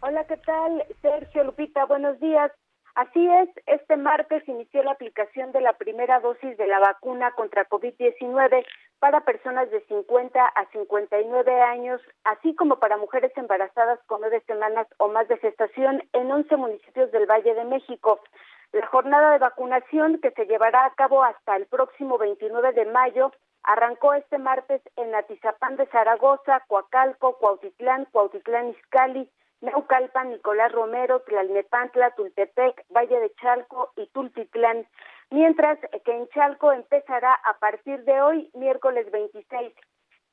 Hola, 0.00 0.24
¿qué 0.24 0.36
tal? 0.36 0.84
Sergio 1.02 1.44
Lupita, 1.44 1.84
buenos 1.86 2.20
días. 2.20 2.52
Así 2.96 3.28
es, 3.28 3.50
este 3.66 3.98
martes 3.98 4.48
inició 4.48 4.82
la 4.82 4.92
aplicación 4.92 5.52
de 5.52 5.60
la 5.60 5.74
primera 5.74 6.18
dosis 6.20 6.56
de 6.56 6.66
la 6.66 6.78
vacuna 6.78 7.30
contra 7.32 7.68
COVID-19 7.68 8.64
para 9.00 9.20
personas 9.20 9.70
de 9.70 9.82
50 9.82 10.42
a 10.42 10.64
59 10.70 11.60
años, 11.60 12.00
así 12.24 12.54
como 12.54 12.78
para 12.78 12.96
mujeres 12.96 13.32
embarazadas 13.36 14.00
con 14.06 14.22
nueve 14.22 14.42
semanas 14.46 14.86
o 14.96 15.08
más 15.08 15.28
de 15.28 15.36
gestación 15.36 16.02
en 16.14 16.32
11 16.32 16.56
municipios 16.56 17.12
del 17.12 17.26
Valle 17.26 17.54
de 17.54 17.66
México. 17.66 18.18
La 18.72 18.86
jornada 18.86 19.32
de 19.32 19.40
vacunación, 19.40 20.18
que 20.22 20.30
se 20.30 20.46
llevará 20.46 20.86
a 20.86 20.94
cabo 20.94 21.22
hasta 21.22 21.54
el 21.56 21.66
próximo 21.66 22.16
29 22.16 22.72
de 22.72 22.86
mayo, 22.86 23.30
arrancó 23.62 24.14
este 24.14 24.38
martes 24.38 24.80
en 24.96 25.14
Atizapán 25.14 25.76
de 25.76 25.84
Zaragoza, 25.88 26.64
Coacalco, 26.66 27.36
Cuautitlán, 27.36 28.06
Cuautitlán 28.06 28.70
Izcalli, 28.70 29.30
Naucalpan, 29.60 30.30
Nicolás 30.30 30.72
Romero, 30.72 31.20
Tlalnepantla, 31.20 32.10
Tultepec, 32.10 32.84
Valle 32.90 33.20
de 33.20 33.32
Chalco 33.34 33.92
y 33.96 34.06
Tultitlán, 34.08 34.86
mientras 35.30 35.78
que 36.04 36.12
en 36.12 36.28
Chalco 36.28 36.72
empezará 36.72 37.32
a 37.32 37.58
partir 37.58 38.04
de 38.04 38.20
hoy, 38.20 38.50
miércoles 38.54 39.10
26. 39.10 39.72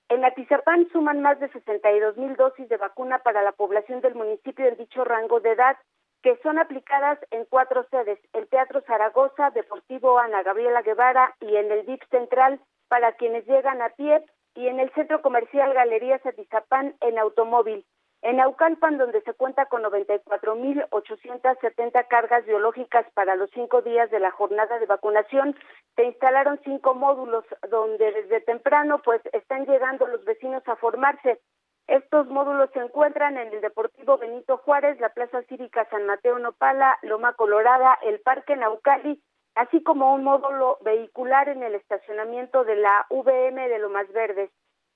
En 0.09 0.25
Atizapán 0.25 0.87
suman 0.91 1.21
más 1.21 1.39
de 1.39 1.49
62 1.49 2.17
mil 2.17 2.35
dosis 2.35 2.67
de 2.69 2.77
vacuna 2.77 3.19
para 3.19 3.41
la 3.41 3.53
población 3.53 4.01
del 4.01 4.15
municipio 4.15 4.67
en 4.67 4.77
dicho 4.77 5.03
rango 5.03 5.39
de 5.39 5.51
edad, 5.51 5.77
que 6.21 6.37
son 6.43 6.59
aplicadas 6.59 7.19
en 7.31 7.45
cuatro 7.45 7.85
sedes, 7.89 8.19
el 8.33 8.47
Teatro 8.47 8.81
Zaragoza, 8.81 9.49
Deportivo 9.51 10.19
Ana 10.19 10.43
Gabriela 10.43 10.81
Guevara 10.81 11.35
y 11.39 11.55
en 11.55 11.71
el 11.71 11.85
DIP 11.85 12.03
Central 12.09 12.59
para 12.87 13.13
quienes 13.13 13.45
llegan 13.45 13.81
a 13.81 13.89
pie 13.89 14.23
y 14.55 14.67
en 14.67 14.79
el 14.79 14.91
Centro 14.93 15.21
Comercial 15.21 15.73
Galerías 15.73 16.25
Atizapán 16.25 16.95
en 17.01 17.17
automóvil. 17.17 17.85
En 18.23 18.37
Naucalpan, 18.37 18.97
donde 18.97 19.21
se 19.23 19.33
cuenta 19.33 19.65
con 19.65 19.83
94.870 19.83 22.07
cargas 22.07 22.45
biológicas 22.45 23.05
para 23.13 23.35
los 23.35 23.49
cinco 23.49 23.81
días 23.81 24.09
de 24.11 24.21
la 24.21 24.31
jornada 24.31 24.79
de 24.79 24.85
vacunación, 24.85 25.57
se 25.97 26.05
instalaron 26.05 26.57
cinco 26.63 26.95
módulos 26.95 27.43
donde 27.69 28.13
desde 28.13 28.39
temprano 28.39 29.01
pues 29.03 29.19
están 29.33 29.65
llegando 29.65 30.07
los 30.07 30.23
vecinos 30.23 30.63
a 30.67 30.77
formarse. 30.77 31.41
Estos 31.87 32.29
módulos 32.29 32.69
se 32.71 32.79
encuentran 32.79 33.37
en 33.37 33.51
el 33.51 33.59
Deportivo 33.59 34.17
Benito 34.17 34.55
Juárez, 34.55 35.01
la 35.01 35.09
Plaza 35.09 35.41
Cívica 35.49 35.85
San 35.89 36.05
Mateo 36.05 36.39
Nopala, 36.39 36.97
Loma 37.01 37.33
Colorada, 37.33 37.99
el 38.03 38.21
Parque 38.21 38.55
Naucali, 38.55 39.21
así 39.55 39.83
como 39.83 40.13
un 40.13 40.23
módulo 40.23 40.77
vehicular 40.79 41.49
en 41.49 41.61
el 41.61 41.75
estacionamiento 41.75 42.63
de 42.63 42.77
la 42.77 43.05
VM 43.09 43.67
de 43.67 43.79
Lomas 43.79 44.09
Verdes. 44.13 44.49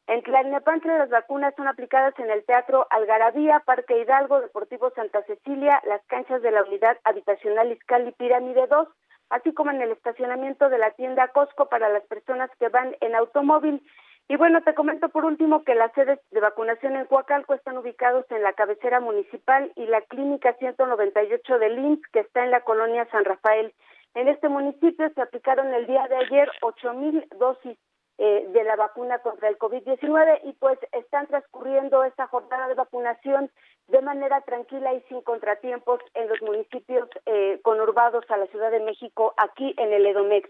En 0.07 0.23
Tlalnepantla 0.23 0.99
las 0.99 1.09
vacunas 1.09 1.53
son 1.57 1.67
aplicadas 1.67 2.17
en 2.17 2.29
el 2.29 2.45
Teatro 2.45 2.87
Algarabía, 2.91 3.59
Parque 3.65 3.99
Hidalgo, 3.99 4.39
Deportivo 4.39 4.89
Santa 4.91 5.21
Cecilia, 5.23 5.81
las 5.85 6.01
canchas 6.05 6.41
de 6.41 6.51
la 6.51 6.63
Unidad 6.63 6.97
Habitacional 7.03 7.73
Izcali 7.73 8.13
Pirámide 8.13 8.67
2, 8.67 8.87
así 9.31 9.53
como 9.53 9.71
en 9.71 9.81
el 9.81 9.91
estacionamiento 9.91 10.69
de 10.69 10.77
la 10.77 10.91
tienda 10.91 11.27
Costco 11.27 11.67
para 11.67 11.89
las 11.89 12.03
personas 12.03 12.49
que 12.57 12.69
van 12.69 12.95
en 13.01 13.15
automóvil. 13.15 13.85
Y 14.29 14.37
bueno, 14.37 14.61
te 14.61 14.73
comento 14.73 15.09
por 15.09 15.25
último 15.25 15.65
que 15.65 15.75
las 15.75 15.91
sedes 15.91 16.19
de 16.31 16.39
vacunación 16.39 16.95
en 16.95 17.05
Coacalco 17.05 17.53
están 17.53 17.77
ubicados 17.77 18.25
en 18.31 18.43
la 18.43 18.53
cabecera 18.53 19.01
municipal 19.01 19.73
y 19.75 19.87
la 19.87 19.99
clínica 20.03 20.53
198 20.53 21.59
del 21.59 21.79
IMSS, 21.79 22.07
que 22.13 22.19
está 22.21 22.45
en 22.45 22.51
la 22.51 22.61
colonia 22.61 23.09
San 23.11 23.25
Rafael. 23.25 23.73
En 24.15 24.29
este 24.29 24.47
municipio 24.47 25.09
se 25.13 25.21
aplicaron 25.21 25.73
el 25.73 25.85
día 25.85 26.07
de 26.07 26.15
ayer 26.15 26.49
ocho 26.61 26.93
mil 26.93 27.27
dosis 27.37 27.77
eh, 28.19 28.47
de 28.51 28.63
la 28.63 28.75
vacuna 28.75 29.19
contra 29.19 29.47
el 29.47 29.59
COVID-19 29.59 30.41
y 30.45 30.53
pues 30.53 30.79
están 30.91 31.27
transcurriendo 31.27 32.03
esta 32.03 32.25
jornada 32.27 32.67
de 32.67 32.73
vacunación 32.73 33.51
de 33.89 34.01
manera 34.01 34.41
tranquila 34.41 34.93
y 34.93 35.01
sin 35.07 35.21
contratiempos 35.21 35.99
en 36.15 36.27
los 36.27 36.41
municipios 36.41 37.07
eh, 37.25 37.59
conurbados 37.63 38.25
a 38.29 38.37
la 38.37 38.47
Ciudad 38.47 38.71
de 38.71 38.79
México, 38.79 39.33
aquí 39.37 39.75
en 39.77 39.93
el 39.93 40.05
Edomex. 40.05 40.49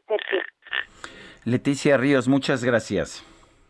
Leticia 1.43 1.97
Ríos, 1.97 2.27
muchas 2.27 2.63
gracias. 2.63 3.23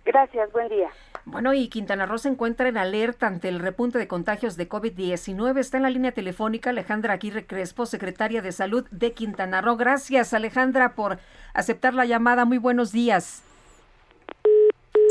Gracias, 0.06 0.52
buen 0.52 0.70
día. 0.70 0.90
Bueno, 1.26 1.54
y 1.54 1.68
Quintana 1.68 2.06
Roo 2.06 2.18
se 2.18 2.30
encuentra 2.30 2.70
en 2.70 2.78
alerta 2.78 3.28
ante 3.28 3.50
el 3.50 3.60
repunte 3.60 3.98
de 3.98 4.08
contagios 4.08 4.56
de 4.56 4.70
COVID-19. 4.70 5.58
Está 5.58 5.78
en 5.78 5.84
la 5.84 5.90
línea 5.90 6.14
telefónica 6.14 6.70
Alejandra 6.70 7.14
Aguirre 7.14 7.46
Crespo, 7.46 7.86
secretaria 7.86 8.42
de 8.42 8.54
Salud 8.54 8.88
de 8.92 9.12
Quintana 9.12 9.60
Roo. 9.62 9.76
Gracias, 9.76 10.34
Alejandra, 10.34 10.96
por 10.96 11.18
aceptar 11.54 11.94
la 11.94 12.06
llamada. 12.06 12.46
Muy 12.46 12.58
buenos 12.60 12.94
días. 12.94 13.44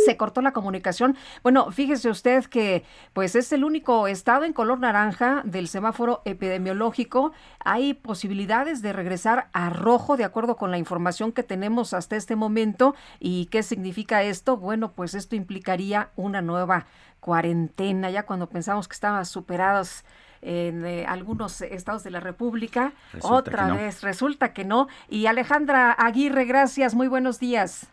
Se 0.07 0.17
cortó 0.17 0.41
la 0.41 0.53
comunicación. 0.53 1.17
Bueno, 1.43 1.71
fíjese 1.73 2.09
usted 2.09 2.45
que 2.47 2.85
pues 3.13 3.35
es 3.35 3.53
el 3.53 3.65
único 3.65 4.07
estado 4.07 4.45
en 4.45 4.53
color 4.53 4.79
naranja 4.79 5.43
del 5.45 5.69
semáforo 5.69 6.23
epidemiológico. 6.25 7.33
Hay 7.59 7.95
posibilidades 7.95 8.83
de 8.83 8.93
regresar 8.93 9.49
a 9.53 9.69
rojo 9.71 10.17
de 10.17 10.25
acuerdo 10.25 10.57
con 10.57 10.71
la 10.71 10.79
información 10.79 11.33
que 11.33 11.43
tenemos 11.43 11.93
hasta 11.93 12.17
este 12.17 12.37
momento. 12.37 12.95
¿Y 13.19 13.47
qué 13.47 13.63
significa 13.63 14.23
esto? 14.23 14.57
Bueno, 14.57 14.93
pues 14.93 15.15
esto 15.15 15.35
implicaría 15.35 16.11
una 16.15 16.41
nueva 16.41 16.87
cuarentena, 17.21 18.09
ya 18.11 18.25
cuando 18.25 18.49
pensamos 18.49 18.87
que 18.87 18.95
estaban 18.95 19.27
superados 19.27 20.05
en 20.43 20.85
eh, 20.87 21.05
algunos 21.07 21.61
estados 21.63 22.05
de 22.05 22.11
la 22.11 22.21
República. 22.21 22.93
Otra 23.23 23.75
vez, 23.75 24.03
resulta 24.03 24.53
que 24.53 24.65
no. 24.65 24.87
Y 25.09 25.27
Alejandra 25.27 25.91
Aguirre, 25.91 26.45
gracias, 26.45 26.95
muy 26.95 27.09
buenos 27.09 27.41
días. 27.41 27.89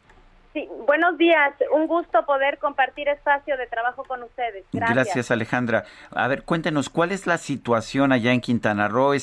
Sí, 0.54 0.70
buenos 0.86 1.18
días. 1.18 1.52
Un 1.72 1.88
gusto 1.88 2.24
poder 2.28 2.60
compartir 2.60 3.10
espacio 3.10 3.58
de 3.58 3.66
trabajo 3.66 4.04
con 4.04 4.22
ustedes. 4.22 4.64
Gracias. 4.72 4.96
Gracias, 4.96 5.32
Alejandra. 5.32 5.84
A 6.12 6.28
ver, 6.28 6.44
cuéntenos, 6.44 6.90
¿cuál 6.90 7.12
es 7.12 7.26
la 7.26 7.40
situación 7.40 8.12
allá 8.12 8.32
en 8.32 8.40
Quintana 8.40 8.88
Roo? 8.88 9.14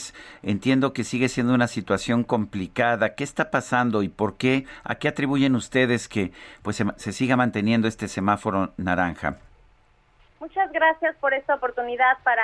entiendo 0.43 0.93
que 0.93 1.05
sigue 1.05 1.28
siendo 1.28 1.55
una 1.55 1.69
situación 1.69 2.24
complicada. 2.24 3.15
¿Qué 3.15 3.23
está 3.23 3.52
pasando 3.52 4.02
y 4.02 4.09
por 4.09 4.39
qué? 4.39 4.66
¿A 4.82 4.97
qué 4.97 5.07
atribuyen 5.07 5.55
ustedes 5.55 6.09
que 6.09 6.32
pues 6.62 6.74
se, 6.74 6.85
se 6.97 7.12
siga 7.12 7.36
manteniendo 7.36 7.86
este 7.86 8.09
semáforo 8.09 8.73
naranja? 8.77 9.36
Muchas 10.40 10.73
gracias 10.73 11.15
por 11.20 11.32
esta 11.32 11.55
oportunidad 11.55 12.19
para 12.24 12.43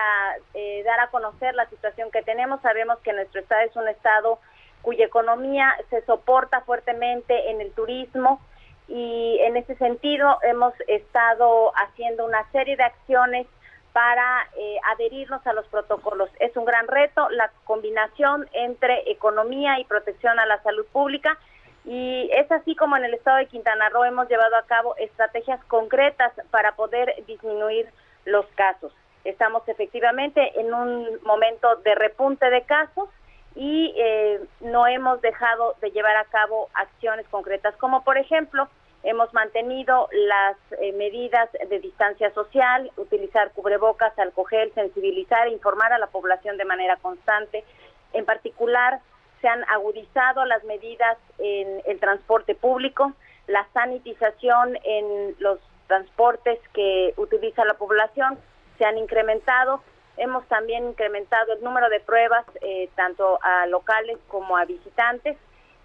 eh, 0.54 0.84
dar 0.84 1.00
a 1.00 1.08
conocer 1.08 1.56
la 1.56 1.68
situación 1.70 2.10
que 2.12 2.22
tenemos. 2.22 2.60
Sabemos 2.60 2.98
que 3.00 3.12
nuestro 3.12 3.40
estado 3.40 3.62
es 3.62 3.74
un 3.74 3.88
estado 3.88 4.38
cuya 4.82 5.06
economía 5.06 5.74
se 5.90 6.02
soporta 6.02 6.60
fuertemente 6.60 7.50
en 7.50 7.60
el 7.60 7.72
turismo 7.72 8.40
y 8.88 9.38
en 9.40 9.56
ese 9.56 9.74
sentido 9.76 10.38
hemos 10.42 10.72
estado 10.86 11.72
haciendo 11.74 12.24
una 12.24 12.48
serie 12.52 12.76
de 12.76 12.84
acciones 12.84 13.46
para 13.92 14.46
eh, 14.58 14.76
adherirnos 14.92 15.44
a 15.46 15.52
los 15.54 15.66
protocolos. 15.68 16.28
Es 16.38 16.56
un 16.56 16.66
gran 16.66 16.86
reto 16.86 17.28
la 17.30 17.50
combinación 17.64 18.46
entre 18.52 19.10
economía 19.10 19.80
y 19.80 19.84
protección 19.84 20.38
a 20.38 20.46
la 20.46 20.62
salud 20.62 20.84
pública 20.92 21.38
y 21.84 22.28
es 22.32 22.50
así 22.52 22.74
como 22.76 22.96
en 22.96 23.04
el 23.04 23.14
estado 23.14 23.38
de 23.38 23.46
Quintana 23.46 23.88
Roo 23.88 24.04
hemos 24.04 24.28
llevado 24.28 24.56
a 24.56 24.66
cabo 24.66 24.96
estrategias 24.96 25.64
concretas 25.64 26.32
para 26.50 26.72
poder 26.72 27.14
disminuir 27.26 27.88
los 28.24 28.44
casos. 28.56 28.92
Estamos 29.24 29.66
efectivamente 29.68 30.60
en 30.60 30.74
un 30.74 31.18
momento 31.22 31.76
de 31.76 31.94
repunte 31.94 32.50
de 32.50 32.62
casos 32.62 33.08
y 33.56 33.94
eh, 33.96 34.40
no 34.60 34.86
hemos 34.86 35.20
dejado 35.22 35.74
de 35.80 35.90
llevar 35.90 36.16
a 36.16 36.24
cabo 36.24 36.68
acciones 36.74 37.26
concretas, 37.28 37.74
como 37.76 38.04
por 38.04 38.18
ejemplo 38.18 38.68
hemos 39.02 39.32
mantenido 39.32 40.08
las 40.12 40.56
eh, 40.80 40.92
medidas 40.92 41.48
de 41.52 41.78
distancia 41.78 42.30
social, 42.32 42.90
utilizar 42.96 43.52
cubrebocas, 43.52 44.18
alcohol, 44.18 44.70
sensibilizar, 44.74 45.48
informar 45.48 45.92
a 45.92 45.98
la 45.98 46.08
población 46.08 46.56
de 46.56 46.64
manera 46.64 46.96
constante. 46.96 47.64
En 48.12 48.24
particular, 48.24 49.00
se 49.40 49.48
han 49.48 49.62
agudizado 49.68 50.44
las 50.44 50.64
medidas 50.64 51.16
en 51.38 51.82
el 51.86 52.00
transporte 52.00 52.54
público, 52.54 53.12
la 53.46 53.66
sanitización 53.72 54.76
en 54.82 55.36
los 55.38 55.60
transportes 55.86 56.58
que 56.72 57.14
utiliza 57.16 57.64
la 57.64 57.74
población 57.74 58.38
se 58.76 58.84
han 58.84 58.98
incrementado. 58.98 59.82
Hemos 60.16 60.46
también 60.46 60.88
incrementado 60.88 61.52
el 61.52 61.62
número 61.62 61.88
de 61.88 62.00
pruebas 62.00 62.44
eh, 62.62 62.88
tanto 62.94 63.38
a 63.42 63.66
locales 63.66 64.18
como 64.28 64.56
a 64.56 64.64
visitantes 64.64 65.36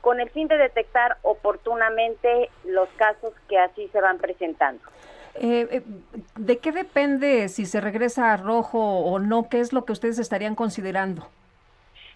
con 0.02 0.20
el 0.20 0.30
fin 0.32 0.48
de 0.48 0.58
detectar 0.58 1.18
oportunamente 1.22 2.50
los 2.66 2.90
casos 2.98 3.34
que 3.48 3.58
así 3.58 3.88
se 3.90 4.02
van 4.02 4.18
presentando. 4.18 4.82
Eh, 5.36 5.68
eh, 5.72 5.82
¿De 6.36 6.58
qué 6.58 6.72
depende 6.72 7.48
si 7.50 7.66
se 7.66 7.80
regresa 7.80 8.34
a 8.34 8.38
rojo 8.38 8.80
o 8.80 9.20
no? 9.20 9.48
¿Qué 9.48 9.60
es 9.60 9.72
lo 9.72 9.86
que 9.86 9.94
ustedes 9.94 10.20
estarían 10.20 10.56
considerando? 10.56 11.28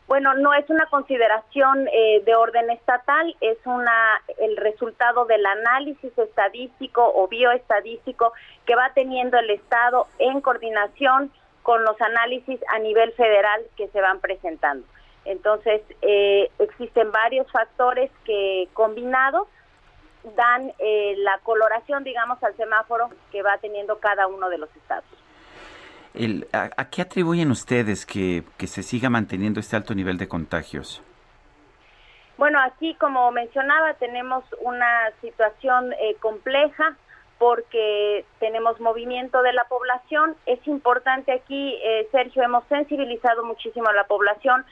Bueno, 0.08 0.36
no 0.36 0.54
es 0.54 0.70
una 0.70 0.86
consideración 0.88 1.88
eh, 1.88 2.22
de 2.24 2.36
orden 2.36 2.70
estatal, 2.70 3.36
es 3.42 3.58
una 3.66 4.22
el 4.38 4.56
resultado 4.58 5.26
del 5.26 5.44
análisis 5.46 6.16
estadístico 6.16 7.12
o 7.16 7.28
bioestadístico 7.28 8.34
que 8.68 8.76
va 8.76 8.92
teniendo 8.94 9.40
el 9.40 9.50
Estado 9.50 10.08
en 10.20 10.42
coordinación 10.42 11.32
con 11.66 11.84
los 11.84 12.00
análisis 12.00 12.60
a 12.76 12.78
nivel 12.78 13.12
federal 13.14 13.60
que 13.76 13.88
se 13.88 14.00
van 14.00 14.20
presentando. 14.20 14.86
Entonces, 15.26 15.82
eh, 16.04 16.52
existen 16.60 17.12
varios 17.12 17.52
factores 17.52 18.12
que 18.24 18.70
combinados 18.74 19.48
dan 20.36 20.72
eh, 20.78 21.16
la 21.18 21.40
coloración, 21.42 22.04
digamos, 22.04 22.42
al 22.44 22.56
semáforo 22.56 23.10
que 23.32 23.42
va 23.42 23.58
teniendo 23.58 23.98
cada 23.98 24.28
uno 24.28 24.48
de 24.50 24.60
los 24.60 24.70
estados. 24.76 25.06
a, 26.54 26.90
qué 26.92 27.02
atribuyen 27.02 27.50
ustedes 27.50 28.06
que, 28.06 28.44
se 28.68 28.84
siga 28.84 29.10
manteniendo 29.10 29.60
este 29.60 29.76
alto 29.76 29.96
nivel 29.96 30.20
de 30.20 30.28
contagios? 30.28 31.02
Bueno, 32.38 32.60
aquí, 32.62 32.94
como 33.00 33.32
mencionaba, 33.32 33.96
tenemos 33.96 34.44
una 34.62 35.10
situación 35.20 35.94
eh, 35.94 36.16
compleja 36.20 36.96
porque 37.38 38.26
tenemos 38.40 38.80
movimiento 38.80 39.42
de 39.42 39.54
la 39.54 39.66
población. 39.66 40.36
Es 40.46 40.66
importante 40.68 41.32
aquí, 41.32 41.80
Sergio, 42.12 42.44
hemos 42.44 42.64
sensibilizado 42.68 43.44
muchísimo 43.44 43.90
a 43.90 43.94
la 43.94 44.06
población 44.06 44.66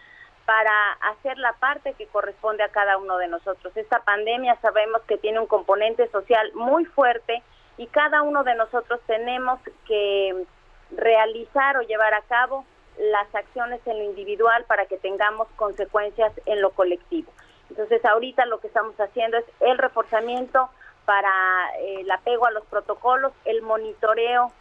para 0.45 0.73
hacer 1.11 1.37
la 1.37 1.53
parte 1.53 1.93
que 1.93 2.07
corresponde 2.07 2.63
a 2.63 2.69
cada 2.69 2.97
uno 2.97 3.17
de 3.17 3.27
nosotros. 3.27 3.75
Esta 3.75 3.99
pandemia 3.99 4.57
sabemos 4.61 5.01
que 5.03 5.17
tiene 5.17 5.39
un 5.39 5.47
componente 5.47 6.07
social 6.09 6.51
muy 6.53 6.85
fuerte 6.85 7.41
y 7.77 7.87
cada 7.87 8.21
uno 8.21 8.43
de 8.43 8.55
nosotros 8.55 8.99
tenemos 9.07 9.59
que 9.87 10.45
realizar 10.91 11.77
o 11.77 11.81
llevar 11.81 12.13
a 12.13 12.21
cabo 12.21 12.65
las 12.97 13.33
acciones 13.33 13.79
en 13.87 13.97
lo 13.97 14.03
individual 14.03 14.65
para 14.65 14.85
que 14.85 14.97
tengamos 14.97 15.47
consecuencias 15.55 16.31
en 16.45 16.61
lo 16.61 16.71
colectivo. 16.71 17.31
Entonces 17.69 18.03
ahorita 18.05 18.45
lo 18.45 18.59
que 18.59 18.67
estamos 18.67 18.99
haciendo 18.99 19.37
es 19.37 19.45
el 19.61 19.77
reforzamiento 19.77 20.69
para 21.05 21.31
eh, 21.79 22.01
el 22.01 22.11
apego 22.11 22.45
a 22.45 22.51
los 22.51 22.65
protocolos, 22.65 23.33
el 23.45 23.61
monitoreo 23.61 24.51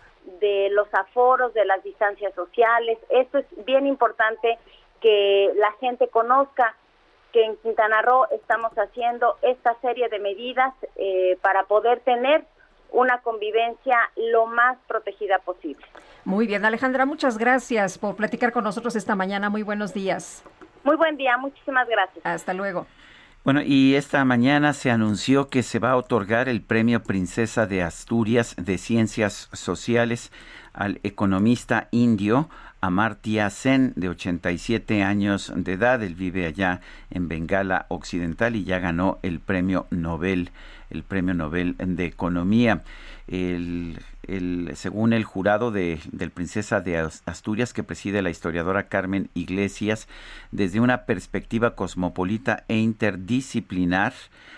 de 0.40 0.68
los 0.70 0.92
aforos, 0.94 1.52
de 1.54 1.64
las 1.64 1.82
distancias 1.82 2.34
sociales. 2.34 2.98
Esto 3.10 3.38
es 3.38 3.46
bien 3.64 3.86
importante 3.86 4.58
que 5.00 5.52
la 5.56 5.72
gente 5.80 6.08
conozca 6.08 6.76
que 7.32 7.44
en 7.44 7.56
Quintana 7.56 8.02
Roo 8.02 8.26
estamos 8.30 8.72
haciendo 8.76 9.36
esta 9.42 9.74
serie 9.80 10.08
de 10.08 10.18
medidas 10.18 10.74
eh, 10.96 11.38
para 11.40 11.64
poder 11.64 12.00
tener 12.00 12.44
una 12.90 13.22
convivencia 13.22 13.98
lo 14.16 14.46
más 14.46 14.76
protegida 14.86 15.38
posible. 15.38 15.84
Muy 16.24 16.46
bien, 16.46 16.64
Alejandra, 16.64 17.06
muchas 17.06 17.38
gracias 17.38 17.98
por 17.98 18.16
platicar 18.16 18.52
con 18.52 18.64
nosotros 18.64 18.94
esta 18.96 19.16
mañana. 19.16 19.48
Muy 19.48 19.62
buenos 19.62 19.94
días. 19.94 20.44
Muy 20.84 20.96
buen 20.96 21.16
día, 21.16 21.36
muchísimas 21.38 21.88
gracias. 21.88 22.24
Hasta 22.24 22.52
luego. 22.52 22.86
Bueno, 23.44 23.60
y 23.60 23.96
esta 23.96 24.24
mañana 24.24 24.72
se 24.72 24.92
anunció 24.92 25.48
que 25.48 25.64
se 25.64 25.80
va 25.80 25.90
a 25.90 25.96
otorgar 25.96 26.48
el 26.48 26.62
Premio 26.62 27.02
Princesa 27.02 27.66
de 27.66 27.82
Asturias 27.82 28.54
de 28.56 28.78
Ciencias 28.78 29.48
Sociales 29.52 30.30
al 30.72 31.00
economista 31.02 31.88
indio 31.90 32.48
Amartya 32.80 33.50
Sen, 33.50 33.94
de 33.96 34.10
87 34.10 35.02
años 35.02 35.52
de 35.56 35.72
edad. 35.72 36.04
Él 36.04 36.14
vive 36.14 36.46
allá 36.46 36.82
en 37.10 37.26
Bengala 37.26 37.86
Occidental 37.88 38.54
y 38.54 38.62
ya 38.62 38.78
ganó 38.78 39.18
el 39.22 39.40
premio 39.40 39.88
Nobel, 39.90 40.50
el 40.90 41.02
premio 41.02 41.34
Nobel 41.34 41.74
de 41.78 42.04
Economía. 42.04 42.84
El, 43.26 43.98
según 44.74 45.12
el 45.12 45.24
jurado 45.24 45.70
de, 45.70 46.00
del 46.12 46.30
Princesa 46.30 46.80
de 46.80 46.98
Asturias 47.26 47.72
que 47.72 47.82
preside 47.82 48.22
la 48.22 48.30
historiadora 48.30 48.88
Carmen 48.88 49.30
Iglesias, 49.34 50.08
desde 50.50 50.80
una 50.80 51.04
perspectiva 51.04 51.74
cosmopolita 51.74 52.64
e 52.68 52.76
interdisciplinar, 52.76 54.12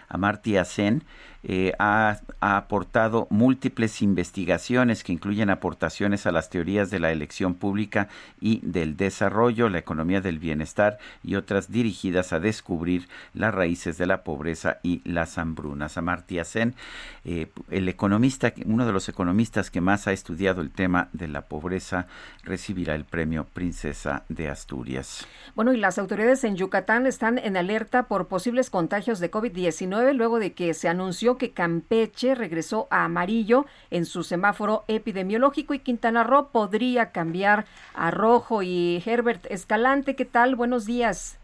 Amartya 0.09 0.65
Sen 0.65 1.03
eh, 1.47 1.73
ha, 1.79 2.21
aportado 2.41 3.27
múltiples 3.31 4.01
investigaciones 4.01 5.05
que 5.05 5.13
incluyen 5.13 5.51
aportaciones 5.51 6.27
a 6.27 6.33
las 6.33 6.49
teorías 6.49 6.91
de 6.91 7.01
la 7.01 7.13
elección 7.13 7.55
pública 7.55 8.09
y 8.41 8.61
del 8.63 8.97
desarrollo, 8.97 9.69
la 9.69 9.79
economía 9.79 10.23
del 10.23 10.39
bienestar 10.39 10.99
y 11.23 11.35
otras 11.35 11.71
dirigidas 11.71 12.33
a 12.33 12.41
descubrir 12.41 13.09
las 13.35 13.55
raíces 13.55 13.99
de 13.99 14.07
la 14.07 14.25
pobreza 14.25 14.79
y 14.83 15.03
las 15.05 15.37
hambrunas. 15.37 15.99
Amartya 15.99 16.45
Sen, 16.45 16.75
eh, 17.25 17.49
el 17.71 17.89
economista, 17.89 18.53
uno 18.65 18.87
de 18.87 18.93
los 18.93 19.09
economistas 19.11 19.54
que 19.55 19.81
más 19.81 20.09
ha 20.09 20.13
estudiado 20.13 20.63
el 20.63 20.73
tema 20.73 21.09
de 21.13 21.29
la 21.29 21.43
pobreza, 21.43 22.09
recibirá 22.43 22.95
el 22.95 23.05
premio 23.05 23.45
Princesa 23.45 24.25
de 24.29 24.49
Asturias. 24.49 25.29
Bueno, 25.55 25.73
y 25.73 25.77
las 25.77 25.99
autoridades 25.99 26.43
en 26.43 26.57
Yucatán 26.57 27.07
están 27.07 27.39
en 27.39 27.57
alerta 27.57 28.09
por 28.09 28.27
posibles 28.27 28.69
contagios 28.69 29.21
de 29.21 29.31
COVID-19 29.31 30.13
luego 30.15 30.41
de 30.41 30.55
que 30.55 30.75
se 30.75 30.89
anunció 30.89 31.39
que 31.39 31.53
Campeche 31.53 32.35
regresó 32.35 32.89
a 32.91 33.05
amarillo 33.05 33.67
en 33.91 34.07
su 34.07 34.25
semáforo 34.25 34.85
epidemiológico 34.89 35.73
y 35.73 35.79
Quintana 35.79 36.25
Roo 36.25 36.49
podría 36.51 37.13
cambiar 37.13 37.65
a 37.95 38.11
rojo. 38.11 38.63
Y 38.63 39.03
Herbert 39.07 39.47
Escalante, 39.51 40.17
¿qué 40.17 40.25
tal? 40.25 40.57
Buenos 40.57 40.85
días. 40.85 41.39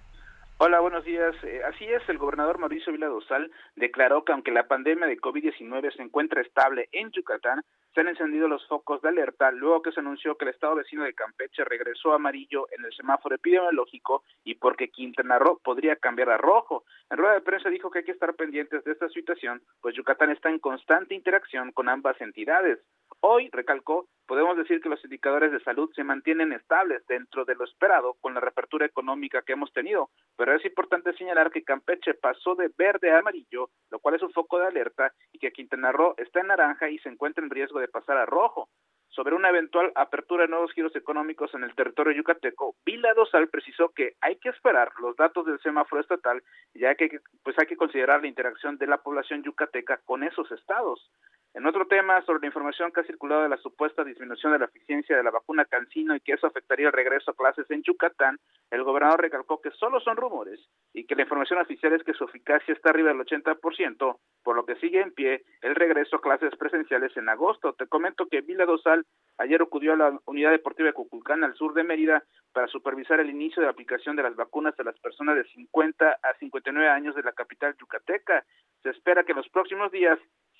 Hola, 0.62 0.80
buenos 0.80 1.04
días. 1.04 1.34
Eh, 1.42 1.62
así 1.66 1.86
es, 1.86 2.06
el 2.10 2.18
gobernador 2.18 2.58
Mauricio 2.58 2.92
Vila 2.92 3.06
Dosal 3.06 3.50
declaró 3.76 4.24
que 4.24 4.32
aunque 4.32 4.50
la 4.50 4.68
pandemia 4.68 5.06
de 5.06 5.18
COVID-19 5.18 5.94
se 5.94 6.02
encuentra 6.02 6.40
estable 6.40 6.88
en 6.92 7.10
Yucatán, 7.10 7.62
se 7.94 8.00
han 8.00 8.08
encendido 8.08 8.46
los 8.46 8.66
focos 8.68 9.02
de 9.02 9.08
alerta 9.08 9.50
luego 9.50 9.82
que 9.82 9.92
se 9.92 10.00
anunció 10.00 10.36
que 10.36 10.44
el 10.44 10.52
estado 10.52 10.76
vecino 10.76 11.02
de 11.04 11.14
Campeche 11.14 11.64
regresó 11.64 12.12
amarillo 12.12 12.66
en 12.70 12.84
el 12.84 12.92
semáforo 12.92 13.34
epidemiológico 13.34 14.22
y 14.44 14.54
porque 14.54 14.90
Quintana 14.90 15.38
Roo 15.38 15.60
podría 15.62 15.96
cambiar 15.96 16.30
a 16.30 16.36
rojo. 16.36 16.84
En 17.10 17.18
rueda 17.18 17.34
de 17.34 17.40
prensa 17.40 17.68
dijo 17.68 17.90
que 17.90 18.00
hay 18.00 18.04
que 18.04 18.12
estar 18.12 18.34
pendientes 18.34 18.84
de 18.84 18.92
esta 18.92 19.08
situación, 19.08 19.62
pues 19.80 19.96
Yucatán 19.96 20.30
está 20.30 20.50
en 20.50 20.60
constante 20.60 21.14
interacción 21.14 21.72
con 21.72 21.88
ambas 21.88 22.20
entidades. 22.20 22.78
Hoy, 23.22 23.50
recalcó, 23.52 24.06
podemos 24.26 24.56
decir 24.56 24.80
que 24.80 24.88
los 24.88 25.04
indicadores 25.04 25.52
de 25.52 25.60
salud 25.60 25.90
se 25.94 26.04
mantienen 26.04 26.52
estables 26.52 27.04
dentro 27.06 27.44
de 27.44 27.54
lo 27.54 27.64
esperado 27.64 28.14
con 28.20 28.32
la 28.32 28.40
reapertura 28.40 28.86
económica 28.86 29.42
que 29.42 29.52
hemos 29.52 29.72
tenido, 29.72 30.08
pero 30.36 30.54
es 30.54 30.64
importante 30.64 31.12
señalar 31.14 31.50
que 31.50 31.64
Campeche 31.64 32.14
pasó 32.14 32.54
de 32.54 32.70
verde 32.78 33.10
a 33.10 33.18
amarillo, 33.18 33.59
lo 33.90 33.98
cual 33.98 34.14
es 34.14 34.22
un 34.22 34.32
foco 34.32 34.58
de 34.58 34.66
alerta, 34.66 35.12
y 35.32 35.38
que 35.38 35.52
Quintana 35.52 35.92
Roo 35.92 36.14
está 36.16 36.40
en 36.40 36.48
naranja 36.48 36.88
y 36.88 36.98
se 36.98 37.08
encuentra 37.08 37.44
en 37.44 37.50
riesgo 37.50 37.80
de 37.80 37.88
pasar 37.88 38.16
a 38.16 38.26
rojo. 38.26 38.68
Sobre 39.10 39.34
una 39.34 39.48
eventual 39.48 39.90
apertura 39.96 40.44
de 40.44 40.50
nuevos 40.50 40.72
giros 40.72 40.94
económicos 40.94 41.52
en 41.54 41.64
el 41.64 41.74
territorio 41.74 42.16
yucateco, 42.16 42.76
Vila 42.86 43.12
Dosal 43.14 43.48
precisó 43.48 43.88
que 43.88 44.14
hay 44.20 44.36
que 44.36 44.50
esperar 44.50 44.92
los 45.00 45.16
datos 45.16 45.44
del 45.46 45.58
semáforo 45.60 46.00
estatal, 46.00 46.40
ya 46.74 46.94
que 46.94 47.18
pues 47.42 47.58
hay 47.58 47.66
que 47.66 47.76
considerar 47.76 48.20
la 48.20 48.28
interacción 48.28 48.78
de 48.78 48.86
la 48.86 48.98
población 48.98 49.42
yucateca 49.42 50.00
con 50.04 50.22
esos 50.22 50.50
estados. 50.52 51.10
En 51.52 51.66
otro 51.66 51.84
tema, 51.86 52.22
sobre 52.22 52.42
la 52.42 52.46
información 52.46 52.92
que 52.92 53.00
ha 53.00 53.04
circulado 53.04 53.42
de 53.42 53.48
la 53.48 53.56
supuesta 53.56 54.04
disminución 54.04 54.52
de 54.52 54.60
la 54.60 54.66
eficiencia 54.66 55.16
de 55.16 55.24
la 55.24 55.32
vacuna 55.32 55.64
Cancino 55.64 56.14
y 56.14 56.20
que 56.20 56.34
eso 56.34 56.46
afectaría 56.46 56.86
el 56.86 56.92
regreso 56.92 57.32
a 57.32 57.34
clases 57.34 57.68
en 57.70 57.82
Yucatán, 57.82 58.38
el 58.70 58.84
gobernador 58.84 59.20
recalcó 59.20 59.60
que 59.60 59.72
solo 59.72 59.98
son 59.98 60.16
rumores 60.16 60.60
y 60.94 61.06
que 61.06 61.16
la 61.16 61.22
información 61.22 61.58
oficial 61.58 61.92
es 61.92 62.04
que 62.04 62.14
su 62.14 62.22
eficacia 62.22 62.72
está 62.72 62.90
arriba 62.90 63.08
del 63.08 63.18
80%, 63.18 64.18
por 64.44 64.54
lo 64.54 64.64
que 64.64 64.76
sigue 64.76 65.00
en 65.00 65.12
pie 65.12 65.42
el 65.62 65.74
regreso 65.74 66.16
a 66.16 66.20
clases 66.20 66.54
presenciales 66.56 67.16
en 67.16 67.28
agosto. 67.28 67.72
Te 67.72 67.88
comento 67.88 68.26
que 68.26 68.42
Vila 68.42 68.64
Dosal 68.64 68.99
ayer 69.38 69.62
acudió 69.62 69.94
a 69.94 69.96
la 69.96 70.20
Unidad 70.26 70.50
Deportiva 70.50 70.88
de 70.88 70.92
Cuculcán, 70.92 71.44
al 71.44 71.54
sur 71.54 71.72
de 71.74 71.84
Mérida, 71.84 72.24
para 72.52 72.66
supervisar 72.68 73.20
el 73.20 73.30
inicio 73.30 73.60
de 73.60 73.66
la 73.66 73.72
aplicación 73.72 74.16
de 74.16 74.22
las 74.22 74.34
vacunas 74.36 74.74
a 74.78 74.84
las 74.84 74.98
personas 74.98 75.36
de 75.36 75.44
50 75.44 76.10
a 76.10 76.34
59 76.38 76.88
años 76.88 77.14
de 77.14 77.22
la 77.22 77.32
capital 77.32 77.74
yucateca. 77.78 78.44
Se 78.82 78.88
espera 78.90 79.24
que 79.24 79.32
en 79.32 79.38
los 79.38 79.48
próximos 79.48 79.90
días 79.92 80.18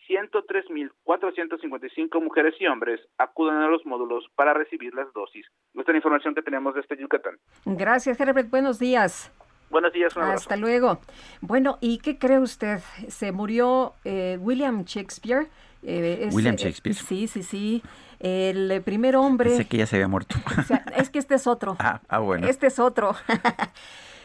103.455 0.09 2.23
mujeres 2.23 2.55
y 2.59 2.67
hombres 2.67 3.01
acudan 3.19 3.61
a 3.63 3.69
los 3.69 3.85
módulos 3.87 4.25
para 4.35 4.55
recibir 4.55 4.93
las 4.95 5.13
dosis. 5.13 5.47
Nuestra 5.73 5.95
información 5.95 6.35
que 6.35 6.43
tenemos 6.43 6.75
desde 6.75 6.97
Yucatán. 6.97 7.39
Gracias, 7.65 8.21
Herbert. 8.21 8.51
Buenos 8.51 8.81
días. 8.81 9.31
Buenos 9.71 9.93
días, 9.93 10.17
un 10.17 10.25
Hasta 10.25 10.57
luego. 10.57 10.99
Bueno, 11.41 11.79
¿y 11.81 11.99
qué 11.99 12.19
cree 12.19 12.41
usted? 12.41 12.79
Se 13.07 13.31
murió 13.31 13.95
eh, 14.05 14.37
William 14.41 14.83
Shakespeare. 14.85 15.47
Eh, 15.83 16.29
William 16.33 16.57
Shakespeare. 16.57 16.97
sí, 16.97 17.29
sí, 17.29 17.45
sí. 17.45 17.81
El 18.21 18.83
primer 18.83 19.17
hombre. 19.17 19.51
Pensé 19.51 19.67
que 19.67 19.79
ya 19.79 19.87
se 19.87 19.97
había 19.97 20.09
muerto. 20.09 20.37
es 20.97 21.11
que 21.11 21.19
este 21.19 21.35
es 21.35 21.47
otro. 21.47 21.77
Ah, 21.79 22.01
ah 22.09 22.19
bueno. 22.19 22.47
Este 22.47 22.67
es 22.67 22.79
otro. 22.79 23.17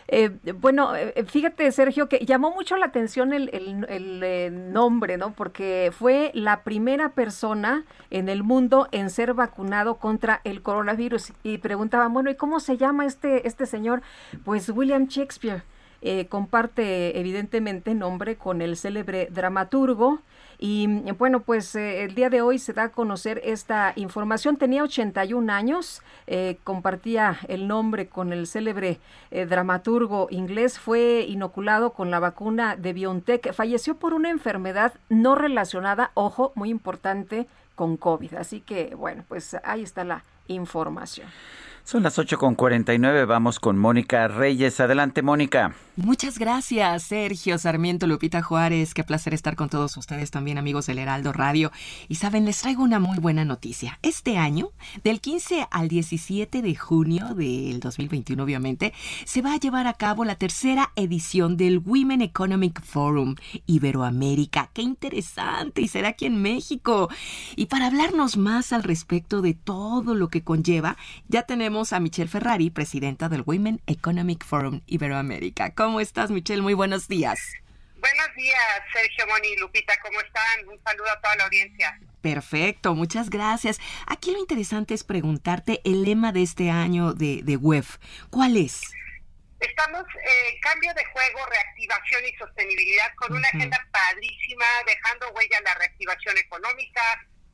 Eh, 0.07 0.29
bueno, 0.59 0.95
eh, 0.95 1.25
fíjate, 1.27 1.71
Sergio, 1.71 2.07
que 2.07 2.19
llamó 2.19 2.51
mucho 2.51 2.77
la 2.77 2.85
atención 2.85 3.33
el, 3.33 3.49
eh, 3.51 4.49
nombre, 4.51 5.17
¿no? 5.17 5.33
Porque 5.33 5.91
fue 5.97 6.31
la 6.35 6.61
primera 6.63 7.09
persona 7.09 7.85
en 8.11 8.29
el 8.29 8.43
mundo 8.43 8.87
en 8.91 9.09
ser 9.09 9.33
vacunado 9.33 9.95
contra 9.95 10.41
el 10.43 10.61
coronavirus. 10.61 11.33
Y 11.41 11.57
preguntaban, 11.57 12.13
bueno, 12.13 12.29
¿y 12.29 12.35
cómo 12.35 12.59
se 12.59 12.77
llama 12.77 13.05
este, 13.05 13.47
este 13.47 13.65
señor? 13.65 14.03
Pues 14.43 14.69
William 14.69 15.07
Shakespeare. 15.07 15.63
comparte 16.29 17.19
evidentemente 17.19 17.95
nombre 17.95 18.35
con 18.35 18.61
el 18.61 18.77
célebre 18.77 19.27
dramaturgo 19.31 20.21
y 20.57 20.87
bueno, 21.13 21.41
pues 21.41 21.75
eh, 21.75 22.03
el 22.03 22.15
día 22.15 22.29
de 22.29 22.41
hoy 22.41 22.59
se 22.59 22.73
da 22.73 22.83
a 22.83 22.89
conocer 22.89 23.41
esta 23.43 23.93
información. 23.95 24.57
Tenía 24.57 24.83
81 24.83 25.51
años, 25.51 26.01
eh, 26.27 26.57
compartía 26.63 27.37
el 27.47 27.67
nombre 27.67 28.07
con 28.07 28.33
el 28.33 28.47
célebre 28.47 28.99
eh, 29.31 29.45
dramaturgo 29.45 30.27
inglés, 30.29 30.79
fue 30.79 31.25
inoculado 31.27 31.91
con 31.91 32.11
la 32.11 32.19
vacuna 32.19 32.75
de 32.75 32.93
BioNTech, 32.93 33.53
falleció 33.53 33.95
por 33.95 34.13
una 34.13 34.29
enfermedad 34.29 34.93
no 35.09 35.35
relacionada, 35.35 36.11
ojo, 36.13 36.51
muy 36.55 36.69
importante, 36.69 37.47
con 37.75 37.97
COVID. 37.97 38.35
Así 38.35 38.61
que 38.61 38.95
bueno, 38.95 39.23
pues 39.27 39.55
ahí 39.63 39.83
está 39.83 40.03
la 40.03 40.23
información. 40.47 41.27
Son 41.83 42.01
las 42.01 42.17
8.49, 42.17 43.27
vamos 43.27 43.59
con 43.59 43.77
Mónica 43.77 44.27
Reyes. 44.27 44.79
Adelante, 44.79 45.21
Mónica. 45.21 45.75
Muchas 45.97 46.39
gracias, 46.39 47.03
Sergio 47.03 47.57
Sarmiento, 47.57 48.05
Lupita 48.05 48.41
Juárez. 48.41 48.93
Qué 48.93 49.05
placer 49.05 49.33
estar 49.33 49.55
con 49.55 49.69
todos 49.69 49.95
ustedes 49.95 50.29
también, 50.29 50.57
amigos 50.57 50.87
del 50.87 50.99
Heraldo 50.99 51.31
Radio. 51.31 51.71
Y 52.09 52.15
saben, 52.15 52.43
les 52.43 52.59
traigo 52.59 52.83
una 52.83 52.99
muy 52.99 53.17
buena 53.17 53.45
noticia. 53.45 53.97
Este 54.01 54.37
año, 54.37 54.71
del 55.05 55.21
15 55.21 55.69
al 55.71 55.87
17 55.87 56.61
de 56.61 56.75
junio 56.75 57.33
del 57.33 57.79
2021, 57.79 58.43
obviamente, 58.43 58.93
se 59.23 59.41
va 59.41 59.53
a 59.53 59.57
llevar 59.57 59.87
a 59.87 59.93
cabo 59.93 60.25
la 60.25 60.35
tercera 60.35 60.91
edición 60.97 61.55
del 61.55 61.79
Women 61.79 62.21
Economic 62.21 62.83
Forum 62.83 63.35
Iberoamérica. 63.65 64.71
Qué 64.73 64.81
interesante, 64.81 65.81
y 65.81 65.87
será 65.87 66.09
aquí 66.09 66.25
en 66.25 66.41
México. 66.41 67.07
Y 67.55 67.67
para 67.67 67.87
hablarnos 67.87 68.35
más 68.35 68.73
al 68.73 68.83
respecto 68.83 69.41
de 69.41 69.53
todo 69.53 70.13
lo 70.13 70.27
que 70.27 70.43
conlleva, 70.43 70.97
ya 71.29 71.43
tenemos 71.43 71.93
a 71.93 72.01
Michelle 72.01 72.27
Ferrari, 72.27 72.69
presidenta 72.69 73.29
del 73.29 73.43
Women 73.45 73.79
Economic 73.87 74.43
Forum 74.43 74.81
Iberoamérica. 74.87 75.73
¿Cómo 75.85 75.99
estás, 75.99 76.31
Michelle? 76.31 76.63
Muy 76.63 76.73
buenos 76.73 77.07
días. 77.07 77.39
Buenos 77.97 78.35
días, 78.35 78.81
Sergio 78.91 79.27
Moni 79.27 79.55
Lupita, 79.57 79.93
¿cómo 80.01 80.19
están? 80.19 80.67
Un 80.67 80.81
saludo 80.83 81.11
a 81.11 81.21
toda 81.21 81.35
la 81.35 81.43
audiencia. 81.43 81.99
Perfecto, 82.23 82.95
muchas 82.95 83.29
gracias. 83.29 83.79
Aquí 84.07 84.31
lo 84.31 84.39
interesante 84.39 84.95
es 84.95 85.03
preguntarte 85.03 85.81
el 85.85 86.03
lema 86.03 86.31
de 86.31 86.41
este 86.41 86.71
año 86.71 87.13
de, 87.13 87.41
de 87.43 87.55
WEF. 87.57 87.97
¿Cuál 88.31 88.57
es? 88.57 88.81
Estamos 89.59 90.01
en 90.01 90.59
cambio 90.61 90.91
de 90.95 91.05
juego, 91.05 91.45
reactivación 91.45 92.25
y 92.33 92.35
sostenibilidad 92.35 93.13
con 93.17 93.33
una 93.37 93.47
agenda 93.47 93.77
padrísima, 93.91 94.65
dejando 94.87 95.29
huella 95.33 95.59
en 95.59 95.65
la 95.65 95.75
reactivación 95.75 96.35
económica, 96.39 97.03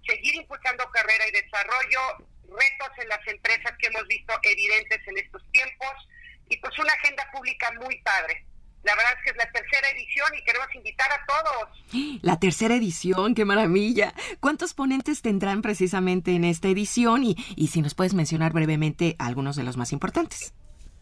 seguir 0.08 0.36
impulsando 0.36 0.90
carrera 0.92 1.28
y 1.28 1.32
desarrollo, 1.34 2.28
retos 2.48 2.92
en 2.98 3.10
las 3.10 3.28
empresas 3.28 3.74
que 3.78 3.88
hemos 3.88 4.08
visto 4.08 4.40
evidentes 4.42 5.06
en 5.06 5.18
estos 5.18 5.44
tiempos, 5.52 6.08
y 6.52 6.58
pues 6.58 6.78
una 6.78 6.94
agenda 6.94 7.28
pública 7.32 7.72
muy 7.82 7.98
padre. 8.02 8.46
La 8.84 8.96
verdad 8.96 9.14
es 9.18 9.24
que 9.24 9.30
es 9.30 9.38
la 9.38 9.52
tercera 9.52 9.90
edición 9.90 10.28
y 10.36 10.44
queremos 10.44 10.68
invitar 10.76 11.10
a 11.12 11.26
todos. 11.26 11.70
La 12.22 12.40
tercera 12.40 12.76
edición, 12.76 13.36
qué 13.36 13.46
maravilla. 13.46 14.14
¿Cuántos 14.40 14.74
ponentes 14.74 15.22
tendrán 15.22 15.62
precisamente 15.62 16.32
en 16.32 16.44
esta 16.44 16.68
edición? 16.68 17.24
Y, 17.24 17.36
y 17.56 17.68
si 17.68 17.82
nos 17.82 17.94
puedes 17.94 18.14
mencionar 18.14 18.54
brevemente 18.54 19.16
algunos 19.20 19.56
de 19.56 19.64
los 19.64 19.78
más 19.78 19.92
importantes. 19.92 20.54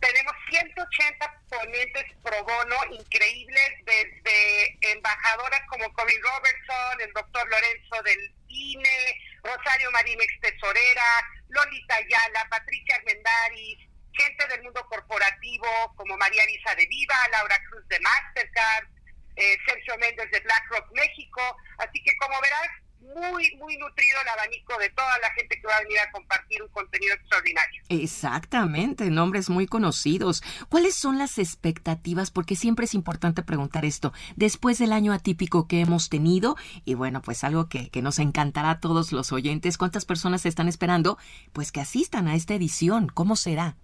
Tenemos 0.02 0.34
180 0.50 1.42
ponentes 1.50 2.06
pro 2.24 2.44
bono 2.44 2.76
increíbles, 2.92 3.70
desde 3.86 4.94
embajadoras 4.94 5.62
como 5.70 5.92
Corinne 5.94 6.22
Robertson, 6.22 7.02
el 7.02 7.14
doctor 7.14 7.48
Lorenzo 7.50 8.04
del 8.04 8.34
INE, 8.48 9.22
Rosario 9.44 9.92
Marín, 9.92 10.20
ex 10.22 10.40
tesorera, 10.42 11.04
Lolita 11.50 11.96
Ayala, 11.96 12.48
Patricia 12.50 12.96
Armendáriz, 12.96 13.89
gente 14.20 14.48
del 14.50 14.64
mundo 14.64 14.86
corporativo 14.90 15.68
como 15.96 16.18
María 16.18 16.46
Lisa 16.46 16.76
de 16.76 16.86
Viva, 16.88 17.16
Laura 17.32 17.58
Cruz 17.70 17.88
de 17.88 18.00
Mastercard, 18.00 18.88
eh, 19.36 19.58
Sergio 19.66 19.98
Méndez 19.98 20.30
de 20.32 20.40
BlackRock 20.42 20.92
México. 20.94 21.42
Así 21.78 22.04
que 22.04 22.16
como 22.18 22.40
verás, 22.42 22.70
muy, 23.16 23.56
muy 23.56 23.78
nutrido 23.78 24.18
el 24.22 24.28
abanico 24.28 24.78
de 24.78 24.90
toda 24.90 25.18
la 25.20 25.32
gente 25.32 25.60
que 25.60 25.68
va 25.68 25.78
a 25.78 25.82
venir 25.82 26.00
a 26.00 26.12
compartir 26.12 26.62
un 26.62 26.70
contenido 26.70 27.16
extraordinario. 27.16 27.82
Exactamente, 27.90 29.10
nombres 29.10 29.50
muy 29.50 29.68
conocidos. 29.68 30.44
¿Cuáles 30.70 30.96
son 30.96 31.18
las 31.18 31.38
expectativas? 31.38 32.30
Porque 32.30 32.56
siempre 32.56 32.86
es 32.86 32.94
importante 32.94 33.42
preguntar 33.42 33.86
esto. 33.86 34.14
Después 34.36 34.80
del 34.80 34.94
año 34.94 35.14
atípico 35.14 35.68
que 35.68 35.82
hemos 35.82 36.10
tenido, 36.10 36.56
y 36.86 36.94
bueno, 36.94 37.22
pues 37.22 37.44
algo 37.44 37.70
que, 37.70 37.90
que 37.90 38.02
nos 38.02 38.20
encantará 38.20 38.72
a 38.72 38.80
todos 38.80 39.12
los 39.12 39.32
oyentes, 39.32 39.78
¿cuántas 39.78 40.06
personas 40.06 40.46
están 40.46 40.68
esperando? 40.68 41.18
Pues 41.54 41.72
que 41.72 41.82
asistan 41.82 42.28
a 42.28 42.36
esta 42.36 42.54
edición. 42.54 43.08
¿Cómo 43.08 43.36
será? 43.36 43.76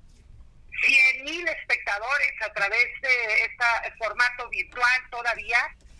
100 0.81 1.23
mil 1.23 1.47
espectadores 1.47 2.33
a 2.41 2.53
través 2.53 2.85
de 3.01 3.43
este 3.45 3.97
formato 3.97 4.49
virtual 4.49 5.01
todavía. 5.09 5.57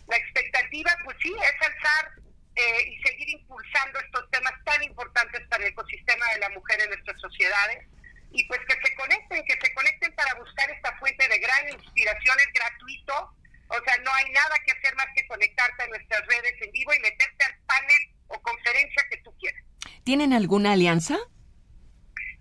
La 0.08 0.18
expectativa, 0.18 0.96
pues 1.04 1.18
sí, 1.22 1.34
es 1.34 1.68
alzar 1.68 2.12
eh, 2.56 2.88
y 2.88 3.02
seguir 3.04 3.30
impulsando 3.30 4.00
estos 4.00 4.30
temas 4.32 4.54
tan 4.64 4.84
importantes 4.84 5.42
para 5.50 5.64
el 5.64 5.72
ecosistema 5.72 6.26
de 6.34 6.40
la 6.40 6.50
mujer 6.50 6.82
en 6.82 6.90
nuestras 6.90 7.20
sociedades. 7.20 7.88
Y 8.32 8.46
pues 8.48 8.60
que 8.68 8.76
se 8.88 8.96
conecten, 8.96 9.46
que 9.46 9.58
se 9.62 9.74
conecten 9.74 10.14
para 10.14 10.34
buscar 10.36 10.70
esta 10.70 10.96
fuente 10.98 11.28
de 11.28 11.40
gran 11.40 11.70
inspiración, 11.70 12.38
es 12.40 12.54
gratuito. 12.54 13.36
O 13.68 13.84
sea, 13.84 13.98
no 14.04 14.14
hay 14.14 14.30
nada 14.32 14.56
que 14.66 14.72
hacer 14.72 14.96
más 14.96 15.08
que 15.16 15.26
conectarte 15.28 15.84
a 15.84 15.88
nuestras 15.88 16.22
redes 16.28 16.54
en 16.62 16.72
vivo 16.72 16.94
y 16.94 17.00
meterte 17.00 17.46
al 17.46 17.58
panel 17.66 18.14
o 18.28 18.42
conferencia 18.42 19.04
que 19.10 19.18
tú 19.18 19.36
quieras. 19.40 19.64
¿Tienen 20.04 20.34
alguna 20.34 20.74
alianza? 20.74 21.18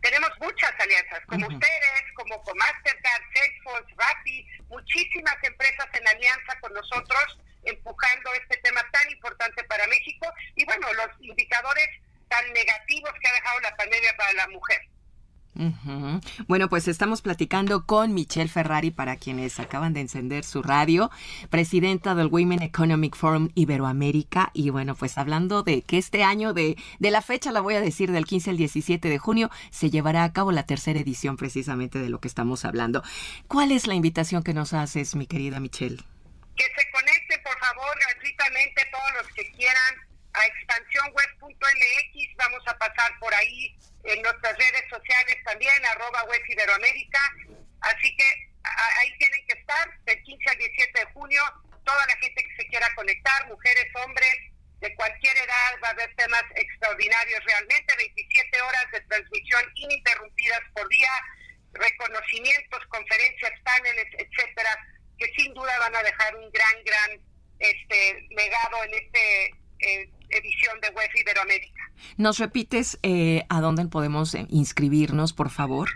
Tenemos 0.04 0.30
muchas 0.38 0.72
alianzas, 0.78 1.20
como 1.26 1.46
ustedes, 1.46 2.02
como 2.14 2.42
con 2.42 2.56
Mastercard, 2.58 3.22
Salesforce, 3.32 3.94
Rappi, 3.96 4.46
muchísimas 4.68 5.36
empresas 5.42 5.88
en 5.94 6.06
alianza 6.06 6.60
con 6.60 6.74
nosotros, 6.74 7.38
empujando 7.64 8.34
este 8.34 8.58
tema 8.58 8.82
tan 8.92 9.10
importante 9.10 9.64
para 9.64 9.86
México 9.86 10.30
y 10.56 10.66
bueno, 10.66 10.92
los 10.92 11.08
indicadores 11.20 11.88
tan 12.28 12.52
negativos 12.52 13.12
que 13.18 13.28
ha 13.28 13.32
dejado 13.32 13.60
la 13.60 13.76
pandemia 13.76 14.14
para 14.18 14.32
la 14.34 14.48
mujer. 14.48 14.82
Bueno, 16.48 16.68
pues 16.68 16.88
estamos 16.88 17.22
platicando 17.22 17.86
con 17.86 18.12
Michelle 18.12 18.48
Ferrari, 18.48 18.90
para 18.90 19.16
quienes 19.16 19.60
acaban 19.60 19.92
de 19.92 20.00
encender 20.00 20.44
su 20.44 20.62
radio, 20.62 21.10
presidenta 21.48 22.14
del 22.14 22.26
Women 22.26 22.62
Economic 22.62 23.16
Forum 23.16 23.50
Iberoamérica. 23.54 24.50
Y 24.52 24.70
bueno, 24.70 24.94
pues 24.94 25.16
hablando 25.16 25.62
de 25.62 25.82
que 25.82 25.98
este 25.98 26.24
año, 26.24 26.52
de, 26.52 26.76
de 26.98 27.10
la 27.10 27.22
fecha, 27.22 27.52
la 27.52 27.60
voy 27.60 27.74
a 27.74 27.80
decir, 27.80 28.10
del 28.10 28.26
15 28.26 28.50
al 28.50 28.56
17 28.56 29.08
de 29.08 29.18
junio, 29.18 29.50
se 29.70 29.90
llevará 29.90 30.24
a 30.24 30.32
cabo 30.32 30.50
la 30.52 30.66
tercera 30.66 30.98
edición 30.98 31.36
precisamente 31.36 31.98
de 31.98 32.08
lo 32.08 32.20
que 32.20 32.28
estamos 32.28 32.64
hablando. 32.64 33.02
¿Cuál 33.46 33.70
es 33.72 33.86
la 33.86 33.94
invitación 33.94 34.42
que 34.42 34.54
nos 34.54 34.72
haces, 34.72 35.14
mi 35.14 35.26
querida 35.26 35.60
Michelle? 35.60 36.02
Que 36.56 36.64
se 36.64 36.90
conecten, 36.92 37.42
por 37.42 37.58
favor, 37.58 37.96
gratuitamente 38.08 38.82
todos 38.90 39.22
los 39.22 39.32
que 39.34 39.50
quieran 39.52 39.94
a 40.32 40.46
expansionweb.mx. 40.46 42.36
Vamos 42.36 42.62
a 42.66 42.78
pasar 42.78 43.18
por 43.20 43.32
ahí 43.34 43.76
en 44.04 44.22
nuestras 44.22 44.56
redes 44.56 44.84
sociales 44.90 45.36
también, 45.44 45.84
arroba 45.86 46.24
web 46.24 46.40
Iberoamérica. 46.48 47.20
Así 47.80 48.14
que 48.16 48.24
ahí 48.98 49.18
tienen 49.18 49.46
que 49.46 49.58
estar 49.58 49.90
del 50.04 50.22
15 50.22 50.50
al 50.50 50.58
17 50.58 51.00
de 51.00 51.12
junio. 51.12 51.42
Toda 51.84 52.06
la 52.06 52.16
gente 52.16 52.42
que 52.42 52.56
se 52.56 52.68
quiera 52.68 52.88
conectar, 52.94 53.46
mujeres, 53.48 53.86
hombres, 54.02 54.36
de 54.80 54.94
cualquier 54.96 55.36
edad, 55.36 55.72
va 55.82 55.88
a 55.88 55.92
haber 55.92 56.14
temas 56.16 56.42
extraordinarios 56.56 57.40
realmente, 57.46 57.96
27 57.96 58.60
horas 58.60 58.86
de 58.92 59.00
transmisión 59.02 59.62
ininterrumpidas 59.74 60.60
por 60.74 60.86
día, 60.88 61.10
reconocimientos, 61.72 62.84
conferencias, 62.88 63.52
paneles, 63.64 64.06
etcétera, 64.18 64.76
que 65.18 65.30
sin 65.36 65.54
duda 65.54 65.78
van 65.78 65.96
a 65.96 66.02
dejar 66.02 66.36
un 66.36 66.50
gran, 66.50 66.84
gran 66.84 67.20
este 67.58 68.26
legado 68.30 68.84
en 68.84 68.94
este 68.94 69.46
eh, 69.80 70.10
edición 70.34 70.80
de 70.80 70.88
Web 70.90 71.10
Iberoamérica. 71.14 71.90
¿Nos 72.16 72.38
repites 72.38 72.98
eh, 73.02 73.44
a 73.48 73.60
dónde 73.60 73.86
podemos 73.86 74.34
eh, 74.34 74.46
inscribirnos, 74.50 75.32
por 75.32 75.50
favor? 75.50 75.88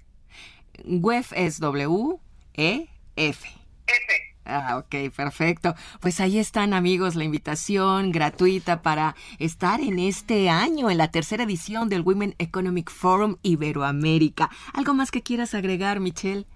Web 0.85 1.25
es 1.35 1.59
W-E-F. 1.59 3.49
F. 3.87 4.28
Ah, 4.49 4.77
ok, 4.77 5.13
perfecto. 5.15 5.75
Pues 5.99 6.19
ahí 6.19 6.39
están 6.39 6.73
amigos, 6.73 7.13
la 7.15 7.23
invitación 7.23 8.11
gratuita 8.11 8.81
para 8.81 9.15
estar 9.37 9.79
en 9.79 9.99
este 9.99 10.49
año, 10.49 10.89
en 10.89 10.97
la 10.97 11.11
tercera 11.11 11.43
edición 11.43 11.87
del 11.87 12.01
Women 12.01 12.35
Economic 12.39 12.89
Forum 12.89 13.37
Iberoamérica. 13.43 14.49
¿Algo 14.73 14.95
más 14.95 15.11
que 15.11 15.21
quieras 15.21 15.53
agregar, 15.53 15.99
Michelle? 15.99 16.47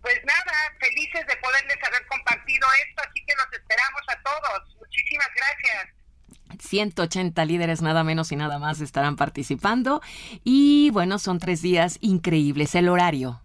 Pues 0.00 0.20
nada, 0.24 0.52
felices 0.78 1.26
de 1.26 1.36
poderles 1.42 1.78
haber 1.88 2.06
compartido 2.06 2.68
esto, 2.88 3.02
así 3.08 3.24
que 3.26 3.34
los 3.36 3.52
esperamos 3.52 4.02
a 4.08 4.22
todos. 4.22 4.76
Muchísimas 4.78 5.28
gracias. 5.34 5.94
180 6.60 7.44
líderes 7.46 7.82
nada 7.82 8.04
menos 8.04 8.30
y 8.30 8.36
nada 8.36 8.60
más 8.60 8.80
estarán 8.80 9.16
participando 9.16 10.02
y 10.44 10.90
bueno, 10.92 11.18
son 11.18 11.40
tres 11.40 11.62
días 11.62 11.98
increíbles. 12.00 12.76
El 12.76 12.88
horario. 12.88 13.43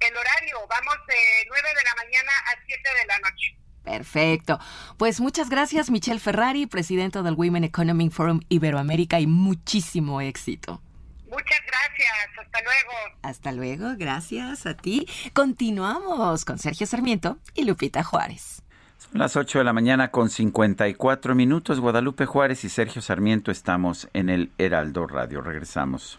El 0.00 0.16
horario, 0.16 0.56
vamos 0.68 0.94
de 1.06 1.14
9 1.48 1.68
de 1.76 1.84
la 1.84 1.94
mañana 1.94 2.32
a 2.46 2.66
7 2.66 2.82
de 3.00 3.06
la 3.06 3.18
noche. 3.18 3.56
Perfecto. 3.84 4.58
Pues 4.98 5.20
muchas 5.20 5.50
gracias, 5.50 5.90
Michelle 5.90 6.20
Ferrari, 6.20 6.66
presidenta 6.66 7.22
del 7.22 7.34
Women 7.34 7.64
Economic 7.64 8.12
Forum 8.12 8.40
Iberoamérica, 8.48 9.20
y 9.20 9.26
muchísimo 9.26 10.20
éxito. 10.20 10.80
Muchas 11.28 11.60
gracias. 11.66 12.38
Hasta 12.40 12.60
luego. 12.62 13.18
Hasta 13.22 13.52
luego. 13.52 13.96
Gracias 13.96 14.66
a 14.66 14.74
ti. 14.74 15.06
Continuamos 15.32 16.44
con 16.44 16.58
Sergio 16.58 16.86
Sarmiento 16.86 17.38
y 17.54 17.64
Lupita 17.64 18.02
Juárez. 18.02 18.62
Son 18.98 19.18
las 19.18 19.36
8 19.36 19.58
de 19.58 19.64
la 19.64 19.72
mañana 19.72 20.10
con 20.10 20.28
54 20.28 21.34
minutos. 21.34 21.80
Guadalupe 21.80 22.26
Juárez 22.26 22.64
y 22.64 22.68
Sergio 22.68 23.00
Sarmiento 23.00 23.50
estamos 23.50 24.08
en 24.12 24.28
el 24.28 24.50
Heraldo 24.58 25.06
Radio. 25.06 25.40
Regresamos. 25.40 26.18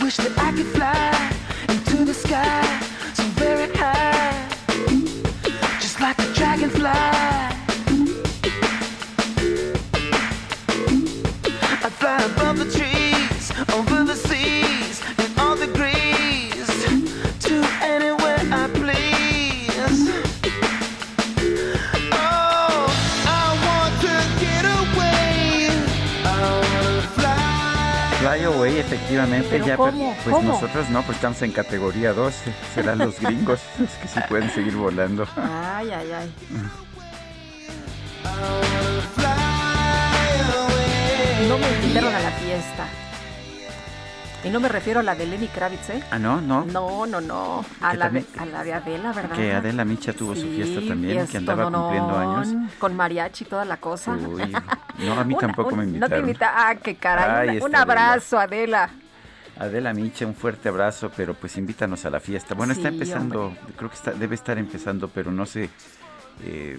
Wish 0.00 0.16
that 0.16 0.38
I 0.38 0.52
could 0.52 0.66
fly 0.66 1.32
into 1.68 2.04
the 2.04 2.14
sky 2.14 2.71
efectivamente, 29.02 29.48
¿Pero 29.50 29.66
ya, 29.66 29.76
cómo? 29.76 30.16
pues 30.24 30.36
¿Cómo? 30.36 30.52
nosotros 30.52 30.88
no, 30.90 31.02
pues 31.02 31.16
estamos 31.16 31.42
en 31.42 31.52
categoría 31.52 32.12
12, 32.12 32.52
serán 32.74 32.98
los 32.98 33.20
gringos 33.20 33.60
los 33.78 33.90
que 33.90 34.08
sí 34.08 34.20
pueden 34.28 34.50
seguir 34.50 34.74
volando. 34.76 35.26
Ay, 35.36 35.90
ay, 35.90 36.12
ay. 36.12 36.32
No 41.48 41.58
me 41.58 41.68
invitaron 41.74 42.14
a 42.14 42.20
la 42.20 42.30
fiesta. 42.32 42.86
Y 44.44 44.50
no 44.50 44.58
me 44.58 44.68
refiero 44.68 44.98
a 45.00 45.02
la 45.04 45.14
de 45.14 45.24
Lenny 45.26 45.46
Kravitz, 45.46 45.90
¿eh? 45.90 46.02
Ah, 46.10 46.18
no, 46.18 46.40
no. 46.40 46.64
No, 46.64 47.06
no, 47.06 47.20
no. 47.20 47.64
A 47.80 47.94
la, 47.94 48.10
de, 48.10 48.24
a 48.36 48.44
la 48.44 48.64
de 48.64 48.74
Adela, 48.74 49.12
¿verdad? 49.12 49.36
Que 49.36 49.52
Adela 49.52 49.84
Micha 49.84 50.12
tuvo 50.12 50.34
su 50.34 50.48
fiesta 50.48 50.80
también, 50.86 51.28
que 51.28 51.36
andaba 51.36 51.70
cumpliendo 51.70 52.18
años. 52.18 52.48
Con 52.80 52.96
mariachi 52.96 53.44
y 53.44 53.46
toda 53.46 53.64
la 53.64 53.76
cosa. 53.76 54.12
Uy, 54.12 54.52
no, 54.98 55.12
a 55.20 55.22
mí 55.24 55.34
Una- 55.38 55.40
tampoco 55.46 55.70
un- 55.74 55.78
me 55.78 55.84
No 55.86 56.08
te 56.08 56.18
invitaron. 56.18 56.20
invita. 56.28 56.52
Ah, 56.56 56.74
qué 56.74 56.96
caray. 56.96 57.50
Ay, 57.50 57.58
un- 57.60 57.76
abrazo, 57.76 58.36
Adela. 58.38 58.90
Adela 59.60 59.92
Micha, 59.94 60.26
un 60.26 60.34
fuerte 60.34 60.68
abrazo, 60.70 61.12
pero 61.16 61.34
pues 61.34 61.56
invítanos 61.56 62.04
a 62.04 62.10
la 62.10 62.18
fiesta. 62.18 62.54
Bueno, 62.56 62.72
está 62.72 62.88
empezando, 62.88 63.54
creo 63.76 63.90
que 63.90 63.96
está, 63.96 64.10
debe 64.10 64.34
estar 64.34 64.58
empezando, 64.58 65.06
pero 65.08 65.30
no 65.30 65.46
sé, 65.46 65.70
eh, 66.44 66.78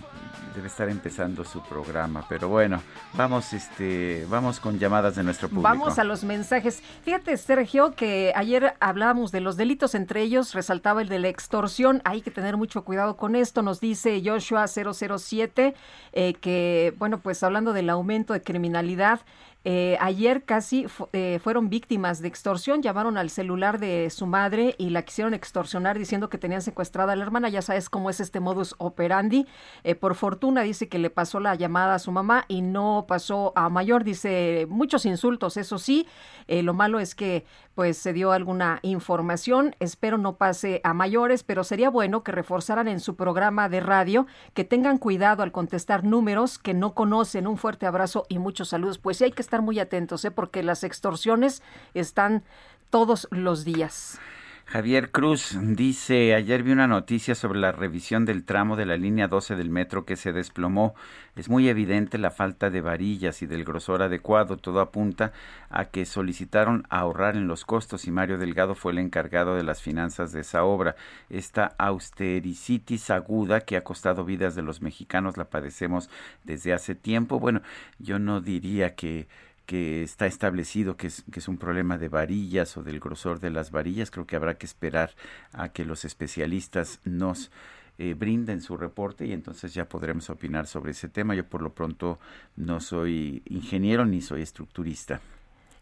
debe 0.56 0.68
estar 0.68 0.90
empezando 0.90 1.44
su 1.44 1.61
programa. 1.61 2.26
Pero 2.30 2.49
bueno, 2.49 2.81
vamos, 3.14 3.53
este, 3.53 4.26
vamos 4.30 4.60
con 4.60 4.77
llamadas 4.80 5.15
de 5.15 5.23
nuestro 5.23 5.49
público. 5.49 5.64
Vamos 5.64 5.99
a 5.99 6.03
los 6.03 6.23
mensajes. 6.23 6.81
Fíjate, 7.03 7.35
Sergio, 7.38 7.95
que 7.95 8.34
ayer 8.35 8.76
hablábamos 8.80 9.31
de 9.31 9.41
los 9.41 9.57
delitos, 9.57 9.95
entre 9.95 10.22
ellos 10.22 10.53
resaltaba 10.53 11.02
el 11.02 11.10
de 11.10 11.19
la 11.19 11.27
extorsión. 11.30 12.02
Hay 12.06 12.22
que 12.22 12.31
tener 12.31 12.57
mucho 12.57 12.84
cuidado 12.84 13.18
con 13.18 13.35
esto, 13.35 13.61
nos 13.61 13.80
dice 13.80 14.22
Joshua 14.23 14.68
007, 14.68 15.73
eh, 16.14 16.34
que, 16.35 16.94
bueno, 16.98 17.19
pues 17.19 17.44
hablando 17.44 17.73
del 17.73 17.90
aumento 17.90 18.34
de 18.34 18.41
criminalidad, 18.41 19.22
eh, 19.65 19.98
ayer 20.02 20.44
casi 20.44 20.85
eh, 21.14 21.40
fueron 21.41 21.69
víctimas 21.69 22.22
de 22.22 22.27
extorsión, 22.27 22.81
llamaron 22.81 23.18
al 23.18 23.30
celular 23.30 23.80
de 23.80 24.10
su 24.10 24.27
madre 24.27 24.76
y 24.77 24.90
la 24.90 25.03
quisieron 25.03 25.34
extorsionar 25.34 25.98
diciendo 25.98 26.30
que 26.30 26.38
tenían 26.38 26.61
secuestrada 26.61 27.14
a 27.14 27.15
la 27.15 27.23
hermana, 27.23 27.48
ya 27.48 27.61
sabes 27.61 27.90
cómo 27.90 28.10
es 28.10 28.19
este 28.19 28.40
modus 28.40 28.76
operandi. 28.77 29.48
Eh, 29.84 29.95
por 29.95 30.15
fortuna 30.15 30.61
dice 30.61 30.90
que 30.90 30.99
le 30.99 31.10
pasó 31.10 31.40
la 31.40 31.56
llamada 31.56 31.95
a 31.95 31.99
su 31.99 32.11
mamá 32.11 32.45
y 32.48 32.61
no 32.61 33.06
pasó 33.07 33.53
a 33.56 33.69
mayor, 33.69 34.03
dice 34.03 34.68
muchos 34.69 35.06
insultos, 35.06 35.57
eso 35.57 35.77
sí, 35.77 36.07
lo 36.48 36.73
malo 36.73 36.99
es 36.99 37.15
que 37.15 37.45
pues 37.76 37.98
se 37.98 38.14
dio 38.14 38.32
alguna 38.32 38.80
información, 38.84 39.76
espero 39.80 40.18
no 40.18 40.36
pase 40.36 40.82
a 40.84 40.94
mayores, 40.94 41.44
pero 41.44 41.64
sería 41.64 41.90
bueno 41.90 42.24
que 42.24 42.32
reforzaran 42.32 42.88
en 42.88 43.00
su 43.00 43.16
programa 43.16 43.70
de 43.70 43.80
radio, 43.80 44.28
que 44.54 44.64
tengan 44.64 44.98
cuidado 44.98 45.44
al 45.44 45.52
contestar 45.52 46.04
números 46.04 46.60
que 46.60 46.74
no 46.74 46.94
conocen. 46.94 47.48
Un 47.48 47.58
fuerte 47.58 47.86
abrazo 47.86 48.26
y 48.30 48.40
muchos 48.40 48.70
saludos. 48.70 49.00
Pues 49.00 49.18
sí 49.18 49.24
hay 49.26 49.32
que 49.32 49.41
estar 49.41 49.62
muy 49.62 49.80
atentos, 49.80 50.24
¿eh? 50.26 50.32
porque 50.32 50.64
las 50.64 50.84
extorsiones 50.84 51.64
están 51.94 52.44
todos 52.90 53.28
los 53.32 53.66
días. 53.66 54.20
Javier 54.66 55.12
Cruz 55.12 55.56
dice, 55.62 56.34
ayer 56.34 56.64
vi 56.64 56.72
una 56.72 56.88
noticia 56.88 57.36
sobre 57.36 57.60
la 57.60 57.72
revisión 57.72 58.26
del 58.26 58.44
tramo 58.44 58.76
de 58.76 58.86
la 58.86 58.98
línea 58.98 59.28
12 59.28 59.56
del 59.56 59.70
metro 59.70 60.06
que 60.06 60.16
se 60.16 60.32
desplomó. 60.32 60.95
Es 61.35 61.49
muy 61.49 61.68
evidente 61.68 62.19
la 62.19 62.30
falta 62.30 62.69
de 62.69 62.81
varillas 62.81 63.41
y 63.41 63.47
del 63.47 63.65
grosor 63.65 64.03
adecuado. 64.03 64.57
Todo 64.57 64.81
apunta 64.81 65.34
a 65.69 65.85
que 65.85 66.05
solicitaron 66.05 66.85
ahorrar 66.89 67.35
en 67.35 67.47
los 67.47 67.65
costos 67.65 68.05
y 68.05 68.11
Mario 68.11 68.38
Delgado 68.38 68.76
fue 68.76 68.91
el 68.91 68.99
encargado 68.99 69.55
de 69.55 69.64
las 69.64 69.81
finanzas 69.81 70.31
de 70.31 70.41
esa 70.41 70.64
obra. 70.64 70.95
Esta 71.31 71.73
austericitis 71.80 73.10
aguda 73.10 73.61
que 73.61 73.77
ha 73.77 73.84
costado 73.84 74.26
vidas 74.26 74.53
de 74.53 74.61
los 74.61 74.84
mexicanos 74.84 75.35
la 75.35 75.45
padecemos 75.45 76.07
desde 76.43 76.72
hace 76.72 76.93
tiempo. 76.93 77.39
Bueno, 77.39 77.64
yo 77.97 78.19
no 78.19 78.39
diría 78.39 78.93
que 78.93 79.27
está 79.65 80.27
establecido 80.27 80.97
que 80.97 81.07
es, 81.07 81.23
que 81.31 81.39
es 81.39 81.47
un 81.47 81.57
problema 81.57 81.97
de 81.97 82.10
varillas 82.10 82.77
o 82.77 82.84
del 82.84 82.99
grosor 82.99 83.39
de 83.39 83.49
las 83.49 83.72
varillas. 83.72 84.11
Creo 84.11 84.27
que 84.27 84.35
habrá 84.35 84.60
que 84.60 84.68
esperar 84.68 85.15
a 85.51 85.69
que 85.69 85.84
los 85.84 86.05
especialistas 86.05 86.99
nos 87.05 87.49
eh, 87.98 88.14
brinden 88.14 88.61
su 88.61 88.78
reporte 88.78 89.26
y 89.26 89.34
entonces 89.34 89.74
ya 89.74 89.88
podremos 89.88 90.30
opinar 90.30 90.68
sobre 90.68 90.91
ese 90.91 91.10
tema. 91.10 91.36
Yo 91.36 91.45
por 91.45 91.61
lo 91.61 91.74
pronto 91.74 92.20
no 92.56 92.80
soy 92.80 93.41
ingeniero 93.45 94.06
ni 94.06 94.22
soy 94.22 94.41
estructurista. 94.41 95.22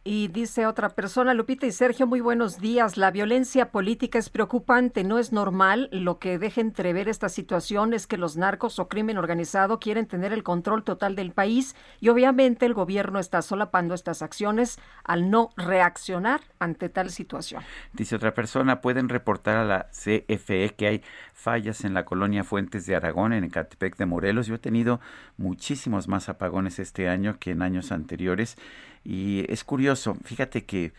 Y 0.03 0.29
dice 0.29 0.65
otra 0.65 0.89
persona, 0.89 1.35
Lupita 1.35 1.67
y 1.67 1.71
Sergio, 1.71 2.07
muy 2.07 2.21
buenos 2.21 2.57
días. 2.59 2.97
La 2.97 3.11
violencia 3.11 3.69
política 3.69 4.17
es 4.17 4.31
preocupante, 4.31 5.03
no 5.03 5.19
es 5.19 5.31
normal. 5.31 5.89
Lo 5.91 6.17
que 6.17 6.39
deja 6.39 6.59
entrever 6.59 7.07
esta 7.07 7.29
situación 7.29 7.93
es 7.93 8.07
que 8.07 8.17
los 8.17 8.35
narcos 8.35 8.79
o 8.79 8.87
crimen 8.87 9.19
organizado 9.19 9.79
quieren 9.79 10.07
tener 10.07 10.33
el 10.33 10.41
control 10.41 10.83
total 10.83 11.15
del 11.15 11.33
país 11.33 11.75
y 11.99 12.09
obviamente 12.09 12.65
el 12.65 12.73
gobierno 12.73 13.19
está 13.19 13.43
solapando 13.43 13.93
estas 13.93 14.23
acciones 14.23 14.79
al 15.03 15.29
no 15.29 15.51
reaccionar 15.55 16.41
ante 16.57 16.89
tal 16.89 17.11
situación. 17.11 17.61
Dice 17.93 18.15
otra 18.15 18.33
persona, 18.33 18.81
pueden 18.81 19.07
reportar 19.07 19.57
a 19.57 19.65
la 19.65 19.87
CFE 19.91 20.73
que 20.75 20.87
hay 20.87 21.03
fallas 21.35 21.85
en 21.85 21.93
la 21.93 22.05
colonia 22.05 22.43
Fuentes 22.43 22.87
de 22.87 22.95
Aragón, 22.95 23.33
en 23.33 23.43
Ecatepec 23.43 23.97
de 23.97 24.07
Morelos. 24.07 24.47
Yo 24.47 24.55
he 24.55 24.59
tenido 24.59 24.99
muchísimos 25.37 26.07
más 26.07 26.27
apagones 26.27 26.79
este 26.79 27.07
año 27.07 27.37
que 27.37 27.51
en 27.51 27.61
años 27.61 27.91
anteriores 27.91 28.57
y 29.03 29.45
es 29.51 29.63
curioso, 29.63 30.15
fíjate 30.23 30.65
que 30.65 30.93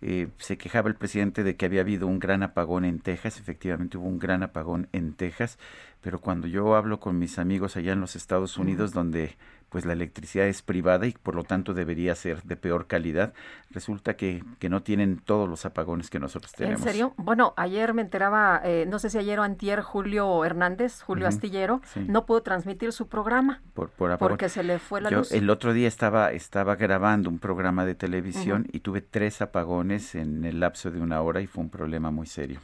eh, 0.00 0.28
se 0.38 0.56
quejaba 0.56 0.88
el 0.88 0.94
presidente 0.94 1.42
de 1.42 1.56
que 1.56 1.66
había 1.66 1.80
habido 1.80 2.06
un 2.06 2.20
gran 2.20 2.42
apagón 2.44 2.84
en 2.84 3.00
Texas, 3.00 3.40
efectivamente 3.40 3.98
hubo 3.98 4.06
un 4.06 4.20
gran 4.20 4.42
apagón 4.44 4.88
en 4.92 5.12
Texas, 5.14 5.58
pero 6.00 6.20
cuando 6.20 6.46
yo 6.46 6.76
hablo 6.76 7.00
con 7.00 7.18
mis 7.18 7.38
amigos 7.38 7.76
allá 7.76 7.92
en 7.92 8.00
los 8.00 8.14
Estados 8.14 8.58
Unidos, 8.58 8.92
donde 8.92 9.36
pues 9.68 9.84
la 9.84 9.92
electricidad 9.92 10.46
es 10.46 10.62
privada 10.62 11.06
y 11.06 11.12
por 11.12 11.34
lo 11.34 11.44
tanto 11.44 11.74
debería 11.74 12.14
ser 12.14 12.42
de 12.42 12.56
peor 12.56 12.86
calidad, 12.86 13.34
resulta 13.70 14.16
que, 14.16 14.42
que 14.58 14.68
no 14.68 14.82
tienen 14.82 15.18
todos 15.18 15.48
los 15.48 15.64
apagones 15.66 16.10
que 16.10 16.18
nosotros 16.18 16.52
tenemos. 16.52 16.80
¿En 16.80 16.86
serio? 16.86 17.14
Bueno, 17.16 17.52
ayer 17.56 17.92
me 17.94 18.02
enteraba, 18.02 18.60
eh, 18.64 18.86
no 18.88 18.98
sé 18.98 19.10
si 19.10 19.18
ayer 19.18 19.38
o 19.38 19.42
antier, 19.42 19.82
Julio 19.82 20.44
Hernández, 20.44 21.02
Julio 21.02 21.26
Astillero, 21.26 21.80
no 22.06 22.24
pudo 22.24 22.42
transmitir 22.42 22.92
su 22.92 23.08
programa 23.08 23.60
por, 23.74 23.90
por 23.90 24.16
porque 24.18 24.48
se 24.48 24.62
le 24.62 24.78
fue 24.78 25.00
la 25.00 25.10
Yo, 25.10 25.18
luz. 25.18 25.32
El 25.32 25.50
otro 25.50 25.72
día 25.72 25.88
estaba, 25.88 26.32
estaba 26.32 26.76
grabando 26.76 27.28
un 27.28 27.38
programa 27.38 27.84
de 27.84 27.94
televisión 27.94 28.66
y 28.72 28.80
tuve 28.80 29.00
tres 29.02 29.42
apagones 29.42 30.14
en 30.14 30.44
el 30.44 30.60
lapso 30.60 30.90
de 30.90 31.00
una 31.00 31.20
hora 31.20 31.40
y 31.40 31.46
fue 31.46 31.62
un 31.62 31.70
problema 31.70 32.10
muy 32.10 32.26
serio. 32.26 32.60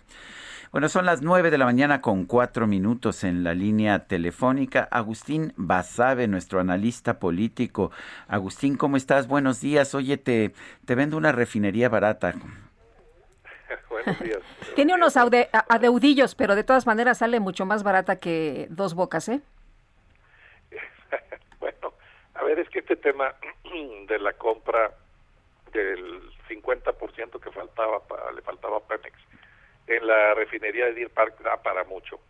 Bueno, 0.74 0.88
son 0.88 1.06
las 1.06 1.22
nueve 1.22 1.52
de 1.52 1.58
la 1.58 1.66
mañana 1.66 2.00
con 2.00 2.24
cuatro 2.24 2.66
minutos 2.66 3.22
en 3.22 3.44
la 3.44 3.54
línea 3.54 4.08
telefónica. 4.08 4.88
Agustín 4.90 5.52
Basabe, 5.56 6.26
nuestro 6.26 6.58
analista 6.58 7.20
político. 7.20 7.92
Agustín, 8.26 8.76
¿cómo 8.76 8.96
estás? 8.96 9.28
Buenos 9.28 9.60
días. 9.60 9.94
Oye, 9.94 10.16
te, 10.16 10.52
te 10.84 10.96
vendo 10.96 11.16
una 11.16 11.30
refinería 11.30 11.88
barata. 11.88 12.34
Buenos 13.88 14.18
días. 14.18 14.40
Tiene 14.74 14.94
unos 14.96 15.16
aude- 15.16 15.48
adeudillos, 15.52 16.34
pero 16.34 16.56
de 16.56 16.64
todas 16.64 16.88
maneras 16.88 17.18
sale 17.18 17.38
mucho 17.38 17.64
más 17.66 17.84
barata 17.84 18.16
que 18.16 18.66
dos 18.68 18.94
bocas, 18.94 19.28
¿eh? 19.28 19.42
bueno, 21.60 21.92
a 22.34 22.42
ver, 22.42 22.58
es 22.58 22.68
que 22.70 22.80
este 22.80 22.96
tema 22.96 23.32
de 24.08 24.18
la 24.18 24.32
compra 24.32 24.92
del 25.72 26.20
50% 26.48 27.38
que 27.38 27.50
faltaba 27.52 28.00
para, 28.08 28.32
le 28.32 28.42
faltaba 28.42 28.78
a 28.78 28.80
Pemex 28.80 29.14
en 29.86 30.06
la 30.06 30.34
refinería 30.34 30.86
de 30.86 30.94
Deer 30.94 31.10
Park 31.10 31.40
da 31.42 31.62
para 31.62 31.84
mucho. 31.84 32.20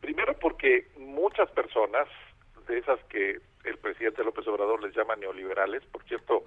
Primero 0.00 0.34
porque 0.38 0.88
muchas 0.96 1.50
personas, 1.50 2.08
de 2.66 2.78
esas 2.78 3.02
que 3.04 3.38
el 3.64 3.78
presidente 3.78 4.24
López 4.24 4.46
Obrador 4.48 4.82
les 4.82 4.94
llama 4.94 5.16
neoliberales, 5.16 5.84
por 5.86 6.02
cierto, 6.04 6.44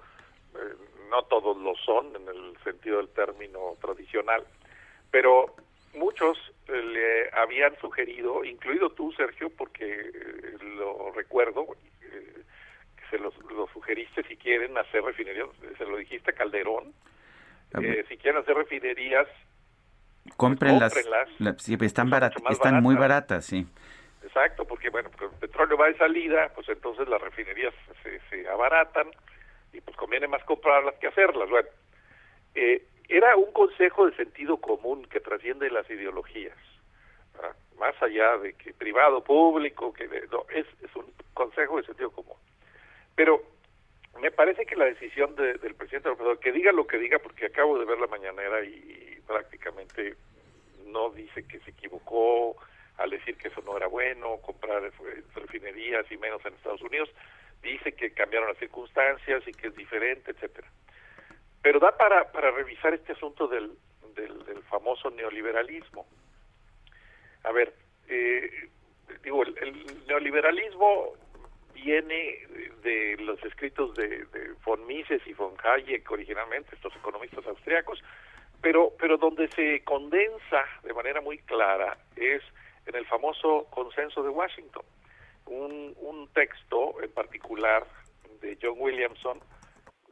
eh, 0.54 0.74
no 1.10 1.22
todos 1.24 1.56
lo 1.56 1.74
son 1.76 2.14
en 2.16 2.28
el 2.28 2.56
sentido 2.64 2.98
del 2.98 3.08
término 3.10 3.76
tradicional, 3.80 4.44
pero 5.10 5.54
muchos 5.94 6.36
eh, 6.68 6.72
le 6.72 7.30
habían 7.38 7.78
sugerido, 7.78 8.44
incluido 8.44 8.90
tú, 8.90 9.12
Sergio, 9.12 9.50
porque 9.50 9.84
eh, 9.84 10.56
lo 10.76 11.12
recuerdo, 11.12 11.66
se 13.10 13.18
lo, 13.18 13.32
lo 13.54 13.68
sugeriste 13.68 14.24
si 14.24 14.36
quieren 14.36 14.76
hacer 14.76 15.02
refinerías, 15.04 15.48
se 15.78 15.86
lo 15.86 15.96
dijiste 15.96 16.32
a 16.32 16.34
Calderón, 16.34 16.92
si 18.08 18.16
quieren 18.16 18.40
hacer 18.40 18.56
refinerías 18.56 19.28
Cómprenlas. 20.36 20.92
cómprenlas. 20.92 21.28
La- 21.40 21.54
sí, 21.58 21.74
están, 21.80 22.06
Son 22.06 22.10
barat- 22.10 22.32
mucho 22.34 22.44
más 22.44 22.52
están 22.54 22.82
muy 22.82 22.94
baratas. 22.94 23.44
sí. 23.44 23.66
Exacto, 24.22 24.64
porque 24.64 24.90
bueno, 24.90 25.10
pues 25.16 25.30
el 25.32 25.38
petróleo 25.38 25.76
va 25.76 25.86
de 25.86 25.96
salida, 25.96 26.50
pues 26.54 26.68
entonces 26.68 27.06
las 27.08 27.20
refinerías 27.20 27.72
se, 28.02 28.20
se 28.30 28.48
abaratan 28.48 29.08
y 29.72 29.80
pues 29.80 29.96
conviene 29.96 30.26
más 30.26 30.42
comprarlas 30.44 30.94
que 30.96 31.06
hacerlas. 31.06 31.48
Bueno, 31.50 31.68
eh, 32.54 32.84
era 33.08 33.36
un 33.36 33.52
consejo 33.52 34.06
de 34.06 34.16
sentido 34.16 34.56
común 34.56 35.04
que 35.06 35.20
trasciende 35.20 35.70
las 35.70 35.88
ideologías, 35.90 36.56
más 37.78 37.94
allá 38.02 38.38
de 38.38 38.54
que 38.54 38.72
privado, 38.72 39.22
público, 39.22 39.92
que 39.92 40.08
de- 40.08 40.26
no, 40.28 40.46
es, 40.52 40.66
es 40.82 40.96
un 40.96 41.04
consejo 41.34 41.76
de 41.76 41.84
sentido 41.84 42.10
común. 42.10 42.36
Pero 43.14 43.40
me 44.20 44.30
parece 44.30 44.64
que 44.66 44.76
la 44.76 44.84
decisión 44.86 45.34
de- 45.36 45.54
del 45.54 45.74
presidente 45.74 46.10
que 46.40 46.52
diga 46.52 46.72
lo 46.72 46.86
que 46.86 46.98
diga, 46.98 47.18
porque 47.18 47.46
acabo 47.46 47.78
de 47.78 47.84
ver 47.84 47.98
la 47.98 48.06
mañanera 48.06 48.62
y, 48.64 49.18
prácticamente 49.26 50.14
no 50.86 51.08
dice 51.10 51.46
que 51.48 51.58
se 51.60 51.70
equivocó 51.70 52.56
al 52.98 53.08
decir 53.10 53.36
que 53.38 53.48
eso 53.48 53.62
no 53.62 53.76
era 53.76 53.86
bueno, 53.86 54.36
comprar 54.42 54.84
eh, 54.84 55.22
refinerías 55.34 56.04
y 56.12 56.18
menos 56.18 56.44
en 56.44 56.52
Estados 56.54 56.82
Unidos, 56.82 57.08
dice 57.62 57.92
que 57.92 58.12
cambiaron 58.12 58.48
las 58.50 58.58
circunstancias 58.58 59.42
y 59.48 59.52
que 59.54 59.68
es 59.68 59.76
diferente, 59.76 60.30
etcétera. 60.32 60.68
Pero 61.62 61.80
da 61.80 61.96
para, 61.96 62.30
para 62.30 62.50
revisar 62.50 62.92
este 62.92 63.12
asunto 63.12 63.48
del, 63.48 63.72
del, 64.14 64.44
del 64.44 64.62
famoso 64.64 65.10
neoliberalismo. 65.10 66.06
A 67.44 67.52
ver, 67.52 67.72
eh, 68.08 68.68
digo, 69.22 69.42
el, 69.42 69.56
el 69.58 70.06
neoliberalismo 70.06 71.14
viene 71.74 72.38
de 72.82 73.16
los 73.18 73.42
escritos 73.44 73.94
de, 73.94 74.24
de 74.26 74.52
von 74.64 74.86
Mises 74.86 75.20
y 75.26 75.32
von 75.32 75.54
Hayek 75.62 76.10
originalmente, 76.10 76.74
estos 76.74 76.94
economistas 76.96 77.46
austriacos, 77.46 78.02
pero, 78.62 78.92
pero 78.98 79.18
donde 79.18 79.48
se 79.48 79.82
condensa 79.84 80.64
de 80.82 80.94
manera 80.94 81.20
muy 81.20 81.38
clara 81.38 81.98
es 82.16 82.42
en 82.86 82.94
el 82.94 83.06
famoso 83.06 83.66
consenso 83.70 84.22
de 84.22 84.30
Washington, 84.30 84.84
un, 85.46 85.94
un 86.00 86.28
texto 86.32 87.02
en 87.02 87.10
particular 87.12 87.86
de 88.40 88.56
John 88.60 88.76
Williamson, 88.78 89.40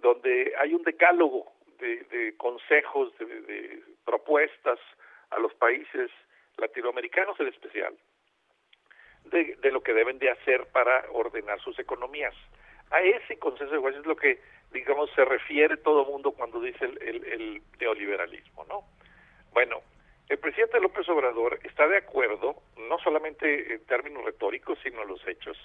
donde 0.01 0.53
hay 0.59 0.75
un 0.75 0.83
decálogo 0.83 1.53
de, 1.79 2.35
consejos, 2.37 3.17
de 3.19 3.83
propuestas 4.05 4.79
a 5.31 5.39
los 5.39 5.53
países 5.55 6.11
latinoamericanos 6.57 7.39
en 7.41 7.49
especial, 7.49 7.95
de, 9.33 9.71
lo 9.71 9.83
que 9.83 9.95
deben 9.95 10.19
de 10.19 10.31
hacer 10.31 10.67
para 10.67 11.05
ordenar 11.13 11.61
sus 11.61 11.79
economías. 11.79 12.35
A 12.91 13.01
ese 13.01 13.39
consenso 13.39 13.73
de 13.73 13.79
Washington 13.79 14.03
es 14.03 14.09
lo 14.09 14.17
que, 14.17 14.41
digamos, 14.73 15.11
se 15.15 15.25
refiere 15.25 15.79
todo 15.79 16.05
mundo 16.05 16.33
cuando 16.33 16.61
dice 16.61 16.85
el, 16.85 17.63
neoliberalismo, 17.81 18.65
¿no? 18.67 18.85
Bueno, 19.53 19.81
el 20.29 20.39
presidente 20.39 20.81
López 20.81 21.09
Obrador 21.09 21.59
está 21.65 21.89
de 21.89 21.97
acuerdo, 21.97 22.57
no 22.77 22.99
solamente 22.99 23.75
en 23.75 23.85
términos 23.87 24.25
retóricos, 24.25 24.79
sino 24.83 25.03
en 25.03 25.09
los 25.09 25.27
hechos, 25.27 25.59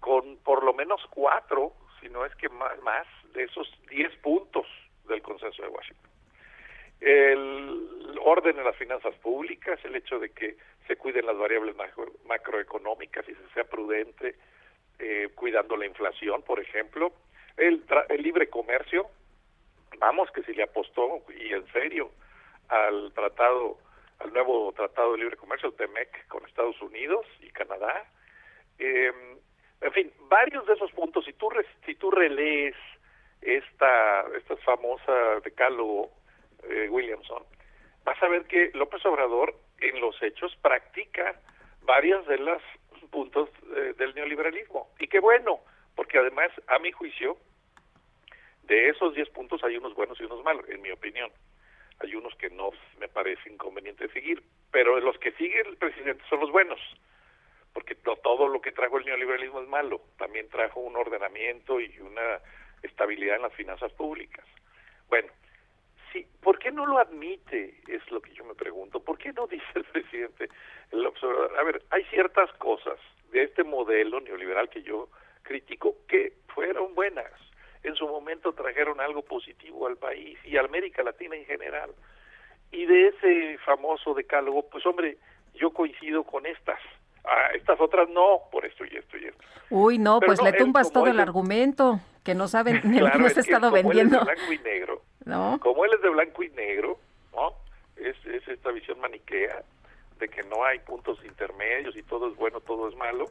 con 0.00 0.38
por 0.38 0.64
lo 0.64 0.72
menos 0.72 1.00
cuatro, 1.10 1.72
sino 2.00 2.24
es 2.24 2.34
que 2.36 2.48
más, 2.48 2.80
más 2.82 3.06
de 3.34 3.44
esos 3.44 3.70
10 3.88 4.16
puntos 4.16 4.66
del 5.08 5.22
consenso 5.22 5.62
de 5.62 5.68
Washington. 5.68 6.10
El 7.00 8.18
orden 8.24 8.58
en 8.58 8.64
las 8.64 8.76
finanzas 8.76 9.14
públicas, 9.16 9.78
el 9.84 9.96
hecho 9.96 10.18
de 10.20 10.30
que 10.30 10.56
se 10.86 10.96
cuiden 10.96 11.26
las 11.26 11.36
variables 11.38 11.76
macro- 11.76 12.12
macroeconómicas 12.26 13.28
y 13.28 13.34
se 13.34 13.48
sea 13.54 13.64
prudente, 13.64 14.34
eh, 14.98 15.28
cuidando 15.34 15.76
la 15.76 15.86
inflación, 15.86 16.42
por 16.42 16.60
ejemplo, 16.60 17.12
el, 17.56 17.86
tra- 17.86 18.06
el 18.08 18.22
libre 18.22 18.48
comercio, 18.48 19.06
vamos 19.98 20.30
que 20.32 20.42
si 20.42 20.54
le 20.54 20.62
apostó 20.64 21.22
y 21.38 21.52
en 21.52 21.66
serio 21.72 22.10
al 22.68 23.12
tratado, 23.12 23.78
al 24.20 24.32
nuevo 24.32 24.72
tratado 24.72 25.12
de 25.12 25.18
libre 25.18 25.36
comercio, 25.36 25.68
el 25.68 25.74
TEMEC, 25.76 26.26
con 26.28 26.44
Estados 26.46 26.80
Unidos 26.80 27.26
y 27.40 27.50
Canadá. 27.50 28.04
Eh, 28.78 29.12
en 29.80 29.92
fin, 29.92 30.12
varios 30.28 30.64
de 30.66 30.74
esos 30.74 30.90
puntos, 30.92 31.24
si 31.24 31.32
tú, 31.34 31.50
re- 31.50 31.66
si 31.84 31.94
tú 31.96 32.10
relees 32.10 32.76
esta, 33.40 34.24
esta 34.36 34.56
famosa 34.58 35.40
decálogo 35.44 36.10
eh, 36.68 36.88
Williamson, 36.88 37.42
vas 38.04 38.22
a 38.22 38.28
ver 38.28 38.44
que 38.46 38.70
López 38.74 39.04
Obrador 39.04 39.54
en 39.82 40.00
los 40.00 40.20
hechos 40.22 40.56
practica 40.62 41.40
varias 41.82 42.26
de 42.26 42.38
las 42.38 42.62
puntos 43.10 43.50
eh, 43.76 43.94
del 43.98 44.14
neoliberalismo. 44.14 44.88
Y 44.98 45.08
qué 45.08 45.20
bueno, 45.20 45.60
porque 45.94 46.18
además, 46.18 46.50
a 46.68 46.78
mi 46.78 46.92
juicio, 46.92 47.36
de 48.64 48.88
esos 48.88 49.14
10 49.14 49.28
puntos 49.30 49.62
hay 49.64 49.76
unos 49.76 49.94
buenos 49.94 50.20
y 50.20 50.24
unos 50.24 50.42
malos, 50.42 50.68
en 50.68 50.80
mi 50.80 50.90
opinión. 50.90 51.30
Hay 52.00 52.14
unos 52.14 52.34
que 52.36 52.50
no 52.50 52.70
me 52.98 53.08
parece 53.08 53.50
inconveniente 53.50 54.08
seguir, 54.08 54.42
pero 54.70 54.98
los 55.00 55.18
que 55.18 55.32
sigue 55.32 55.60
el 55.60 55.76
presidente 55.76 56.24
son 56.28 56.40
los 56.40 56.50
buenos, 56.50 56.80
porque 57.72 57.94
todo 57.94 58.48
lo 58.48 58.60
que 58.60 58.72
trajo 58.72 58.98
el 58.98 59.04
neoliberalismo 59.04 59.60
es 59.60 59.68
malo, 59.68 60.00
también 60.18 60.48
trajo 60.48 60.80
un 60.80 60.96
ordenamiento 60.96 61.80
y 61.80 61.98
una 62.00 62.40
estabilidad 62.82 63.36
en 63.36 63.42
las 63.42 63.54
finanzas 63.54 63.92
públicas. 63.92 64.44
Bueno, 65.08 65.28
sí, 66.12 66.26
¿por 66.40 66.58
qué 66.58 66.70
no 66.70 66.86
lo 66.86 66.98
admite? 66.98 67.80
Es 67.88 68.08
lo 68.10 68.20
que 68.20 68.32
yo 68.34 68.44
me 68.44 68.54
pregunto. 68.54 69.00
¿Por 69.00 69.18
qué 69.18 69.32
no 69.32 69.46
dice 69.48 69.64
el 69.74 69.84
presidente? 69.84 70.48
El 70.90 71.06
observador? 71.06 71.58
A 71.58 71.62
ver, 71.64 71.82
hay 71.90 72.04
ciertas 72.04 72.50
cosas 72.54 72.98
de 73.30 73.44
este 73.44 73.64
modelo 73.64 74.20
neoliberal 74.20 74.68
que 74.68 74.82
yo 74.82 75.08
critico 75.42 75.96
que 76.06 76.34
fueron 76.48 76.94
buenas. 76.94 77.30
En 77.82 77.96
su 77.96 78.06
momento 78.06 78.52
trajeron 78.52 79.00
algo 79.00 79.22
positivo 79.22 79.86
al 79.88 79.96
país 79.96 80.38
y 80.44 80.56
a 80.56 80.60
América 80.60 81.02
Latina 81.02 81.34
en 81.34 81.44
general. 81.46 81.90
Y 82.70 82.86
de 82.86 83.08
ese 83.08 83.58
famoso 83.64 84.14
decálogo, 84.14 84.68
pues 84.70 84.86
hombre, 84.86 85.18
yo 85.54 85.70
coincido 85.72 86.22
con 86.24 86.46
estas. 86.46 86.78
Ah, 87.24 87.48
estas 87.54 87.80
otras 87.80 88.08
no, 88.08 88.42
por 88.50 88.64
esto 88.64 88.84
y 88.84 88.96
esto 88.96 89.16
y 89.16 89.26
esto. 89.26 89.42
Uy, 89.70 89.98
no, 89.98 90.18
Pero 90.20 90.30
pues 90.30 90.40
no, 90.40 90.50
le 90.50 90.52
tumbas 90.56 90.92
todo 90.92 91.06
el 91.06 91.20
argumento, 91.20 92.00
que 92.24 92.34
no 92.34 92.48
saben, 92.48 92.80
Claro, 92.98 93.18
no 93.20 93.26
es 93.26 93.34
se 93.34 93.40
ha 93.40 93.42
que 93.42 93.50
estado 93.50 93.70
como 93.70 93.76
él 93.76 93.98
es 93.98 94.10
vendiendo. 94.10 94.24
blanco 94.24 94.52
y 94.52 94.58
negro, 94.58 95.02
¿No? 95.24 95.58
como 95.60 95.84
él 95.84 95.92
es 95.94 96.02
de 96.02 96.08
blanco 96.08 96.42
y 96.42 96.50
negro, 96.50 96.98
¿no? 97.32 97.54
Es, 97.96 98.16
es 98.26 98.46
esta 98.48 98.70
visión 98.70 98.98
maniquea 99.00 99.62
de 100.18 100.28
que 100.28 100.42
no 100.44 100.64
hay 100.64 100.78
puntos 100.80 101.18
intermedios 101.24 101.96
y 101.96 102.02
todo 102.02 102.28
es 102.28 102.36
bueno, 102.36 102.60
todo 102.60 102.88
es 102.88 102.96
malo, 102.96 103.26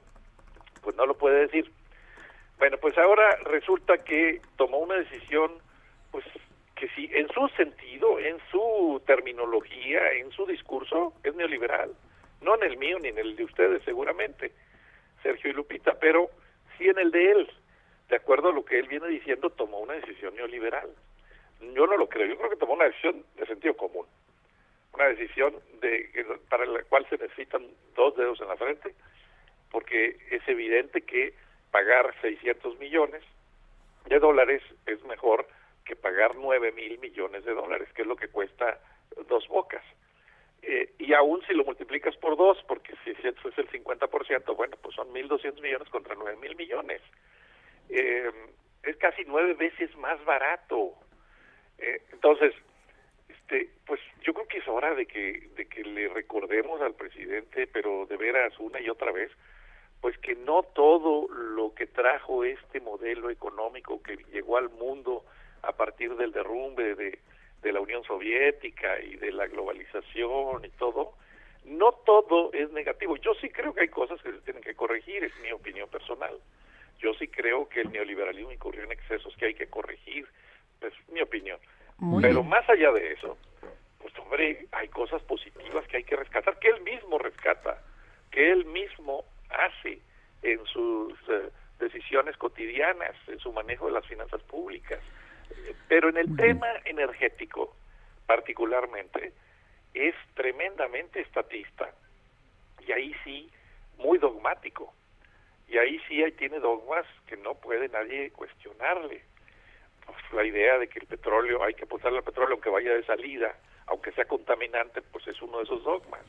pues 0.82 0.96
no 0.96 1.06
lo 1.06 1.18
puede 1.18 1.48
decir. 1.48 1.72
Bueno, 2.58 2.78
pues 2.78 2.98
ahora 2.98 3.38
resulta 3.46 3.98
que 3.98 4.42
tomó 4.58 4.80
una 4.80 4.96
decisión, 4.96 5.52
pues 6.12 6.26
que 6.76 6.90
sí, 6.90 7.10
en 7.14 7.28
su 7.30 7.48
sentido, 7.56 8.20
en 8.20 8.38
su 8.52 9.02
terminología, 9.06 10.12
en 10.14 10.32
su 10.32 10.46
discurso, 10.46 11.14
es 11.24 11.34
neoliberal. 11.36 11.92
No 12.42 12.56
en 12.56 12.64
el 12.64 12.78
mío 12.78 12.98
ni 13.00 13.10
en 13.10 13.20
el 13.20 13.36
de 13.36 13.44
ustedes, 13.44 13.84
seguramente, 13.84 14.52
Sergio 15.22 15.52
y 15.52 15.54
Lupita, 15.54 15.98
pero 16.00 16.30
sí 16.78 16.88
en 16.88 17.00
el 17.00 17.12
de 17.12 17.32
él. 17.32 17.52
De 18.10 18.16
acuerdo 18.16 18.50
a 18.50 18.54
lo 18.54 18.66
que 18.66 18.80
él 18.80 18.88
viene 18.88 19.08
diciendo, 19.08 19.50
tomó 19.52 19.80
una 19.80 19.94
decisión 19.94 20.36
neoliberal. 20.36 20.90
Yo 21.62 21.88
no 21.88 21.98
lo 21.98 22.08
creo, 22.10 22.28
yo 22.28 22.38
creo 22.38 22.50
que 22.50 22.56
tomó 22.56 22.74
una 22.74 22.86
decisión 22.86 23.24
de 23.36 23.46
sentido 23.46 23.76
común. 23.76 24.06
Una 24.94 25.06
decisión 25.08 25.56
de 25.80 26.26
para 26.50 26.66
la 26.66 26.84
cual 26.84 27.08
se 27.10 27.18
necesitan 27.18 27.66
dos 27.96 28.16
dedos 28.16 28.42
en 28.42 28.48
la 28.48 28.58
frente, 28.58 28.94
porque 29.72 30.18
es 30.32 30.46
evidente 30.48 31.02
que 31.02 31.34
pagar 31.72 32.14
600 32.22 32.78
millones 32.78 33.24
de 34.08 34.20
dólares 34.20 34.62
es 34.86 35.04
mejor 35.06 35.48
que 35.86 35.96
pagar 35.96 36.36
9 36.36 36.72
mil 36.74 37.00
millones 37.00 37.46
de 37.46 37.54
dólares, 37.54 37.88
que 37.94 38.02
es 38.02 38.08
lo 38.08 38.16
que 38.16 38.28
cuesta 38.28 38.80
dos 39.30 39.48
bocas. 39.48 39.84
Eh, 40.64 40.94
y 41.00 41.14
aún 41.14 41.42
si 41.48 41.54
lo 41.54 41.64
multiplicas 41.64 42.16
por 42.18 42.38
dos, 42.38 42.58
porque 42.68 42.94
si 43.04 43.12
eso 43.12 43.50
es 43.50 43.58
el 43.58 43.70
50%, 43.70 44.56
bueno, 44.56 44.78
pues 44.82 44.96
son 44.96 45.12
1.200 45.12 45.60
millones 45.62 45.90
contra 45.90 46.16
9 46.16 46.38
mil 46.38 46.56
millones. 46.56 47.02
Eh, 47.90 48.30
es 48.84 48.98
casi 48.98 49.24
nueve 49.26 49.54
veces 49.54 49.96
más 49.98 50.24
barato. 50.26 50.94
Eh, 51.82 52.02
entonces, 52.14 52.54
este, 53.28 53.70
pues 53.86 54.00
yo 54.22 54.34
creo 54.34 54.48
que 54.48 54.60
es 54.60 54.68
hora 54.68 54.94
de 54.96 55.06
que, 55.06 55.50
de 55.56 55.66
que 55.66 55.84
le 55.84 56.08
recordemos 56.08 56.82
al 56.82 56.94
presidente, 56.94 57.68
pero 57.68 58.06
de 58.06 58.18
veras 58.18 58.58
una 58.60 58.80
y 58.80 58.90
otra 58.90 59.12
vez, 59.12 59.32
pues 60.00 60.18
que 60.20 60.36
no 60.36 60.64
todo 60.64 61.28
lo 61.34 61.74
que 61.74 61.88
trajo 61.88 62.44
este 62.44 62.80
modelo 62.80 63.30
económico 63.30 64.02
que 64.02 64.18
llegó 64.32 64.58
al 64.58 64.70
mundo 64.70 65.24
a 65.64 65.74
partir 65.74 66.16
del 66.16 66.32
derrumbe 66.32 66.96
de, 66.96 67.20
de 67.62 67.72
la 67.72 67.82
Unión 67.82 68.04
Soviética 68.04 69.00
y 69.00 69.16
de 69.16 69.32
la 69.32 69.48
globalización 69.48 70.66
y 70.66 70.70
todo, 70.70 71.14
no 71.66 71.92
todo 71.92 72.52
es 72.54 72.72
negativo. 72.72 73.18
Yo 73.18 73.34
sí 73.36 73.50
creo 73.50 73.74
que 73.74 73.82
hay 73.82 73.90
cosas 73.90 74.22
que 74.22 74.32
se 74.32 74.40
tienen 74.40 74.64
que 74.64 74.76
corregir, 74.76 75.24
es 75.24 75.34
mi 75.42 75.52
opinión 75.52 75.90
personal. 75.90 76.40
Yo 77.00 77.14
sí 77.16 77.28
creo 77.28 77.68
que 77.70 77.82
el 77.82 77.92
neoliberalismo 77.92 78.52
incurrió 78.52 78.84
en 78.84 78.92
excesos 78.92 79.36
que 79.38 79.48
hay 79.48 79.54
que 79.54 79.68
corregir, 79.68 80.28
es 80.82 80.94
mi 81.10 81.22
opinión. 81.22 81.60
Muy 81.98 82.22
Pero 82.22 82.42
bien. 82.42 82.50
más 82.50 82.68
allá 82.70 82.92
de 82.92 83.14
eso, 83.14 83.38
pues 84.00 84.18
hombre, 84.20 84.66
hay 84.72 84.88
cosas 84.90 85.22
positivas 85.24 85.88
que 85.88 85.98
hay 85.98 86.04
que 86.04 86.16
rescatar, 86.16 86.58
que 86.60 86.70
él 86.70 86.82
mismo 86.82 87.18
rescata, 87.18 87.82
que 88.32 88.52
él 88.52 88.66
mismo 88.66 89.24
hace 89.50 90.00
en 90.42 90.66
sus 90.66 91.14
eh, 91.30 91.50
decisiones 91.80 92.38
cotidianas, 92.38 93.16
en 93.28 93.40
su 93.40 93.52
manejo 93.52 93.88
de 93.88 93.94
las 93.94 94.06
finanzas 94.08 94.42
públicas. 94.44 95.00
Pero 95.88 96.10
en 96.10 96.18
el 96.18 96.36
tema 96.36 96.68
energético, 96.86 97.76
particularmente, 98.26 99.34
es 99.94 100.16
tremendamente 100.34 101.22
estatista 101.22 101.94
y 102.88 102.92
ahí 102.92 103.16
sí 103.24 103.50
muy 103.98 104.18
dogmático. 104.18 104.94
Y 105.68 105.78
ahí 105.78 106.00
sí 106.08 106.24
ahí 106.24 106.32
tiene 106.34 106.60
dogmas 106.60 107.06
que 107.28 107.38
no 107.38 107.56
puede 107.56 107.88
nadie 107.90 108.32
cuestionarle. 108.32 109.24
Pues, 110.06 110.18
la 110.34 110.44
idea 110.44 110.78
de 110.78 110.88
que 110.88 111.00
el 111.00 111.08
petróleo, 111.08 111.64
hay 111.64 111.74
que 111.74 111.84
apostarle 111.84 112.20
al 112.20 112.24
petróleo 112.24 112.54
aunque 112.54 112.70
vaya 112.70 112.94
de 112.94 113.04
salida, 113.06 113.56
aunque 113.88 114.12
sea 114.14 114.26
contaminante, 114.26 115.02
pues 115.02 115.28
es 115.28 115.42
uno 115.42 115.58
de 115.58 115.64
esos 115.64 115.84
dogmas. 115.84 116.22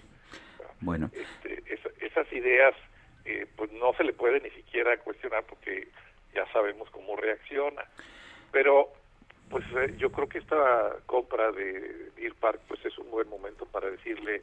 Bueno, 0.81 1.11
Este, 1.13 1.63
esa- 1.73 1.91
esas 2.01 2.33
ideas, 2.33 2.75
eh, 3.25 3.47
pues 3.57 3.71
no 3.73 3.93
se 3.95 4.03
le 4.05 4.13
puede 4.13 4.41
ni 4.41 4.51
siquiera 4.51 4.97
cuestionar 4.99 5.45
porque 5.45 5.89
ya 6.35 6.45
sabemos 6.53 6.91
cómo 6.91 7.15
reacciona. 7.17 7.85
Pero, 8.51 8.93
pues 9.49 9.65
eh, 9.77 9.95
yo 9.99 10.11
creo 10.11 10.29
que 10.29 10.39
esta 10.39 10.97
compra 11.07 11.53
de 11.53 12.11
Deer 12.17 12.35
Park, 12.35 12.61
pues 12.67 12.85
es 12.85 12.99
un 12.99 13.11
buen 13.11 13.29
momento 13.29 13.65
para 13.67 13.91
decirle, 13.91 14.43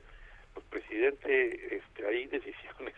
pues 0.54 0.66
presidente, 0.68 1.76
este, 1.76 2.06
hay 2.08 2.28
decisiones 2.28 2.96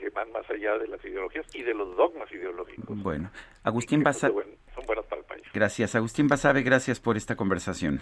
que 0.00 0.08
van 0.10 0.32
más 0.32 0.48
allá 0.48 0.78
de 0.78 0.88
las 0.88 1.04
ideologías 1.04 1.46
y 1.54 1.62
de 1.62 1.74
los 1.74 1.94
dogmas 1.96 2.30
ideológicos. 2.32 3.02
bueno. 3.02 3.30
Agustín 3.62 4.02
Basabe, 4.02 4.32
Son 4.74 4.86
buenas 4.86 5.04
para 5.04 5.20
el 5.20 5.26
país. 5.26 5.42
gracias. 5.52 5.94
Agustín 5.94 6.26
Basabe, 6.26 6.62
gracias 6.62 6.98
por 6.98 7.18
esta 7.18 7.36
conversación. 7.36 8.00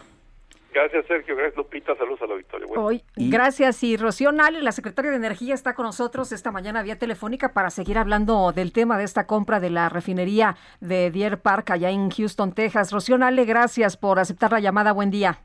Gracias, 0.73 1.07
Sergio. 1.07 1.35
Gracias, 1.35 1.57
Lupita. 1.57 1.97
Saludos 1.97 2.23
al 2.23 2.31
auditorio. 2.33 2.69
Bueno. 2.69 2.85
Hoy, 2.85 3.03
gracias. 3.17 3.83
Y 3.83 3.97
Rocío 3.97 4.31
Nale, 4.31 4.63
la 4.63 4.71
secretaria 4.71 5.11
de 5.11 5.17
Energía, 5.17 5.55
está 5.55 5.75
con 5.75 5.87
nosotros 5.87 6.31
esta 6.31 6.53
mañana 6.53 6.85
vía 6.85 6.97
telefónica 6.97 7.53
para 7.53 7.71
seguir 7.71 7.99
hablando 7.99 8.53
del 8.53 8.73
tema 8.73 8.97
de 8.97 9.03
esta 9.03 9.27
compra 9.27 9.59
de 9.59 9.71
la 9.71 9.89
refinería 9.89 10.57
de 10.81 11.11
Deer 11.11 11.41
Park 11.41 11.71
allá 11.73 11.91
en 11.91 12.11
Houston, 12.11 12.53
Texas. 12.53 12.93
Rocío 12.93 13.19
Nale, 13.19 13.45
gracias 13.45 13.97
por 13.97 14.21
aceptar 14.21 14.53
la 14.53 14.61
llamada. 14.61 14.93
Buen 14.93 15.11
día. 15.11 15.41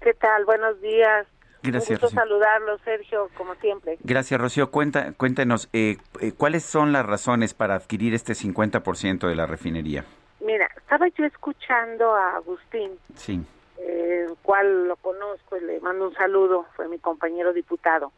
¿Qué 0.00 0.14
tal? 0.14 0.44
Buenos 0.44 0.80
días. 0.80 1.26
Gracias, 1.64 1.90
Un 1.90 1.94
gusto 2.02 2.06
Rocío. 2.06 2.20
saludarlo, 2.20 2.78
Sergio, 2.78 3.30
como 3.36 3.54
siempre. 3.56 3.98
Gracias, 4.02 4.40
Rocío. 4.40 4.70
Cuenta, 4.70 5.12
cuéntenos, 5.14 5.68
eh, 5.72 5.96
eh, 6.20 6.32
¿cuáles 6.32 6.64
son 6.64 6.92
las 6.92 7.06
razones 7.06 7.54
para 7.54 7.74
adquirir 7.74 8.14
este 8.14 8.34
50% 8.34 9.26
de 9.26 9.34
la 9.34 9.46
refinería? 9.46 10.04
Mira, 10.40 10.68
estaba 10.76 11.08
yo 11.08 11.24
escuchando 11.24 12.14
a 12.14 12.36
Agustín, 12.36 12.98
Sí. 13.16 13.40
eh, 13.78 14.26
el 14.28 14.36
cual 14.42 14.88
lo 14.88 14.96
conozco 14.96 15.56
y 15.56 15.60
le 15.64 15.80
mando 15.80 16.08
un 16.08 16.14
saludo, 16.14 16.66
fue 16.76 16.86
mi 16.88 16.98
compañero 16.98 17.52
diputado. 17.52 18.12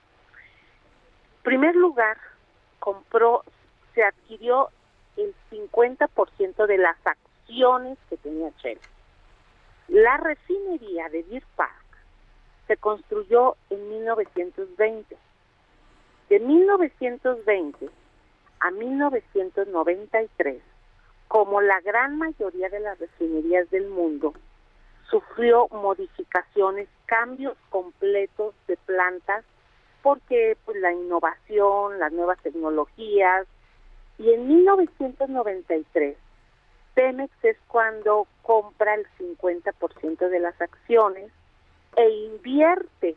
En 1.39 1.43
primer 1.44 1.77
lugar, 1.77 2.16
compró, 2.81 3.44
se 3.94 4.02
adquirió 4.02 4.68
el 5.16 5.32
50% 5.51 6.66
de 6.66 6.78
las 6.78 6.97
acciones 7.06 7.97
que 8.10 8.16
tenía 8.16 8.51
Shell. 8.62 8.78
La 9.89 10.16
refinería 10.16 11.09
de 11.09 11.24
Park 11.55 11.85
se 12.66 12.76
construyó 12.76 13.56
en 13.70 13.88
1920. 13.88 15.16
De 16.28 16.40
1920 16.40 17.88
a 18.60 18.70
1993 18.70 20.62
como 21.28 21.60
la 21.60 21.80
gran 21.80 22.18
mayoría 22.18 22.68
de 22.68 22.80
las 22.80 22.98
refinerías 22.98 23.68
del 23.70 23.88
mundo, 23.88 24.34
sufrió 25.10 25.68
modificaciones, 25.68 26.88
cambios 27.06 27.56
completos 27.70 28.55
de 28.66 28.76
plantas, 28.76 29.44
porque 30.02 30.56
pues, 30.64 30.78
la 30.80 30.93
innovación, 30.93 31.98
las 31.98 32.12
nuevas 32.12 32.40
tecnologías, 32.43 33.47
y 34.18 34.32
en 34.32 34.48
1993, 34.48 36.16
Pemex 36.94 37.32
es 37.43 37.56
cuando 37.68 38.26
compra 38.43 38.94
el 38.94 39.06
50% 39.18 40.28
de 40.28 40.40
las 40.40 40.59
acciones 40.60 41.30
e 41.97 42.09
invierte, 42.09 43.16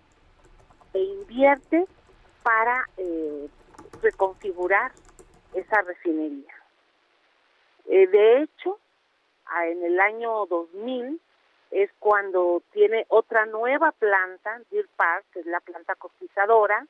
e 0.93 0.99
invierte 0.99 1.85
para 2.43 2.85
eh, 2.97 3.47
reconfigurar 4.01 4.91
esa 5.53 5.81
refinería. 5.81 6.53
Eh, 7.85 8.07
de 8.07 8.41
hecho, 8.41 8.79
en 9.63 9.83
el 9.83 9.99
año 9.99 10.45
2000 10.45 11.19
es 11.71 11.91
cuando 11.99 12.63
tiene 12.71 13.05
otra 13.09 13.45
nueva 13.45 13.91
planta, 13.91 14.61
Deer 14.71 14.87
Park, 14.95 15.25
que 15.33 15.41
es 15.41 15.45
la 15.45 15.59
planta 15.59 15.95
cotizadora, 15.95 16.85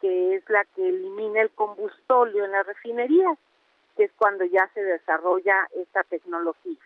que 0.00 0.36
es 0.36 0.48
la 0.48 0.64
que 0.64 0.88
elimina 0.88 1.40
el 1.40 1.50
combustóleo 1.50 2.44
en 2.44 2.52
las 2.52 2.66
refinerías, 2.66 3.38
que 3.96 4.04
es 4.04 4.12
cuando 4.12 4.44
ya 4.44 4.68
se 4.74 4.82
desarrolla 4.82 5.68
esta 5.74 6.04
tecnología. 6.04 6.78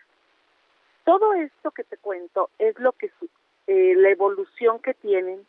Todo 1.03 1.33
esto 1.33 1.71
que 1.71 1.83
te 1.83 1.97
cuento 1.97 2.49
es 2.57 2.77
lo 2.79 2.93
que 2.93 3.09
eh, 3.71 3.95
la 3.95 4.09
evolución 4.09 4.79
que 4.79 4.93
tienen 4.93 5.47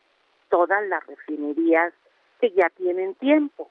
todas 0.48 0.86
las 0.86 1.04
refinerías 1.08 1.92
que 2.40 2.52
ya 2.52 2.70
tienen 2.70 3.16
tiempo 3.16 3.68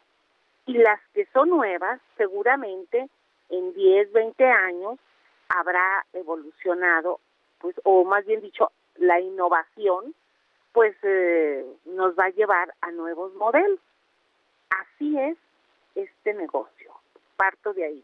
y 0.65 0.73
las 0.73 0.99
que 1.13 1.25
son 1.27 1.51
nuevas 1.51 2.01
seguramente 2.17 3.07
en 3.47 3.73
10, 3.73 4.11
20 4.11 4.45
años 4.45 4.99
habrá 5.47 6.05
evolucionado, 6.11 7.21
pues, 7.59 7.77
o 7.85 8.03
más 8.03 8.25
bien 8.25 8.41
dicho, 8.41 8.73
la 8.95 9.21
innovación, 9.21 10.13
pues 10.73 10.97
eh, 11.03 11.65
nos 11.85 12.13
va 12.19 12.25
a 12.25 12.31
llevar 12.31 12.73
a 12.81 12.91
nuevos 12.91 13.33
modelos. 13.35 13.79
Así 14.69 15.17
es 15.17 15.37
este 15.95 16.33
negocio. 16.33 16.91
Parto 17.37 17.71
de 17.71 17.85
ahí. 17.85 18.03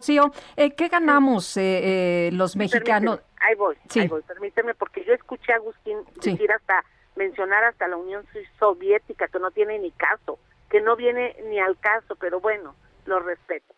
Sí, 0.00 0.18
eh, 0.56 0.74
¿qué 0.74 0.88
ganamos 0.88 1.56
eh, 1.56 2.28
los 2.32 2.56
mexicanos? 2.56 3.20
Ahí 3.44 3.54
voy, 3.54 3.76
ahí 3.94 4.08
voy, 4.08 4.22
permíteme, 4.22 4.74
porque 4.74 5.04
yo 5.04 5.12
escuché 5.14 5.52
a 5.52 5.56
Agustín 5.56 5.98
decir 6.22 6.50
hasta, 6.50 6.84
mencionar 7.16 7.64
hasta 7.64 7.88
la 7.88 7.96
Unión 7.96 8.24
Soviética, 8.58 9.28
que 9.28 9.38
no 9.38 9.50
tiene 9.50 9.78
ni 9.78 9.90
caso, 9.92 10.38
que 10.70 10.80
no 10.80 10.96
viene 10.96 11.36
ni 11.44 11.58
al 11.58 11.78
caso, 11.78 12.16
pero 12.16 12.40
bueno, 12.40 12.74
lo 13.06 13.20
respeto. 13.20 13.74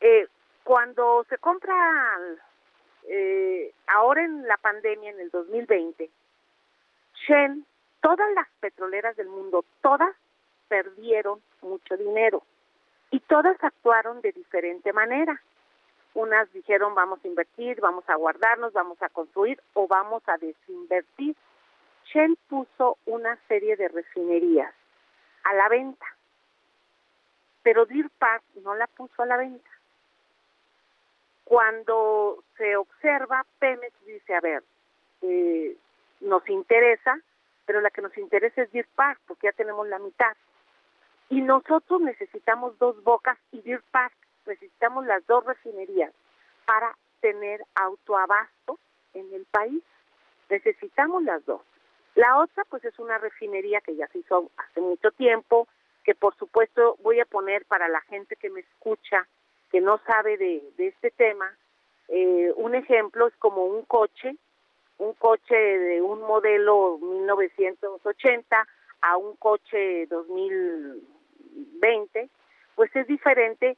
Eh, 0.00 0.28
cuando 0.62 1.24
se 1.28 1.38
compra, 1.38 1.74
eh, 3.08 3.72
ahora 3.86 4.24
en 4.24 4.46
la 4.46 4.56
pandemia, 4.56 5.10
en 5.10 5.20
el 5.20 5.30
2020, 5.30 6.10
Shell, 7.26 7.64
todas 8.00 8.32
las 8.34 8.48
petroleras 8.60 9.16
del 9.16 9.28
mundo, 9.28 9.64
todas 9.80 10.14
perdieron 10.68 11.40
mucho 11.62 11.96
dinero 11.96 12.42
y 13.10 13.20
todas 13.20 13.56
actuaron 13.62 14.20
de 14.20 14.32
diferente 14.32 14.92
manera. 14.92 15.40
Unas 16.16 16.50
dijeron 16.54 16.94
vamos 16.94 17.22
a 17.22 17.28
invertir, 17.28 17.78
vamos 17.82 18.08
a 18.08 18.14
guardarnos, 18.14 18.72
vamos 18.72 18.96
a 19.02 19.10
construir 19.10 19.60
o 19.74 19.86
vamos 19.86 20.22
a 20.26 20.38
desinvertir. 20.38 21.36
Shell 22.06 22.38
puso 22.48 22.96
una 23.04 23.36
serie 23.48 23.76
de 23.76 23.88
refinerías 23.88 24.72
a 25.44 25.52
la 25.52 25.68
venta, 25.68 26.06
pero 27.62 27.84
Deer 27.84 28.08
Park 28.18 28.42
no 28.64 28.74
la 28.74 28.86
puso 28.86 29.22
a 29.22 29.26
la 29.26 29.36
venta. 29.36 29.68
Cuando 31.44 32.42
se 32.56 32.78
observa, 32.78 33.44
Pemex 33.58 33.92
dice, 34.06 34.34
a 34.34 34.40
ver, 34.40 34.64
eh, 35.20 35.76
nos 36.20 36.48
interesa, 36.48 37.20
pero 37.66 37.82
la 37.82 37.90
que 37.90 38.00
nos 38.00 38.16
interesa 38.16 38.62
es 38.62 38.72
Deer 38.72 38.88
Park, 38.94 39.20
porque 39.26 39.48
ya 39.48 39.52
tenemos 39.52 39.86
la 39.86 39.98
mitad. 39.98 40.34
Y 41.28 41.42
nosotros 41.42 42.00
necesitamos 42.00 42.78
dos 42.78 43.04
bocas 43.04 43.36
y 43.52 43.60
Deer 43.60 43.82
Park 43.90 44.14
necesitamos 44.46 45.06
las 45.06 45.26
dos 45.26 45.44
refinerías 45.44 46.12
para 46.66 46.96
tener 47.20 47.62
autoabasto 47.74 48.78
en 49.14 49.32
el 49.32 49.44
país. 49.46 49.82
Necesitamos 50.48 51.24
las 51.24 51.44
dos. 51.44 51.62
La 52.14 52.38
otra, 52.38 52.64
pues 52.64 52.84
es 52.84 52.98
una 52.98 53.18
refinería 53.18 53.80
que 53.80 53.96
ya 53.96 54.06
se 54.08 54.18
hizo 54.18 54.50
hace 54.56 54.80
mucho 54.80 55.10
tiempo, 55.12 55.68
que 56.04 56.14
por 56.14 56.34
supuesto 56.36 56.96
voy 57.02 57.20
a 57.20 57.26
poner 57.26 57.64
para 57.66 57.88
la 57.88 58.00
gente 58.02 58.36
que 58.36 58.48
me 58.48 58.60
escucha 58.60 59.26
que 59.70 59.80
no 59.80 59.98
sabe 60.06 60.36
de, 60.36 60.62
este 60.78 61.10
tema, 61.10 61.52
eh, 62.08 62.52
un 62.56 62.74
ejemplo 62.74 63.26
es 63.26 63.36
como 63.36 63.64
un 63.64 63.84
coche, 63.84 64.36
un 64.98 65.14
coche 65.14 65.54
de 65.54 66.00
un 66.00 66.20
modelo 66.22 66.98
1980 66.98 68.66
a 69.02 69.16
un 69.16 69.36
coche 69.36 70.06
2020, 70.06 72.30
pues 72.74 72.94
es 72.94 73.06
diferente 73.06 73.76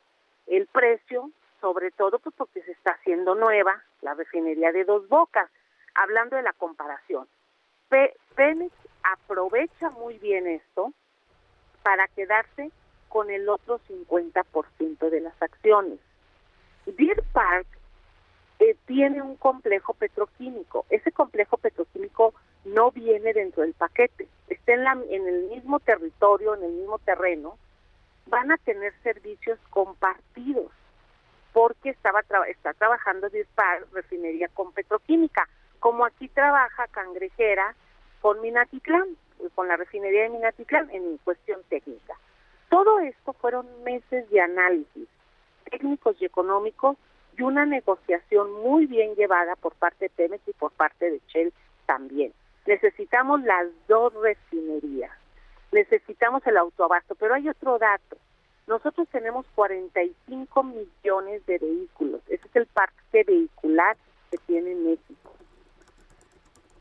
el 0.50 0.66
precio, 0.66 1.30
sobre 1.60 1.90
todo 1.90 2.18
pues 2.18 2.34
porque 2.36 2.62
se 2.62 2.72
está 2.72 2.92
haciendo 2.92 3.34
nueva 3.34 3.82
la 4.02 4.14
refinería 4.14 4.72
de 4.72 4.84
dos 4.84 5.08
bocas, 5.08 5.50
hablando 5.94 6.36
de 6.36 6.42
la 6.42 6.52
comparación. 6.52 7.26
Pemex 7.88 8.72
aprovecha 9.02 9.90
muy 9.90 10.18
bien 10.18 10.46
esto 10.46 10.92
para 11.82 12.06
quedarse 12.08 12.70
con 13.08 13.30
el 13.30 13.48
otro 13.48 13.80
50% 13.88 15.10
de 15.10 15.20
las 15.20 15.42
acciones. 15.42 15.98
Deer 16.86 17.22
Park 17.32 17.66
eh, 18.58 18.76
tiene 18.86 19.22
un 19.22 19.36
complejo 19.36 19.94
petroquímico. 19.94 20.84
Ese 20.90 21.12
complejo 21.12 21.56
petroquímico 21.56 22.34
no 22.64 22.90
viene 22.90 23.32
dentro 23.32 23.62
del 23.62 23.74
paquete, 23.74 24.28
está 24.48 24.72
en, 24.72 24.84
la, 24.84 24.92
en 24.92 25.28
el 25.28 25.44
mismo 25.44 25.80
territorio, 25.80 26.54
en 26.54 26.64
el 26.64 26.72
mismo 26.72 26.98
terreno. 26.98 27.56
Van 28.28 28.50
a 28.52 28.56
tener 28.58 28.92
servicios 29.02 29.58
compartidos 29.70 30.70
porque 31.52 31.90
estaba 31.90 32.20
está 32.48 32.74
trabajando 32.74 33.28
Deer 33.30 33.46
Park 33.54 33.86
refinería 33.92 34.48
con 34.48 34.72
petroquímica, 34.72 35.48
como 35.80 36.04
aquí 36.04 36.28
trabaja 36.28 36.86
Cangrejera 36.88 37.74
con 38.20 38.40
Minatitlán, 38.40 39.16
con 39.54 39.68
la 39.68 39.76
refinería 39.76 40.24
de 40.24 40.28
Minatitlán 40.30 40.90
en 40.90 41.18
cuestión 41.18 41.60
técnica. 41.68 42.14
Todo 42.68 43.00
esto 43.00 43.32
fueron 43.32 43.66
meses 43.82 44.28
de 44.30 44.40
análisis 44.40 45.08
técnicos 45.70 46.16
y 46.20 46.26
económicos 46.26 46.96
y 47.36 47.42
una 47.42 47.64
negociación 47.64 48.52
muy 48.62 48.86
bien 48.86 49.14
llevada 49.14 49.56
por 49.56 49.74
parte 49.74 50.06
de 50.06 50.10
Pemex 50.10 50.46
y 50.48 50.52
por 50.52 50.72
parte 50.72 51.10
de 51.10 51.20
Shell 51.28 51.52
también. 51.86 52.32
Necesitamos 52.66 53.42
las 53.42 53.66
dos 53.86 54.12
refinerías, 54.14 55.12
necesitamos 55.72 56.46
el 56.46 56.56
autoabasto, 56.56 57.14
pero 57.14 57.34
hay 57.34 57.48
otro 57.48 57.78
dato. 57.78 58.16
Nosotros 58.66 59.08
tenemos 59.10 59.46
45 59.54 60.62
millones 60.62 61.44
de 61.46 61.58
vehículos, 61.58 62.20
ese 62.28 62.46
es 62.46 62.56
el 62.56 62.66
parque 62.66 63.24
vehicular 63.24 63.96
que 64.30 64.38
tiene 64.38 64.74
México. 64.74 65.32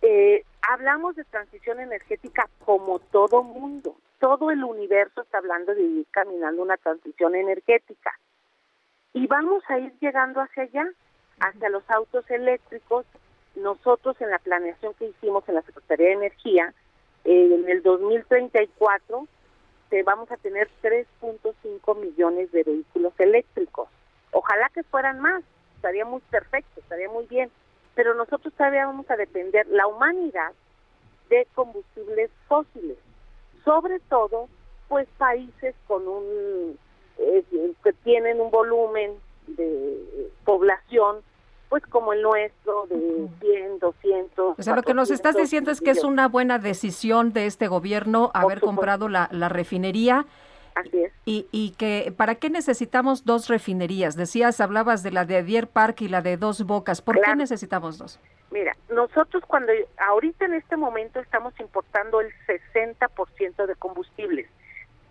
Eh, 0.01 0.43
hablamos 0.61 1.15
de 1.15 1.23
transición 1.23 1.79
energética 1.79 2.49
como 2.65 2.99
todo 2.99 3.41
mundo, 3.43 3.95
todo 4.19 4.51
el 4.51 4.63
universo 4.63 5.21
está 5.21 5.37
hablando 5.37 5.73
de 5.73 5.81
ir 5.81 6.07
caminando 6.11 6.61
una 6.61 6.77
transición 6.77 7.35
energética. 7.35 8.11
Y 9.13 9.27
vamos 9.27 9.63
a 9.67 9.79
ir 9.79 9.93
llegando 9.99 10.41
hacia 10.41 10.63
allá, 10.63 10.87
hacia 11.39 11.69
los 11.69 11.89
autos 11.89 12.29
eléctricos. 12.29 13.05
Nosotros 13.55 14.19
en 14.21 14.29
la 14.29 14.39
planeación 14.39 14.93
que 14.95 15.05
hicimos 15.07 15.47
en 15.47 15.55
la 15.55 15.61
Secretaría 15.63 16.07
de 16.07 16.13
Energía, 16.13 16.73
eh, 17.27 17.53
en 17.53 17.69
el 17.69 17.83
2034 17.83 19.27
te 19.89 20.03
vamos 20.03 20.31
a 20.31 20.37
tener 20.37 20.67
3.5 20.81 21.95
millones 21.97 22.51
de 22.51 22.63
vehículos 22.63 23.13
eléctricos. 23.19 23.87
Ojalá 24.31 24.69
que 24.73 24.83
fueran 24.83 25.19
más, 25.19 25.43
estaría 25.75 26.05
muy 26.05 26.21
perfecto, 26.31 26.79
estaría 26.79 27.09
muy 27.09 27.25
bien. 27.27 27.51
Pero 27.93 28.15
nosotros 28.15 28.53
todavía 28.55 28.85
vamos 28.85 29.09
a 29.09 29.15
depender, 29.15 29.67
la 29.67 29.87
humanidad, 29.87 30.51
de 31.29 31.45
combustibles 31.53 32.31
fósiles 32.47 32.97
sobre 33.67 33.99
todo 34.09 34.47
pues 34.87 35.09
países 35.17 35.75
con 35.87 36.07
un 36.07 36.79
eh, 37.17 37.43
que 37.83 37.91
tienen 38.05 38.39
un 38.39 38.49
volumen 38.49 39.11
de 39.47 40.29
población 40.45 41.17
pues 41.69 41.83
como 41.87 42.13
el 42.13 42.21
nuestro 42.21 42.87
de 42.87 43.27
100, 43.41 43.79
200. 43.79 44.59
O 44.59 44.63
sea, 44.63 44.75
lo 44.75 44.83
que 44.83 44.93
nos 44.93 45.11
estás 45.11 45.35
diciendo 45.35 45.71
es 45.71 45.81
que 45.81 45.91
es 45.91 46.03
una 46.03 46.27
buena 46.27 46.59
decisión 46.59 47.33
de 47.33 47.45
este 47.45 47.67
gobierno 47.67 48.31
haber 48.33 48.61
comprado 48.61 49.09
la, 49.09 49.27
la 49.31 49.49
refinería. 49.49 50.25
Así 50.75 51.03
es. 51.03 51.11
Y, 51.25 51.47
y 51.51 51.71
que, 51.71 52.13
¿para 52.15 52.35
qué 52.35 52.49
necesitamos 52.49 53.25
dos 53.25 53.47
refinerías? 53.47 54.15
Decías, 54.15 54.61
hablabas 54.61 55.03
de 55.03 55.11
la 55.11 55.25
de 55.25 55.41
Dier 55.43 55.67
Park 55.67 56.01
y 56.01 56.07
la 56.07 56.21
de 56.21 56.37
Dos 56.37 56.63
Bocas. 56.63 57.01
¿Por 57.01 57.19
qué 57.19 57.35
necesitamos 57.35 57.97
dos? 57.97 58.19
Mira, 58.51 58.75
nosotros 58.89 59.43
cuando 59.45 59.73
ahorita 59.97 60.45
en 60.45 60.53
este 60.53 60.77
momento 60.77 61.19
estamos 61.19 61.59
importando 61.59 62.21
el 62.21 62.31
60% 62.47 63.65
de 63.65 63.75
combustibles. 63.75 64.47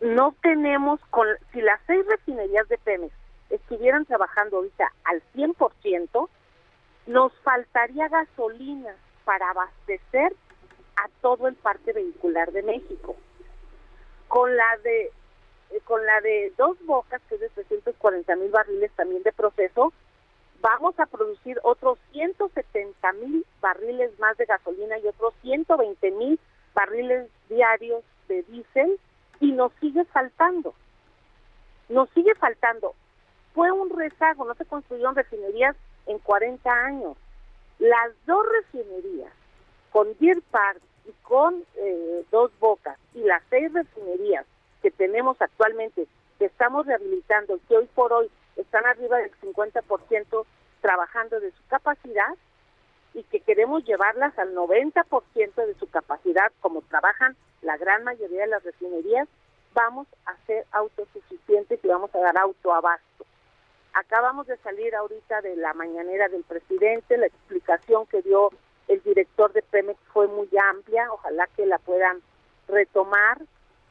No 0.00 0.34
tenemos, 0.40 1.00
con, 1.10 1.26
si 1.52 1.60
las 1.60 1.80
seis 1.86 2.04
refinerías 2.06 2.68
de 2.68 2.78
Pemex 2.78 3.12
estuvieran 3.50 4.04
trabajando 4.04 4.58
ahorita 4.58 4.92
al 5.04 5.22
100%, 5.34 6.28
nos 7.06 7.32
faltaría 7.40 8.08
gasolina 8.08 8.94
para 9.24 9.50
abastecer 9.50 10.34
a 10.96 11.08
todo 11.20 11.48
el 11.48 11.54
parque 11.54 11.92
vehicular 11.92 12.52
de 12.52 12.62
México. 12.62 13.16
Con 14.28 14.56
la 14.56 14.76
de 14.82 15.12
eh, 15.70 15.80
con 15.84 16.04
la 16.04 16.20
de 16.20 16.52
dos 16.56 16.76
bocas, 16.84 17.20
que 17.28 17.36
es 17.36 17.40
de 17.40 17.48
340 17.50 18.36
mil 18.36 18.50
barriles 18.50 18.90
también 18.92 19.22
de 19.22 19.32
proceso, 19.32 19.92
vamos 20.60 20.98
a 20.98 21.06
producir 21.06 21.58
otros 21.62 21.98
170 22.12 23.12
mil 23.14 23.46
barriles 23.60 24.18
más 24.18 24.36
de 24.36 24.46
gasolina 24.46 24.98
y 24.98 25.06
otros 25.06 25.34
120 25.42 26.10
mil 26.12 26.40
barriles 26.74 27.28
diarios 27.48 28.04
de 28.28 28.42
diésel 28.44 28.98
y 29.40 29.52
nos 29.52 29.72
sigue 29.80 30.04
faltando. 30.06 30.74
Nos 31.88 32.08
sigue 32.10 32.34
faltando. 32.34 32.94
Fue 33.54 33.70
un 33.70 33.90
rezago, 33.90 34.44
no 34.44 34.54
se 34.54 34.64
construyeron 34.66 35.14
refinerías 35.14 35.76
en 36.06 36.18
40 36.18 36.70
años. 36.70 37.16
Las 37.78 38.12
dos 38.26 38.46
refinerías, 38.62 39.32
con 39.92 40.16
Deer 40.18 40.40
Park 40.50 40.80
y 41.06 41.12
con 41.22 41.62
eh, 41.76 42.24
Dos 42.30 42.50
Bocas, 42.58 42.98
y 43.14 43.20
las 43.20 43.42
seis 43.50 43.72
refinerías 43.72 44.46
que 44.82 44.90
tenemos 44.90 45.40
actualmente, 45.40 46.06
que 46.38 46.46
estamos 46.46 46.86
rehabilitando, 46.86 47.58
que 47.68 47.76
hoy 47.76 47.88
por 47.94 48.12
hoy 48.12 48.30
están 48.56 48.86
arriba 48.86 49.18
del 49.18 49.32
50% 49.40 50.46
trabajando 50.80 51.40
de 51.40 51.50
su 51.50 51.66
capacidad 51.68 52.34
y 53.14 53.22
que 53.24 53.40
queremos 53.40 53.84
llevarlas 53.84 54.38
al 54.38 54.54
90% 54.54 55.54
de 55.54 55.74
su 55.74 55.88
capacidad, 55.88 56.52
como 56.60 56.82
trabajan 56.82 57.36
la 57.62 57.76
gran 57.76 58.04
mayoría 58.04 58.42
de 58.42 58.48
las 58.48 58.62
refinerías, 58.62 59.28
vamos 59.74 60.06
a 60.24 60.36
ser 60.46 60.64
autosuficientes 60.72 61.78
y 61.82 61.88
vamos 61.88 62.14
a 62.14 62.18
dar 62.18 62.38
autoabasto. 62.38 63.25
Acabamos 63.98 64.46
de 64.46 64.58
salir 64.58 64.94
ahorita 64.94 65.40
de 65.40 65.56
la 65.56 65.72
mañanera 65.72 66.28
del 66.28 66.44
presidente, 66.44 67.16
la 67.16 67.28
explicación 67.28 68.04
que 68.06 68.20
dio 68.20 68.50
el 68.88 69.02
director 69.02 69.50
de 69.54 69.62
Pemex 69.62 69.98
fue 70.12 70.28
muy 70.28 70.50
amplia, 70.70 71.10
ojalá 71.10 71.48
que 71.56 71.64
la 71.64 71.78
puedan 71.78 72.20
retomar. 72.68 73.40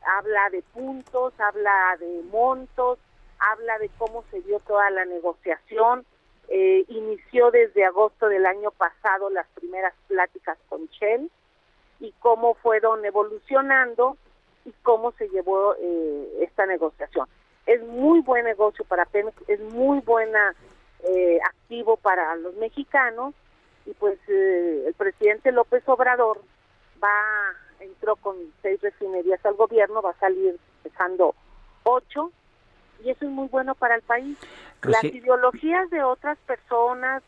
Habla 0.06 0.52
de 0.52 0.62
puntos, 0.62 1.34
habla 1.40 1.98
de 2.00 2.22
montos, 2.30 3.00
habla 3.40 3.80
de 3.80 3.90
cómo 3.98 4.24
se 4.30 4.44
dio 4.44 4.60
toda 4.60 4.92
la 4.92 5.06
negociación. 5.06 6.06
Eh, 6.50 6.86
inició 6.88 7.50
desde 7.50 7.84
agosto 7.84 8.30
del 8.30 8.46
año 8.46 8.70
pasado 8.70 9.32
las 9.32 9.48
primeras 9.56 9.96
pláticas 10.08 10.60
con 10.70 10.86
Shell 10.86 11.32
y 12.00 12.12
cómo 12.20 12.54
fueron 12.54 13.04
evolucionando 13.06 14.18
y 14.66 14.72
cómo 14.84 15.14
se 15.14 15.30
llevó 15.30 15.74
eh, 15.80 16.44
esta 16.44 16.68
negociación. 16.68 17.28
Es 17.66 17.82
muy 17.84 18.22
buen 18.22 18.46
negocio 18.46 18.86
para 18.86 19.06
Pemex, 19.06 19.36
es 19.48 19.60
muy 19.60 20.00
buena 20.02 20.56
eh, 21.04 21.40
activo 21.44 21.98
para 21.98 22.36
los 22.36 22.56
mexicanos 22.56 23.34
y 23.86 23.94
pues 23.94 24.18
eh, 24.28 24.84
el 24.88 24.94
presidente 24.94 25.52
López 25.52 25.84
Obrador 25.88 26.42
va 27.04 27.56
entró 27.80 28.16
con 28.16 28.36
seis 28.62 28.82
refinerías 28.82 29.46
al 29.46 29.56
gobierno, 29.56 30.02
va 30.02 30.12
a 30.12 30.20
salir 30.20 30.58
dejando 30.84 31.36
ocho 31.84 32.32
y 33.04 33.10
eso 33.10 33.26
es 33.26 33.32
muy 33.32 33.48
bueno 33.48 33.76
para 33.76 33.96
el 33.96 34.02
país. 34.02 34.38
Las 34.84 35.04
ideologías 35.04 35.90
de 35.90 36.04
otras 36.04 36.38
personas, 36.40 37.24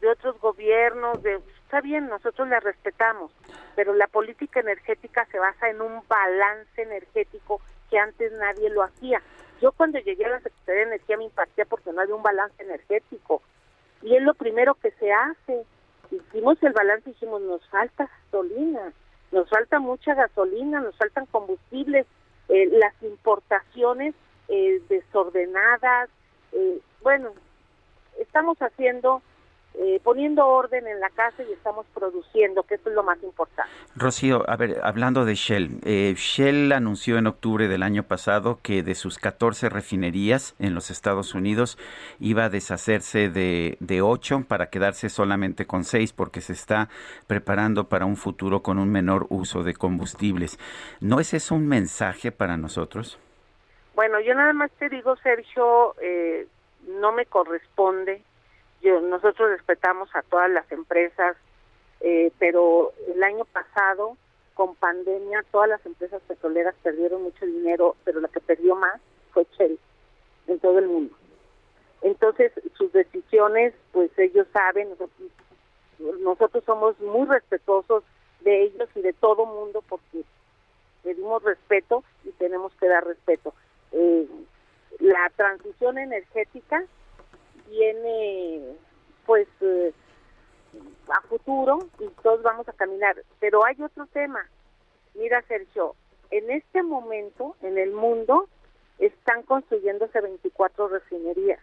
de 0.00 0.08
otros 0.08 0.40
gobiernos, 0.40 1.22
de 1.22 1.40
está 1.64 1.80
bien, 1.80 2.08
nosotros 2.08 2.48
las 2.48 2.64
respetamos, 2.64 3.30
pero 3.76 3.94
la 3.94 4.08
política 4.08 4.58
energética 4.58 5.24
se 5.26 5.38
basa 5.38 5.70
en 5.70 5.80
un 5.80 6.02
balance 6.08 6.82
energético 6.82 7.60
que 7.88 7.98
antes 7.98 8.32
nadie 8.32 8.70
lo 8.70 8.82
hacía. 8.82 9.22
Yo 9.60 9.72
cuando 9.72 9.98
llegué 9.98 10.24
a 10.24 10.30
la 10.30 10.40
Secretaría 10.40 10.82
de 10.82 10.88
Energía 10.88 11.16
me 11.16 11.24
impacté 11.24 11.66
porque 11.66 11.92
no 11.92 12.00
había 12.00 12.14
un 12.14 12.22
balance 12.22 12.62
energético. 12.62 13.42
Y 14.02 14.16
es 14.16 14.22
lo 14.22 14.34
primero 14.34 14.74
que 14.74 14.90
se 14.92 15.12
hace. 15.12 15.64
Hicimos 16.10 16.62
el 16.62 16.72
balance 16.72 17.10
y 17.10 17.12
dijimos, 17.12 17.42
nos 17.42 17.66
falta 17.68 18.08
gasolina, 18.24 18.92
nos 19.30 19.48
falta 19.48 19.78
mucha 19.78 20.14
gasolina, 20.14 20.80
nos 20.80 20.96
faltan 20.96 21.26
combustibles, 21.26 22.06
eh, 22.48 22.66
las 22.72 22.94
importaciones 23.02 24.14
eh, 24.48 24.82
desordenadas, 24.88 26.10
eh, 26.52 26.80
bueno, 27.02 27.30
estamos 28.18 28.58
haciendo 28.58 29.22
eh, 29.74 30.00
poniendo 30.02 30.46
orden 30.46 30.86
en 30.86 30.98
la 30.98 31.10
casa 31.10 31.42
y 31.42 31.52
estamos 31.52 31.86
produciendo, 31.94 32.64
que 32.64 32.74
eso 32.74 32.88
es 32.88 32.94
lo 32.94 33.02
más 33.02 33.22
importante. 33.22 33.70
Rocío, 33.94 34.44
a 34.48 34.56
ver, 34.56 34.80
hablando 34.82 35.24
de 35.24 35.34
Shell, 35.34 35.80
eh, 35.84 36.14
Shell 36.16 36.72
anunció 36.72 37.18
en 37.18 37.28
octubre 37.28 37.68
del 37.68 37.82
año 37.82 38.02
pasado 38.02 38.58
que 38.62 38.82
de 38.82 38.94
sus 38.94 39.18
14 39.18 39.68
refinerías 39.68 40.56
en 40.58 40.74
los 40.74 40.90
Estados 40.90 41.34
Unidos 41.34 41.78
iba 42.18 42.44
a 42.44 42.48
deshacerse 42.50 43.30
de, 43.30 43.76
de 43.80 44.02
8 44.02 44.44
para 44.48 44.70
quedarse 44.70 45.08
solamente 45.08 45.66
con 45.66 45.84
6 45.84 46.12
porque 46.14 46.40
se 46.40 46.52
está 46.52 46.88
preparando 47.28 47.88
para 47.88 48.06
un 48.06 48.16
futuro 48.16 48.62
con 48.62 48.78
un 48.78 48.90
menor 48.90 49.26
uso 49.28 49.62
de 49.62 49.74
combustibles. 49.74 50.58
¿No 51.00 51.20
es 51.20 51.32
eso 51.32 51.54
un 51.54 51.68
mensaje 51.68 52.32
para 52.32 52.56
nosotros? 52.56 53.18
Bueno, 53.94 54.18
yo 54.20 54.34
nada 54.34 54.52
más 54.52 54.70
te 54.72 54.88
digo, 54.88 55.14
Sergio, 55.16 55.94
eh, 56.00 56.46
no 56.86 57.12
me 57.12 57.26
corresponde 57.26 58.22
nosotros 58.82 59.50
respetamos 59.50 60.08
a 60.14 60.22
todas 60.22 60.50
las 60.50 60.70
empresas, 60.72 61.36
eh, 62.00 62.32
pero 62.38 62.92
el 63.14 63.22
año 63.22 63.44
pasado, 63.46 64.16
con 64.54 64.74
pandemia, 64.74 65.44
todas 65.50 65.68
las 65.68 65.84
empresas 65.84 66.22
petroleras 66.26 66.74
perdieron 66.82 67.22
mucho 67.22 67.44
dinero, 67.46 67.96
pero 68.04 68.20
la 68.20 68.28
que 68.28 68.40
perdió 68.40 68.74
más 68.74 69.00
fue 69.32 69.46
Shell 69.58 69.78
en 70.46 70.58
todo 70.58 70.78
el 70.78 70.88
mundo. 70.88 71.14
Entonces, 72.02 72.52
sus 72.76 72.92
decisiones, 72.92 73.74
pues 73.92 74.10
ellos 74.18 74.46
saben, 74.52 74.90
nosotros, 74.90 75.30
nosotros 76.20 76.64
somos 76.64 76.98
muy 77.00 77.26
respetuosos 77.26 78.04
de 78.40 78.64
ellos 78.64 78.88
y 78.94 79.02
de 79.02 79.12
todo 79.12 79.44
mundo 79.44 79.82
porque 79.86 80.24
pedimos 81.02 81.42
respeto 81.42 82.02
y 82.24 82.30
tenemos 82.32 82.72
que 82.76 82.88
dar 82.88 83.06
respeto. 83.06 83.54
Eh, 83.92 84.26
la 84.98 85.30
transición 85.36 85.98
energética 85.98 86.84
viene 87.70 88.76
pues 89.26 89.48
eh, 89.60 89.92
a 91.08 91.20
futuro 91.22 91.78
y 91.98 92.08
todos 92.22 92.42
vamos 92.42 92.68
a 92.68 92.72
caminar. 92.72 93.16
Pero 93.38 93.64
hay 93.64 93.80
otro 93.82 94.06
tema. 94.06 94.46
Mira, 95.14 95.42
Sergio, 95.42 95.94
en 96.30 96.50
este 96.50 96.82
momento 96.82 97.56
en 97.62 97.78
el 97.78 97.92
mundo 97.92 98.48
están 98.98 99.42
construyéndose 99.42 100.20
24 100.20 100.88
refinerías. 100.88 101.60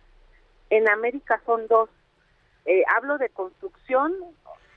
En 0.69 0.89
América 0.89 1.41
son 1.45 1.67
dos. 1.67 1.89
Eh, 2.65 2.83
hablo 2.95 3.17
de 3.17 3.29
construcción, 3.29 4.13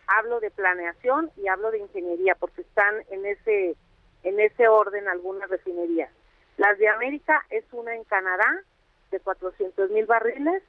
hablo 0.07 0.39
de 0.41 0.51
planeación 0.51 1.31
y 1.37 1.49
hablo 1.49 1.71
de 1.71 1.79
ingeniería, 1.79 2.37
porque 2.39 2.61
están 2.61 2.95
en 3.11 3.27
ese 3.27 3.77
en 4.23 4.39
ese 4.39 4.69
orden 4.69 5.09
algunas 5.09 5.49
refinerías. 5.49 6.11
Las 6.59 6.79
de 6.79 6.89
América 6.89 7.43
es 7.49 7.65
una 7.73 7.95
en 7.95 8.05
Canadá 8.05 8.63
de 9.11 9.19
400 9.19 9.91
mil 9.91 10.05
barriles 10.05 10.63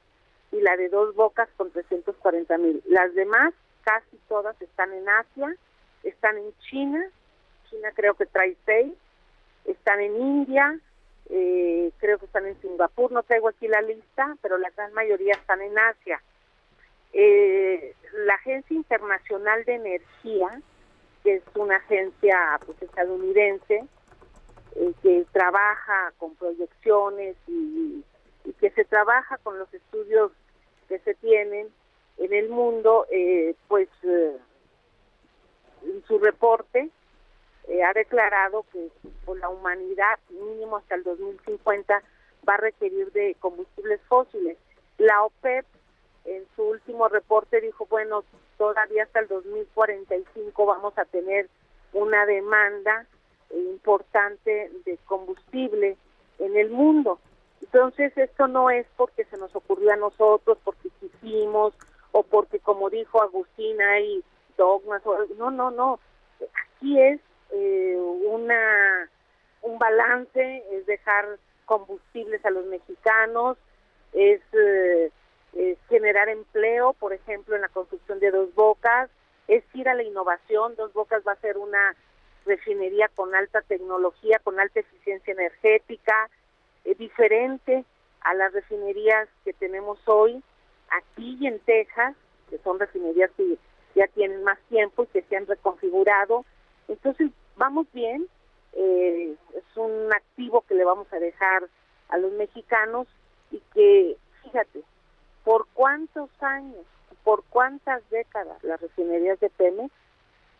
y 0.52 0.61
la 0.61 0.76
de 0.78 0.90
dos 0.90 1.15
bocas 1.15 1.49
con 1.57 1.72
340 1.72 2.57
mil. 2.57 2.82
Las 2.88 3.14
demás, 3.14 3.53
casi 3.84 4.18
todas, 4.28 4.60
están 4.61 4.94
en 4.94 5.07
Asia, 5.07 5.56
están 6.03 6.38
en 6.38 6.53
China, 6.60 7.06
China 7.69 7.90
creo 7.95 8.15
que 8.15 8.26
trae 8.26 8.56
seis, 8.65 8.94
están 9.65 10.02
en 10.02 10.15
India, 10.15 10.80
eh, 11.30 11.91
creo 11.98 12.18
que 12.18 12.26
están 12.26 12.45
en 12.45 12.60
Singapur, 12.61 13.11
no 13.11 13.23
traigo 13.23 13.48
aquí 13.48 13.68
la 13.68 13.82
lista, 13.82 14.36
pero 14.41 14.57
la 14.57 14.69
gran 14.72 14.94
mayoría 14.94 15.34
están 15.34 15.61
en 15.61 15.78
Asia. 15.78 16.22
Eh, 17.14 17.95
la 18.26 18.36
Agencia 18.36 18.76
Internacional 18.76 19.64
de 19.65 19.76
Energía, 19.76 20.61
que 21.23 21.36
es 21.36 21.44
una 21.56 21.78
agencia 21.78 22.60
pues, 22.65 22.82
estadounidense, 22.82 23.86
eh, 24.76 24.94
que 25.02 25.26
trabaja 25.32 26.14
con 26.18 26.36
proyecciones 26.36 27.36
y, 27.48 28.03
y, 28.45 28.53
que 28.53 28.72
se 28.72 28.85
trabaja 28.85 29.38
con 29.39 29.57
los 29.57 29.73
estudios 29.73 30.31
que 30.88 30.99
se 30.99 31.13
tienen 31.15 31.68
en 32.18 32.34
el 32.34 32.49
mundo, 32.49 33.05
eh, 33.09 33.55
pues 33.68 33.89
eh, 34.03 34.38
en 35.84 36.03
su 36.05 36.19
reporte 36.19 36.89
eh, 37.68 37.84
ha 37.84 37.93
declarado 37.93 38.65
que 38.72 38.89
por 39.26 39.39
la 39.39 39.49
humanidad 39.49 40.19
mínimo 40.30 40.77
hasta 40.77 40.95
el 40.95 41.03
2050 41.03 42.03
va 42.47 42.53
a 42.55 42.57
requerir 42.57 43.11
de 43.11 43.35
combustibles 43.39 44.01
fósiles. 44.07 44.57
La 44.97 45.23
OPEP 45.23 45.65
en 46.26 46.45
su 46.55 46.63
último 46.63 47.07
reporte 47.07 47.61
dijo, 47.61 47.85
bueno, 47.89 48.23
todavía 48.57 49.03
hasta 49.03 49.19
el 49.19 49.27
2045 49.27 50.65
vamos 50.65 50.97
a 50.97 51.05
tener 51.05 51.49
una 51.93 52.26
demanda 52.26 53.05
importante 53.51 54.72
de 54.85 54.97
combustible 55.05 55.97
en 56.39 56.57
el 56.57 56.69
mundo. 56.69 57.19
Entonces, 57.73 58.18
esto 58.18 58.48
no 58.48 58.69
es 58.69 58.85
porque 58.98 59.23
se 59.26 59.38
nos 59.38 59.56
ocurrió 59.56 59.93
a 59.93 59.95
nosotros, 59.95 60.57
porque 60.64 60.89
quisimos, 60.99 61.73
o 62.11 62.23
porque, 62.23 62.60
como 62.60 62.89
dijo 62.89 63.22
Agustín, 63.22 63.81
hay 63.81 64.22
dogmas. 64.57 65.02
no, 65.38 65.52
no, 65.52 65.72
no. 65.72 65.99
Aquí 66.77 66.99
es 66.99 67.22
eh, 67.52 67.95
una 68.26 69.10
un 69.61 69.77
balance, 69.77 70.64
es 70.72 70.85
dejar 70.85 71.38
combustibles 71.65 72.43
a 72.45 72.49
los 72.49 72.65
mexicanos, 72.65 73.57
es, 74.14 74.41
eh, 74.53 75.11
es 75.53 75.77
generar 75.88 76.27
empleo, 76.30 76.93
por 76.93 77.14
ejemplo, 77.14 77.56
en 77.56 77.61
la 77.61 77.69
construcción 77.69 78.19
de 78.19 78.31
Dos 78.31 78.53
Bocas, 78.56 79.10
es 79.48 79.64
ir 79.73 79.88
a 79.88 79.93
la 79.93 80.03
innovación. 80.03 80.76
Dos 80.76 80.91
Bocas 80.93 81.23
va 81.26 81.34
a 81.34 81.41
ser 81.41 81.57
una 81.57 81.95
refinería 82.45 83.07
con 83.15 83.35
alta 83.35 83.61
tecnología, 83.61 84.39
con 84.43 84.60
alta 84.60 84.80
eficiencia 84.80 85.31
energética, 85.31 86.30
eh, 86.85 86.95
diferente 86.95 87.85
a 88.21 88.33
las 88.33 88.53
refinerías 88.53 89.27
que 89.43 89.53
tenemos 89.53 89.99
hoy 90.05 90.41
aquí 90.89 91.37
y 91.39 91.47
en 91.47 91.59
Texas, 91.59 92.15
que 92.49 92.57
son 92.59 92.79
refinerías 92.79 93.31
que 93.37 93.57
ya 93.95 94.07
tienen 94.07 94.43
más 94.43 94.59
tiempo 94.69 95.03
y 95.03 95.07
que 95.07 95.21
se 95.23 95.35
han 95.35 95.47
reconfigurado. 95.47 96.45
Entonces, 96.87 97.31
vamos 97.55 97.87
bien, 97.93 98.27
eh, 98.73 99.35
es 99.55 99.77
un 99.77 100.13
activo 100.13 100.61
que 100.67 100.75
le 100.75 100.83
vamos 100.83 101.11
a 101.11 101.19
dejar 101.19 101.67
a 102.09 102.17
los 102.17 102.31
mexicanos 102.33 103.07
y 103.51 103.61
que, 103.73 104.17
fíjate, 104.43 104.83
por 105.43 105.67
cuántos 105.73 106.29
años, 106.41 106.85
por 107.23 107.43
cuántas 107.49 108.07
décadas 108.09 108.63
las 108.63 108.79
refinerías 108.81 109.39
de 109.39 109.49
Pemex 109.49 109.91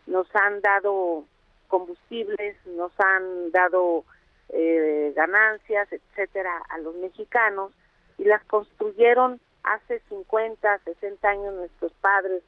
nos 0.06 0.26
han 0.34 0.60
dado 0.60 1.24
combustibles, 1.68 2.56
nos 2.66 2.92
han 2.98 3.50
dado 3.50 4.04
eh, 4.52 5.12
ganancias, 5.16 5.88
etcétera, 5.90 6.62
a 6.68 6.78
los 6.78 6.94
mexicanos 6.96 7.72
y 8.18 8.24
las 8.24 8.44
construyeron 8.44 9.40
hace 9.64 10.00
50, 10.08 10.78
60 10.84 11.28
años 11.28 11.54
nuestros 11.54 11.92
padres 12.00 12.42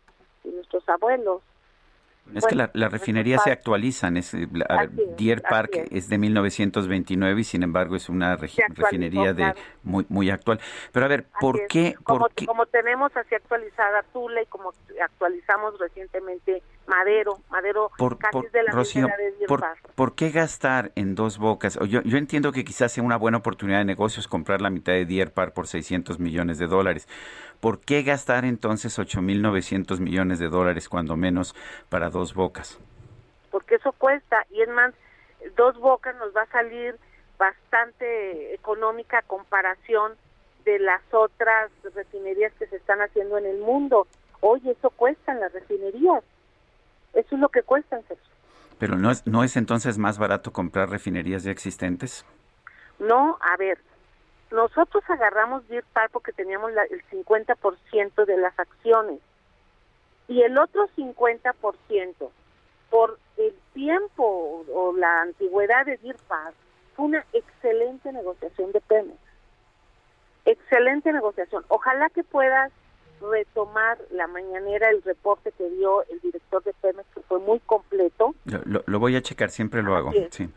y 0.44 0.48
nuestros 0.48 0.89
abuelos. 0.89 1.43
Es 2.35 2.47
que 2.47 2.55
la, 2.55 2.70
las 2.72 2.90
refinerías 2.90 3.43
se 3.43 3.52
actualizan. 3.52 4.16
Es, 4.16 4.32
la, 4.35 4.89
Deer 5.18 5.43
Park 5.43 5.89
es. 5.90 6.09
de 6.09 6.16
1929 6.16 7.40
y 7.40 7.44
sin 7.44 7.62
embargo 7.62 7.97
es 7.97 8.09
una 8.09 8.36
refinería 8.36 9.35
de 9.35 9.52
muy 9.82 10.06
muy 10.09 10.31
actual. 10.31 10.59
Pero 10.93 11.05
a 11.05 11.09
ver, 11.09 11.26
¿por 11.39 11.66
qué, 11.66 11.94
como, 12.02 12.20
¿por 12.20 12.32
qué? 12.32 12.47
Como 12.47 12.64
tenemos 12.66 13.14
así 13.14 13.35
actualizada 13.35 14.02
Tula 14.05 14.40
y 14.43 14.47
como 14.47 14.72
actualizamos 15.02 15.78
recientemente 15.78 16.62
Madero, 16.86 17.39
Madero 17.51 17.90
por, 17.97 18.19
casi 18.19 18.32
por, 18.32 18.51
de 18.51 18.62
la 18.62 18.73
Rocío, 18.73 19.06
de 19.06 19.47
por. 19.47 19.65
¿por 19.94 20.15
qué 20.15 20.31
gastar 20.31 20.93
en 20.94 21.15
dos 21.15 21.39
bocas? 21.39 21.78
Yo, 21.89 22.02
yo 22.02 22.19
entiendo 22.19 22.52
que 22.52 22.65
quizás 22.65 22.93
sea 22.93 23.02
una 23.02 23.16
buena 23.16 23.39
oportunidad 23.39 23.78
de 23.78 23.85
negocios 23.85 24.28
comprar 24.28 24.61
la 24.61 24.70
mitad 24.70 24.93
de 24.93 25.06
Deer 25.06 25.32
Park 25.32 25.55
por 25.55 25.66
600 25.66 26.19
millones 26.19 26.59
de 26.59 26.66
dólares. 26.66 27.09
¿Por 27.61 27.81
qué 27.81 28.02
gastar 28.02 28.44
entonces 28.44 28.98
8.900 28.98 29.98
millones 30.01 30.39
de 30.39 30.48
dólares, 30.48 30.89
cuando 30.89 31.16
menos, 31.16 31.55
para 31.89 32.11
dos 32.11 32.35
bocas? 32.35 32.78
Porque 33.51 33.77
eso 33.77 33.93
cuesta 33.93 34.44
y 34.51 34.61
es 34.61 34.69
más, 34.69 34.93
dos 35.56 35.78
bocas 35.78 36.15
nos 36.16 36.35
va 36.36 36.43
a 36.43 36.47
salir 36.47 36.97
bastante 37.39 38.55
económica 38.55 39.19
a 39.19 39.23
comparación 39.23 40.12
de 40.65 40.78
las 40.78 41.02
otras 41.12 41.70
refinerías 41.94 42.52
que 42.55 42.66
se 42.66 42.77
están 42.77 43.01
haciendo 43.01 43.39
en 43.39 43.47
el 43.47 43.59
mundo. 43.59 44.06
Oye, 44.40 44.73
eso 44.73 44.90
cuesta 44.90 45.32
en 45.32 45.40
las 45.40 45.52
refinerías. 45.52 46.23
Eso 47.15 47.35
es 47.35 47.41
lo 47.41 47.49
que 47.49 47.62
cuestan, 47.62 48.03
Sergio. 48.07 48.24
Pero 48.78 48.97
no 48.97 49.11
es, 49.11 49.27
no 49.27 49.45
es 49.45 49.57
entonces 49.57 49.99
más 49.99 50.19
barato 50.19 50.53
comprar 50.53 50.91
refinerías 50.91 51.45
ya 51.45 51.53
existentes. 51.53 52.27
No, 52.99 53.39
a 53.41 53.57
ver, 53.57 53.78
nosotros 54.51 55.03
agarramos 55.09 55.66
Deer 55.69 55.85
Park 55.93 56.11
porque 56.12 56.32
teníamos 56.32 56.73
la, 56.73 56.85
el 56.85 57.03
50% 57.07 58.24
de 58.24 58.36
las 58.36 58.59
acciones 58.59 59.20
y 60.28 60.43
el 60.43 60.59
otro 60.59 60.89
50% 60.97 62.31
por 62.91 63.19
el 63.36 63.55
tiempo 63.73 64.24
o, 64.24 64.65
o 64.73 64.97
la 64.97 65.23
antigüedad 65.23 65.86
de 65.86 65.97
Deer 65.99 66.16
Park 66.28 66.55
fue 66.95 67.07
una 67.07 67.24
excelente 67.32 68.12
negociación 68.12 68.73
de 68.73 68.81
Pemex. 68.81 69.19
Excelente 70.45 71.12
negociación. 71.12 71.65
Ojalá 71.69 72.11
que 72.11 72.23
puedas 72.23 72.70
retomar 73.30 73.98
la 74.10 74.26
mañanera 74.26 74.90
el 74.90 75.02
reporte 75.02 75.52
que 75.52 75.68
dio 75.70 76.02
el 76.05 76.20
director 76.20 76.62
de 76.64 76.72
Pemex, 76.74 77.09
que 77.14 77.20
fue 77.22 77.38
muy 77.40 77.60
completo. 77.60 78.34
Lo, 78.44 78.60
lo, 78.64 78.84
lo 78.86 78.98
voy 78.98 79.16
a 79.16 79.22
checar, 79.22 79.51
siempre 79.51 79.82
lo 79.82 79.96
hago. 79.96 80.12
es. 80.12 80.28
Sí. 80.34 80.48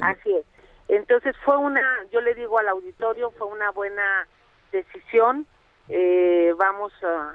Así 0.00 0.32
es. 0.36 0.44
Entonces 0.88 1.34
fue 1.44 1.56
una, 1.56 1.82
yo 2.12 2.20
le 2.20 2.34
digo 2.34 2.58
al 2.58 2.68
auditorio, 2.68 3.30
fue 3.32 3.46
una 3.48 3.70
buena 3.70 4.26
decisión. 4.72 5.46
Eh, 5.88 6.52
vamos 6.56 6.92
a, 7.02 7.34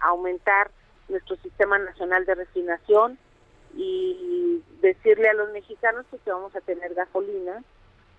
a 0.00 0.08
aumentar 0.08 0.70
nuestro 1.08 1.36
sistema 1.36 1.78
nacional 1.78 2.24
de 2.24 2.34
refinación 2.34 3.18
y 3.74 4.62
decirle 4.80 5.28
a 5.28 5.34
los 5.34 5.50
mexicanos 5.52 6.04
que 6.10 6.30
vamos 6.30 6.54
a 6.54 6.60
tener 6.60 6.94
gasolina 6.94 7.62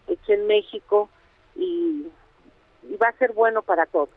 hecha 0.08 0.34
en 0.34 0.48
México 0.48 1.10
y, 1.56 2.08
y 2.84 2.96
va 2.98 3.10
a 3.10 3.18
ser 3.18 3.34
bueno 3.34 3.62
para 3.62 3.86
todos. 3.86 4.10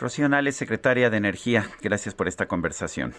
Rocío 0.00 0.28
Nales, 0.28 0.56
secretaria 0.56 1.10
de 1.10 1.18
Energía, 1.18 1.66
gracias 1.82 2.14
por 2.14 2.26
esta 2.26 2.46
conversación. 2.48 3.14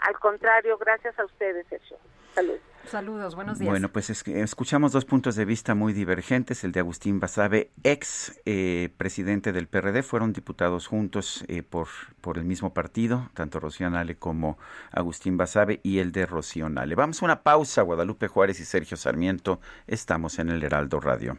Al 0.00 0.18
contrario, 0.18 0.76
gracias 0.76 1.18
a 1.18 1.24
ustedes, 1.24 1.66
Sergio. 1.68 1.96
Saludos. 2.34 2.60
Saludos, 2.84 3.34
buenos 3.34 3.58
días. 3.58 3.70
Bueno, 3.70 3.88
pues 3.90 4.08
es 4.08 4.22
que 4.22 4.40
escuchamos 4.42 4.92
dos 4.92 5.04
puntos 5.04 5.36
de 5.36 5.44
vista 5.44 5.74
muy 5.74 5.92
divergentes. 5.92 6.64
El 6.64 6.72
de 6.72 6.80
Agustín 6.80 7.20
Basabe, 7.20 7.70
ex 7.82 8.40
eh, 8.46 8.90
presidente 8.96 9.52
del 9.52 9.68
PRD, 9.68 10.02
fueron 10.02 10.32
diputados 10.32 10.86
juntos 10.86 11.44
eh, 11.48 11.62
por, 11.62 11.88
por 12.20 12.38
el 12.38 12.44
mismo 12.44 12.72
partido, 12.72 13.30
tanto 13.34 13.60
Rocío 13.60 13.90
Nale 13.90 14.16
como 14.16 14.58
Agustín 14.90 15.36
Basabe, 15.36 15.80
y 15.82 15.98
el 15.98 16.12
de 16.12 16.26
Rocío 16.26 16.68
Nale. 16.68 16.94
Vamos 16.94 17.20
a 17.20 17.24
una 17.26 17.42
pausa. 17.42 17.82
Guadalupe 17.82 18.28
Juárez 18.28 18.60
y 18.60 18.64
Sergio 18.64 18.96
Sarmiento, 18.96 19.60
estamos 19.86 20.38
en 20.38 20.48
el 20.50 20.62
Heraldo 20.62 21.00
Radio. 21.00 21.38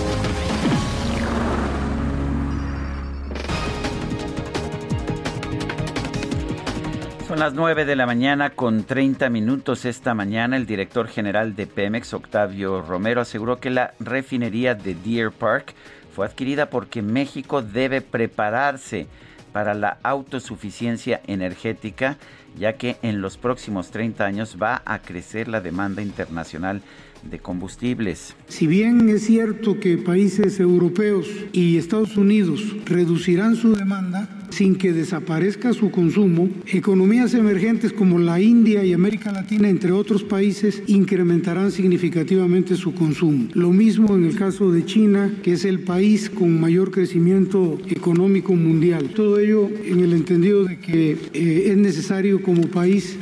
Son 7.31 7.39
las 7.39 7.53
9 7.53 7.85
de 7.85 7.95
la 7.95 8.05
mañana 8.05 8.49
con 8.49 8.83
30 8.83 9.29
minutos 9.29 9.85
esta 9.85 10.13
mañana. 10.13 10.57
El 10.57 10.65
director 10.65 11.07
general 11.07 11.55
de 11.55 11.65
Pemex, 11.65 12.13
Octavio 12.13 12.81
Romero, 12.81 13.21
aseguró 13.21 13.57
que 13.61 13.69
la 13.69 13.93
refinería 14.01 14.75
de 14.75 14.95
Deer 14.95 15.31
Park 15.31 15.73
fue 16.13 16.25
adquirida 16.25 16.69
porque 16.69 17.01
México 17.01 17.61
debe 17.61 18.01
prepararse 18.01 19.07
para 19.53 19.73
la 19.73 19.97
autosuficiencia 20.03 21.21
energética, 21.25 22.17
ya 22.57 22.73
que 22.73 22.97
en 23.01 23.21
los 23.21 23.37
próximos 23.37 23.91
30 23.91 24.25
años 24.25 24.57
va 24.61 24.81
a 24.83 24.99
crecer 24.99 25.47
la 25.47 25.61
demanda 25.61 26.01
internacional 26.01 26.81
de 27.29 27.39
combustibles. 27.39 28.35
Si 28.47 28.67
bien 28.67 29.09
es 29.09 29.25
cierto 29.25 29.79
que 29.79 29.97
países 29.97 30.59
europeos 30.59 31.27
y 31.51 31.77
Estados 31.77 32.17
Unidos 32.17 32.61
reducirán 32.85 33.55
su 33.55 33.75
demanda 33.75 34.41
sin 34.51 34.75
que 34.75 34.91
desaparezca 34.93 35.73
su 35.73 35.91
consumo, 35.91 36.49
economías 36.67 37.33
emergentes 37.33 37.93
como 37.93 38.19
la 38.19 38.39
India 38.41 38.83
y 38.83 38.93
América 38.93 39.31
Latina, 39.31 39.69
entre 39.69 39.91
otros 39.91 40.23
países, 40.23 40.83
incrementarán 40.87 41.71
significativamente 41.71 42.75
su 42.75 42.93
consumo. 42.93 43.47
Lo 43.53 43.71
mismo 43.71 44.15
en 44.15 44.25
el 44.25 44.35
caso 44.35 44.71
de 44.71 44.85
China, 44.85 45.33
que 45.41 45.53
es 45.53 45.65
el 45.65 45.79
país 45.79 46.29
con 46.29 46.59
mayor 46.59 46.91
crecimiento 46.91 47.79
económico 47.87 48.53
mundial. 48.53 49.11
Todo 49.15 49.39
ello 49.39 49.69
en 49.85 50.01
el 50.01 50.13
entendido 50.13 50.65
de 50.65 50.79
que 50.79 51.17
eh, 51.33 51.67
es 51.71 51.77
necesario 51.77 52.43
como 52.43 52.63
país 52.67 53.17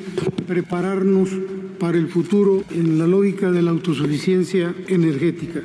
prepararnos 0.47 1.29
para 1.79 1.97
el 1.97 2.07
futuro 2.07 2.63
en 2.71 2.99
la 2.99 3.07
lógica 3.07 3.51
de 3.51 3.61
la 3.61 3.71
autosuficiencia 3.71 4.75
energética. 4.87 5.63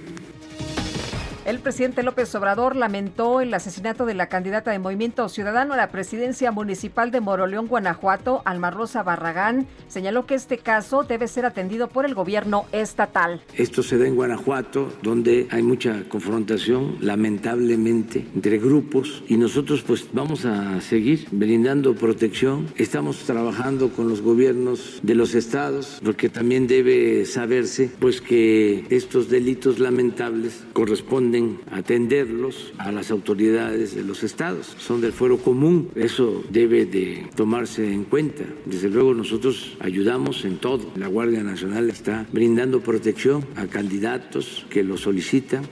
El 1.44 1.58
presidente 1.58 2.02
López 2.02 2.34
Obrador 2.34 2.74
lamentó 2.74 3.42
el 3.42 3.52
asesinato 3.52 4.06
de 4.06 4.14
la 4.14 4.30
candidata 4.30 4.70
de 4.70 4.78
Movimiento 4.78 5.28
Ciudadano 5.28 5.74
a 5.74 5.76
la 5.76 5.90
presidencia 5.90 6.50
municipal 6.52 7.10
de 7.10 7.20
Moroleón, 7.20 7.66
Guanajuato, 7.66 8.40
Alma 8.46 8.70
Rosa 8.70 9.02
Barragán. 9.02 9.66
Señaló 9.86 10.24
que 10.24 10.36
este 10.36 10.56
caso 10.56 11.02
debe 11.02 11.28
ser 11.28 11.44
atendido 11.44 11.88
por 11.88 12.06
el 12.06 12.14
gobierno 12.14 12.64
estatal. 12.72 13.42
Esto 13.58 13.82
se 13.82 13.98
da 13.98 14.06
en 14.06 14.14
Guanajuato, 14.14 14.90
donde 15.02 15.46
hay 15.50 15.62
mucha 15.62 16.08
confrontación, 16.08 16.96
lamentablemente, 17.00 18.26
entre 18.34 18.56
grupos 18.56 19.22
y 19.28 19.36
nosotros 19.36 19.82
pues 19.82 20.06
vamos 20.14 20.46
a 20.46 20.80
seguir 20.80 21.26
brindando 21.30 21.94
protección. 21.94 22.68
Estamos 22.76 23.18
trabajando 23.18 23.90
con 23.90 24.08
los 24.08 24.22
gobiernos 24.22 25.00
de 25.02 25.14
los 25.14 25.34
estados, 25.34 26.00
porque 26.02 26.30
también 26.30 26.66
debe 26.66 27.26
saberse 27.26 27.90
pues 27.98 28.22
que 28.22 28.86
estos 28.88 29.28
delitos 29.28 29.78
lamentables 29.78 30.64
corresponden 30.72 31.33
atenderlos 31.70 32.72
a 32.78 32.92
las 32.92 33.10
autoridades 33.10 33.94
de 33.94 34.04
los 34.04 34.22
estados, 34.22 34.74
son 34.78 35.00
del 35.00 35.12
fuero 35.12 35.38
común, 35.38 35.90
eso 35.94 36.42
debe 36.50 36.86
de 36.86 37.28
tomarse 37.34 37.92
en 37.92 38.04
cuenta. 38.04 38.44
Desde 38.64 38.90
luego 38.90 39.14
nosotros 39.14 39.76
ayudamos 39.80 40.44
en 40.44 40.58
todo. 40.58 40.90
La 40.96 41.08
Guardia 41.08 41.42
Nacional 41.42 41.90
está 41.90 42.26
brindando 42.32 42.80
protección 42.80 43.44
a 43.56 43.66
candidatos 43.66 44.66
que 44.70 44.82
lo 44.82 44.96
solicitan. 44.96 45.62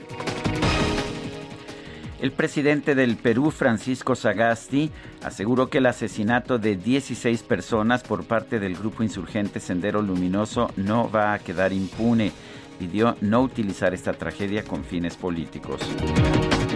El 2.23 2.31
presidente 2.31 2.95
del 2.95 3.17
Perú, 3.17 3.51
Francisco 3.51 4.15
Sagasti, 4.15 4.89
aseguró 5.23 5.69
que 5.69 5.79
el 5.79 5.85
asesinato 5.87 6.57
de 6.57 6.77
16 6.77 7.43
personas 7.43 8.01
por 8.03 8.23
parte 8.23 8.59
del 8.59 8.77
grupo 8.77 9.03
insurgente 9.03 9.59
Sendero 9.59 10.01
Luminoso 10.01 10.71
no 10.77 11.11
va 11.11 11.33
a 11.33 11.39
quedar 11.39 11.73
impune 11.73 12.31
pidió 12.73 13.15
no 13.21 13.41
utilizar 13.41 13.93
esta 13.93 14.13
tragedia 14.13 14.63
con 14.63 14.83
fines 14.83 15.15
políticos. 15.15 15.81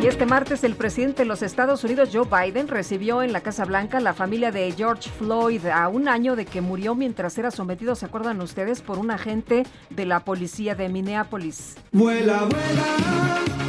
Y 0.02 0.06
este 0.06 0.26
martes 0.26 0.64
el 0.64 0.76
presidente 0.76 1.24
de 1.24 1.28
los 1.28 1.42
Estados 1.42 1.84
Unidos, 1.84 2.10
Joe 2.14 2.28
Biden, 2.30 2.68
recibió 2.68 3.24
en 3.24 3.34
la 3.34 3.42
Casa 3.42 3.66
Blanca 3.66 4.00
la 4.00 4.14
familia 4.14 4.52
de 4.52 4.72
George 4.72 5.10
Floyd 5.10 5.66
a 5.66 5.88
un 5.88 6.08
año 6.08 6.36
de 6.36 6.46
que 6.46 6.62
murió 6.62 6.94
mientras 6.94 7.38
era 7.38 7.52
sometido, 7.52 7.96
¿se 7.96 8.06
acuerdan 8.06 8.40
ustedes?, 8.42 8.82
por 8.82 9.00
un 9.00 9.12
agente 9.12 9.66
de 9.90 10.06
la 10.06 10.20
policía 10.20 10.76
de 10.76 10.90
Minneapolis. 10.90 11.76
Vuela, 11.92 12.42
vuela. 12.42 13.67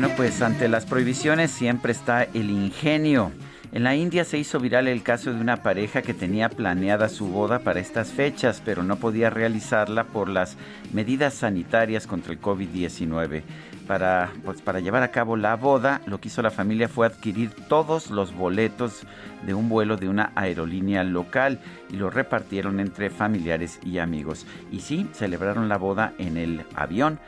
Bueno, 0.00 0.16
pues 0.16 0.40
ante 0.40 0.66
las 0.66 0.86
prohibiciones 0.86 1.50
siempre 1.50 1.92
está 1.92 2.22
el 2.22 2.48
ingenio. 2.48 3.32
En 3.70 3.84
la 3.84 3.94
India 3.94 4.24
se 4.24 4.38
hizo 4.38 4.58
viral 4.58 4.88
el 4.88 5.02
caso 5.02 5.30
de 5.30 5.38
una 5.38 5.58
pareja 5.58 6.00
que 6.00 6.14
tenía 6.14 6.48
planeada 6.48 7.10
su 7.10 7.28
boda 7.28 7.58
para 7.58 7.80
estas 7.80 8.10
fechas, 8.10 8.62
pero 8.64 8.82
no 8.82 8.96
podía 8.96 9.28
realizarla 9.28 10.04
por 10.04 10.30
las 10.30 10.56
medidas 10.94 11.34
sanitarias 11.34 12.06
contra 12.06 12.32
el 12.32 12.40
COVID-19. 12.40 13.42
Para, 13.86 14.32
pues, 14.42 14.62
para 14.62 14.80
llevar 14.80 15.02
a 15.02 15.10
cabo 15.10 15.36
la 15.36 15.54
boda, 15.56 16.00
lo 16.06 16.18
que 16.18 16.28
hizo 16.28 16.40
la 16.40 16.50
familia 16.50 16.88
fue 16.88 17.06
adquirir 17.06 17.50
todos 17.68 18.10
los 18.10 18.34
boletos 18.34 19.02
de 19.44 19.52
un 19.52 19.68
vuelo 19.68 19.98
de 19.98 20.08
una 20.08 20.32
aerolínea 20.34 21.04
local 21.04 21.60
y 21.90 21.96
los 21.96 22.14
repartieron 22.14 22.80
entre 22.80 23.10
familiares 23.10 23.78
y 23.84 23.98
amigos. 23.98 24.46
Y 24.72 24.80
sí, 24.80 25.06
celebraron 25.12 25.68
la 25.68 25.76
boda 25.76 26.14
en 26.16 26.38
el 26.38 26.64
avión 26.74 27.20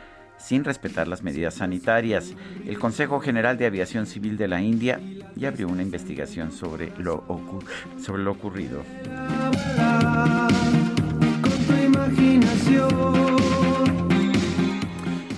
sin 0.43 0.63
respetar 0.63 1.07
las 1.07 1.23
medidas 1.23 1.55
sanitarias. 1.55 2.33
El 2.65 2.77
Consejo 2.77 3.19
General 3.19 3.57
de 3.57 3.65
Aviación 3.65 4.05
Civil 4.05 4.37
de 4.37 4.47
la 4.47 4.61
India 4.61 4.99
ya 5.35 5.47
abrió 5.47 5.67
una 5.67 5.81
investigación 5.81 6.51
sobre 6.51 6.91
lo, 6.97 7.23
ocurrido. 7.25 8.83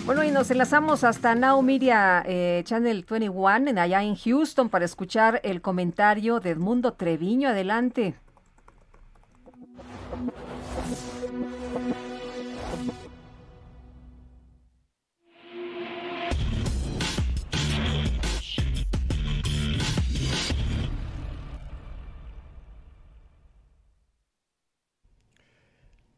Bueno, 0.05 0.23
y 0.23 0.31
nos 0.31 0.49
enlazamos 0.49 1.03
hasta 1.03 1.35
Now 1.35 1.61
Media 1.61 2.23
eh, 2.25 2.61
Channel 2.65 3.05
21 3.09 3.69
en 3.69 3.77
allá 3.77 4.03
en 4.03 4.15
Houston 4.15 4.69
para 4.69 4.85
escuchar 4.85 5.39
el 5.43 5.61
comentario 5.61 6.39
de 6.39 6.51
Edmundo 6.51 6.93
Treviño. 6.93 7.49
Adelante. 7.49 8.15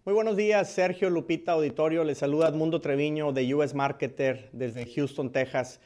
Muy 0.08 0.14
buenos 0.14 0.38
días, 0.38 0.70
Sergio 0.70 1.10
Lupita 1.10 1.52
Auditorio. 1.52 2.06
Les 2.06 2.20
saluda 2.20 2.48
Edmundo 2.48 2.80
Treviño 2.80 3.34
de 3.34 3.54
US 3.54 3.74
Marketer 3.74 4.48
desde 4.54 4.86
Houston, 4.86 5.34
Texas. 5.34 5.82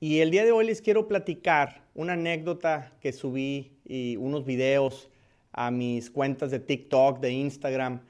Y 0.00 0.20
el 0.20 0.30
día 0.30 0.46
de 0.46 0.52
hoy 0.52 0.64
les 0.64 0.80
quiero 0.80 1.08
platicar 1.08 1.82
una 1.94 2.14
anécdota 2.14 2.94
que 3.02 3.12
subí 3.12 3.76
y 3.84 4.16
unos 4.16 4.46
videos 4.46 5.10
a 5.52 5.70
mis 5.70 6.08
cuentas 6.08 6.50
de 6.50 6.58
TikTok, 6.58 7.20
de 7.20 7.32
Instagram. 7.32 8.00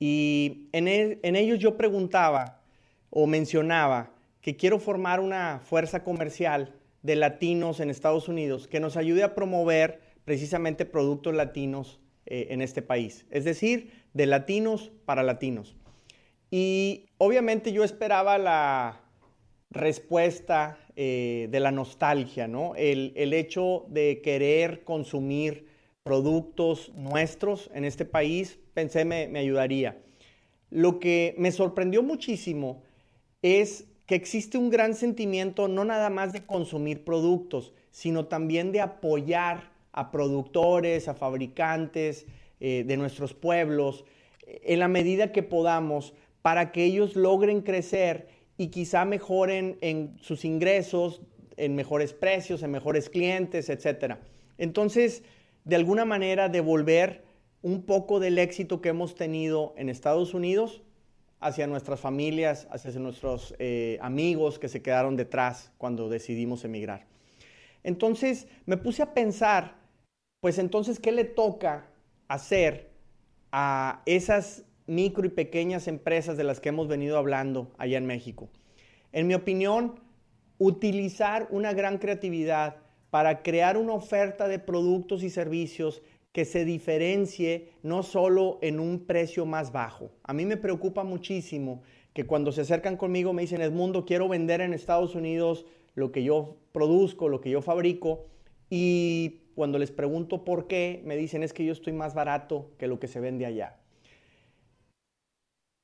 Y 0.00 0.70
en, 0.72 0.88
en 0.88 1.36
ellos 1.36 1.58
yo 1.58 1.76
preguntaba 1.76 2.62
o 3.10 3.26
mencionaba 3.26 4.14
que 4.40 4.56
quiero 4.56 4.78
formar 4.78 5.20
una 5.20 5.60
fuerza 5.62 6.04
comercial 6.04 6.72
de 7.02 7.16
latinos 7.16 7.80
en 7.80 7.90
Estados 7.90 8.28
Unidos 8.28 8.66
que 8.66 8.80
nos 8.80 8.96
ayude 8.96 9.24
a 9.24 9.34
promover 9.34 10.00
precisamente 10.24 10.86
productos 10.86 11.34
latinos 11.34 12.00
eh, 12.24 12.46
en 12.50 12.62
este 12.62 12.82
país. 12.82 13.26
Es 13.30 13.44
decir, 13.44 13.90
de 14.14 14.26
latinos 14.26 14.90
para 15.04 15.22
latinos. 15.22 15.76
Y 16.50 17.06
obviamente 17.18 17.72
yo 17.72 17.84
esperaba 17.84 18.38
la 18.38 19.00
respuesta 19.70 20.78
eh, 20.96 21.48
de 21.50 21.60
la 21.60 21.70
nostalgia, 21.70 22.46
¿no? 22.46 22.74
El, 22.76 23.12
el 23.16 23.32
hecho 23.32 23.86
de 23.88 24.20
querer 24.22 24.84
consumir 24.84 25.66
productos 26.02 26.92
nuestros 26.94 27.70
en 27.74 27.84
este 27.84 28.04
país, 28.04 28.58
pensé 28.74 29.04
me, 29.04 29.28
me 29.28 29.38
ayudaría. 29.38 30.02
Lo 30.68 30.98
que 30.98 31.34
me 31.38 31.52
sorprendió 31.52 32.02
muchísimo 32.02 32.82
es 33.40 33.86
que 34.06 34.14
existe 34.14 34.58
un 34.58 34.68
gran 34.68 34.94
sentimiento 34.94 35.68
no 35.68 35.84
nada 35.84 36.10
más 36.10 36.32
de 36.32 36.44
consumir 36.44 37.04
productos, 37.04 37.72
sino 37.90 38.26
también 38.26 38.72
de 38.72 38.80
apoyar 38.80 39.70
a 39.92 40.10
productores, 40.10 41.08
a 41.08 41.14
fabricantes 41.14 42.26
eh, 42.64 42.84
de 42.86 42.96
nuestros 42.96 43.34
pueblos, 43.34 44.04
en 44.46 44.78
la 44.78 44.86
medida 44.86 45.32
que 45.32 45.42
podamos, 45.42 46.14
para 46.42 46.70
que 46.70 46.84
ellos 46.84 47.16
logren 47.16 47.62
crecer 47.62 48.28
y 48.56 48.68
quizá 48.68 49.04
mejoren 49.04 49.78
en 49.80 50.16
sus 50.20 50.44
ingresos, 50.44 51.22
en 51.56 51.74
mejores 51.74 52.12
precios, 52.12 52.62
en 52.62 52.70
mejores 52.70 53.10
clientes, 53.10 53.68
etc. 53.68 54.14
Entonces, 54.58 55.24
de 55.64 55.74
alguna 55.74 56.04
manera, 56.04 56.48
devolver 56.48 57.24
un 57.62 57.82
poco 57.82 58.20
del 58.20 58.38
éxito 58.38 58.80
que 58.80 58.90
hemos 58.90 59.16
tenido 59.16 59.74
en 59.76 59.88
Estados 59.88 60.32
Unidos 60.32 60.82
hacia 61.40 61.66
nuestras 61.66 61.98
familias, 61.98 62.68
hacia 62.70 62.92
nuestros 63.00 63.56
eh, 63.58 63.98
amigos 64.00 64.60
que 64.60 64.68
se 64.68 64.82
quedaron 64.82 65.16
detrás 65.16 65.72
cuando 65.78 66.08
decidimos 66.08 66.64
emigrar. 66.64 67.06
Entonces 67.82 68.46
me 68.66 68.76
puse 68.76 69.02
a 69.02 69.14
pensar, 69.14 69.78
pues 70.40 70.58
entonces, 70.58 71.00
¿qué 71.00 71.10
le 71.10 71.24
toca 71.24 71.88
hacer 72.28 72.90
a 73.50 74.02
esas 74.06 74.64
micro 74.86 75.26
y 75.26 75.30
pequeñas 75.30 75.88
empresas 75.88 76.36
de 76.36 76.44
las 76.44 76.60
que 76.60 76.70
hemos 76.70 76.88
venido 76.88 77.18
hablando 77.18 77.72
allá 77.78 77.98
en 77.98 78.06
México? 78.06 78.48
En 79.12 79.26
mi 79.26 79.34
opinión, 79.34 80.00
utilizar 80.58 81.48
una 81.50 81.72
gran 81.72 81.98
creatividad 81.98 82.76
para 83.10 83.42
crear 83.42 83.76
una 83.76 83.92
oferta 83.92 84.48
de 84.48 84.58
productos 84.58 85.22
y 85.22 85.30
servicios 85.30 86.02
que 86.32 86.44
se 86.46 86.64
diferencie 86.64 87.72
no 87.82 88.02
solo 88.02 88.58
en 88.62 88.80
un 88.80 89.00
precio 89.04 89.44
más 89.44 89.70
bajo. 89.70 90.10
A 90.22 90.32
mí 90.32 90.46
me 90.46 90.56
preocupa 90.56 91.04
muchísimo 91.04 91.82
que 92.14 92.26
cuando 92.26 92.52
se 92.52 92.62
acercan 92.62 92.96
conmigo 92.96 93.32
me 93.32 93.42
dicen, 93.42 93.60
Edmundo, 93.60 94.04
quiero 94.04 94.28
vender 94.28 94.60
en 94.60 94.72
Estados 94.72 95.14
Unidos 95.14 95.66
lo 95.94 96.10
que 96.10 96.24
yo 96.24 96.56
produzco, 96.72 97.28
lo 97.28 97.40
que 97.40 97.50
yo 97.50 97.60
fabrico, 97.60 98.24
y 98.74 99.42
cuando 99.54 99.78
les 99.78 99.90
pregunto 99.90 100.46
por 100.46 100.66
qué, 100.66 101.02
me 101.04 101.14
dicen, 101.14 101.42
es 101.42 101.52
que 101.52 101.62
yo 101.62 101.74
estoy 101.74 101.92
más 101.92 102.14
barato 102.14 102.70
que 102.78 102.86
lo 102.86 102.98
que 102.98 103.06
se 103.06 103.20
vende 103.20 103.44
allá. 103.44 103.76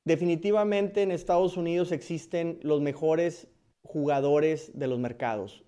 Definitivamente 0.06 1.02
en 1.02 1.10
Estados 1.10 1.58
Unidos 1.58 1.92
existen 1.92 2.58
los 2.62 2.80
mejores 2.80 3.46
jugadores 3.82 4.72
de 4.72 4.86
los 4.86 4.98
mercados. 4.98 5.62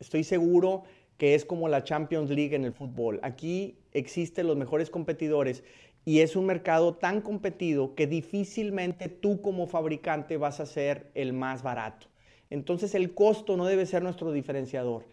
Estoy 0.00 0.22
seguro 0.22 0.82
que 1.16 1.34
es 1.34 1.46
como 1.46 1.70
la 1.70 1.82
Champions 1.82 2.28
League 2.28 2.54
en 2.54 2.66
el 2.66 2.74
fútbol. 2.74 3.18
Aquí 3.22 3.78
existen 3.92 4.48
los 4.48 4.58
mejores 4.58 4.90
competidores 4.90 5.64
y 6.04 6.20
es 6.20 6.36
un 6.36 6.44
mercado 6.44 6.94
tan 6.94 7.22
competido 7.22 7.94
que 7.94 8.06
difícilmente 8.06 9.08
tú 9.08 9.40
como 9.40 9.66
fabricante 9.66 10.36
vas 10.36 10.60
a 10.60 10.66
ser 10.66 11.10
el 11.14 11.32
más 11.32 11.62
barato. 11.62 12.08
Entonces 12.50 12.94
el 12.94 13.14
costo 13.14 13.56
no 13.56 13.64
debe 13.64 13.86
ser 13.86 14.02
nuestro 14.02 14.30
diferenciador. 14.30 15.06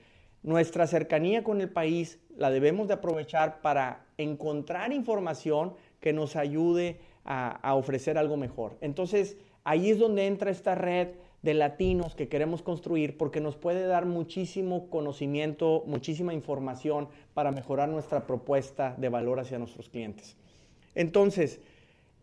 Nuestra 0.44 0.88
cercanía 0.88 1.44
con 1.44 1.62
el 1.62 1.70
país 1.70 2.20
la 2.38 2.50
debemos 2.50 2.88
de 2.88 2.96
aprovechar 2.96 3.62
para 3.62 4.06
encontrar 4.18 4.94
información 4.94 5.74
que 6.00 6.14
nos 6.14 6.36
ayude 6.36 7.00
a, 7.26 7.50
a 7.50 7.76
ofrecer 7.76 8.18
algo 8.18 8.38
mejor. 8.38 8.78
Entonces, 8.82 9.38
ahí 9.64 9.90
es 9.90 10.00
donde 10.00 10.28
entra 10.28 10.52
esta 10.52 10.76
red 10.76 11.10
de 11.42 11.54
latinos 11.54 12.16
que 12.16 12.28
queremos 12.28 12.62
construir 12.62 13.18
porque 13.18 13.40
nos 13.40 13.56
puede 13.56 13.86
dar 13.86 14.06
muchísimo 14.06 14.90
conocimiento, 14.90 15.84
muchísima 15.86 16.34
información 16.34 17.08
para 17.34 17.52
mejorar 17.52 17.90
nuestra 17.90 18.28
propuesta 18.28 18.96
de 18.98 19.10
valor 19.10 19.40
hacia 19.40 19.60
nuestros 19.60 19.90
clientes. 19.90 20.36
Entonces, 20.96 21.62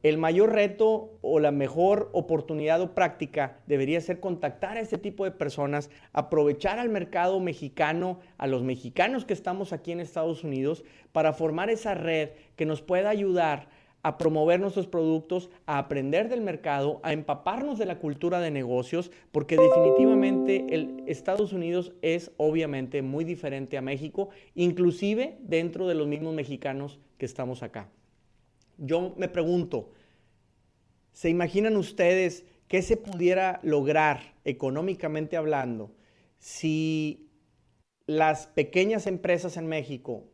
el 0.02 0.18
mayor 0.18 0.52
reto 0.52 1.18
o 1.22 1.40
la 1.40 1.50
mejor 1.50 2.10
oportunidad 2.12 2.80
o 2.80 2.94
práctica 2.94 3.58
debería 3.66 4.00
ser 4.00 4.20
contactar 4.20 4.76
a 4.76 4.80
este 4.80 4.98
tipo 4.98 5.24
de 5.24 5.30
personas, 5.30 5.90
aprovechar 6.12 6.78
al 6.78 6.88
mercado 6.88 7.40
mexicano, 7.40 8.20
a 8.38 8.46
los 8.46 8.62
mexicanos 8.62 9.24
que 9.24 9.32
estamos 9.32 9.72
aquí 9.72 9.92
en 9.92 10.00
Estados 10.00 10.44
Unidos, 10.44 10.84
para 11.12 11.32
formar 11.32 11.70
esa 11.70 11.94
red 11.94 12.30
que 12.56 12.66
nos 12.66 12.82
pueda 12.82 13.08
ayudar 13.08 13.68
a 14.06 14.18
promover 14.18 14.60
nuestros 14.60 14.86
productos, 14.86 15.50
a 15.66 15.78
aprender 15.78 16.28
del 16.28 16.40
mercado, 16.40 17.00
a 17.02 17.12
empaparnos 17.12 17.76
de 17.76 17.86
la 17.86 17.98
cultura 17.98 18.38
de 18.38 18.52
negocios, 18.52 19.10
porque 19.32 19.56
definitivamente 19.56 20.64
el 20.70 21.02
Estados 21.08 21.52
Unidos 21.52 21.92
es 22.02 22.30
obviamente 22.36 23.02
muy 23.02 23.24
diferente 23.24 23.76
a 23.76 23.82
México, 23.82 24.28
inclusive 24.54 25.38
dentro 25.40 25.88
de 25.88 25.96
los 25.96 26.06
mismos 26.06 26.34
mexicanos 26.34 27.00
que 27.18 27.26
estamos 27.26 27.64
acá. 27.64 27.88
Yo 28.78 29.14
me 29.16 29.28
pregunto, 29.28 29.90
¿se 31.12 31.28
imaginan 31.28 31.76
ustedes 31.76 32.44
qué 32.68 32.82
se 32.82 32.96
pudiera 32.96 33.60
lograr 33.62 34.34
económicamente 34.44 35.36
hablando 35.36 35.92
si 36.38 37.28
las 38.06 38.46
pequeñas 38.46 39.06
empresas 39.06 39.56
en 39.56 39.66
México 39.66 40.24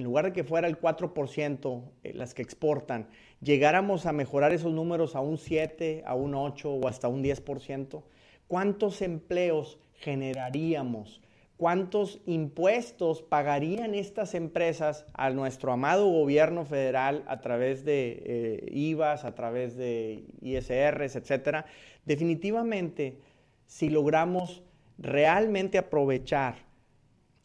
en 0.00 0.04
lugar 0.04 0.24
de 0.24 0.32
que 0.32 0.44
fuera 0.44 0.68
el 0.68 0.80
4% 0.80 1.82
eh, 2.02 2.12
las 2.14 2.34
que 2.34 2.42
exportan, 2.42 3.08
llegáramos 3.40 4.06
a 4.06 4.12
mejorar 4.12 4.52
esos 4.52 4.72
números 4.72 5.14
a 5.14 5.20
un 5.20 5.38
7, 5.38 6.04
a 6.06 6.14
un 6.14 6.34
8 6.34 6.72
o 6.72 6.88
hasta 6.88 7.08
un 7.08 7.22
10%, 7.22 8.02
¿cuántos 8.48 9.02
empleos 9.02 9.78
generaríamos? 9.94 11.19
¿Cuántos 11.60 12.22
impuestos 12.24 13.20
pagarían 13.20 13.94
estas 13.94 14.34
empresas 14.34 15.04
a 15.12 15.28
nuestro 15.28 15.72
amado 15.72 16.08
gobierno 16.08 16.64
federal 16.64 17.22
a 17.26 17.42
través 17.42 17.84
de 17.84 18.22
eh, 18.24 18.66
IVAs, 18.72 19.26
a 19.26 19.34
través 19.34 19.76
de 19.76 20.24
ISRs, 20.40 21.16
etcétera? 21.16 21.66
Definitivamente, 22.06 23.18
si 23.66 23.90
logramos 23.90 24.62
realmente 24.96 25.76
aprovechar 25.76 26.64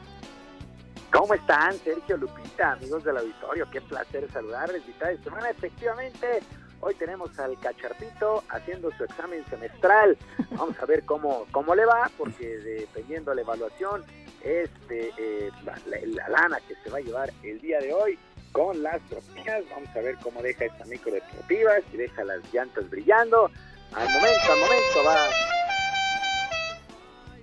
¿Cómo 1.12 1.34
están, 1.34 1.74
Sergio 1.74 2.16
Lupita, 2.16 2.72
amigos 2.72 3.04
del 3.04 3.18
auditorio? 3.18 3.68
Qué 3.70 3.82
placer 3.82 4.26
saludarles, 4.32 4.86
mitad 4.86 5.08
de 5.08 5.18
semana. 5.18 5.50
Efectivamente, 5.50 6.40
hoy 6.80 6.94
tenemos 6.94 7.38
al 7.38 7.58
Cacharpito 7.58 8.42
haciendo 8.48 8.90
su 8.96 9.04
examen 9.04 9.44
semestral. 9.50 10.16
Vamos 10.52 10.78
a 10.80 10.86
ver 10.86 11.04
cómo, 11.04 11.46
cómo 11.50 11.74
le 11.74 11.84
va, 11.84 12.10
porque 12.16 12.56
dependiendo 12.58 13.32
de 13.32 13.36
la 13.36 13.42
evaluación, 13.42 14.02
es 14.42 14.70
eh, 14.88 15.50
la, 15.64 16.28
lana 16.28 16.58
que 16.66 16.74
se 16.76 16.88
va 16.88 16.98
a 16.98 17.02
llevar 17.02 17.30
el 17.42 17.60
día 17.60 17.80
de 17.80 17.92
hoy 17.92 18.18
con 18.52 18.82
las 18.82 18.98
tropias. 19.10 19.62
Vamos 19.70 19.90
a 19.94 20.00
ver 20.00 20.16
cómo 20.22 20.40
deja 20.40 20.64
esta 20.64 20.86
micro 20.86 21.12
deportiva, 21.12 21.72
si 21.90 21.98
deja 21.98 22.24
las 22.24 22.40
llantas 22.50 22.88
brillando. 22.88 23.50
Al 23.94 24.08
momento, 24.08 24.52
al 24.52 24.60
momento 24.60 25.04
va. 25.04 25.28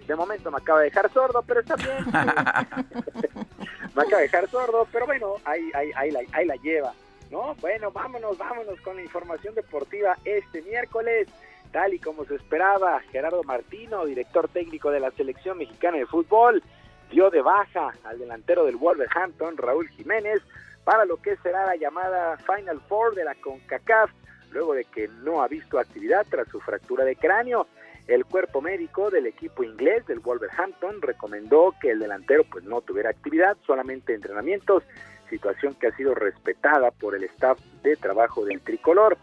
De 0.07 0.15
momento 0.15 0.51
me 0.51 0.57
acaba 0.57 0.79
de 0.79 0.85
dejar 0.85 1.11
sordo, 1.11 1.43
pero 1.45 1.59
está 1.59 1.75
bien. 1.75 2.05
me 3.95 4.01
acaba 4.01 4.17
de 4.17 4.23
dejar 4.23 4.49
sordo, 4.49 4.87
pero 4.91 5.05
bueno, 5.05 5.35
ahí, 5.43 5.69
ahí, 5.73 5.91
ahí, 5.95 6.11
la, 6.11 6.21
ahí 6.31 6.45
la 6.45 6.55
lleva. 6.55 6.93
¿no? 7.29 7.55
Bueno, 7.55 7.91
vámonos, 7.91 8.37
vámonos 8.37 8.79
con 8.81 8.95
la 8.95 9.01
información 9.01 9.53
deportiva 9.55 10.17
este 10.23 10.61
miércoles. 10.61 11.27
Tal 11.71 11.93
y 11.93 11.99
como 11.99 12.23
se 12.23 12.35
esperaba, 12.35 13.01
Gerardo 13.11 13.43
Martino, 13.43 14.05
director 14.05 14.47
técnico 14.47 14.89
de 14.89 15.01
la 15.01 15.11
selección 15.11 15.57
mexicana 15.57 15.97
de 15.97 16.05
fútbol, 16.05 16.63
dio 17.11 17.29
de 17.29 17.41
baja 17.41 17.93
al 18.05 18.19
delantero 18.19 18.65
del 18.65 18.77
Wolverhampton, 18.77 19.57
Raúl 19.57 19.89
Jiménez, 19.89 20.41
para 20.85 21.03
lo 21.03 21.17
que 21.17 21.35
será 21.37 21.65
la 21.65 21.75
llamada 21.75 22.37
Final 22.37 22.79
Four 22.87 23.15
de 23.15 23.25
la 23.25 23.35
CONCACAF 23.35 24.09
luego 24.51 24.73
de 24.73 24.85
que 24.85 25.07
no 25.23 25.41
ha 25.41 25.47
visto 25.47 25.79
actividad 25.79 26.25
tras 26.29 26.47
su 26.49 26.59
fractura 26.59 27.05
de 27.05 27.15
cráneo. 27.15 27.67
El 28.07 28.25
cuerpo 28.25 28.61
médico 28.61 29.09
del 29.09 29.25
equipo 29.25 29.63
inglés 29.63 30.05
del 30.07 30.19
Wolverhampton 30.19 31.01
recomendó 31.01 31.75
que 31.81 31.91
el 31.91 31.99
delantero 31.99 32.45
pues 32.49 32.63
no 32.63 32.81
tuviera 32.81 33.09
actividad, 33.09 33.57
solamente 33.65 34.13
entrenamientos, 34.13 34.83
situación 35.29 35.75
que 35.75 35.87
ha 35.87 35.95
sido 35.95 36.15
respetada 36.15 36.91
por 36.91 37.15
el 37.15 37.25
staff 37.25 37.59
de 37.83 37.95
trabajo 37.97 38.45
del 38.45 38.61
tricolor. 38.61 39.17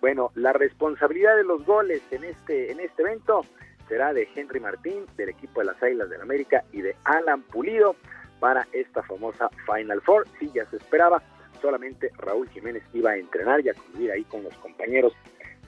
Bueno, 0.00 0.30
la 0.34 0.52
responsabilidad 0.52 1.36
de 1.36 1.44
los 1.44 1.64
goles 1.64 2.02
en 2.10 2.24
este 2.24 2.70
en 2.70 2.80
este 2.80 3.02
evento 3.02 3.40
será 3.88 4.12
de 4.12 4.28
Henry 4.34 4.60
Martín 4.60 5.06
del 5.16 5.30
equipo 5.30 5.60
de 5.60 5.66
las 5.66 5.82
Águilas 5.82 6.10
del 6.10 6.20
América 6.20 6.64
y 6.72 6.82
de 6.82 6.94
Alan 7.04 7.42
Pulido 7.42 7.96
para 8.38 8.66
esta 8.72 9.02
famosa 9.02 9.48
Final 9.64 10.02
Four. 10.02 10.26
Sí, 10.38 10.50
ya 10.54 10.64
se 10.66 10.76
esperaba, 10.76 11.22
solamente 11.60 12.10
Raúl 12.18 12.48
Jiménez 12.50 12.82
iba 12.92 13.12
a 13.12 13.16
entrenar 13.16 13.60
y 13.60 13.68
a 13.68 13.74
convivir 13.74 14.12
ahí 14.12 14.24
con 14.24 14.42
los 14.42 14.56
compañeros. 14.58 15.12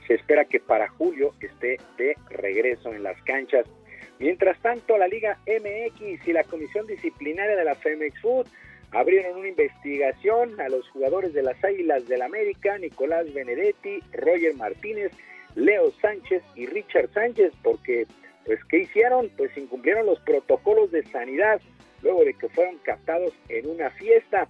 Se 0.07 0.15
espera 0.15 0.45
que 0.45 0.61
para 0.61 0.89
julio 0.89 1.35
esté 1.41 1.79
de 1.97 2.17
regreso 2.31 2.93
en 2.93 3.03
las 3.03 3.21
canchas. 3.23 3.67
Mientras 4.19 4.61
tanto, 4.61 4.97
la 4.99 5.07
Liga 5.07 5.39
MX 5.47 6.27
y 6.27 6.33
la 6.33 6.45
Comisión 6.45 6.87
Disciplinaria 6.87 7.57
de 7.57 7.65
la 7.65 7.75
Femex 7.75 8.21
Food 8.21 8.47
abrieron 8.91 9.39
una 9.39 9.49
investigación 9.49 10.61
a 10.61 10.69
los 10.69 10.89
jugadores 10.91 11.35
de 11.35 11.43
las 11.43 11.63
Águilas 11.63 12.09
del 12.09 12.23
América, 12.23 12.79
Nicolás 12.79 13.33
Benedetti, 13.33 14.01
Roger 14.13 14.55
Martínez 14.55 15.13
Leo 15.55 15.91
Sánchez 16.01 16.43
y 16.55 16.67
Richard 16.67 17.11
Sánchez, 17.13 17.53
porque, 17.63 18.07
pues, 18.45 18.61
¿qué 18.67 18.79
hicieron? 18.79 19.31
Pues 19.37 19.57
incumplieron 19.57 20.07
los 20.07 20.21
protocolos 20.21 20.91
de 20.91 21.03
sanidad 21.05 21.61
luego 22.03 22.25
de 22.25 22.35
que 22.35 22.49
fueron 22.49 22.79
captados 22.79 23.33
en 23.49 23.69
una 23.69 23.91
fiesta. 23.91 24.49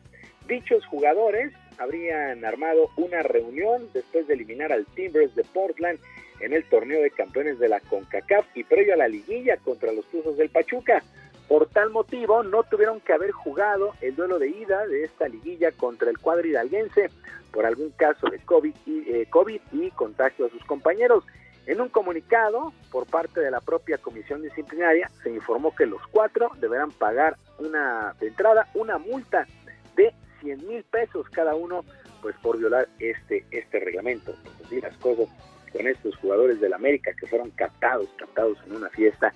Dichos 0.49 0.85
jugadores 0.87 1.53
habrían 1.77 2.43
armado 2.45 2.91
una 2.97 3.23
reunión 3.23 3.89
después 3.93 4.27
de 4.27 4.35
eliminar 4.35 4.73
al 4.73 4.87
Timbers 4.87 5.35
de 5.35 5.45
Portland 5.45 5.99
en 6.41 6.55
el 6.55 6.65
torneo 6.65 7.03
de 7.03 7.11
campeones 7.11 7.59
de 7.59 7.69
la 7.69 7.81
CONCACAF 7.81 8.47
y 8.55 8.65
previo 8.65 8.95
a 8.95 8.97
la 8.97 9.09
liguilla 9.09 9.59
contra 9.59 9.93
los 9.93 10.07
Tuzos 10.07 10.39
del 10.39 10.49
Pachuca. 10.49 11.03
Por 11.49 11.69
tal 11.69 11.91
motivo, 11.91 12.43
no 12.43 12.63
tuvieron 12.63 13.01
que 13.01 13.13
haber 13.13 13.31
jugado 13.31 13.93
el 14.01 14.17
duelo 14.17 14.39
de 14.39 14.49
ida 14.49 14.87
de 14.87 15.05
esta 15.05 15.29
liguilla 15.29 15.71
contra 15.73 16.09
el 16.09 16.19
cuadro 16.19 16.49
hidalguense 16.49 17.11
por 17.53 17.67
algún 17.67 17.91
caso 17.91 18.29
de 18.29 18.39
COVID 18.39 18.75
y, 18.87 19.11
eh, 19.11 19.27
COVID 19.29 19.61
y 19.73 19.91
contagio 19.91 20.47
a 20.47 20.51
sus 20.51 20.65
compañeros. 20.65 21.25
En 21.67 21.83
un 21.83 21.91
comunicado 21.91 22.73
por 22.91 23.07
parte 23.07 23.41
de 23.41 23.51
la 23.51 23.61
propia 23.61 23.99
comisión 23.99 24.41
disciplinaria 24.41 25.11
se 25.23 25.31
informó 25.31 25.75
que 25.75 25.85
los 25.85 26.01
cuatro 26.07 26.51
deberán 26.59 26.91
pagar 26.91 27.37
una 27.59 28.15
de 28.19 28.29
entrada 28.29 28.69
una 28.75 28.97
multa 28.97 29.47
de 29.95 30.15
100 30.41 30.67
mil 30.67 30.83
pesos 30.85 31.29
cada 31.31 31.55
uno 31.55 31.85
pues 32.23 32.35
por 32.43 32.59
violar 32.59 32.89
este 32.99 33.45
este 33.51 33.81
reglamento. 33.81 34.35
Así 34.65 34.81
las 34.81 34.97
cosas 34.99 35.29
con 35.73 35.87
estos 35.87 36.17
jugadores 36.17 36.61
del 36.61 36.73
América 36.73 37.13
que 37.19 37.27
fueron 37.27 37.51
captados, 37.51 38.09
captados 38.19 38.59
en 38.67 38.77
una 38.77 38.89
fiesta. 38.91 39.33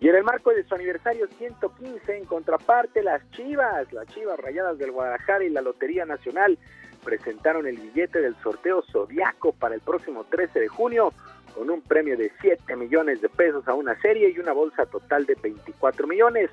Y 0.00 0.08
en 0.08 0.16
el 0.16 0.24
marco 0.24 0.50
de 0.50 0.64
su 0.64 0.74
aniversario 0.74 1.28
115, 1.38 2.16
en 2.16 2.24
contraparte, 2.24 3.04
las 3.04 3.22
Chivas, 3.30 3.92
las 3.92 4.06
Chivas 4.08 4.38
Rayadas 4.40 4.76
del 4.78 4.90
Guadalajara 4.90 5.44
y 5.44 5.48
la 5.48 5.60
Lotería 5.60 6.04
Nacional 6.04 6.58
presentaron 7.04 7.66
el 7.66 7.76
billete 7.76 8.20
del 8.20 8.34
sorteo 8.42 8.82
Zodiaco 8.90 9.52
para 9.52 9.76
el 9.76 9.80
próximo 9.80 10.24
13 10.24 10.58
de 10.58 10.68
junio, 10.68 11.12
con 11.54 11.70
un 11.70 11.82
premio 11.82 12.16
de 12.16 12.32
7 12.40 12.74
millones 12.74 13.20
de 13.20 13.28
pesos 13.28 13.68
a 13.68 13.74
una 13.74 13.96
serie 14.00 14.30
y 14.30 14.40
una 14.40 14.52
bolsa 14.52 14.86
total 14.86 15.24
de 15.26 15.36
24 15.40 16.06
millones. 16.08 16.50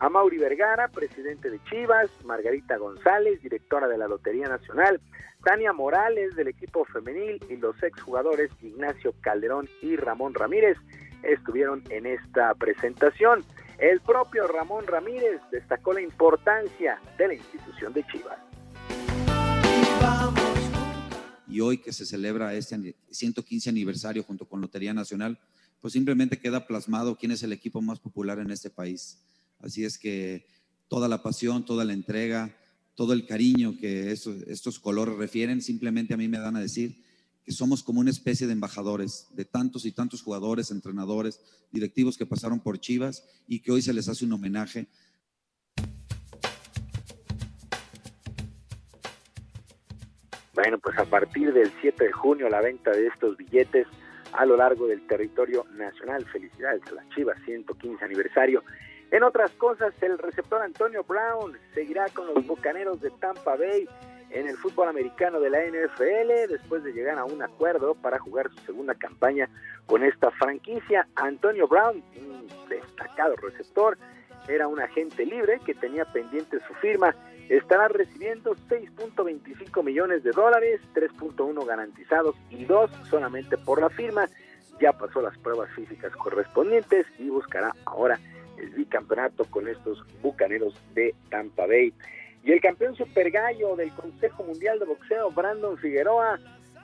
A 0.00 0.08
Mauri 0.08 0.38
Vergara, 0.38 0.88
presidente 0.88 1.50
de 1.50 1.62
Chivas, 1.64 2.10
Margarita 2.24 2.78
González, 2.78 3.42
directora 3.42 3.86
de 3.86 3.98
la 3.98 4.08
Lotería 4.08 4.48
Nacional, 4.48 4.98
Tania 5.44 5.74
Morales 5.74 6.34
del 6.36 6.48
equipo 6.48 6.86
femenil 6.86 7.38
y 7.50 7.56
los 7.56 7.80
exjugadores 7.82 8.50
Ignacio 8.62 9.14
Calderón 9.20 9.68
y 9.82 9.96
Ramón 9.96 10.32
Ramírez 10.32 10.78
estuvieron 11.22 11.84
en 11.90 12.06
esta 12.06 12.54
presentación. 12.54 13.44
El 13.78 14.00
propio 14.00 14.46
Ramón 14.46 14.86
Ramírez 14.86 15.38
destacó 15.52 15.92
la 15.92 16.00
importancia 16.00 16.98
de 17.18 17.28
la 17.28 17.34
institución 17.34 17.92
de 17.92 18.02
Chivas. 18.06 18.38
Y 21.46 21.60
hoy 21.60 21.76
que 21.76 21.92
se 21.92 22.06
celebra 22.06 22.54
este 22.54 22.96
115 23.10 23.68
aniversario 23.68 24.22
junto 24.22 24.48
con 24.48 24.62
Lotería 24.62 24.94
Nacional, 24.94 25.38
pues 25.82 25.92
simplemente 25.92 26.38
queda 26.38 26.66
plasmado 26.66 27.16
quién 27.16 27.32
es 27.32 27.42
el 27.42 27.52
equipo 27.52 27.82
más 27.82 28.00
popular 28.00 28.38
en 28.38 28.50
este 28.50 28.70
país. 28.70 29.18
Así 29.60 29.84
es 29.84 29.98
que 29.98 30.46
toda 30.88 31.08
la 31.08 31.22
pasión, 31.22 31.64
toda 31.64 31.84
la 31.84 31.92
entrega, 31.92 32.56
todo 32.94 33.12
el 33.12 33.26
cariño 33.26 33.76
que 33.78 34.10
estos, 34.10 34.42
estos 34.42 34.78
colores 34.78 35.16
refieren, 35.16 35.62
simplemente 35.62 36.14
a 36.14 36.16
mí 36.16 36.28
me 36.28 36.38
dan 36.38 36.56
a 36.56 36.60
decir 36.60 37.02
que 37.44 37.52
somos 37.52 37.82
como 37.82 38.00
una 38.00 38.10
especie 38.10 38.46
de 38.46 38.52
embajadores 38.52 39.28
de 39.30 39.44
tantos 39.44 39.84
y 39.86 39.92
tantos 39.92 40.22
jugadores, 40.22 40.70
entrenadores, 40.70 41.40
directivos 41.70 42.18
que 42.18 42.26
pasaron 42.26 42.60
por 42.60 42.78
Chivas 42.78 43.24
y 43.46 43.60
que 43.60 43.72
hoy 43.72 43.82
se 43.82 43.94
les 43.94 44.08
hace 44.08 44.24
un 44.24 44.32
homenaje. 44.32 44.88
Bueno, 50.54 50.78
pues 50.78 50.98
a 50.98 51.04
partir 51.04 51.54
del 51.54 51.72
7 51.80 52.04
de 52.04 52.12
junio 52.12 52.48
la 52.50 52.60
venta 52.60 52.90
de 52.90 53.06
estos 53.06 53.36
billetes 53.36 53.86
a 54.32 54.44
lo 54.44 54.56
largo 54.56 54.86
del 54.86 55.06
territorio 55.06 55.64
nacional. 55.72 56.26
Felicidades 56.26 56.82
a 56.88 56.92
las 56.92 57.08
Chivas, 57.10 57.38
115 57.46 58.04
aniversario. 58.04 58.62
En 59.10 59.24
otras 59.24 59.50
cosas, 59.52 59.92
el 60.02 60.18
receptor 60.18 60.62
Antonio 60.62 61.02
Brown 61.02 61.58
seguirá 61.74 62.06
con 62.10 62.28
los 62.32 62.46
Bucaneros 62.46 63.00
de 63.00 63.10
Tampa 63.10 63.56
Bay 63.56 63.88
en 64.30 64.46
el 64.46 64.56
fútbol 64.56 64.88
americano 64.88 65.40
de 65.40 65.50
la 65.50 65.58
NFL 65.64 66.48
después 66.48 66.84
de 66.84 66.92
llegar 66.92 67.18
a 67.18 67.24
un 67.24 67.42
acuerdo 67.42 67.96
para 67.96 68.20
jugar 68.20 68.48
su 68.50 68.60
segunda 68.60 68.94
campaña 68.94 69.48
con 69.86 70.04
esta 70.04 70.30
franquicia. 70.30 71.08
Antonio 71.16 71.66
Brown, 71.66 72.04
un 72.16 72.46
destacado 72.68 73.34
receptor, 73.36 73.98
era 74.48 74.68
un 74.68 74.80
agente 74.80 75.26
libre 75.26 75.58
que 75.66 75.74
tenía 75.74 76.04
pendiente 76.04 76.58
su 76.68 76.74
firma. 76.74 77.14
Estará 77.48 77.88
recibiendo 77.88 78.54
6.25 78.68 79.82
millones 79.82 80.22
de 80.22 80.30
dólares, 80.30 80.80
3.1 80.94 81.66
garantizados 81.66 82.36
y 82.48 82.64
2 82.64 82.90
solamente 83.10 83.58
por 83.58 83.80
la 83.80 83.90
firma. 83.90 84.28
Ya 84.80 84.92
pasó 84.92 85.20
las 85.20 85.36
pruebas 85.38 85.68
físicas 85.74 86.14
correspondientes 86.14 87.06
y 87.18 87.28
buscará 87.28 87.74
ahora 87.84 88.20
el 88.60 88.70
bicampeonato 88.70 89.44
con 89.46 89.68
estos 89.68 90.04
bucaneros 90.22 90.74
de 90.94 91.14
Tampa 91.30 91.66
Bay. 91.66 91.92
Y 92.42 92.52
el 92.52 92.60
campeón 92.60 92.94
super 92.94 93.30
gallo 93.30 93.76
del 93.76 93.92
Consejo 93.92 94.44
Mundial 94.44 94.78
de 94.78 94.86
Boxeo, 94.86 95.30
Brandon 95.30 95.76
Figueroa, 95.78 96.38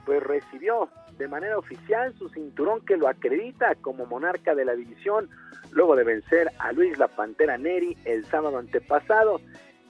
pues 0.05 0.23
recibió 0.23 0.89
de 1.19 1.29
manera 1.29 1.59
oficial 1.59 2.15
su 2.19 2.29
cinturón 2.29 2.85
que 2.85 2.97
lo 2.97 3.09
acredita 3.09 3.75
como 3.77 4.07
monarca 4.07 4.55
de 4.55 4.65
la 4.65 4.75
división, 4.75 5.29
luego 5.73 5.97
de 5.97 6.05
vencer 6.05 6.51
a 6.59 6.73
Luis 6.73 6.99
La 6.99 7.09
Pantera 7.09 7.57
Neri 7.57 7.97
el 8.05 8.25
sábado 8.27 8.59
antepasado. 8.59 9.41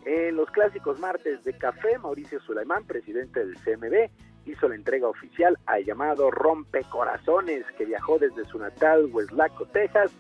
En 0.05 0.37
los 0.37 0.49
clásicos 0.51 1.01
martes 1.01 1.43
de 1.43 1.53
café, 1.55 1.99
Mauricio 1.99 2.41
Sulaimán, 2.41 2.85
presidente 2.85 3.45
del 3.45 3.57
CMB, 3.57 4.09
hizo 4.47 4.69
la 4.69 4.77
entrega 4.77 5.09
oficial 5.09 5.59
al 5.67 5.85
llamado 5.85 6.31
Rompecorazones, 6.31 7.67
que 7.77 7.85
viajó 7.85 8.19
desde 8.19 8.45
su 8.45 8.59
natal 8.59 9.11
Westlaco, 9.13 9.67
Texas, 9.67 10.13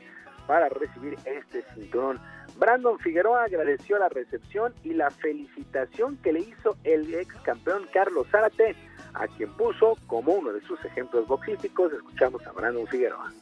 para 0.47 0.68
recibir 0.68 1.16
este 1.25 1.65
cinturón. 1.75 2.20
Brandon 2.58 2.99
Figueroa 2.99 3.44
agradeció 3.44 3.99
la 3.99 4.08
recepción 4.08 4.73
y 4.83 4.94
la 4.94 5.10
felicitación 5.10 6.16
que 6.18 6.33
le 6.33 6.41
hizo 6.41 6.76
el 6.84 7.12
ex 7.15 7.34
campeón 7.42 7.86
Carlos 7.92 8.26
Zárate, 8.31 8.75
a 9.15 9.26
quien 9.28 9.52
puso 9.52 9.97
como 10.07 10.33
uno 10.33 10.52
de 10.52 10.60
sus 10.62 10.83
ejemplos 10.84 11.26
boxísticos. 11.26 11.92
Escuchamos 11.92 12.47
a 12.47 12.52
Brandon 12.52 12.86
Figueroa. 12.86 13.33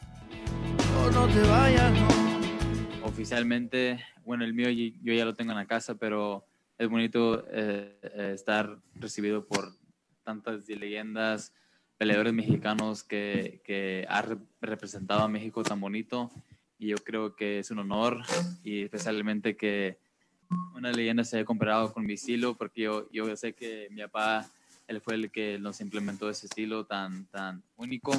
No 1.12 1.26
te 1.28 1.48
vayas, 1.48 1.92
Oficialmente, 3.04 4.02
bueno, 4.24 4.44
el 4.44 4.54
mío 4.54 4.70
yo 4.70 5.12
ya 5.12 5.24
lo 5.24 5.34
tengo 5.34 5.52
en 5.52 5.58
la 5.58 5.66
casa, 5.66 5.94
pero 5.96 6.46
es 6.78 6.88
bonito 6.88 7.44
eh, 7.50 7.98
eh, 8.02 8.32
estar 8.34 8.78
recibido 8.94 9.46
por 9.46 9.68
tantas 10.24 10.66
leyendas, 10.68 11.54
peleadores 11.98 12.32
mexicanos 12.32 13.04
que, 13.04 13.60
que 13.62 14.06
ha 14.08 14.24
representado 14.60 15.22
a 15.22 15.28
México 15.28 15.62
tan 15.62 15.80
bonito 15.80 16.30
y 16.78 16.88
yo 16.88 16.96
creo 16.96 17.34
que 17.34 17.58
es 17.58 17.70
un 17.70 17.78
honor 17.78 18.22
y 18.62 18.82
especialmente 18.82 19.56
que 19.56 19.98
una 20.74 20.92
leyenda 20.92 21.24
se 21.24 21.36
haya 21.36 21.44
comparado 21.44 21.92
con 21.92 22.04
mi 22.04 22.14
estilo 22.14 22.54
porque 22.54 22.82
yo, 22.82 23.08
yo 23.10 23.34
sé 23.36 23.54
que 23.54 23.88
mi 23.90 24.02
papá, 24.02 24.46
él 24.86 25.00
fue 25.00 25.14
el 25.14 25.30
que 25.30 25.58
nos 25.58 25.80
implementó 25.80 26.28
ese 26.28 26.46
estilo 26.46 26.84
tan, 26.84 27.26
tan 27.26 27.62
único. 27.76 28.12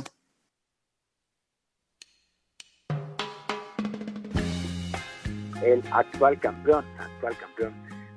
El 5.64 5.82
actual 5.92 6.40
campeón, 6.40 6.86
actual 7.00 7.38
campeón 7.38 7.74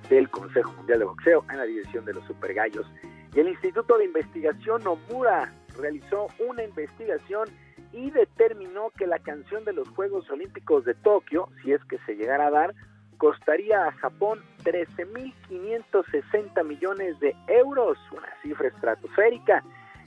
del 0.08 0.28
Consejo 0.30 0.72
Mundial 0.72 0.98
de 1.00 1.04
Boxeo 1.04 1.44
en 1.50 1.58
la 1.58 1.64
división 1.64 2.04
de 2.04 2.14
los 2.14 2.26
Super 2.26 2.54
Gallos. 2.54 2.86
Y 3.34 3.40
el 3.40 3.48
Instituto 3.48 3.98
de 3.98 4.06
Investigación 4.06 4.82
Nomura 4.82 5.54
realizó 5.78 6.28
una 6.38 6.64
investigación 6.64 7.48
y 7.92 8.10
determinó 8.10 8.90
que 8.90 9.06
la 9.06 9.18
canción 9.18 9.64
de 9.64 9.72
los 9.72 9.88
Juegos 9.90 10.28
Olímpicos 10.30 10.84
de 10.84 10.94
Tokio, 10.94 11.48
si 11.62 11.72
es 11.72 11.82
que 11.84 11.98
se 12.06 12.14
llegara 12.14 12.48
a 12.48 12.50
dar, 12.50 12.74
costaría 13.18 13.86
a 13.86 13.92
Japón 13.92 14.40
13.560 14.64 16.64
millones 16.64 17.20
de 17.20 17.36
euros, 17.48 17.98
una 18.12 18.28
cifra 18.42 18.68
estratosférica. 18.68 19.62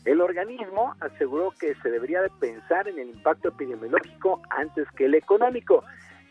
El 0.05 0.21
organismo 0.21 0.95
aseguró 0.99 1.53
que 1.59 1.75
se 1.75 1.91
debería 1.91 2.21
de 2.21 2.31
pensar 2.39 2.87
en 2.87 2.97
el 2.97 3.09
impacto 3.09 3.49
epidemiológico 3.49 4.41
antes 4.49 4.87
que 4.95 5.05
el 5.05 5.13
económico. 5.13 5.83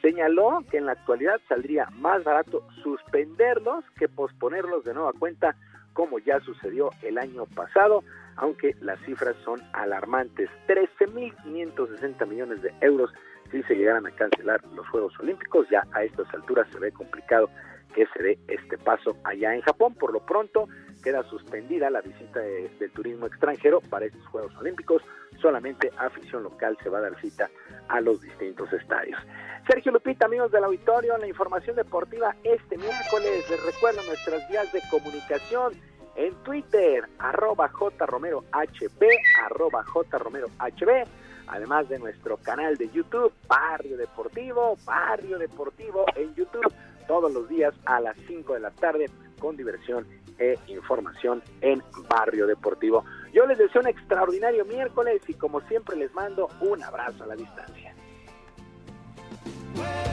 Señaló 0.02 0.64
que 0.70 0.78
en 0.78 0.86
la 0.86 0.92
actualidad 0.92 1.38
saldría 1.48 1.86
más 1.92 2.24
barato 2.24 2.66
suspenderlos 2.82 3.84
que 3.96 4.08
posponerlos 4.08 4.82
de 4.84 4.94
nueva 4.94 5.12
cuenta, 5.12 5.54
como 5.92 6.18
ya 6.18 6.40
sucedió 6.40 6.90
el 7.02 7.18
año 7.18 7.46
pasado 7.46 8.02
aunque 8.40 8.74
las 8.80 8.98
cifras 9.00 9.36
son 9.44 9.60
alarmantes. 9.72 10.48
13.560 10.66 12.26
millones 12.26 12.62
de 12.62 12.72
euros 12.80 13.10
si 13.50 13.62
se 13.64 13.74
llegaran 13.74 14.06
a 14.06 14.10
cancelar 14.12 14.64
los 14.74 14.88
Juegos 14.88 15.12
Olímpicos. 15.20 15.68
Ya 15.70 15.86
a 15.92 16.04
estas 16.04 16.32
alturas 16.32 16.66
se 16.72 16.78
ve 16.78 16.90
complicado 16.92 17.50
que 17.94 18.06
se 18.06 18.22
dé 18.22 18.38
este 18.48 18.78
paso 18.78 19.16
allá 19.24 19.54
en 19.54 19.60
Japón. 19.62 19.94
Por 19.94 20.12
lo 20.12 20.20
pronto 20.20 20.68
queda 21.02 21.22
suspendida 21.24 21.90
la 21.90 22.00
visita 22.00 22.40
del 22.40 22.90
turismo 22.92 23.26
extranjero 23.26 23.80
para 23.80 24.06
estos 24.06 24.24
Juegos 24.26 24.56
Olímpicos. 24.56 25.02
Solamente 25.40 25.90
afición 25.96 26.42
local 26.42 26.76
se 26.82 26.90
va 26.90 26.98
a 26.98 27.02
dar 27.02 27.20
cita 27.20 27.50
a 27.88 28.00
los 28.00 28.20
distintos 28.20 28.72
estadios. 28.72 29.18
Sergio 29.66 29.92
Lupita, 29.92 30.26
amigos 30.26 30.50
del 30.52 30.64
auditorio, 30.64 31.16
la 31.16 31.26
información 31.26 31.76
deportiva 31.76 32.34
este 32.44 32.76
miércoles. 32.76 33.48
Les 33.48 33.64
recuerdo 33.64 34.02
nuestras 34.04 34.48
vías 34.48 34.72
de 34.72 34.80
comunicación 34.90 35.72
en 36.16 36.34
Twitter, 36.42 37.04
arroba 37.18 37.68
jromerohb, 37.68 38.44
arroba 38.52 39.84
jromerohb, 39.84 41.08
además 41.46 41.88
de 41.88 41.98
nuestro 41.98 42.36
canal 42.38 42.76
de 42.76 42.90
YouTube, 42.90 43.32
Barrio 43.48 43.96
Deportivo, 43.96 44.76
Barrio 44.84 45.38
Deportivo 45.38 46.04
en 46.16 46.34
YouTube, 46.34 46.72
todos 47.10 47.32
los 47.32 47.48
días 47.48 47.74
a 47.86 47.98
las 47.98 48.16
5 48.28 48.54
de 48.54 48.60
la 48.60 48.70
tarde 48.70 49.10
con 49.40 49.56
diversión 49.56 50.06
e 50.38 50.56
información 50.68 51.42
en 51.60 51.82
Barrio 52.08 52.46
Deportivo. 52.46 53.04
Yo 53.32 53.46
les 53.46 53.58
deseo 53.58 53.80
un 53.80 53.88
extraordinario 53.88 54.64
miércoles 54.64 55.20
y 55.26 55.34
como 55.34 55.60
siempre 55.62 55.96
les 55.96 56.14
mando 56.14 56.48
un 56.60 56.80
abrazo 56.84 57.24
a 57.24 57.26
la 57.26 57.34
distancia. 57.34 57.96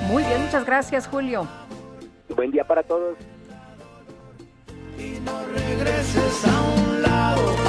Muy 0.08 0.24
bien, 0.24 0.42
muchas 0.42 0.66
gracias 0.66 1.08
Julio. 1.08 1.48
Buen 2.36 2.50
día 2.50 2.66
para 2.66 2.82
todos. 2.82 3.16
Y 4.98 5.20
no 5.20 5.46
regreses 5.54 6.46
a 6.48 6.62
un 6.62 7.02
lado. 7.04 7.67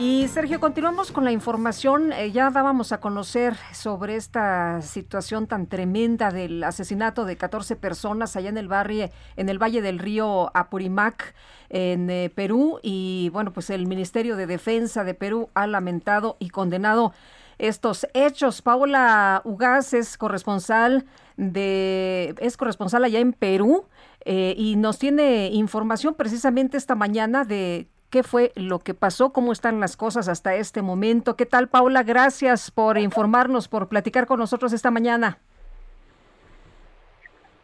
Y 0.00 0.28
Sergio, 0.28 0.60
continuamos 0.60 1.10
con 1.10 1.24
la 1.24 1.32
información. 1.32 2.12
Eh, 2.12 2.30
ya 2.30 2.50
dábamos 2.50 2.92
a 2.92 3.00
conocer 3.00 3.56
sobre 3.72 4.14
esta 4.14 4.80
situación 4.80 5.48
tan 5.48 5.66
tremenda 5.66 6.30
del 6.30 6.62
asesinato 6.62 7.24
de 7.24 7.36
14 7.36 7.74
personas 7.74 8.36
allá 8.36 8.48
en 8.48 8.58
el 8.58 8.68
barrio, 8.68 9.10
en 9.34 9.48
el 9.48 9.60
Valle 9.60 9.82
del 9.82 9.98
Río 9.98 10.56
Apurimac, 10.56 11.34
en 11.68 12.08
eh, 12.10 12.30
Perú. 12.32 12.78
Y 12.80 13.28
bueno, 13.32 13.52
pues 13.52 13.70
el 13.70 13.88
Ministerio 13.88 14.36
de 14.36 14.46
Defensa 14.46 15.02
de 15.02 15.14
Perú 15.14 15.50
ha 15.54 15.66
lamentado 15.66 16.36
y 16.38 16.50
condenado 16.50 17.12
estos 17.58 18.06
hechos. 18.14 18.62
Paola 18.62 19.42
Ugaz 19.44 19.94
es 19.94 20.16
corresponsal 20.16 21.06
de 21.36 22.36
es 22.38 22.56
corresponsal 22.56 23.02
allá 23.02 23.18
en 23.18 23.32
Perú 23.32 23.86
eh, 24.24 24.54
y 24.56 24.76
nos 24.76 25.00
tiene 25.00 25.48
información 25.48 26.14
precisamente 26.14 26.76
esta 26.76 26.94
mañana 26.94 27.44
de 27.44 27.88
qué 28.10 28.22
fue 28.22 28.52
lo 28.54 28.78
que 28.78 28.94
pasó, 28.94 29.32
cómo 29.32 29.52
están 29.52 29.80
las 29.80 29.96
cosas 29.96 30.28
hasta 30.28 30.54
este 30.54 30.82
momento. 30.82 31.36
¿Qué 31.36 31.46
tal, 31.46 31.68
Paula? 31.68 32.02
Gracias 32.02 32.70
por 32.70 32.98
informarnos, 32.98 33.68
por 33.68 33.88
platicar 33.88 34.26
con 34.26 34.38
nosotros 34.38 34.72
esta 34.72 34.90
mañana. 34.90 35.38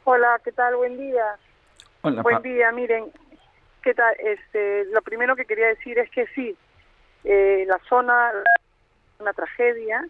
Hola, 0.04 0.40
¿qué 0.44 0.52
tal? 0.52 0.76
Buen 0.76 0.98
día. 0.98 1.36
Hola, 2.02 2.22
Buen 2.22 2.42
día, 2.42 2.70
miren, 2.72 3.10
¿qué 3.82 3.94
tal? 3.94 4.14
Este, 4.18 4.84
lo 4.86 5.00
primero 5.00 5.34
que 5.34 5.46
quería 5.46 5.68
decir 5.68 5.98
es 5.98 6.10
que 6.10 6.26
sí, 6.34 6.54
eh, 7.24 7.64
la 7.66 7.80
zona 7.88 8.30
una 9.18 9.32
tragedia 9.32 10.06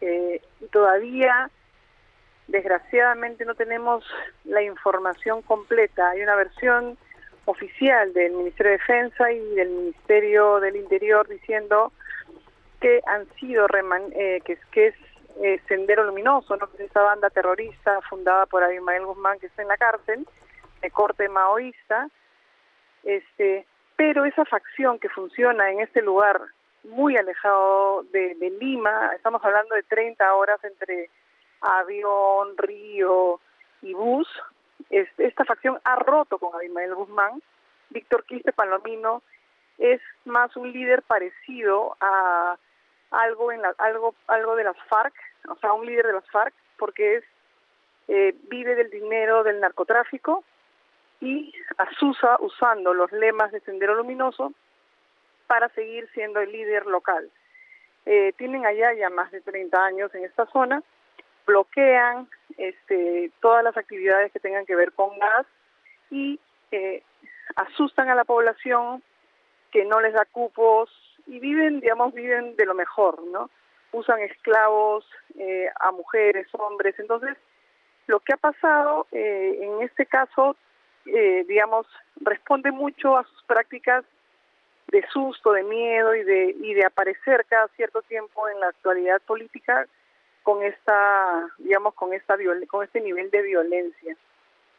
eh, 0.00 0.40
y 0.60 0.66
todavía, 0.68 1.50
desgraciadamente, 2.46 3.44
no 3.44 3.54
tenemos 3.54 4.04
la 4.44 4.62
información 4.62 5.42
completa. 5.42 6.10
Hay 6.10 6.22
una 6.22 6.34
versión 6.34 6.96
oficial 7.46 8.12
del 8.12 8.32
Ministerio 8.32 8.72
de 8.72 8.78
Defensa 8.78 9.32
y 9.32 9.54
del 9.54 9.68
Ministerio 9.68 10.60
del 10.60 10.76
Interior 10.76 11.28
diciendo 11.28 11.92
que 12.80 13.00
han 13.06 13.26
sido 13.34 13.66
reman- 13.68 14.12
eh, 14.14 14.40
que, 14.44 14.58
que 14.70 14.88
es 14.88 14.94
eh, 15.42 15.60
Sendero 15.68 16.04
Luminoso, 16.04 16.56
¿no? 16.56 16.68
esa 16.78 17.02
banda 17.02 17.28
terrorista 17.30 18.00
fundada 18.02 18.46
por 18.46 18.62
Abimael 18.62 19.04
Guzmán 19.06 19.38
que 19.40 19.46
está 19.46 19.62
en 19.62 19.68
la 19.68 19.76
cárcel, 19.76 20.26
de 20.80 20.90
corte 20.90 21.28
maoísta, 21.28 22.08
este, 23.02 23.66
pero 23.96 24.24
esa 24.24 24.44
facción 24.44 24.98
que 24.98 25.08
funciona 25.08 25.70
en 25.70 25.80
este 25.80 26.02
lugar 26.02 26.40
muy 26.84 27.16
alejado 27.16 28.02
de, 28.12 28.34
de 28.34 28.50
Lima, 28.50 29.12
estamos 29.14 29.42
hablando 29.44 29.74
de 29.74 29.82
30 29.84 30.34
horas 30.34 30.62
entre 30.64 31.08
avión, 31.60 32.56
río 32.58 33.40
y 33.82 33.94
bus, 33.94 34.28
es- 34.90 35.08
esta 35.18 35.44
facción 35.44 35.78
ha 35.84 35.96
roto 35.96 36.38
con 36.38 36.54
Abimael 36.54 36.94
Guzmán, 36.94 37.42
Víctor 37.90 38.24
Quiste 38.24 38.52
Palomino 38.52 39.22
es 39.78 40.00
más 40.24 40.56
un 40.56 40.72
líder 40.72 41.02
parecido 41.02 41.96
a 42.00 42.56
algo 43.10 43.52
en 43.52 43.62
la, 43.62 43.74
algo 43.78 44.14
algo 44.26 44.56
de 44.56 44.64
las 44.64 44.76
FARC, 44.88 45.14
o 45.48 45.56
sea, 45.56 45.72
un 45.72 45.86
líder 45.86 46.06
de 46.06 46.12
las 46.14 46.28
FARC, 46.30 46.54
porque 46.78 47.16
es 47.16 47.24
eh, 48.08 48.34
vive 48.50 48.74
del 48.74 48.90
dinero 48.90 49.42
del 49.44 49.60
narcotráfico 49.60 50.44
y 51.20 51.54
asusa 51.78 52.36
usando 52.40 52.92
los 52.92 53.10
lemas 53.12 53.50
de 53.52 53.60
Sendero 53.60 53.94
Luminoso 53.94 54.52
para 55.46 55.68
seguir 55.70 56.08
siendo 56.12 56.40
el 56.40 56.52
líder 56.52 56.86
local. 56.86 57.30
Eh, 58.06 58.34
tienen 58.36 58.66
allá 58.66 58.92
ya 58.92 59.08
más 59.10 59.30
de 59.30 59.40
30 59.40 59.82
años 59.82 60.14
en 60.14 60.24
esta 60.24 60.44
zona, 60.46 60.82
bloquean 61.46 62.28
este, 62.56 63.30
todas 63.40 63.64
las 63.64 63.76
actividades 63.76 64.32
que 64.32 64.40
tengan 64.40 64.66
que 64.66 64.76
ver 64.76 64.92
con 64.92 65.18
gas 65.18 65.46
y 66.10 66.38
eh, 66.70 67.02
asustan 67.56 68.08
a 68.08 68.14
la 68.14 68.24
población 68.24 69.02
que 69.70 69.84
no 69.84 70.00
les 70.00 70.12
da 70.12 70.24
cupos 70.24 70.90
y 71.26 71.38
viven, 71.40 71.80
digamos, 71.80 72.14
viven 72.14 72.56
de 72.56 72.66
lo 72.66 72.74
mejor, 72.74 73.22
¿no? 73.24 73.50
Usan 73.92 74.20
esclavos 74.20 75.04
eh, 75.38 75.68
a 75.80 75.90
mujeres, 75.92 76.46
hombres. 76.52 76.98
Entonces, 76.98 77.36
lo 78.06 78.20
que 78.20 78.34
ha 78.34 78.36
pasado 78.36 79.06
eh, 79.12 79.58
en 79.60 79.82
este 79.82 80.06
caso, 80.06 80.56
eh, 81.06 81.44
digamos, 81.48 81.86
responde 82.20 82.70
mucho 82.70 83.16
a 83.16 83.24
sus 83.24 83.42
prácticas 83.44 84.04
de 84.88 85.04
susto, 85.08 85.52
de 85.52 85.62
miedo 85.62 86.14
y 86.14 86.22
de, 86.22 86.54
y 86.60 86.74
de 86.74 86.84
aparecer 86.84 87.44
cada 87.48 87.68
cierto 87.68 88.02
tiempo 88.02 88.48
en 88.48 88.60
la 88.60 88.68
actualidad 88.68 89.20
política 89.22 89.86
con 90.44 90.62
esta, 90.62 91.48
digamos, 91.58 91.94
con 91.94 92.12
esta 92.12 92.36
con 92.68 92.84
este 92.84 93.00
nivel 93.00 93.30
de 93.30 93.42
violencia. 93.42 94.16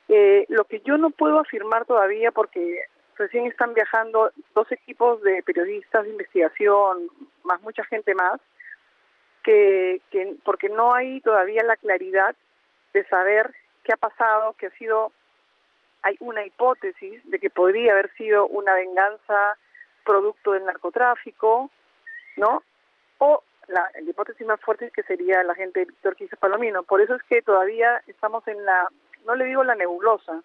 Eh, 0.07 0.45
lo 0.49 0.63
que 0.65 0.79
yo 0.81 0.97
no 0.97 1.09
puedo 1.09 1.39
afirmar 1.39 1.85
todavía, 1.85 2.31
porque 2.31 2.85
recién 3.17 3.47
están 3.47 3.73
viajando 3.73 4.31
dos 4.53 4.71
equipos 4.71 5.21
de 5.23 5.41
periodistas 5.43 6.03
de 6.03 6.11
investigación, 6.11 7.09
más 7.43 7.61
mucha 7.63 7.83
gente 7.85 8.13
más, 8.13 8.39
que, 9.43 10.01
que 10.11 10.35
porque 10.43 10.69
no 10.69 10.93
hay 10.93 11.19
todavía 11.21 11.63
la 11.63 11.77
claridad 11.77 12.35
de 12.93 13.03
saber 13.05 13.53
qué 13.83 13.93
ha 13.93 13.97
pasado, 13.97 14.53
que 14.53 14.67
ha 14.67 14.71
sido, 14.77 15.11
hay 16.03 16.15
una 16.19 16.45
hipótesis 16.45 17.21
de 17.29 17.39
que 17.39 17.49
podría 17.49 17.93
haber 17.93 18.13
sido 18.13 18.47
una 18.47 18.75
venganza 18.75 19.57
producto 20.05 20.51
del 20.51 20.65
narcotráfico, 20.65 21.71
¿no? 22.37 22.61
O 23.17 23.43
la, 23.67 23.89
la 23.93 24.09
hipótesis 24.09 24.45
más 24.45 24.59
fuerte 24.61 24.85
es 24.85 24.93
que 24.93 25.03
sería 25.03 25.43
la 25.43 25.55
gente 25.55 25.81
de 25.81 25.85
Víctor 25.85 26.15
Quise 26.15 26.37
Palomino. 26.37 26.83
Por 26.83 27.01
eso 27.01 27.15
es 27.15 27.23
que 27.23 27.41
todavía 27.41 28.01
estamos 28.07 28.47
en 28.47 28.63
la, 28.65 28.87
no 29.25 29.35
le 29.35 29.45
digo 29.45 29.63
la 29.63 29.75
nebulosa, 29.75 30.41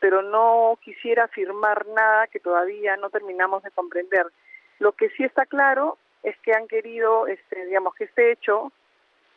pero 0.00 0.22
no 0.22 0.78
quisiera 0.82 1.24
afirmar 1.24 1.86
nada 1.88 2.26
que 2.28 2.40
todavía 2.40 2.96
no 2.96 3.10
terminamos 3.10 3.62
de 3.62 3.70
comprender. 3.70 4.26
Lo 4.78 4.92
que 4.92 5.10
sí 5.10 5.24
está 5.24 5.46
claro 5.46 5.98
es 6.22 6.38
que 6.40 6.52
han 6.52 6.68
querido, 6.68 7.26
este, 7.26 7.66
digamos, 7.66 7.94
que 7.94 8.04
este 8.04 8.32
hecho 8.32 8.72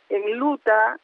enluta 0.09 0.99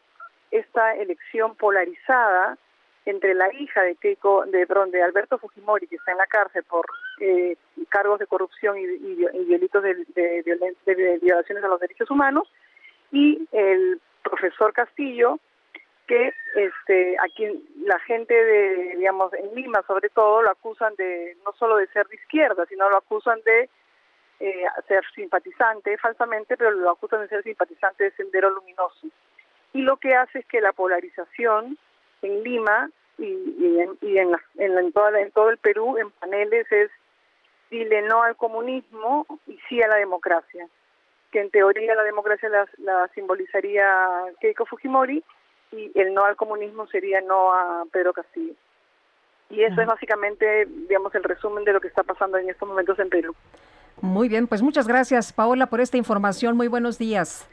esta 0.52 0.96
elección 0.96 1.56
polarizada 1.56 2.58
entre 3.06 3.34
la 3.34 3.52
hija 3.54 3.82
de 3.84 3.96
Keiko, 3.96 4.46
de 4.46 5.04
Alberto 5.04 5.38
Fujimori, 5.38 5.88
que 5.88 5.96
está 5.96 6.12
en 6.12 6.18
la 6.18 6.28
cárcel 6.28 6.64
por 6.64 6.86
eh, 7.20 7.56
cargos 7.90 8.20
de 8.20 8.28
corrupción 8.28 8.78
y, 8.78 8.84
y- 8.84 9.46
delitos 9.46 9.84
de, 9.84 9.96
de 10.16 10.44
violen- 10.46 10.76
de 10.86 11.18
violaciones 11.22 11.64
a 11.64 11.68
los 11.68 11.80
derechos 11.80 12.10
humanos, 12.12 12.52
y 13.12 13.48
el 13.52 14.00
profesor 14.24 14.74
Castillo, 14.74 15.40
que 16.08 16.34
este, 16.56 17.18
a 17.20 17.26
quien 17.36 17.62
la 17.84 18.00
gente 18.00 18.34
de, 18.34 18.96
digamos, 18.98 19.34
en 19.34 19.54
Lima 19.56 19.84
sobre 19.88 20.10
todo, 20.10 20.42
lo 20.42 20.50
acusan 20.50 20.96
de 20.96 21.36
no 21.46 21.52
solo 21.54 21.76
de 21.78 21.88
ser 21.88 22.08
de 22.08 22.16
izquierda, 22.16 22.66
sino 22.68 22.90
lo 22.90 22.98
acusan 22.98 23.40
de 23.46 23.70
eh, 24.40 24.64
ser 24.88 25.04
simpatizante 25.16 25.98
falsamente, 25.98 26.56
pero 26.58 26.72
lo 26.72 26.92
acusan 26.92 27.22
de 27.22 27.28
ser 27.28 27.44
simpatizante 27.44 28.06
de 28.06 28.12
Sendero 28.12 28.50
Luminoso. 28.52 29.08
Y 29.74 29.82
lo 29.82 29.98
que 29.98 30.16
hace 30.16 30.40
es 30.40 30.46
que 30.46 30.62
la 30.62 30.72
polarización 30.74 31.78
en 32.22 32.44
Lima 32.44 32.90
y, 33.18 33.26
y 33.26 33.80
en, 33.82 33.98
y 34.02 34.18
en, 34.18 34.32
la- 34.32 34.44
en, 34.60 34.76
la- 34.76 34.82
en 34.82 34.92
toda 34.94 35.12
la- 35.12 35.22
en 35.22 35.32
todo 35.32 35.50
el 35.50 35.58
Perú, 35.58 35.98
en 35.98 36.10
paneles, 36.12 36.72
es 36.72 36.90
dile 37.70 38.02
no 38.04 38.24
al 38.24 38.36
comunismo 38.36 39.26
y 39.48 39.58
sí 39.68 39.82
a 39.82 39.88
la 39.88 39.96
democracia. 39.96 40.68
Que 41.32 41.42
en 41.42 41.52
teoría 41.52 41.96
la 41.96 42.04
democracia 42.04 42.50
la, 42.50 42.68
la 42.78 43.08
simbolizaría 43.10 43.88
Keiko 44.40 44.66
Fujimori 44.66 45.24
y 45.72 45.92
el 46.00 46.14
no 46.14 46.24
al 46.24 46.36
comunismo 46.36 46.88
sería 46.88 47.22
no 47.22 47.54
a 47.54 47.86
Pedro 47.92 48.14
Castillo. 48.14 48.54
Y 49.50 49.64
eso 49.64 49.82
es 49.82 49.88
básicamente, 49.88 50.66
digamos, 50.66 51.14
el 51.16 51.24
resumen 51.24 51.64
de 51.64 51.74
lo 51.74 51.80
que 51.80 51.88
está 51.88 52.04
pasando 52.04 52.38
en 52.38 52.50
estos 52.50 52.68
momentos 52.68 53.00
en 53.00 53.10
Perú. 53.10 53.34
Muy 54.02 54.30
bien, 54.30 54.48
pues 54.48 54.62
muchas 54.62 54.88
gracias, 54.88 55.34
Paola, 55.34 55.68
por 55.68 55.82
esta 55.82 55.98
información. 55.98 56.56
Muy 56.58 56.68
buenos 56.68 56.98
días. 56.98 57.50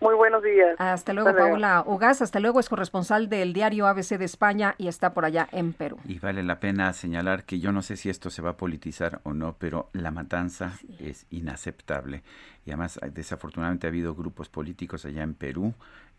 Muy 0.00 0.14
buenos 0.16 0.42
días. 0.42 0.74
Hasta 0.78 1.14
luego, 1.14 1.30
Hasta 1.30 1.40
luego. 1.40 1.54
Paola 1.54 1.82
Ugas. 1.86 2.20
Hasta 2.20 2.38
luego, 2.40 2.60
es 2.60 2.68
corresponsal 2.68 3.28
del 3.30 3.54
diario 3.54 3.86
ABC 3.86 4.18
de 4.18 4.26
España 4.26 4.74
y 4.76 4.88
está 4.88 5.14
por 5.14 5.24
allá 5.24 5.48
en 5.50 5.72
Perú. 5.72 5.96
Y 6.06 6.18
vale 6.18 6.42
la 6.42 6.60
pena 6.60 6.92
señalar 6.92 7.44
que 7.44 7.58
yo 7.58 7.72
no 7.72 7.80
sé 7.80 7.96
si 7.96 8.10
esto 8.10 8.28
se 8.28 8.42
va 8.42 8.50
a 8.50 8.56
politizar 8.58 9.20
o 9.22 9.32
no, 9.32 9.56
pero 9.58 9.88
la 9.94 10.10
matanza 10.10 10.72
es 10.98 11.26
inaceptable. 11.30 12.22
Y 12.66 12.70
además, 12.70 12.98
hay- 13.02 13.10
desafortunadamente 13.10 13.86
ha 13.86 13.90
habido 13.90 14.14
grupos 14.14 14.50
políticos 14.50 15.06
allá 15.06 15.22
en 15.22 15.32
Perú, 15.34 15.72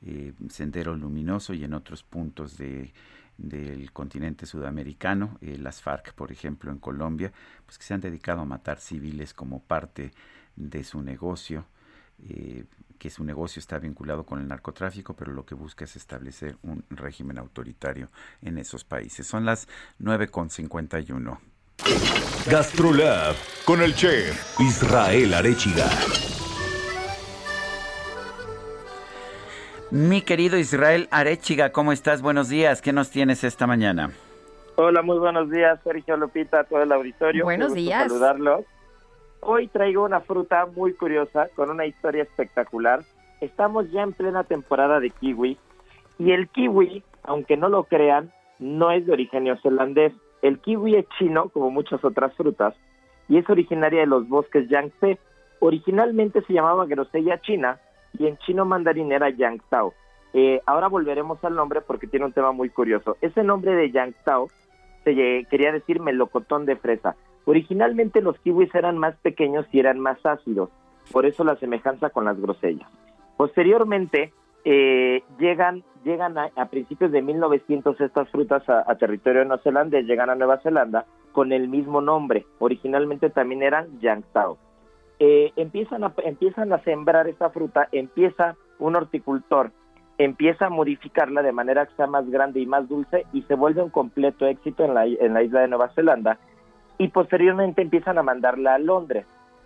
eh, 0.03 0.33
Sendero 0.49 0.95
Luminoso 0.95 1.53
y 1.53 1.63
en 1.63 1.75
otros 1.75 2.01
puntos 2.01 2.57
de, 2.57 2.91
del 3.37 3.91
continente 3.91 4.47
sudamericano, 4.47 5.37
eh, 5.41 5.57
las 5.59 5.81
FARC, 5.81 6.13
por 6.13 6.31
ejemplo, 6.31 6.71
en 6.71 6.79
Colombia, 6.79 7.31
pues 7.67 7.77
que 7.77 7.83
se 7.83 7.93
han 7.93 8.01
dedicado 8.01 8.41
a 8.41 8.45
matar 8.45 8.79
civiles 8.79 9.33
como 9.35 9.59
parte 9.61 10.11
de 10.55 10.83
su 10.83 11.03
negocio. 11.03 11.65
Eh, 12.23 12.65
que 12.97 13.09
su 13.09 13.23
negocio 13.23 13.59
está 13.59 13.77
vinculado 13.79 14.25
con 14.25 14.39
el 14.39 14.47
narcotráfico, 14.47 15.15
pero 15.15 15.31
lo 15.31 15.45
que 15.45 15.55
busca 15.55 15.83
es 15.85 15.95
establecer 15.95 16.57
un 16.63 16.83
régimen 16.89 17.37
autoritario 17.37 18.09
en 18.41 18.57
esos 18.57 18.83
países. 18.83 19.27
Son 19.27 19.45
las 19.45 19.67
9.51. 19.99 21.37
Gastrolab 22.49 23.35
con 23.65 23.81
el 23.81 23.93
chef 23.95 24.59
Israel 24.59 25.33
Arechiga. 25.33 25.89
Mi 29.91 30.21
querido 30.21 30.57
Israel 30.57 31.07
Arechiga, 31.11 31.71
¿cómo 31.71 31.91
estás? 31.91 32.21
Buenos 32.21 32.49
días. 32.49 32.81
¿Qué 32.81 32.91
nos 32.91 33.11
tienes 33.11 33.43
esta 33.43 33.67
mañana? 33.67 34.11
Hola, 34.75 35.01
muy 35.01 35.17
buenos 35.17 35.49
días, 35.49 35.79
Sergio 35.83 36.17
Lupita, 36.17 36.63
todo 36.65 36.83
el 36.83 36.91
auditorio. 36.91 37.45
Buenos 37.45 37.73
días. 37.73 38.07
Saludarlos. 38.07 38.65
Hoy 39.47 39.67
traigo 39.67 40.03
una 40.03 40.21
fruta 40.21 40.65
muy 40.65 40.93
curiosa 40.93 41.49
con 41.55 41.69
una 41.69 41.85
historia 41.85 42.23
espectacular. 42.23 43.01
Estamos 43.41 43.91
ya 43.91 44.01
en 44.01 44.11
plena 44.13 44.43
temporada 44.43 44.99
de 44.99 45.11
kiwi 45.11 45.55
y 46.17 46.31
el 46.31 46.47
kiwi, 46.49 47.03
aunque 47.23 47.55
no 47.55 47.69
lo 47.69 47.83
crean, 47.83 48.31
no 48.57 48.89
es 48.89 49.05
de 49.05 49.11
origen 49.13 49.43
neozelandés. 49.43 50.13
El 50.41 50.57
kiwi 50.59 50.95
es 50.95 51.05
chino, 51.19 51.49
como 51.49 51.69
muchas 51.69 52.03
otras 52.03 52.33
frutas, 52.33 52.73
y 53.27 53.37
es 53.37 53.47
originaria 53.47 53.99
de 53.99 54.07
los 54.07 54.27
bosques 54.27 54.67
Yangtze. 54.67 55.19
Originalmente 55.59 56.41
se 56.41 56.53
llamaba 56.53 56.87
grosella 56.87 57.39
china 57.41 57.77
y 58.17 58.25
en 58.25 58.37
chino 58.37 58.65
mandarín 58.65 59.11
era 59.11 59.29
Yangtao. 59.29 59.93
Eh, 60.33 60.59
ahora 60.65 60.87
volveremos 60.87 61.43
al 61.43 61.53
nombre 61.55 61.81
porque 61.81 62.07
tiene 62.07 62.25
un 62.25 62.33
tema 62.33 62.51
muy 62.51 62.69
curioso. 62.69 63.15
Ese 63.21 63.43
nombre 63.43 63.75
de 63.75 63.91
Yangtao 63.91 64.47
se 65.03 65.13
lle- 65.13 65.47
quería 65.49 65.71
decir 65.71 65.99
melocotón 66.01 66.65
de 66.65 66.75
fresa. 66.77 67.15
Originalmente 67.45 68.21
los 68.21 68.37
kiwis 68.39 68.73
eran 68.75 68.97
más 68.97 69.15
pequeños 69.17 69.65
y 69.71 69.79
eran 69.79 69.99
más 69.99 70.23
ácidos, 70.25 70.69
por 71.11 71.25
eso 71.25 71.43
la 71.43 71.55
semejanza 71.57 72.09
con 72.09 72.25
las 72.25 72.39
grosellas. 72.39 72.89
Posteriormente 73.37 74.33
eh, 74.63 75.23
llegan 75.39 75.83
llegan 76.03 76.37
a, 76.37 76.65
principios 76.67 77.11
de 77.11 77.23
1900 77.23 77.99
estas 77.99 78.29
frutas 78.29 78.67
a, 78.69 78.83
a 78.89 78.95
territorio 78.95 79.43
neozelandés, 79.43 80.05
llegan 80.05 80.29
a 80.29 80.35
Nueva 80.35 80.59
Zelanda 80.59 81.05
con 81.31 81.51
el 81.51 81.67
mismo 81.67 81.99
nombre. 81.99 82.45
Originalmente 82.59 83.29
también 83.31 83.63
eran 83.63 83.99
Yangtao. 83.99 84.57
Eh, 85.19 85.51
empiezan, 85.55 86.03
a, 86.03 86.13
empiezan 86.23 86.71
a 86.73 86.83
sembrar 86.83 87.27
esta 87.27 87.49
fruta, 87.49 87.87
empieza 87.91 88.55
un 88.79 88.95
horticultor, 88.95 89.71
empieza 90.17 90.67
a 90.67 90.69
modificarla 90.69 91.41
de 91.41 91.51
manera 91.51 91.85
que 91.85 91.95
sea 91.95 92.07
más 92.07 92.29
grande 92.29 92.59
y 92.59 92.65
más 92.65 92.87
dulce 92.87 93.25
y 93.33 93.41
se 93.43 93.55
vuelve 93.55 93.81
un 93.81 93.89
completo 93.89 94.45
éxito 94.45 94.83
en 94.83 94.93
la, 94.93 95.05
en 95.05 95.33
la 95.33 95.41
isla 95.41 95.61
de 95.61 95.69
Nueva 95.69 95.89
Zelanda 95.89 96.37
y 96.97 97.09
posteriormente 97.09 97.81
empiezan 97.81 98.17
a 98.17 98.23
mandarla 98.23 98.75
a 98.75 98.79
Londres. 98.79 99.25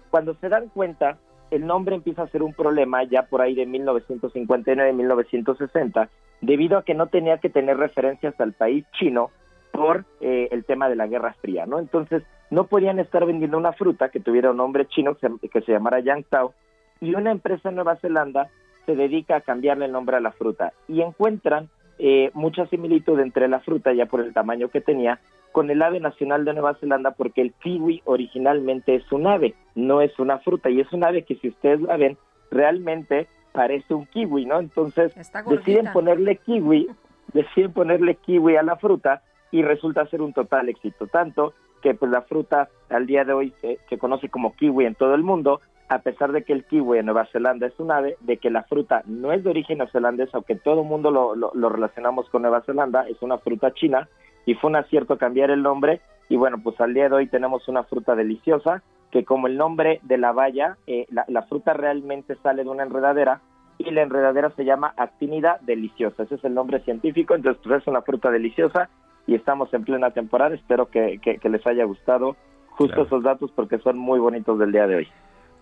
Cuando 0.09 0.33
se 0.35 0.49
dan 0.49 0.69
cuenta, 0.69 1.17
el 1.51 1.65
nombre 1.65 1.95
empieza 1.95 2.23
a 2.23 2.27
ser 2.27 2.43
un 2.43 2.53
problema 2.53 3.03
ya 3.03 3.23
por 3.23 3.41
ahí 3.41 3.55
de 3.55 3.67
1959-1960, 3.67 6.09
debido 6.41 6.77
a 6.77 6.83
que 6.83 6.93
no 6.93 7.07
tenía 7.07 7.39
que 7.39 7.49
tener 7.49 7.77
referencias 7.77 8.39
al 8.39 8.53
país 8.53 8.85
chino 8.93 9.31
por 9.71 10.05
eh, 10.21 10.47
el 10.51 10.63
tema 10.65 10.87
de 10.89 10.95
la 10.95 11.07
Guerra 11.07 11.33
Fría, 11.41 11.65
¿no? 11.65 11.79
Entonces, 11.79 12.23
no 12.49 12.65
podían 12.65 12.99
estar 12.99 13.25
vendiendo 13.25 13.57
una 13.57 13.73
fruta 13.73 14.09
que 14.09 14.19
tuviera 14.19 14.51
un 14.51 14.57
nombre 14.57 14.87
chino 14.87 15.15
que 15.15 15.61
se, 15.61 15.71
llamara 15.71 15.99
Yangtao, 15.99 16.53
y 17.01 17.15
una 17.15 17.31
empresa 17.31 17.69
en 17.69 17.75
Nueva 17.75 17.95
Zelanda 17.97 18.49
se 18.85 18.95
dedica 18.95 19.37
a 19.37 19.41
cambiarle 19.41 19.85
el 19.85 19.91
nombre 19.91 20.17
a 20.17 20.19
la 20.19 20.31
fruta 20.31 20.73
y 20.87 21.01
encuentran 21.01 21.69
eh, 21.99 22.31
mucha 22.33 22.65
similitud 22.67 23.19
entre 23.19 23.47
la 23.47 23.59
fruta, 23.59 23.93
ya 23.93 24.05
por 24.05 24.21
el 24.21 24.33
tamaño 24.33 24.69
que 24.69 24.81
tenía, 24.81 25.19
con 25.51 25.69
el 25.69 25.81
ave 25.81 25.99
nacional 25.99 26.45
de 26.45 26.53
Nueva 26.53 26.75
Zelanda, 26.75 27.11
porque 27.11 27.41
el 27.41 27.53
kiwi 27.53 28.01
originalmente 28.05 28.95
es 28.95 29.11
un 29.11 29.27
ave, 29.27 29.55
no 29.75 30.01
es 30.01 30.17
una 30.19 30.39
fruta, 30.39 30.69
y 30.69 30.79
es 30.79 30.91
un 30.93 31.03
ave 31.03 31.23
que 31.23 31.35
si 31.35 31.49
ustedes 31.49 31.81
la 31.81 31.97
ven, 31.97 32.17
realmente 32.51 33.27
parece 33.51 33.93
un 33.93 34.05
kiwi, 34.05 34.45
¿no? 34.45 34.59
Entonces 34.59 35.13
deciden 35.47 35.91
ponerle 35.91 36.37
kiwi, 36.37 36.87
deciden 37.33 37.73
ponerle 37.73 38.15
kiwi 38.15 38.55
a 38.55 38.63
la 38.63 38.77
fruta 38.77 39.21
y 39.51 39.61
resulta 39.63 40.05
ser 40.07 40.21
un 40.21 40.33
total 40.33 40.69
éxito, 40.69 41.07
tanto 41.07 41.53
que 41.81 41.93
pues 41.93 42.11
la 42.11 42.21
fruta 42.21 42.69
al 42.89 43.05
día 43.05 43.23
de 43.23 43.33
hoy 43.33 43.53
se, 43.61 43.79
se 43.89 43.97
conoce 43.97 44.29
como 44.29 44.53
kiwi 44.53 44.85
en 44.85 44.95
todo 44.95 45.15
el 45.15 45.23
mundo, 45.23 45.61
a 45.87 45.99
pesar 45.99 46.31
de 46.31 46.43
que 46.43 46.53
el 46.53 46.65
kiwi 46.65 46.99
en 46.99 47.05
Nueva 47.05 47.25
Zelanda 47.31 47.65
es 47.65 47.79
un 47.79 47.91
ave, 47.91 48.15
de 48.21 48.37
que 48.37 48.51
la 48.51 48.63
fruta 48.63 49.01
no 49.05 49.31
es 49.31 49.43
de 49.43 49.49
origen 49.49 49.79
neozelandés, 49.79 50.29
aunque 50.33 50.55
todo 50.55 50.81
el 50.81 50.87
mundo 50.87 51.09
lo, 51.09 51.35
lo, 51.35 51.51
lo 51.55 51.69
relacionamos 51.69 52.29
con 52.29 52.43
Nueva 52.43 52.61
Zelanda, 52.61 53.07
es 53.07 53.19
una 53.21 53.39
fruta 53.39 53.73
china, 53.73 54.07
y 54.45 54.55
fue 54.55 54.69
un 54.69 54.75
acierto 54.75 55.17
cambiar 55.17 55.51
el 55.51 55.61
nombre, 55.63 56.01
y 56.29 56.35
bueno, 56.37 56.57
pues 56.63 56.79
al 56.81 56.93
día 56.93 57.09
de 57.09 57.15
hoy 57.15 57.27
tenemos 57.27 57.67
una 57.67 57.83
fruta 57.83 58.15
deliciosa, 58.15 58.83
que 59.11 59.25
como 59.25 59.47
el 59.47 59.57
nombre 59.57 59.99
de 60.03 60.17
la 60.17 60.31
valla, 60.31 60.77
eh, 60.87 61.05
la, 61.09 61.25
la 61.27 61.43
fruta 61.43 61.73
realmente 61.73 62.35
sale 62.43 62.63
de 62.63 62.69
una 62.69 62.83
enredadera, 62.83 63.41
y 63.77 63.89
la 63.91 64.01
enredadera 64.01 64.51
se 64.51 64.65
llama 64.65 64.93
actinida 64.97 65.57
deliciosa, 65.61 66.23
ese 66.23 66.35
es 66.35 66.43
el 66.43 66.53
nombre 66.53 66.79
científico, 66.81 67.33
entonces 67.33 67.61
pues 67.63 67.81
es 67.81 67.87
una 67.87 68.01
fruta 68.01 68.29
deliciosa, 68.29 68.89
y 69.25 69.35
estamos 69.35 69.73
en 69.73 69.83
plena 69.83 70.11
temporada, 70.11 70.55
espero 70.55 70.89
que, 70.89 71.19
que, 71.21 71.37
que 71.37 71.49
les 71.49 71.65
haya 71.67 71.85
gustado 71.85 72.35
justo 72.71 72.93
Claro. 72.95 73.03
esos 73.07 73.23
datos 73.23 73.51
porque 73.55 73.77
son 73.79 73.97
muy 73.97 74.19
bonitos 74.19 74.57
del 74.57 74.71
día 74.71 74.87
de 74.87 74.95
hoy. 74.95 75.07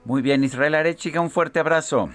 Muy 0.06 0.22
bien, 0.22 0.44
Israel 0.44 0.76
Arechiga, 0.76 1.20
un 1.20 1.30
fuerte 1.30 1.60
abrazo. 1.60 2.10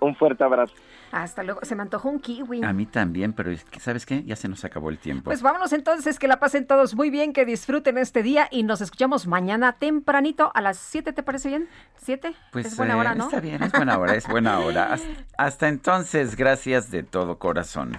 Un 0.00 0.14
fuerte 0.14 0.44
abrazo. 0.44 0.74
Hasta 1.12 1.42
luego. 1.42 1.60
Se 1.62 1.74
me 1.74 1.82
antojó 1.82 2.08
un 2.08 2.20
kiwi. 2.20 2.64
A 2.64 2.72
mí 2.72 2.86
también, 2.86 3.32
pero 3.32 3.50
es 3.50 3.64
que, 3.64 3.80
¿sabes 3.80 4.06
qué? 4.06 4.24
Ya 4.24 4.36
se 4.36 4.48
nos 4.48 4.64
acabó 4.64 4.90
el 4.90 4.98
tiempo. 4.98 5.24
Pues 5.24 5.42
vámonos 5.42 5.72
entonces, 5.72 6.18
que 6.18 6.28
la 6.28 6.38
pasen 6.38 6.66
todos 6.66 6.94
muy 6.94 7.10
bien, 7.10 7.32
que 7.32 7.44
disfruten 7.44 7.98
este 7.98 8.22
día 8.22 8.48
y 8.50 8.62
nos 8.62 8.80
escuchamos 8.80 9.26
mañana 9.26 9.72
tempranito 9.72 10.50
a 10.54 10.60
las 10.60 10.78
7, 10.78 11.12
¿te 11.12 11.22
parece 11.22 11.48
bien? 11.48 11.68
¿7? 12.04 12.34
Pues, 12.52 12.66
es 12.66 12.76
buena 12.76 12.94
eh, 12.94 12.98
hora, 12.98 13.14
¿no? 13.14 13.24
Está 13.24 13.40
bien, 13.40 13.62
es 13.62 13.72
buena 13.72 13.98
hora, 13.98 14.14
es 14.14 14.26
buena 14.26 14.58
hora. 14.60 14.92
Hasta, 14.92 15.08
hasta 15.38 15.68
entonces, 15.68 16.36
gracias 16.36 16.90
de 16.90 17.02
todo 17.02 17.38
corazón. 17.38 17.98